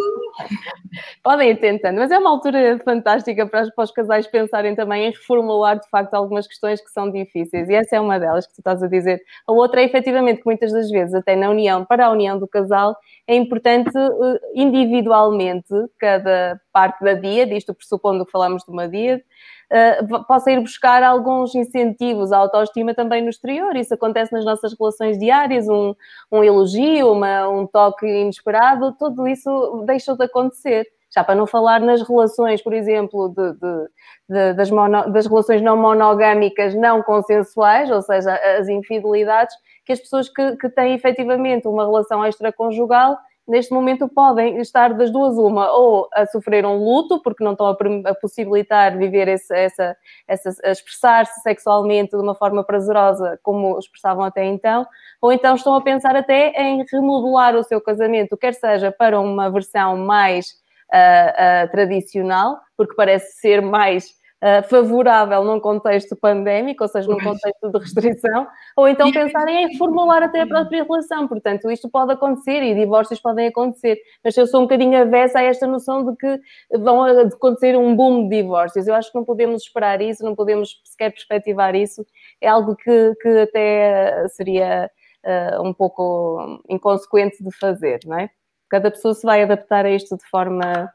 Podem 1.24 1.50
ir 1.50 1.60
tentando, 1.60 1.98
mas 1.98 2.12
é 2.12 2.20
uma 2.20 2.30
altura 2.30 2.80
fantástica 2.86 3.48
para, 3.48 3.72
para 3.72 3.84
os 3.84 3.92
casais 3.92 4.28
pensarem 4.28 4.76
também 4.76 5.08
em 5.08 5.12
reformular 5.12 5.80
de 5.80 5.90
facto 5.90 6.14
algumas 6.14 6.46
questões 6.46 6.80
que 6.80 6.92
são 6.92 7.10
difíceis, 7.10 7.70
e 7.70 7.74
essa 7.74 7.96
é 7.96 8.00
uma 8.00 8.20
delas 8.20 8.46
que 8.46 8.54
tu 8.54 8.60
estás 8.60 8.84
a 8.84 8.88
dizer. 8.88 9.20
A 9.48 9.52
outra 9.52 9.82
é 9.82 9.86
efetivamente 9.86 10.42
que 10.42 10.46
muitas 10.46 10.72
das 10.72 10.92
vezes, 10.92 11.16
até 11.16 11.36
na 11.36 11.50
união, 11.50 11.84
para 11.86 12.06
a 12.06 12.12
união 12.12 12.38
do 12.38 12.48
casal, 12.48 12.83
é 13.28 13.36
importante 13.36 13.98
eh, 13.98 14.40
individualmente, 14.54 15.74
cada 15.98 16.60
parte 16.72 17.04
da 17.04 17.14
dia, 17.14 17.46
disto 17.46 17.74
pressupondo 17.74 18.26
que 18.26 18.32
falamos 18.32 18.64
de 18.64 18.72
uma 18.72 18.88
dia, 18.88 19.24
uh, 19.72 20.26
possa 20.26 20.52
ir 20.52 20.60
buscar 20.60 21.04
alguns 21.04 21.56
incentivos 21.56 22.32
à 22.32 22.38
autoestima 22.38 22.94
também 22.94 23.22
no 23.22 23.30
exterior. 23.30 23.76
Isso 23.76 23.94
acontece 23.94 24.34
nas 24.34 24.46
nossas 24.46 24.74
relações 24.78 25.18
diárias, 25.18 25.68
um, 25.68 25.96
um 26.32 26.44
elogio, 26.44 27.12
uma, 27.12 27.48
um 27.48 27.66
toque 27.66 28.06
inesperado, 28.06 28.96
tudo 29.00 29.28
isso 29.28 29.84
deixa 29.86 30.16
de 30.16 30.24
acontecer. 30.24 30.86
Já 31.14 31.24
para 31.24 31.36
não 31.36 31.46
falar 31.46 31.80
nas 31.80 32.02
relações, 32.02 32.62
por 32.62 32.74
exemplo, 32.74 33.30
de, 33.30 33.54
de, 33.54 33.90
de, 34.30 34.54
das, 34.54 34.72
mono, 34.72 35.12
das 35.12 35.28
relações 35.28 35.62
não 35.62 35.78
monogâmicas 35.78 36.74
não 36.74 37.04
consensuais, 37.04 37.92
ou 37.92 38.02
seja, 38.02 38.36
as 38.58 38.68
infidelidades, 38.68 39.56
que 39.86 39.94
as 39.94 40.00
pessoas 40.00 40.28
que, 40.30 40.56
que 40.58 40.70
têm 40.70 40.96
efetivamente 40.96 41.68
uma 41.68 41.86
relação 41.86 42.26
extraconjugal 42.26 43.18
neste 43.48 43.74
momento 43.74 44.08
podem 44.08 44.58
estar 44.60 44.94
das 44.94 45.12
duas 45.12 45.38
uma, 45.38 45.72
ou 45.72 46.08
a 46.14 46.26
sofrer 46.26 46.66
um 46.66 46.78
luto, 46.78 47.22
porque 47.22 47.44
não 47.44 47.52
estão 47.52 47.68
a, 47.68 47.78
a 48.10 48.16
possibilitar 48.16 48.98
viver 48.98 49.28
esse, 49.28 49.54
essa, 49.54 49.98
essa 50.28 50.50
expressar-se 50.72 51.42
sexualmente 51.42 52.12
de 52.12 52.24
uma 52.24 52.36
forma 52.36 52.64
prazerosa, 52.64 53.38
como 53.44 53.78
expressavam 53.78 54.24
até 54.24 54.46
então, 54.46 54.88
ou 55.22 55.32
então 55.32 55.56
estão 55.56 55.76
a 55.76 55.82
pensar 55.82 56.16
até 56.16 56.52
em 56.52 56.86
remodelar 56.90 57.56
o 57.56 57.64
seu 57.64 57.82
casamento, 57.82 58.38
quer 58.38 58.54
seja 58.54 58.92
para 58.92 59.20
uma 59.20 59.52
versão 59.52 59.98
mais 59.98 60.63
uh, 60.92 61.66
uh, 61.66 61.72
tradicional, 61.72 62.60
porque 62.78 62.96
parece 62.96 63.40
ser 63.40 63.62
mais 63.62 64.10
uh, 64.44 64.68
favorável 64.68 65.44
num 65.44 65.60
contexto 65.60 66.16
pandémico, 66.16 66.84
ou 66.84 66.88
seja, 66.88 67.08
num 67.08 67.18
contexto 67.18 67.72
de 67.72 67.80
restrição, 67.80 68.48
ou 68.76 68.88
então 68.88 69.12
pensarem 69.12 69.64
em 69.64 69.68
reformular 69.70 70.22
até 70.22 70.42
a 70.42 70.48
própria 70.48 70.84
relação. 70.84 71.28
Portanto, 71.28 71.72
isto 71.72 71.90
pode 71.90 72.12
acontecer 72.12 72.62
e 72.62 72.76
divórcios 72.76 73.22
podem 73.22 73.48
acontecer, 73.48 73.98
mas 74.24 74.36
eu 74.36 74.46
sou 74.46 74.62
um 74.62 74.64
bocadinho 74.64 75.00
avessa 75.00 75.40
a 75.40 75.44
esta 75.44 75.66
noção 75.66 76.04
de 76.04 76.16
que 76.18 76.40
vão 76.78 77.04
acontecer 77.04 77.78
um 77.78 77.96
boom 77.96 78.28
de 78.28 78.42
divórcios. 78.42 78.88
Eu 78.88 78.96
acho 78.96 79.12
que 79.12 79.18
não 79.18 79.26
podemos 79.26 79.64
esperar 79.64 80.02
isso, 80.02 80.24
não 80.24 80.36
podemos 80.36 80.82
sequer 80.84 81.12
perspectivar 81.12 81.76
isso. 81.76 82.06
É 82.42 82.48
algo 82.48 82.76
que, 82.76 83.16
que 83.22 83.30
até 83.40 84.28
seria 84.30 84.92
uh, 85.26 85.68
um 85.68 85.74
pouco 85.74 86.62
inconsequente 86.70 87.44
de 87.44 87.56
fazer, 87.58 88.00
não 88.06 88.20
é? 88.20 88.30
Cada 88.74 88.90
pessoa 88.90 89.14
se 89.14 89.24
vai 89.24 89.44
adaptar 89.44 89.86
a 89.86 89.92
isto 89.92 90.18
de 90.18 90.28
forma 90.32 90.92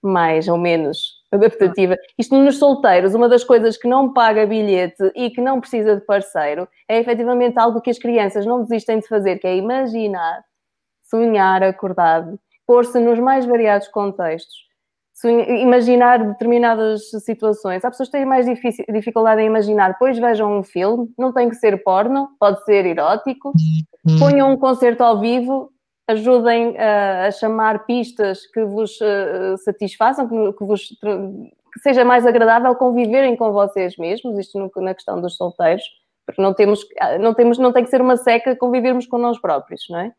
mais 0.00 0.46
ou 0.46 0.56
menos 0.56 1.14
adaptativa. 1.32 1.96
Isto 2.16 2.36
nos 2.36 2.58
solteiros, 2.58 3.12
uma 3.12 3.28
das 3.28 3.42
coisas 3.42 3.76
que 3.76 3.88
não 3.88 4.12
paga 4.12 4.46
bilhete 4.46 5.10
e 5.16 5.28
que 5.28 5.40
não 5.40 5.60
precisa 5.60 5.96
de 5.96 6.02
parceiro 6.02 6.68
é 6.88 7.00
efetivamente 7.00 7.58
algo 7.58 7.80
que 7.80 7.90
as 7.90 7.98
crianças 7.98 8.46
não 8.46 8.62
desistem 8.62 9.00
de 9.00 9.08
fazer, 9.08 9.40
que 9.40 9.48
é 9.48 9.56
imaginar, 9.56 10.44
sonhar 11.10 11.60
acordado, 11.64 12.38
pôr-se 12.64 13.00
nos 13.00 13.18
mais 13.18 13.44
variados 13.44 13.88
contextos. 13.88 14.68
Imaginar 15.24 16.24
determinadas 16.24 17.10
situações. 17.24 17.84
Há 17.84 17.90
pessoas 17.90 18.08
que 18.08 18.16
têm 18.16 18.24
mais 18.24 18.46
dificuldade 18.88 19.42
em 19.42 19.46
imaginar, 19.46 19.98
pois 19.98 20.16
vejam 20.16 20.56
um 20.56 20.62
filme, 20.62 21.12
não 21.18 21.32
tem 21.32 21.48
que 21.48 21.56
ser 21.56 21.82
porno, 21.82 22.28
pode 22.38 22.64
ser 22.64 22.86
erótico, 22.86 23.48
uhum. 24.06 24.18
ponham 24.20 24.52
um 24.52 24.56
concerto 24.56 25.02
ao 25.02 25.18
vivo 25.18 25.72
ajudem 26.08 26.76
a, 26.78 27.26
a 27.26 27.30
chamar 27.30 27.84
pistas 27.84 28.46
que 28.46 28.64
vos 28.64 28.98
uh, 29.00 29.56
satisfaçam, 29.58 30.26
que, 30.26 30.64
vos, 30.64 30.88
que 30.88 31.80
seja 31.80 32.04
mais 32.04 32.26
agradável 32.26 32.74
conviverem 32.74 33.36
com 33.36 33.52
vocês 33.52 33.96
mesmos, 33.98 34.38
isto 34.38 34.70
na 34.76 34.94
questão 34.94 35.20
dos 35.20 35.36
solteiros, 35.36 35.84
porque 36.26 36.40
não 36.40 36.54
temos, 36.54 36.80
não 37.20 37.34
temos, 37.34 37.58
não 37.58 37.72
tem 37.72 37.84
que 37.84 37.90
ser 37.90 38.00
uma 38.00 38.16
seca 38.16 38.56
convivermos 38.56 39.06
com 39.06 39.18
nós 39.18 39.38
próprios, 39.38 39.86
não 39.90 40.00
é? 40.00 40.12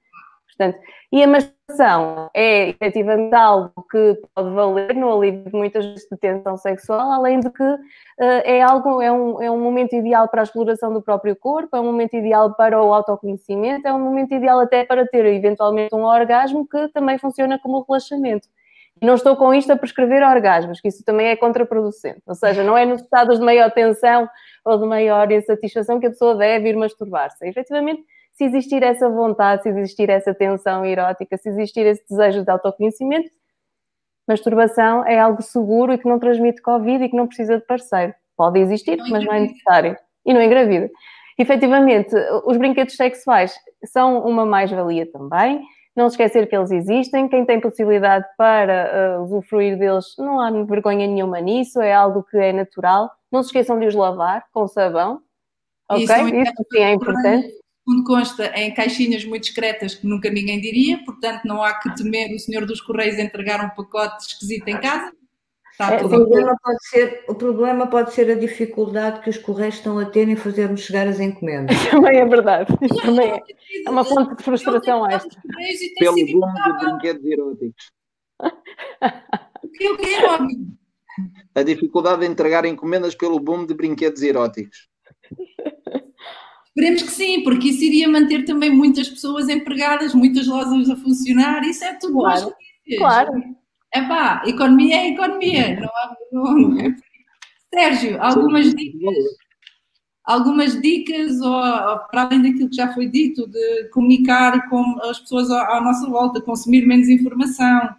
Portanto, 0.60 0.78
e 1.10 1.24
a 1.24 1.28
masturbação 1.28 2.30
é 2.36 2.68
efetivamente 2.68 3.34
algo 3.34 3.72
que 3.90 4.22
pode 4.36 4.50
valer 4.54 4.94
no 4.94 5.18
alívio 5.18 5.46
de 5.46 5.54
muitas 5.54 5.86
vezes 5.86 6.06
de 6.12 6.18
tensão 6.18 6.58
sexual, 6.58 7.10
além 7.14 7.40
de 7.40 7.50
que 7.50 7.64
uh, 7.64 7.80
é 8.20 8.62
algo, 8.62 9.02
é 9.02 9.10
um, 9.10 9.42
é 9.42 9.50
um 9.50 9.58
momento 9.58 9.96
ideal 9.96 10.28
para 10.28 10.42
a 10.42 10.44
exploração 10.44 10.92
do 10.92 11.02
próprio 11.02 11.34
corpo, 11.34 11.78
é 11.78 11.80
um 11.80 11.86
momento 11.86 12.14
ideal 12.14 12.54
para 12.56 12.82
o 12.84 12.94
autoconhecimento, 12.94 13.88
é 13.88 13.94
um 13.94 14.02
momento 14.02 14.34
ideal 14.34 14.60
até 14.60 14.84
para 14.84 15.08
ter 15.08 15.26
eventualmente 15.28 15.96
um 15.96 16.04
orgasmo 16.04 16.68
que 16.68 16.90
também 16.90 17.18
funciona 17.18 17.58
como 17.58 17.86
relaxamento. 17.88 18.50
Não 19.02 19.16
estou 19.16 19.38
com 19.38 19.54
isto 19.54 19.72
a 19.72 19.78
prescrever 19.78 20.22
orgasmos, 20.22 20.82
que 20.82 20.90
isso 20.90 21.06
também 21.06 21.28
é 21.28 21.38
contraproducente. 21.38 22.22
Ou 22.28 22.36
seja, 22.36 22.64
não 22.64 22.78
é 22.78 22.86
nos 22.86 23.02
estados 23.02 23.40
de 23.40 23.46
maior 23.46 23.72
tensão 23.72 24.30
ou 24.66 24.78
de 24.78 24.86
maior 24.86 25.32
insatisfação 25.32 26.02
que 26.02 26.08
a 26.08 26.10
pessoa 26.10 26.36
deve 26.36 26.68
ir 26.68 26.76
masturbar-se. 26.76 27.48
Efetivamente, 27.48 28.04
se 28.40 28.46
existir 28.46 28.82
essa 28.84 29.10
vontade, 29.10 29.64
se 29.64 29.70
existir 29.70 30.10
essa 30.10 30.34
tensão 30.34 30.86
erótica, 30.86 31.38
se 31.38 31.50
existir 31.50 31.86
esse 31.86 32.02
desejo 32.10 32.42
de 32.42 32.50
autoconhecimento, 32.50 33.30
masturbação 34.26 35.06
é 35.06 35.20
algo 35.20 35.42
seguro 35.42 35.92
e 35.92 35.98
que 35.98 36.08
não 36.08 36.18
transmite 36.18 36.62
Covid 36.62 37.04
e 37.04 37.10
que 37.10 37.18
não 37.18 37.28
precisa 37.28 37.58
de 37.58 37.66
parceiro. 37.66 38.14
Pode 38.38 38.58
existir, 38.58 38.96
não 38.96 39.10
mas 39.10 39.26
não 39.26 39.34
é 39.34 39.42
necessário. 39.42 39.98
E 40.26 40.34
não 40.34 40.42
engravida. 40.42 40.90
Efetivamente, 41.38 42.16
os 42.46 42.56
brinquedos 42.56 42.96
sexuais 42.96 43.54
são 43.84 44.26
uma 44.26 44.46
mais-valia 44.46 45.06
também. 45.12 45.62
Não 45.94 46.10
se 46.10 46.14
esquecer 46.14 46.48
que 46.48 46.56
eles 46.56 46.72
existem. 46.72 47.28
Quem 47.28 47.44
tem 47.44 47.60
possibilidade 47.60 48.26
para 48.38 49.18
uh, 49.20 49.24
usufruir 49.24 49.78
deles, 49.78 50.06
não 50.18 50.40
há 50.40 50.50
vergonha 50.64 51.08
nenhuma 51.08 51.42
nisso, 51.42 51.82
é 51.82 51.94
algo 51.94 52.24
que 52.24 52.38
é 52.38 52.54
natural. 52.54 53.12
Não 53.30 53.44
se 53.44 53.48
esqueçam 53.48 53.78
de 53.78 53.88
os 53.88 53.96
lavar 53.96 54.46
com 54.54 54.66
sabão. 54.66 55.20
Ok? 55.90 56.06
Isso, 56.06 56.36
Isso 56.36 56.66
sim 56.72 56.80
é 56.80 56.94
importante 56.94 57.59
onde 57.90 58.04
consta 58.04 58.46
em 58.56 58.74
caixinhas 58.74 59.26
muito 59.26 59.44
discretas 59.44 59.96
que 59.96 60.06
nunca 60.06 60.30
ninguém 60.30 60.62
diria, 60.62 61.04
portanto 61.04 61.46
não 61.46 61.64
há 61.64 61.74
que 61.74 61.94
temer 61.96 62.34
o 62.34 62.40
senhor 62.40 62.66
dos 62.66 62.82
Correios 62.82 63.18
entregar 63.18 63.66
um 63.66 63.70
pacote 63.70 64.28
esquisito 64.28 64.68
em 64.68 64.80
casa. 64.80 65.12
Está 65.72 65.94
é, 65.94 66.04
o, 66.04 66.10
problema 66.10 66.58
pode 66.62 66.88
ser, 66.90 67.24
o 67.30 67.36
problema 67.36 67.88
pode 67.88 68.14
ser 68.14 68.30
a 68.30 68.36
dificuldade 68.36 69.22
que 69.22 69.30
os 69.30 69.38
Correios 69.38 69.76
estão 69.76 69.98
a 69.98 70.06
ter 70.06 70.28
em 70.28 70.36
fazer-nos 70.36 70.82
chegar 70.82 71.08
as 71.08 71.20
encomendas. 71.22 71.76
também 71.90 72.18
é 72.18 72.26
verdade. 72.26 72.74
Isso 72.82 73.02
também 73.02 73.32
é. 73.32 73.42
é 73.86 73.90
uma 73.90 74.04
fonte 74.04 74.36
de 74.36 74.44
frustração 74.44 75.10
extra. 75.10 75.42
Pelo 75.98 76.16
boom 76.16 76.54
de 76.54 76.86
brinquedos 76.86 77.26
eróticos. 77.26 77.92
o 79.64 79.70
que, 79.72 79.90
o 79.90 79.98
que 79.98 80.06
é, 80.06 80.20
A 81.56 81.64
dificuldade 81.64 82.22
de 82.22 82.28
entregar 82.28 82.66
encomendas 82.66 83.16
pelo 83.16 83.40
boom 83.40 83.66
de 83.66 83.74
brinquedos 83.74 84.22
eróticos. 84.22 84.90
Esperemos 86.70 87.02
que 87.02 87.12
sim, 87.12 87.44
porque 87.44 87.70
isso 87.70 87.84
iria 87.84 88.08
manter 88.08 88.46
também 88.46 88.70
muitas 88.70 89.10
pessoas 89.10 89.50
empregadas, 89.50 90.14
muitas 90.14 90.48
lojas 90.48 90.90
a 90.90 90.96
funcionar, 90.96 91.64
isso 91.64 91.84
é 91.84 91.96
tudo 91.96 92.20
claro, 92.20 92.54
Claro. 92.98 93.32
É 93.92 94.02
pá, 94.04 94.44
economia 94.46 94.96
é 94.98 95.10
economia, 95.10 95.80
não 95.80 95.88
há. 95.88 96.18
Não 96.32 96.80
é. 96.80 96.96
Sérgio, 97.74 98.22
algumas 98.22 98.74
dicas, 98.74 99.16
algumas 100.24 100.82
dicas, 100.82 101.40
ou, 101.42 101.54
ou, 101.54 102.00
para 102.08 102.24
além 102.24 102.42
daquilo 102.42 102.70
que 102.70 102.76
já 102.76 102.94
foi 102.94 103.08
dito, 103.08 103.48
de 103.48 103.90
comunicar 103.90 104.70
com 104.70 104.84
as 105.04 105.20
pessoas 105.20 105.52
à, 105.52 105.78
à 105.78 105.82
nossa 105.82 106.08
volta, 106.08 106.42
consumir 106.42 106.86
menos 106.86 107.10
informação, 107.10 107.96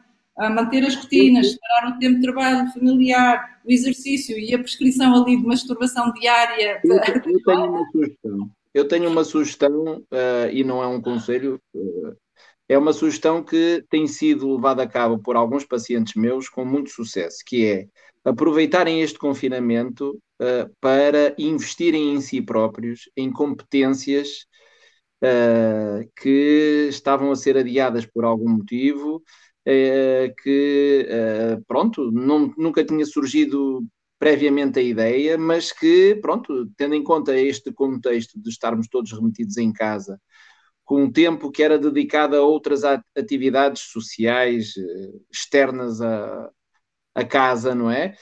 manter 0.49 0.85
as 0.85 0.95
rotinas, 0.95 1.53
separar 1.53 1.91
o 1.91 1.99
tempo 1.99 2.17
de 2.17 2.23
trabalho 2.23 2.73
familiar, 2.73 3.61
o 3.65 3.71
exercício 3.71 4.39
e 4.39 4.55
a 4.55 4.59
prescrição 4.59 5.23
ali 5.23 5.37
de 5.37 5.47
masturbação 5.47 6.13
diária. 6.13 6.81
Eu, 6.85 6.97
eu 6.97 7.43
tenho 7.45 7.71
uma 7.71 7.87
sugestão. 7.91 8.51
Eu 8.73 8.87
tenho 8.87 9.11
uma 9.11 9.25
sugestão, 9.25 9.99
uh, 9.99 10.51
e 10.53 10.63
não 10.63 10.83
é 10.83 10.87
um 10.87 11.01
conselho, 11.01 11.61
uh, 11.75 12.17
é 12.69 12.79
uma 12.79 12.93
sugestão 12.93 13.43
que 13.43 13.85
tem 13.91 14.07
sido 14.07 14.55
levada 14.55 14.83
a 14.85 14.89
cabo 14.89 15.19
por 15.19 15.35
alguns 15.37 15.65
pacientes 15.65 16.15
meus 16.15 16.49
com 16.49 16.65
muito 16.65 16.91
sucesso, 16.91 17.39
que 17.45 17.67
é 17.67 17.87
aproveitarem 18.25 19.03
este 19.03 19.19
confinamento 19.19 20.21
uh, 20.41 20.73
para 20.81 21.35
investirem 21.37 22.15
em 22.15 22.21
si 22.21 22.41
próprios, 22.41 23.11
em 23.17 23.33
competências 23.33 24.47
que 26.17 26.87
estavam 26.89 27.31
a 27.31 27.37
ser 27.37 27.55
adiadas 27.59 28.07
por 28.07 28.25
algum 28.25 28.49
motivo, 28.49 29.23
que, 30.43 31.07
pronto, 31.69 32.11
não, 32.11 32.51
nunca 32.57 32.83
tinha 32.83 33.05
surgido 33.05 33.85
previamente 34.21 34.79
a 34.79 34.83
ideia, 34.83 35.39
mas 35.39 35.73
que, 35.73 36.15
pronto, 36.17 36.71
tendo 36.77 36.95
em 36.95 37.03
conta 37.03 37.35
este 37.35 37.73
contexto 37.73 38.39
de 38.39 38.51
estarmos 38.51 38.87
todos 38.87 39.13
remetidos 39.13 39.57
em 39.57 39.73
casa, 39.73 40.21
com 40.85 41.05
um 41.05 41.11
tempo 41.11 41.51
que 41.51 41.63
era 41.63 41.79
dedicado 41.79 42.37
a 42.37 42.43
outras 42.43 42.83
atividades 43.17 43.83
sociais 43.83 44.75
eh, 44.77 45.13
externas 45.33 46.01
à, 46.03 46.51
casa, 47.29 47.75
não 47.75 47.91
é? 47.91 48.15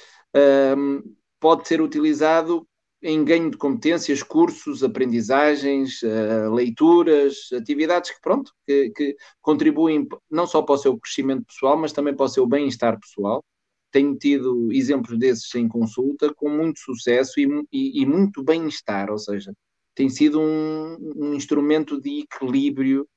Um, 0.76 1.02
pode 1.40 1.66
ser 1.66 1.80
utilizado 1.80 2.68
em 3.02 3.24
ganho 3.24 3.50
de 3.50 3.56
competências, 3.56 4.22
cursos, 4.22 4.84
aprendizagens, 4.84 6.02
uh, 6.02 6.52
leituras, 6.52 7.48
atividades 7.52 8.10
que, 8.10 8.20
pronto, 8.20 8.52
que, 8.66 8.90
que, 8.90 9.16
contribuem 9.40 10.06
não 10.30 10.46
só 10.46 10.62
para 10.62 10.74
o 10.74 10.78
seu 10.78 10.98
crescimento 10.98 11.44
pessoal, 11.46 11.76
mas 11.76 11.92
também 11.92 12.14
para 12.14 12.26
o 12.26 12.28
seu 12.28 12.46
bem-estar 12.46 12.98
pessoal. 13.00 13.44
Tenho 13.90 14.16
tido 14.16 14.72
exemplos 14.72 15.18
desses 15.18 15.54
em 15.54 15.66
consulta 15.66 16.32
com 16.34 16.50
muito 16.50 16.78
sucesso 16.80 17.40
e, 17.40 17.46
e, 17.72 18.02
e 18.02 18.06
muito 18.06 18.42
bem-estar, 18.42 19.10
ou 19.10 19.18
seja, 19.18 19.52
tem 19.94 20.08
sido 20.08 20.40
um, 20.40 20.96
um 21.16 21.34
instrumento 21.34 22.00
de 22.00 22.20
equilíbrio 22.20 23.08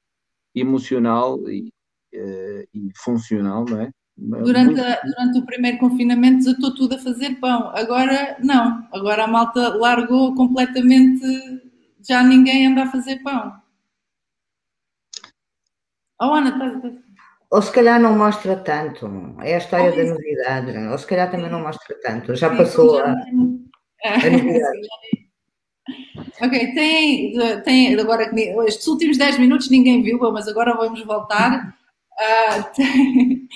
emocional 0.55 1.39
e, 1.49 1.71
uh, 2.15 2.67
e 2.73 2.89
funcional, 2.95 3.65
não 3.65 3.81
é? 3.81 3.91
Durante, 4.17 4.79
a, 4.79 5.01
durante 5.01 5.39
o 5.39 5.45
primeiro 5.45 5.77
confinamento 5.79 6.39
desatou 6.39 6.75
tudo 6.75 6.95
a 6.95 6.99
fazer 6.99 7.39
pão. 7.39 7.69
Agora 7.75 8.37
não. 8.39 8.87
Agora 8.93 9.23
a 9.23 9.27
malta 9.27 9.75
largou 9.75 10.35
completamente. 10.35 11.25
Já 12.07 12.23
ninguém 12.23 12.67
anda 12.67 12.83
a 12.83 12.91
fazer 12.91 13.21
pão. 13.23 13.53
Oh, 16.21 16.33
Ana, 16.33 16.51
tá, 16.51 16.79
tá. 16.79 17.10
Ou 17.51 17.61
se 17.61 17.71
calhar 17.71 17.99
não 17.99 18.17
mostra 18.17 18.55
tanto. 18.55 19.35
É 19.41 19.55
a 19.55 19.57
história 19.57 19.91
oh, 19.91 19.95
da 19.95 20.03
novidade. 20.05 20.77
Ou 20.89 20.97
se 20.97 21.05
calhar 21.05 21.29
também 21.29 21.51
não 21.51 21.61
mostra 21.61 21.97
tanto. 22.01 22.33
Já 22.33 22.49
passou 22.55 22.99
a, 22.99 23.11
a 23.11 24.29
novidade. 24.29 24.79
Ok, 26.39 26.73
tem, 26.73 27.33
tem 27.63 27.99
agora 27.99 28.31
estes 28.65 28.87
últimos 28.87 29.17
10 29.17 29.39
minutos 29.39 29.69
ninguém 29.69 30.01
viu, 30.01 30.19
mas 30.31 30.47
agora 30.47 30.75
vamos 30.75 31.03
voltar. 31.03 31.75
Uh, 32.13 32.63
tem, 32.75 33.47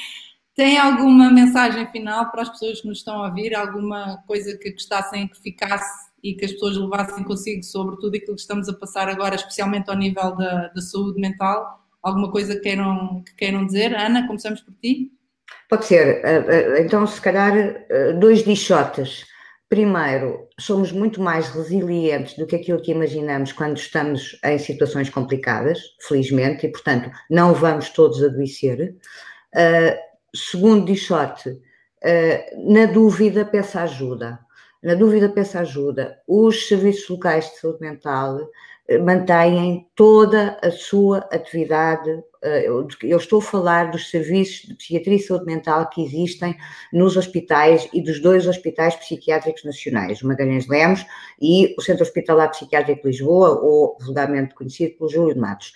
tem, 0.55 0.77
alguma 0.77 1.31
mensagem 1.31 1.87
final 1.87 2.31
para 2.31 2.41
as 2.41 2.49
pessoas 2.49 2.81
que 2.81 2.87
nos 2.87 2.99
estão 2.99 3.23
a 3.23 3.27
ouvir? 3.27 3.55
Alguma 3.55 4.17
coisa 4.27 4.57
que 4.57 4.71
gostassem 4.71 5.27
que 5.27 5.39
ficasse 5.41 6.09
e 6.23 6.33
que 6.33 6.45
as 6.45 6.51
pessoas 6.53 6.77
levassem 6.77 7.23
consigo 7.23 7.63
sobre 7.63 7.95
tudo 7.97 8.15
aquilo 8.15 8.35
que 8.35 8.41
estamos 8.41 8.67
a 8.67 8.73
passar 8.73 9.07
agora, 9.07 9.35
especialmente 9.35 9.89
ao 9.89 9.95
nível 9.95 10.35
da, 10.35 10.67
da 10.69 10.81
saúde 10.81 11.19
mental? 11.19 11.84
Alguma 12.05 12.31
coisa 12.31 12.55
que 12.55 12.61
queiram, 12.61 13.23
que 13.25 13.35
queiram 13.35 13.65
dizer? 13.65 13.95
Ana, 13.95 14.27
começamos 14.27 14.61
por 14.61 14.73
ti? 14.75 15.11
Pode 15.67 15.85
ser. 15.85 16.23
Eh, 16.23 16.45
eh, 16.47 16.81
então, 16.81 17.05
se 17.07 17.19
calhar, 17.19 17.53
eh, 17.57 18.13
dois 18.13 18.43
dichotes 18.43 19.25
Primeiro, 19.67 20.47
somos 20.59 20.91
muito 20.91 21.19
mais 21.19 21.49
resilientes 21.49 22.37
do 22.37 22.45
que 22.45 22.55
aquilo 22.55 22.81
que 22.81 22.91
imaginamos 22.91 23.51
quando 23.51 23.77
estamos 23.77 24.39
em 24.43 24.59
situações 24.59 25.09
complicadas, 25.09 25.79
felizmente, 26.07 26.67
e 26.67 26.71
portanto 26.71 27.09
não 27.29 27.51
vamos 27.53 27.89
todos 27.89 28.23
adoecer. 28.23 28.95
Uh, 29.55 30.37
segundo 30.37 30.85
dichote, 30.85 31.49
uh, 31.49 32.73
na 32.73 32.85
dúvida, 32.85 33.43
peça 33.43 33.81
ajuda. 33.81 34.39
Na 34.83 34.93
dúvida, 34.93 35.29
peça 35.29 35.61
ajuda. 35.61 36.19
Os 36.27 36.67
serviços 36.67 37.09
locais 37.09 37.49
de 37.49 37.59
saúde 37.59 37.81
mental 37.81 38.47
mantêm 39.03 39.87
toda 39.95 40.57
a 40.61 40.69
sua 40.69 41.19
atividade. 41.31 42.23
Eh, 42.43 42.67
eu 42.67 43.17
estou 43.17 43.39
a 43.39 43.41
falar 43.41 43.89
dos 43.89 44.09
serviços 44.09 44.67
de 44.67 44.75
psiquiatria 44.75 45.15
e 45.15 45.19
saúde 45.19 45.45
mental 45.45 45.89
que 45.89 46.03
existem 46.03 46.55
nos 46.93 47.17
hospitais 47.17 47.89
e 47.91 48.01
dos 48.01 48.21
dois 48.21 48.47
hospitais 48.47 48.95
psiquiátricos 48.95 49.63
nacionais, 49.63 50.21
o 50.21 50.27
Magalhães 50.27 50.67
Lemos 50.67 51.05
e 51.41 51.73
o 51.77 51.81
Centro 51.81 52.03
Hospitalar 52.03 52.51
Psiquiátrico 52.51 53.01
de 53.01 53.07
Lisboa, 53.07 53.59
ou 53.59 53.97
vulgarmente 53.99 54.53
conhecido 54.53 54.97
pelo 54.97 55.09
Júlio 55.09 55.33
de 55.33 55.39
Matos 55.39 55.73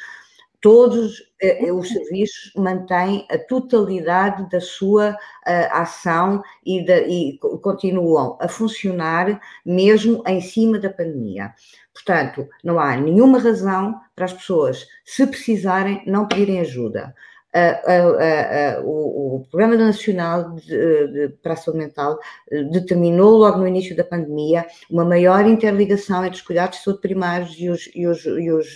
todos 0.61 1.23
eh, 1.41 1.71
os 1.71 1.87
serviços 1.87 2.51
mantêm 2.55 3.25
a 3.29 3.37
totalidade 3.37 4.49
da 4.49 4.59
sua 4.59 5.11
uh, 5.11 5.71
ação 5.71 6.43
e, 6.65 6.79
e, 6.81 7.37
continuam 7.61 8.37
a 8.41 8.47
funcionar 8.47 9.39
mesmo 9.65 10.21
em 10.27 10.41
cima 10.41 10.77
da 10.77 10.89
pandemia. 10.89 11.53
Portanto, 11.93 12.47
não 12.63 12.79
há 12.79 12.95
nenhuma 12.97 13.39
razão 13.39 13.99
para 14.15 14.25
as 14.25 14.33
pessoas, 14.33 14.85
se 15.05 15.25
precisarem, 15.25 16.03
não 16.05 16.27
pedirem 16.27 16.59
ajuda. 16.59 17.15
Uh, 17.51 18.81
uh, 18.81 18.85
o, 18.85 19.37
o, 19.37 19.45
Programa 19.49 19.75
Nacional 19.75 20.53
de, 20.53 20.67
de, 20.67 21.29
para 21.41 21.53
a 21.53 21.55
Saúde 21.55 21.79
Mental 21.79 22.19
determinou 22.71 23.37
logo 23.37 23.57
no 23.57 23.67
início 23.67 23.95
da 23.95 24.03
pandemia 24.03 24.67
uma 24.87 25.03
maior 25.03 25.47
interligação 25.47 26.23
entre 26.23 26.37
os 26.37 26.45
cuidados 26.45 26.77
de 26.77 26.83
saúde 26.83 27.01
primários 27.01 27.55
e 27.57 27.67
os, 27.69 27.89
e 27.95 28.05
os, 28.05 28.23
e 28.23 28.51
os 28.51 28.67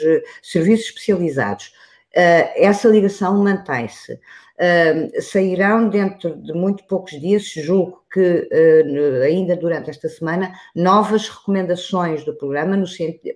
serviços 0.42 0.88
especializados. 0.88 1.72
essa 2.12 2.88
ligação 2.88 3.38
mantém-se. 3.44 4.20
Uh, 4.54 5.20
sairão 5.20 5.90
dentro 5.90 6.36
de 6.36 6.54
muito 6.54 6.84
poucos 6.84 7.20
dias, 7.20 7.44
julgo 7.46 8.04
que 8.14 8.20
uh, 8.20 9.24
ainda 9.24 9.58
durante 9.58 9.90
esta 9.90 10.08
semana, 10.08 10.54
novas 10.76 11.28
recomendações 11.28 12.24
do 12.24 12.36
programa 12.36 12.78
no 12.78 12.86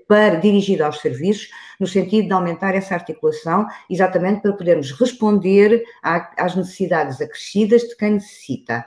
para 0.08 0.36
dirigido 0.36 0.84
aos 0.84 1.00
serviços, 1.00 1.50
no 1.80 1.88
sentido 1.88 2.28
de 2.28 2.34
aumentar 2.34 2.76
essa 2.76 2.94
articulação, 2.94 3.66
exatamente 3.90 4.42
para 4.42 4.54
podermos 4.54 4.92
responder 4.92 5.84
à, 6.04 6.32
às 6.38 6.56
necessidades 6.56 7.20
acrescidas 7.20 7.82
de 7.82 7.96
quem 7.96 8.12
necessita. 8.12 8.86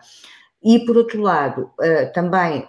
E, 0.63 0.85
por 0.85 0.97
outro 0.97 1.23
lado, 1.23 1.71
uh, 1.79 2.13
também 2.13 2.69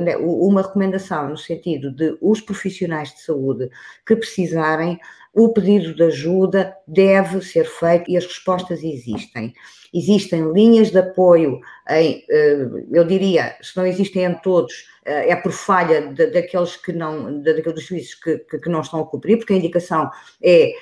né, 0.00 0.16
uma 0.16 0.62
recomendação 0.62 1.28
no 1.28 1.36
sentido 1.36 1.90
de 1.90 2.16
os 2.20 2.40
profissionais 2.40 3.12
de 3.12 3.22
saúde 3.22 3.68
que 4.06 4.14
precisarem 4.14 5.00
o 5.32 5.52
pedido 5.52 5.94
de 5.94 6.04
ajuda 6.04 6.76
deve 6.86 7.42
ser 7.42 7.64
feito 7.64 8.08
e 8.10 8.16
as 8.16 8.24
respostas 8.24 8.84
existem. 8.84 9.52
Existem 9.94 10.52
linhas 10.52 10.90
de 10.90 10.98
apoio, 10.98 11.60
em, 11.88 12.24
eh, 12.28 12.68
eu 12.90 13.04
diria, 13.04 13.56
se 13.62 13.76
não 13.76 13.86
existem 13.86 14.24
em 14.24 14.34
todos, 14.34 14.88
eh, 15.04 15.30
é 15.30 15.36
por 15.36 15.52
falha 15.52 16.08
de, 16.08 16.26
daqueles 16.26 16.76
que 16.76 16.92
não, 16.92 17.40
daqueles 17.42 17.74
dos 17.74 17.86
serviços 17.86 18.14
que, 18.14 18.38
que, 18.38 18.58
que, 18.58 18.68
não 18.68 18.80
estão 18.80 19.00
a 19.00 19.06
cumprir, 19.06 19.36
porque 19.36 19.52
a 19.52 19.56
indicação 19.56 20.10
é 20.42 20.72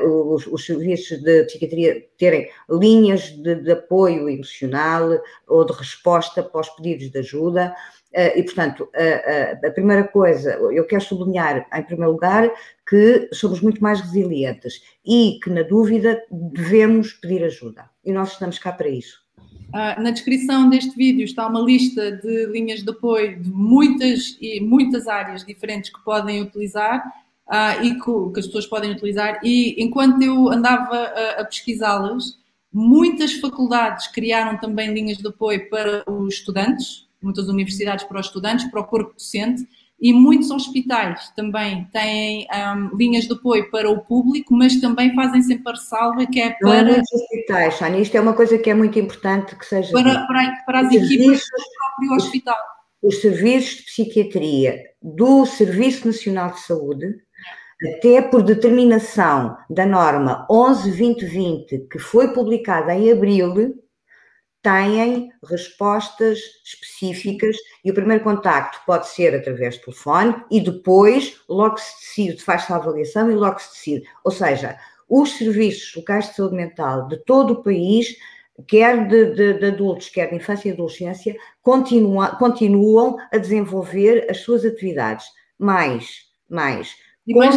uh, 0.00 0.34
os, 0.34 0.46
os, 0.46 0.64
serviços 0.66 1.20
de 1.22 1.44
psiquiatria 1.44 2.06
terem 2.18 2.48
linhas 2.68 3.30
de, 3.30 3.56
de 3.56 3.72
apoio 3.72 4.28
emocional 4.28 5.18
ou 5.48 5.64
de 5.64 5.72
resposta 5.72 6.42
para 6.42 6.60
os 6.60 6.68
pedidos 6.68 7.10
de 7.10 7.18
ajuda. 7.18 7.74
Uh, 8.12 8.38
e, 8.38 8.42
portanto, 8.42 8.88
uh, 8.94 9.66
a 9.66 9.70
primeira 9.70 10.04
coisa, 10.04 10.52
eu 10.72 10.84
quero 10.84 11.02
sublinhar, 11.02 11.66
em 11.72 11.82
primeiro 11.82 12.12
lugar, 12.12 12.50
que 12.90 13.28
somos 13.32 13.60
muito 13.60 13.80
mais 13.80 14.00
resilientes 14.00 14.82
e 15.06 15.38
que, 15.40 15.48
na 15.48 15.62
dúvida, 15.62 16.20
devemos 16.28 17.12
pedir 17.12 17.44
ajuda. 17.44 17.88
E 18.04 18.10
nós 18.12 18.32
estamos 18.32 18.58
cá 18.58 18.72
para 18.72 18.88
isso. 18.88 19.20
Ah, 19.72 20.00
na 20.00 20.10
descrição 20.10 20.68
deste 20.68 20.96
vídeo 20.96 21.24
está 21.24 21.46
uma 21.46 21.60
lista 21.60 22.10
de 22.10 22.46
linhas 22.46 22.82
de 22.82 22.90
apoio 22.90 23.40
de 23.40 23.48
muitas 23.48 24.36
e 24.40 24.60
muitas 24.60 25.06
áreas 25.06 25.44
diferentes 25.44 25.90
que 25.90 26.02
podem 26.04 26.42
utilizar 26.42 27.06
uh, 27.46 27.84
e 27.84 27.94
que, 27.94 28.32
que, 28.34 28.40
as 28.40 28.46
pessoas 28.46 28.66
podem 28.66 28.90
utilizar. 28.90 29.38
E 29.44 29.80
enquanto 29.80 30.20
eu 30.20 30.48
andava 30.48 30.96
a, 30.96 31.40
a 31.42 31.44
pesquisá-las, 31.44 32.40
muitas 32.72 33.34
faculdades 33.34 34.08
criaram 34.08 34.58
também 34.58 34.92
linhas 34.92 35.18
de 35.18 35.28
apoio 35.28 35.70
para 35.70 36.02
os 36.10 36.34
estudantes, 36.34 37.08
muitas 37.22 37.46
universidades 37.46 38.04
para 38.04 38.18
os 38.18 38.26
estudantes, 38.26 38.68
para 38.68 38.80
o 38.80 38.84
corpo 38.84 39.14
docente, 39.14 39.64
e 40.00 40.12
muitos 40.12 40.50
hospitais 40.50 41.30
também 41.36 41.84
têm 41.92 42.46
um, 42.52 42.96
linhas 42.96 43.24
de 43.24 43.34
apoio 43.34 43.70
para 43.70 43.90
o 43.90 44.00
público, 44.00 44.54
mas 44.56 44.80
também 44.80 45.14
fazem 45.14 45.42
sempre 45.42 45.70
a 45.70 45.72
ressalva 45.72 46.26
que 46.26 46.40
é 46.40 46.50
para. 46.58 46.82
Não 46.82 46.94
é 46.94 47.00
hospitais, 47.00 47.74
Sónia, 47.74 48.00
isto 48.00 48.16
é 48.16 48.20
uma 48.20 48.32
coisa 48.32 48.56
que 48.56 48.70
é 48.70 48.74
muito 48.74 48.98
importante 48.98 49.54
que 49.54 49.66
seja. 49.66 49.92
Para, 49.92 50.26
para, 50.26 50.62
para 50.64 50.80
as 50.80 50.94
equipas 50.94 51.40
do 51.40 51.64
próprio 51.98 52.16
hospital. 52.16 52.56
Os 53.02 53.20
serviços 53.20 53.76
de 53.76 53.82
psiquiatria 53.84 54.78
do 55.02 55.44
Serviço 55.46 56.06
Nacional 56.06 56.52
de 56.52 56.60
Saúde, 56.60 57.14
até 57.96 58.20
por 58.20 58.42
determinação 58.42 59.56
da 59.68 59.86
norma 59.86 60.46
11-2020, 60.50 61.88
que 61.90 61.98
foi 61.98 62.28
publicada 62.32 62.94
em 62.94 63.10
abril, 63.10 63.74
têm 64.62 65.30
respostas 65.48 66.38
específicas 66.64 67.56
e 67.84 67.90
o 67.90 67.94
primeiro 67.94 68.22
contacto 68.22 68.80
pode 68.86 69.08
ser 69.08 69.34
através 69.34 69.76
do 69.78 69.84
telefone 69.84 70.34
e 70.50 70.60
depois 70.60 71.40
logo 71.48 71.78
se 71.78 71.96
decide, 71.96 72.42
faz-se 72.42 72.72
a 72.72 72.76
avaliação 72.76 73.30
e 73.30 73.34
logo 73.34 73.58
se 73.58 73.70
decide. 73.70 74.08
Ou 74.24 74.30
seja, 74.30 74.78
os 75.08 75.36
serviços 75.36 75.94
locais 75.96 76.28
de 76.28 76.36
saúde 76.36 76.54
mental 76.54 77.08
de 77.08 77.16
todo 77.24 77.54
o 77.54 77.62
país, 77.62 78.16
quer 78.68 79.08
de, 79.08 79.34
de, 79.34 79.54
de 79.54 79.66
adultos, 79.66 80.08
quer 80.08 80.28
de 80.28 80.36
infância 80.36 80.68
e 80.68 80.72
adolescência, 80.72 81.36
continua, 81.62 82.36
continuam 82.36 83.16
a 83.32 83.38
desenvolver 83.38 84.26
as 84.30 84.38
suas 84.38 84.64
atividades. 84.64 85.26
Mais, 85.58 86.26
mais. 86.48 86.94
E 87.26 87.34
mais 87.34 87.56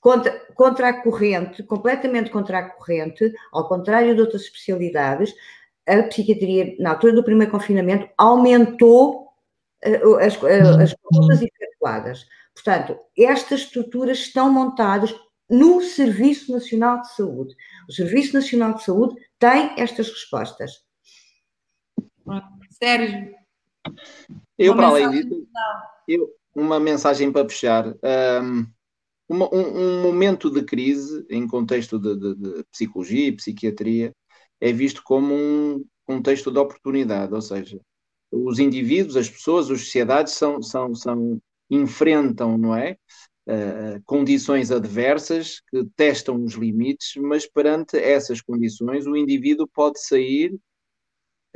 contra, 0.00 0.32
contra 0.54 0.88
a 0.88 1.02
corrente, 1.02 1.62
completamente 1.62 2.30
contra 2.30 2.58
a 2.58 2.70
corrente, 2.70 3.32
ao 3.52 3.68
contrário 3.68 4.14
de 4.14 4.20
outras 4.20 4.42
especialidades, 4.42 5.34
a 5.86 6.02
psiquiatria, 6.04 6.76
na 6.78 6.90
altura 6.90 7.14
do 7.14 7.24
primeiro 7.24 7.50
confinamento, 7.50 8.08
aumentou 8.16 9.28
uh, 9.84 10.16
as, 10.16 10.36
uh, 10.36 10.80
as 10.82 10.94
consultas 10.94 11.42
efetuadas. 11.42 12.26
Portanto, 12.54 12.98
estas 13.16 13.60
estruturas 13.60 14.18
estão 14.18 14.52
montadas 14.52 15.14
no 15.48 15.80
Serviço 15.80 16.52
Nacional 16.52 17.00
de 17.00 17.14
Saúde. 17.14 17.54
O 17.88 17.92
Serviço 17.92 18.34
Nacional 18.34 18.74
de 18.74 18.84
Saúde 18.84 19.16
tem 19.38 19.72
estas 19.78 20.08
respostas. 20.08 20.72
Sérgio. 22.70 23.34
Eu, 24.58 24.76
para 24.76 24.88
além 24.88 25.10
disso, 25.10 25.48
eu, 26.06 26.34
uma 26.54 26.78
mensagem 26.78 27.32
para 27.32 27.48
fechar. 27.48 27.86
Um, 28.42 28.66
uma, 29.28 29.52
um, 29.54 29.98
um, 29.98 30.02
momento 30.02 30.50
de 30.50 30.62
crise, 30.62 31.24
em 31.28 31.46
contexto 31.46 31.98
de, 31.98 32.16
de, 32.16 32.34
de, 32.34 32.64
psicologia 32.72 33.28
e 33.28 33.36
psiquiatria, 33.36 34.12
é 34.60 34.72
visto 34.72 35.02
como 35.04 35.34
um 35.34 35.84
contexto 36.04 36.50
de 36.50 36.58
oportunidade, 36.58 37.34
ou 37.34 37.42
seja, 37.42 37.80
os 38.30 38.58
indivíduos, 38.58 39.16
as 39.16 39.28
pessoas, 39.28 39.70
as 39.70 39.80
sociedades 39.80 40.34
são, 40.34 40.62
são, 40.62 40.94
são 40.94 41.40
enfrentam, 41.70 42.56
não 42.58 42.74
é? 42.74 42.96
Uh, 43.46 44.02
condições 44.04 44.70
adversas 44.70 45.60
que 45.70 45.82
testam 45.96 46.42
os 46.44 46.54
limites, 46.54 47.14
mas 47.16 47.46
perante 47.46 47.96
essas 47.96 48.42
condições 48.42 49.06
o 49.06 49.16
indivíduo 49.16 49.66
pode 49.66 50.00
sair, 50.02 50.52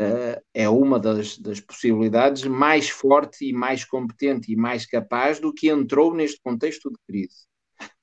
uh, 0.00 0.40
é 0.54 0.68
uma 0.68 0.98
das, 0.98 1.36
das 1.38 1.60
possibilidades, 1.60 2.44
mais 2.44 2.88
forte 2.88 3.46
e 3.46 3.52
mais 3.52 3.84
competente 3.84 4.50
e 4.52 4.56
mais 4.56 4.86
capaz 4.86 5.38
do 5.38 5.52
que 5.52 5.68
entrou 5.68 6.14
neste 6.14 6.40
contexto 6.40 6.90
de 6.90 6.96
crise. 7.06 7.51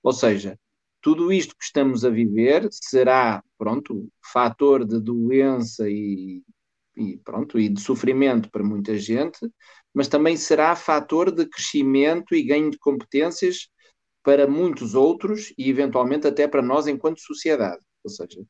Ou 0.04 0.14
seja, 0.14 0.58
tudo 1.02 1.32
isto 1.32 1.56
que 1.58 1.64
estamos 1.64 2.04
a 2.04 2.10
viver 2.10 2.68
será, 2.72 3.44
pronto, 3.58 4.10
fator 4.34 4.86
de 4.86 5.00
doença 5.00 5.90
e, 5.90 6.44
e, 6.96 7.18
pronto, 7.18 7.60
e 7.60 7.70
de 7.70 7.82
sofrimento 7.82 8.50
para 8.52 8.64
muita 8.64 8.98
gente, 8.98 9.40
mas 9.94 10.08
também 10.08 10.36
será 10.38 10.76
fator 10.76 11.32
de 11.32 11.46
crescimento 11.48 12.36
e 12.36 12.44
ganho 12.44 12.70
de 12.70 12.78
competências 12.78 13.70
para 14.24 14.48
muitos 14.48 14.96
outros 14.96 15.54
e 15.58 15.70
eventualmente 15.70 16.28
até 16.28 16.48
para 16.48 16.62
nós 16.62 16.88
enquanto 16.88 17.22
sociedade. 17.22 17.82
Ou 18.04 18.10
seja, 18.10 18.44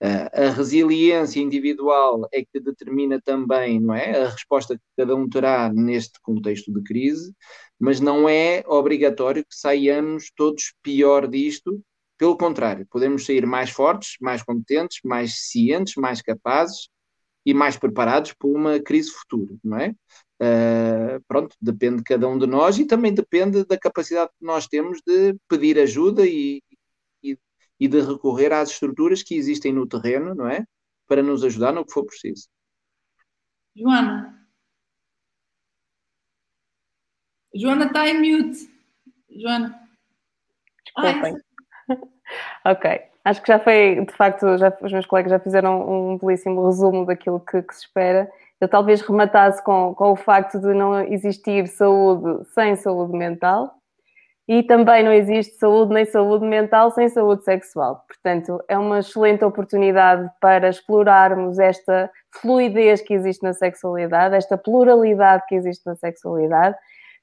a 0.00 0.50
resiliência 0.50 1.40
individual 1.40 2.28
é 2.32 2.44
que 2.44 2.60
determina 2.60 3.20
também, 3.20 3.80
não 3.80 3.94
é, 3.94 4.24
a 4.24 4.28
resposta 4.28 4.76
que 4.76 4.82
cada 4.96 5.14
um 5.14 5.28
terá 5.28 5.72
neste 5.72 6.20
contexto 6.20 6.72
de 6.72 6.82
crise, 6.82 7.34
mas 7.78 8.00
não 8.00 8.28
é 8.28 8.62
obrigatório 8.66 9.44
que 9.44 9.54
saiamos 9.54 10.30
todos 10.36 10.74
pior 10.82 11.26
disto. 11.26 11.82
Pelo 12.18 12.36
contrário, 12.36 12.86
podemos 12.90 13.24
sair 13.26 13.46
mais 13.46 13.70
fortes, 13.70 14.16
mais 14.20 14.42
competentes, 14.42 15.00
mais 15.04 15.48
cientes, 15.50 15.94
mais 15.96 16.22
capazes 16.22 16.88
e 17.44 17.54
mais 17.54 17.76
preparados 17.76 18.32
para 18.32 18.48
uma 18.48 18.80
crise 18.80 19.10
futura, 19.10 19.54
não 19.62 19.78
é? 19.78 19.94
Uh, 20.38 21.22
pronto, 21.26 21.56
depende 21.60 21.98
de 21.98 22.02
cada 22.02 22.28
um 22.28 22.38
de 22.38 22.46
nós 22.46 22.78
e 22.78 22.84
também 22.84 23.14
depende 23.14 23.64
da 23.64 23.78
capacidade 23.78 24.30
que 24.38 24.44
nós 24.44 24.66
temos 24.66 25.00
de 25.06 25.34
pedir 25.48 25.78
ajuda 25.78 26.26
e, 26.26 26.62
e, 27.78 27.88
de 27.88 28.00
recorrer 28.00 28.52
às 28.52 28.70
estruturas 28.70 29.22
que 29.22 29.34
existem 29.34 29.72
no 29.72 29.86
terreno, 29.86 30.34
não 30.34 30.48
é? 30.48 30.64
Para 31.06 31.22
nos 31.22 31.44
ajudar 31.44 31.72
no 31.72 31.84
que 31.84 31.92
for 31.92 32.04
preciso. 32.04 32.48
Joana. 33.74 34.34
Joana 37.54 37.86
está 37.86 38.08
em 38.08 38.20
mute. 38.20 38.70
Joana. 39.30 39.88
Desculpem. 40.84 41.36
ok. 42.64 43.00
Acho 43.24 43.42
que 43.42 43.48
já 43.48 43.58
foi, 43.58 44.04
de 44.04 44.12
facto, 44.12 44.56
já, 44.56 44.76
os 44.80 44.92
meus 44.92 45.06
colegas 45.06 45.30
já 45.30 45.38
fizeram 45.38 46.12
um 46.12 46.18
belíssimo 46.18 46.64
resumo 46.66 47.04
daquilo 47.04 47.40
que, 47.40 47.62
que 47.62 47.74
se 47.74 47.82
espera 47.82 48.30
eu 48.60 48.68
talvez 48.68 49.00
rematasse 49.02 49.62
com, 49.62 49.94
com 49.94 50.12
o 50.12 50.16
facto 50.16 50.58
de 50.58 50.72
não 50.72 51.00
existir 51.00 51.68
saúde 51.68 52.44
sem 52.54 52.74
saúde 52.76 53.16
mental 53.16 53.74
e 54.48 54.62
também 54.62 55.02
não 55.02 55.12
existe 55.12 55.56
saúde 55.56 55.92
nem 55.92 56.04
saúde 56.04 56.46
mental 56.46 56.90
sem 56.90 57.08
saúde 57.08 57.42
sexual. 57.44 58.04
Portanto, 58.06 58.62
é 58.68 58.78
uma 58.78 59.00
excelente 59.00 59.44
oportunidade 59.44 60.28
para 60.40 60.68
explorarmos 60.68 61.58
esta 61.58 62.10
fluidez 62.40 63.00
que 63.02 63.14
existe 63.14 63.42
na 63.42 63.52
sexualidade, 63.52 64.36
esta 64.36 64.56
pluralidade 64.56 65.44
que 65.48 65.54
existe 65.54 65.84
na 65.84 65.96
sexualidade, 65.96 66.76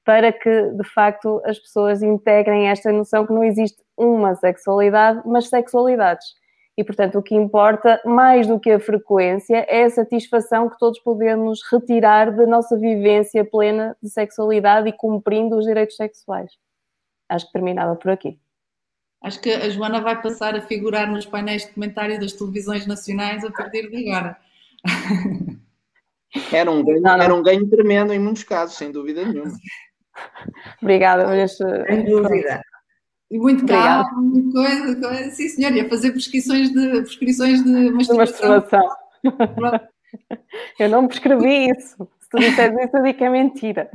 para 0.04 0.32
que 0.32 0.70
de 0.72 0.84
facto 0.92 1.40
as 1.46 1.58
pessoas 1.58 2.02
integrem 2.02 2.68
esta 2.68 2.92
noção 2.92 3.26
que 3.26 3.32
não 3.32 3.42
existe 3.42 3.82
uma 3.96 4.34
sexualidade, 4.34 5.22
mas 5.24 5.48
sexualidades 5.48 6.26
e, 6.76 6.82
portanto, 6.82 7.18
o 7.18 7.22
que 7.22 7.34
importa, 7.34 8.00
mais 8.04 8.46
do 8.46 8.58
que 8.58 8.70
a 8.70 8.80
frequência, 8.80 9.64
é 9.68 9.84
a 9.84 9.90
satisfação 9.90 10.68
que 10.68 10.78
todos 10.78 10.98
podemos 11.00 11.60
retirar 11.70 12.34
da 12.34 12.46
nossa 12.46 12.76
vivência 12.76 13.44
plena 13.44 13.96
de 14.02 14.10
sexualidade 14.10 14.88
e 14.88 14.92
cumprindo 14.92 15.56
os 15.56 15.64
direitos 15.64 15.94
sexuais. 15.96 16.50
Acho 17.28 17.46
que 17.46 17.52
terminava 17.52 17.96
por 17.96 18.10
aqui. 18.10 18.38
Acho 19.22 19.40
que 19.40 19.50
a 19.50 19.68
Joana 19.70 20.00
vai 20.00 20.20
passar 20.20 20.54
a 20.54 20.60
figurar 20.60 21.10
nos 21.10 21.24
painéis 21.24 21.66
de 21.66 21.72
comentário 21.72 22.20
das 22.20 22.32
televisões 22.32 22.86
nacionais 22.86 23.42
a 23.44 23.50
partir 23.50 23.88
de 23.88 24.10
agora. 24.10 24.36
Era 26.52 26.70
um 26.70 26.84
ganho, 26.84 27.00
não, 27.00 27.16
não. 27.16 27.24
Era 27.24 27.34
um 27.34 27.42
ganho 27.42 27.68
tremendo 27.68 28.12
em 28.12 28.18
muitos 28.18 28.42
casos, 28.44 28.76
sem 28.76 28.90
dúvida 28.90 29.24
nenhuma. 29.24 29.52
Obrigada, 30.82 31.26
mas. 31.26 31.56
Sem 31.56 32.04
dúvida. 32.04 32.60
E 33.30 33.38
muito 33.38 33.66
calmo, 33.66 34.20
muita 34.20 34.52
coisa, 34.52 35.00
coisa. 35.00 35.30
Sim, 35.30 35.48
senhor, 35.48 35.72
ia 35.72 35.88
fazer 35.88 36.12
prescrições 36.12 36.70
de, 36.70 36.88
prescrições 37.02 37.64
de 37.64 37.90
masturbação. 37.90 38.50
masturbação. 38.50 39.88
eu 40.78 40.88
não 40.88 41.08
prescrevi 41.08 41.70
isso. 41.70 42.08
Se 42.20 42.28
tu 42.28 42.38
disseres 42.38 42.78
isso, 42.78 42.96
eu 42.96 43.02
digo 43.02 43.18
que 43.18 43.24
é 43.24 43.30
mentira. 43.30 43.90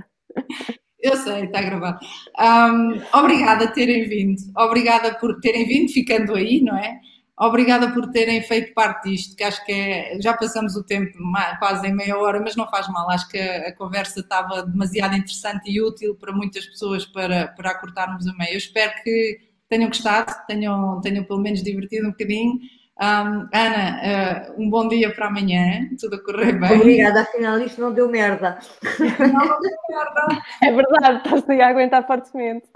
Eu 1.01 1.15
sei, 1.15 1.45
está 1.45 1.61
gravado. 1.61 1.99
Um, 2.37 3.01
obrigada 3.17 3.67
por 3.67 3.73
terem 3.73 4.07
vindo. 4.07 4.41
Obrigada 4.57 5.13
por 5.15 5.39
terem 5.39 5.65
vindo, 5.65 5.91
ficando 5.91 6.35
aí, 6.35 6.61
não 6.61 6.77
é? 6.77 6.99
Obrigada 7.37 7.93
por 7.93 8.11
terem 8.11 8.41
feito 8.43 8.73
parte 8.73 9.09
disto, 9.09 9.33
que 9.33 9.43
acho 9.45 9.65
que 9.65 9.71
é, 9.71 10.19
já 10.19 10.35
passamos 10.35 10.75
o 10.75 10.83
tempo 10.83 11.17
quase 11.57 11.87
em 11.87 11.95
meia 11.95 12.17
hora, 12.17 12.41
mas 12.41 12.57
não 12.57 12.69
faz 12.69 12.89
mal. 12.89 13.09
Acho 13.09 13.29
que 13.29 13.39
a, 13.39 13.69
a 13.69 13.75
conversa 13.75 14.19
estava 14.19 14.63
demasiado 14.63 15.15
interessante 15.15 15.71
e 15.71 15.81
útil 15.81 16.15
para 16.15 16.33
muitas 16.33 16.65
pessoas 16.65 17.05
para, 17.05 17.47
para 17.47 17.79
cortarmos 17.79 18.27
a 18.27 18.33
meio. 18.33 18.51
Eu 18.51 18.57
espero 18.57 18.91
que 19.01 19.39
tenham 19.69 19.87
gostado, 19.87 20.33
tenham, 20.47 20.99
tenham 20.99 21.23
pelo 21.23 21.39
menos 21.39 21.63
divertido 21.63 22.07
um 22.07 22.11
bocadinho. 22.11 22.59
Um, 23.01 23.47
Ana, 23.53 24.51
uh, 24.51 24.61
um 24.61 24.69
bom 24.69 24.85
dia 24.89 25.15
para 25.15 25.27
amanhã, 25.27 25.87
tudo 25.97 26.17
a 26.17 26.23
correr 26.23 26.51
bem. 26.59 26.81
Obrigada, 26.81 27.21
afinal 27.21 27.57
isto 27.59 27.79
não 27.79 27.93
deu 27.93 28.09
merda. 28.09 28.59
Não, 28.99 29.45
não 29.45 29.61
deu 29.61 29.71
merda. 29.89 30.43
É 30.61 30.71
verdade, 30.73 31.21
estás 31.25 31.49
a 31.61 31.67
aguentar 31.67 32.05
fortemente. 32.05 32.67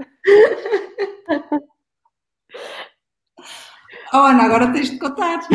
Oh, 4.14 4.18
Ana, 4.20 4.44
agora 4.44 4.72
tens 4.72 4.92
de 4.92 4.98
contar. 4.98 5.42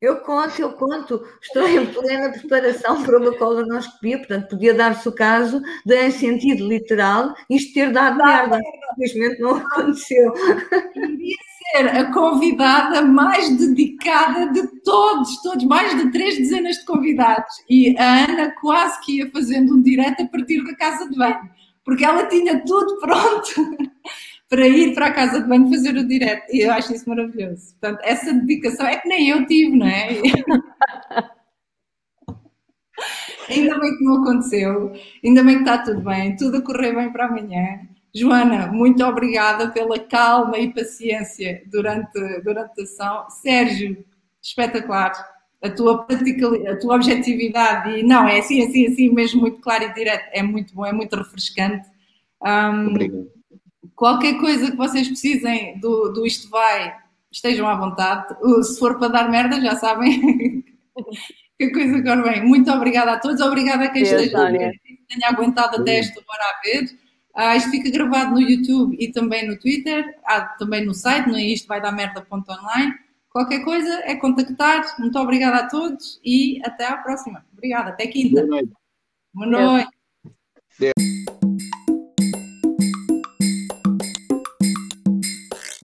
Eu 0.00 0.18
conto, 0.18 0.60
eu 0.60 0.72
conto. 0.74 1.24
Estou 1.42 1.66
em 1.66 1.84
plena 1.86 2.30
preparação 2.30 3.02
para 3.02 3.18
uma 3.18 3.36
colonoscopia, 3.36 4.18
portanto, 4.18 4.50
podia 4.50 4.72
dar-se 4.72 5.08
o 5.08 5.12
caso 5.12 5.60
de, 5.84 6.06
em 6.06 6.10
sentido 6.12 6.68
literal, 6.68 7.34
isto 7.50 7.74
ter 7.74 7.92
dado 7.92 8.16
merda. 8.18 8.60
Infelizmente 8.92 9.40
não 9.40 9.56
aconteceu. 9.56 10.32
Iria 10.94 11.36
ser 11.72 11.88
a 11.88 12.12
convidada 12.12 13.02
mais 13.02 13.50
dedicada 13.56 14.52
de 14.52 14.68
todos, 14.82 15.42
todos, 15.42 15.64
mais 15.64 15.96
de 15.96 16.12
três 16.12 16.38
dezenas 16.38 16.76
de 16.76 16.84
convidados. 16.84 17.52
E 17.68 17.98
a 17.98 18.24
Ana 18.24 18.54
quase 18.60 19.00
que 19.00 19.18
ia 19.18 19.30
fazendo 19.32 19.74
um 19.74 19.82
direto 19.82 20.22
a 20.22 20.28
partir 20.28 20.62
da 20.64 20.76
casa 20.76 21.08
de 21.10 21.18
banho, 21.18 21.50
porque 21.84 22.04
ela 22.04 22.24
tinha 22.26 22.64
tudo 22.64 22.98
pronto 23.00 23.76
para 24.48 24.66
ir 24.66 24.94
para 24.94 25.06
a 25.06 25.12
casa 25.12 25.40
de 25.42 25.48
banho 25.48 25.68
fazer 25.70 25.96
o 25.96 26.06
direto. 26.06 26.52
E 26.52 26.60
eu 26.60 26.72
acho 26.72 26.94
isso 26.94 27.08
maravilhoso. 27.08 27.74
Portanto, 27.78 28.00
essa 28.02 28.32
dedicação 28.32 28.86
é 28.86 28.96
que 28.96 29.08
nem 29.08 29.28
eu 29.28 29.46
tive, 29.46 29.76
não 29.76 29.86
é? 29.86 30.08
ainda 33.48 33.78
bem 33.78 33.96
que 33.96 34.04
não 34.04 34.22
aconteceu, 34.22 34.92
ainda 35.24 35.42
bem 35.44 35.56
que 35.56 35.60
está 35.62 35.78
tudo 35.78 36.00
bem, 36.00 36.36
tudo 36.36 36.58
a 36.58 36.62
correr 36.62 36.94
bem 36.94 37.12
para 37.12 37.26
amanhã. 37.26 37.80
Joana, 38.14 38.68
muito 38.68 39.04
obrigada 39.04 39.70
pela 39.70 39.98
calma 39.98 40.58
e 40.58 40.72
paciência 40.72 41.62
durante, 41.66 42.18
durante 42.42 42.80
a 42.80 42.82
ação. 42.82 43.30
Sérgio, 43.30 44.04
espetacular. 44.42 45.12
A 45.60 45.68
tua, 45.70 46.06
a 46.70 46.76
tua 46.76 46.94
objetividade 46.94 47.98
e 47.98 48.04
não, 48.04 48.28
é 48.28 48.38
assim, 48.38 48.64
assim, 48.64 48.86
assim, 48.86 49.12
mesmo 49.12 49.40
muito 49.40 49.60
claro 49.60 49.82
e 49.82 49.92
direto, 49.92 50.30
é 50.32 50.40
muito 50.40 50.72
bom, 50.72 50.86
é 50.86 50.92
muito 50.92 51.16
refrescante. 51.16 51.88
Um, 52.40 53.28
Qualquer 53.98 54.38
coisa 54.38 54.70
que 54.70 54.76
vocês 54.76 55.08
precisem 55.08 55.76
do, 55.80 56.10
do 56.12 56.24
Isto 56.24 56.48
Vai, 56.48 56.96
estejam 57.32 57.68
à 57.68 57.74
vontade. 57.74 58.32
Se 58.62 58.78
for 58.78 58.96
para 58.96 59.08
dar 59.08 59.28
merda, 59.28 59.60
já 59.60 59.74
sabem 59.74 60.64
que 61.58 61.70
coisa 61.72 62.00
corre 62.04 62.22
bem. 62.22 62.46
Muito 62.46 62.70
obrigada 62.70 63.14
a 63.14 63.18
todos, 63.18 63.40
obrigada 63.40 63.86
a 63.86 63.88
quem 63.90 64.04
Deus, 64.04 64.14
esteja 64.14 64.46
a 64.46 64.50
ver, 64.52 64.70
tenha 65.08 65.28
aguentado 65.28 65.80
até 65.80 65.98
esta 65.98 66.20
hora 66.20 66.44
a 66.44 66.60
ver. 66.62 66.98
Ah, 67.34 67.56
isto 67.56 67.72
fica 67.72 67.90
gravado 67.90 68.34
no 68.34 68.40
YouTube 68.40 68.96
e 69.00 69.10
também 69.10 69.44
no 69.48 69.58
Twitter, 69.58 70.16
ah, 70.24 70.42
também 70.42 70.84
no 70.84 70.94
site, 70.94 71.28
no 71.28 71.36
isto 71.36 71.66
vai 71.66 71.80
dar 71.82 71.90
merda.online. 71.90 72.94
Qualquer 73.30 73.64
coisa 73.64 73.92
é 74.04 74.14
contactar. 74.14 74.84
Muito 75.00 75.18
obrigada 75.18 75.56
a 75.56 75.68
todos 75.68 76.20
e 76.24 76.60
até 76.64 76.86
à 76.86 76.98
próxima. 76.98 77.44
Obrigada, 77.52 77.90
até 77.90 78.06
quinta. 78.06 78.42
Boa 78.42 78.46
noite. 78.46 78.72
Boa 79.34 79.46
noite. 79.48 79.90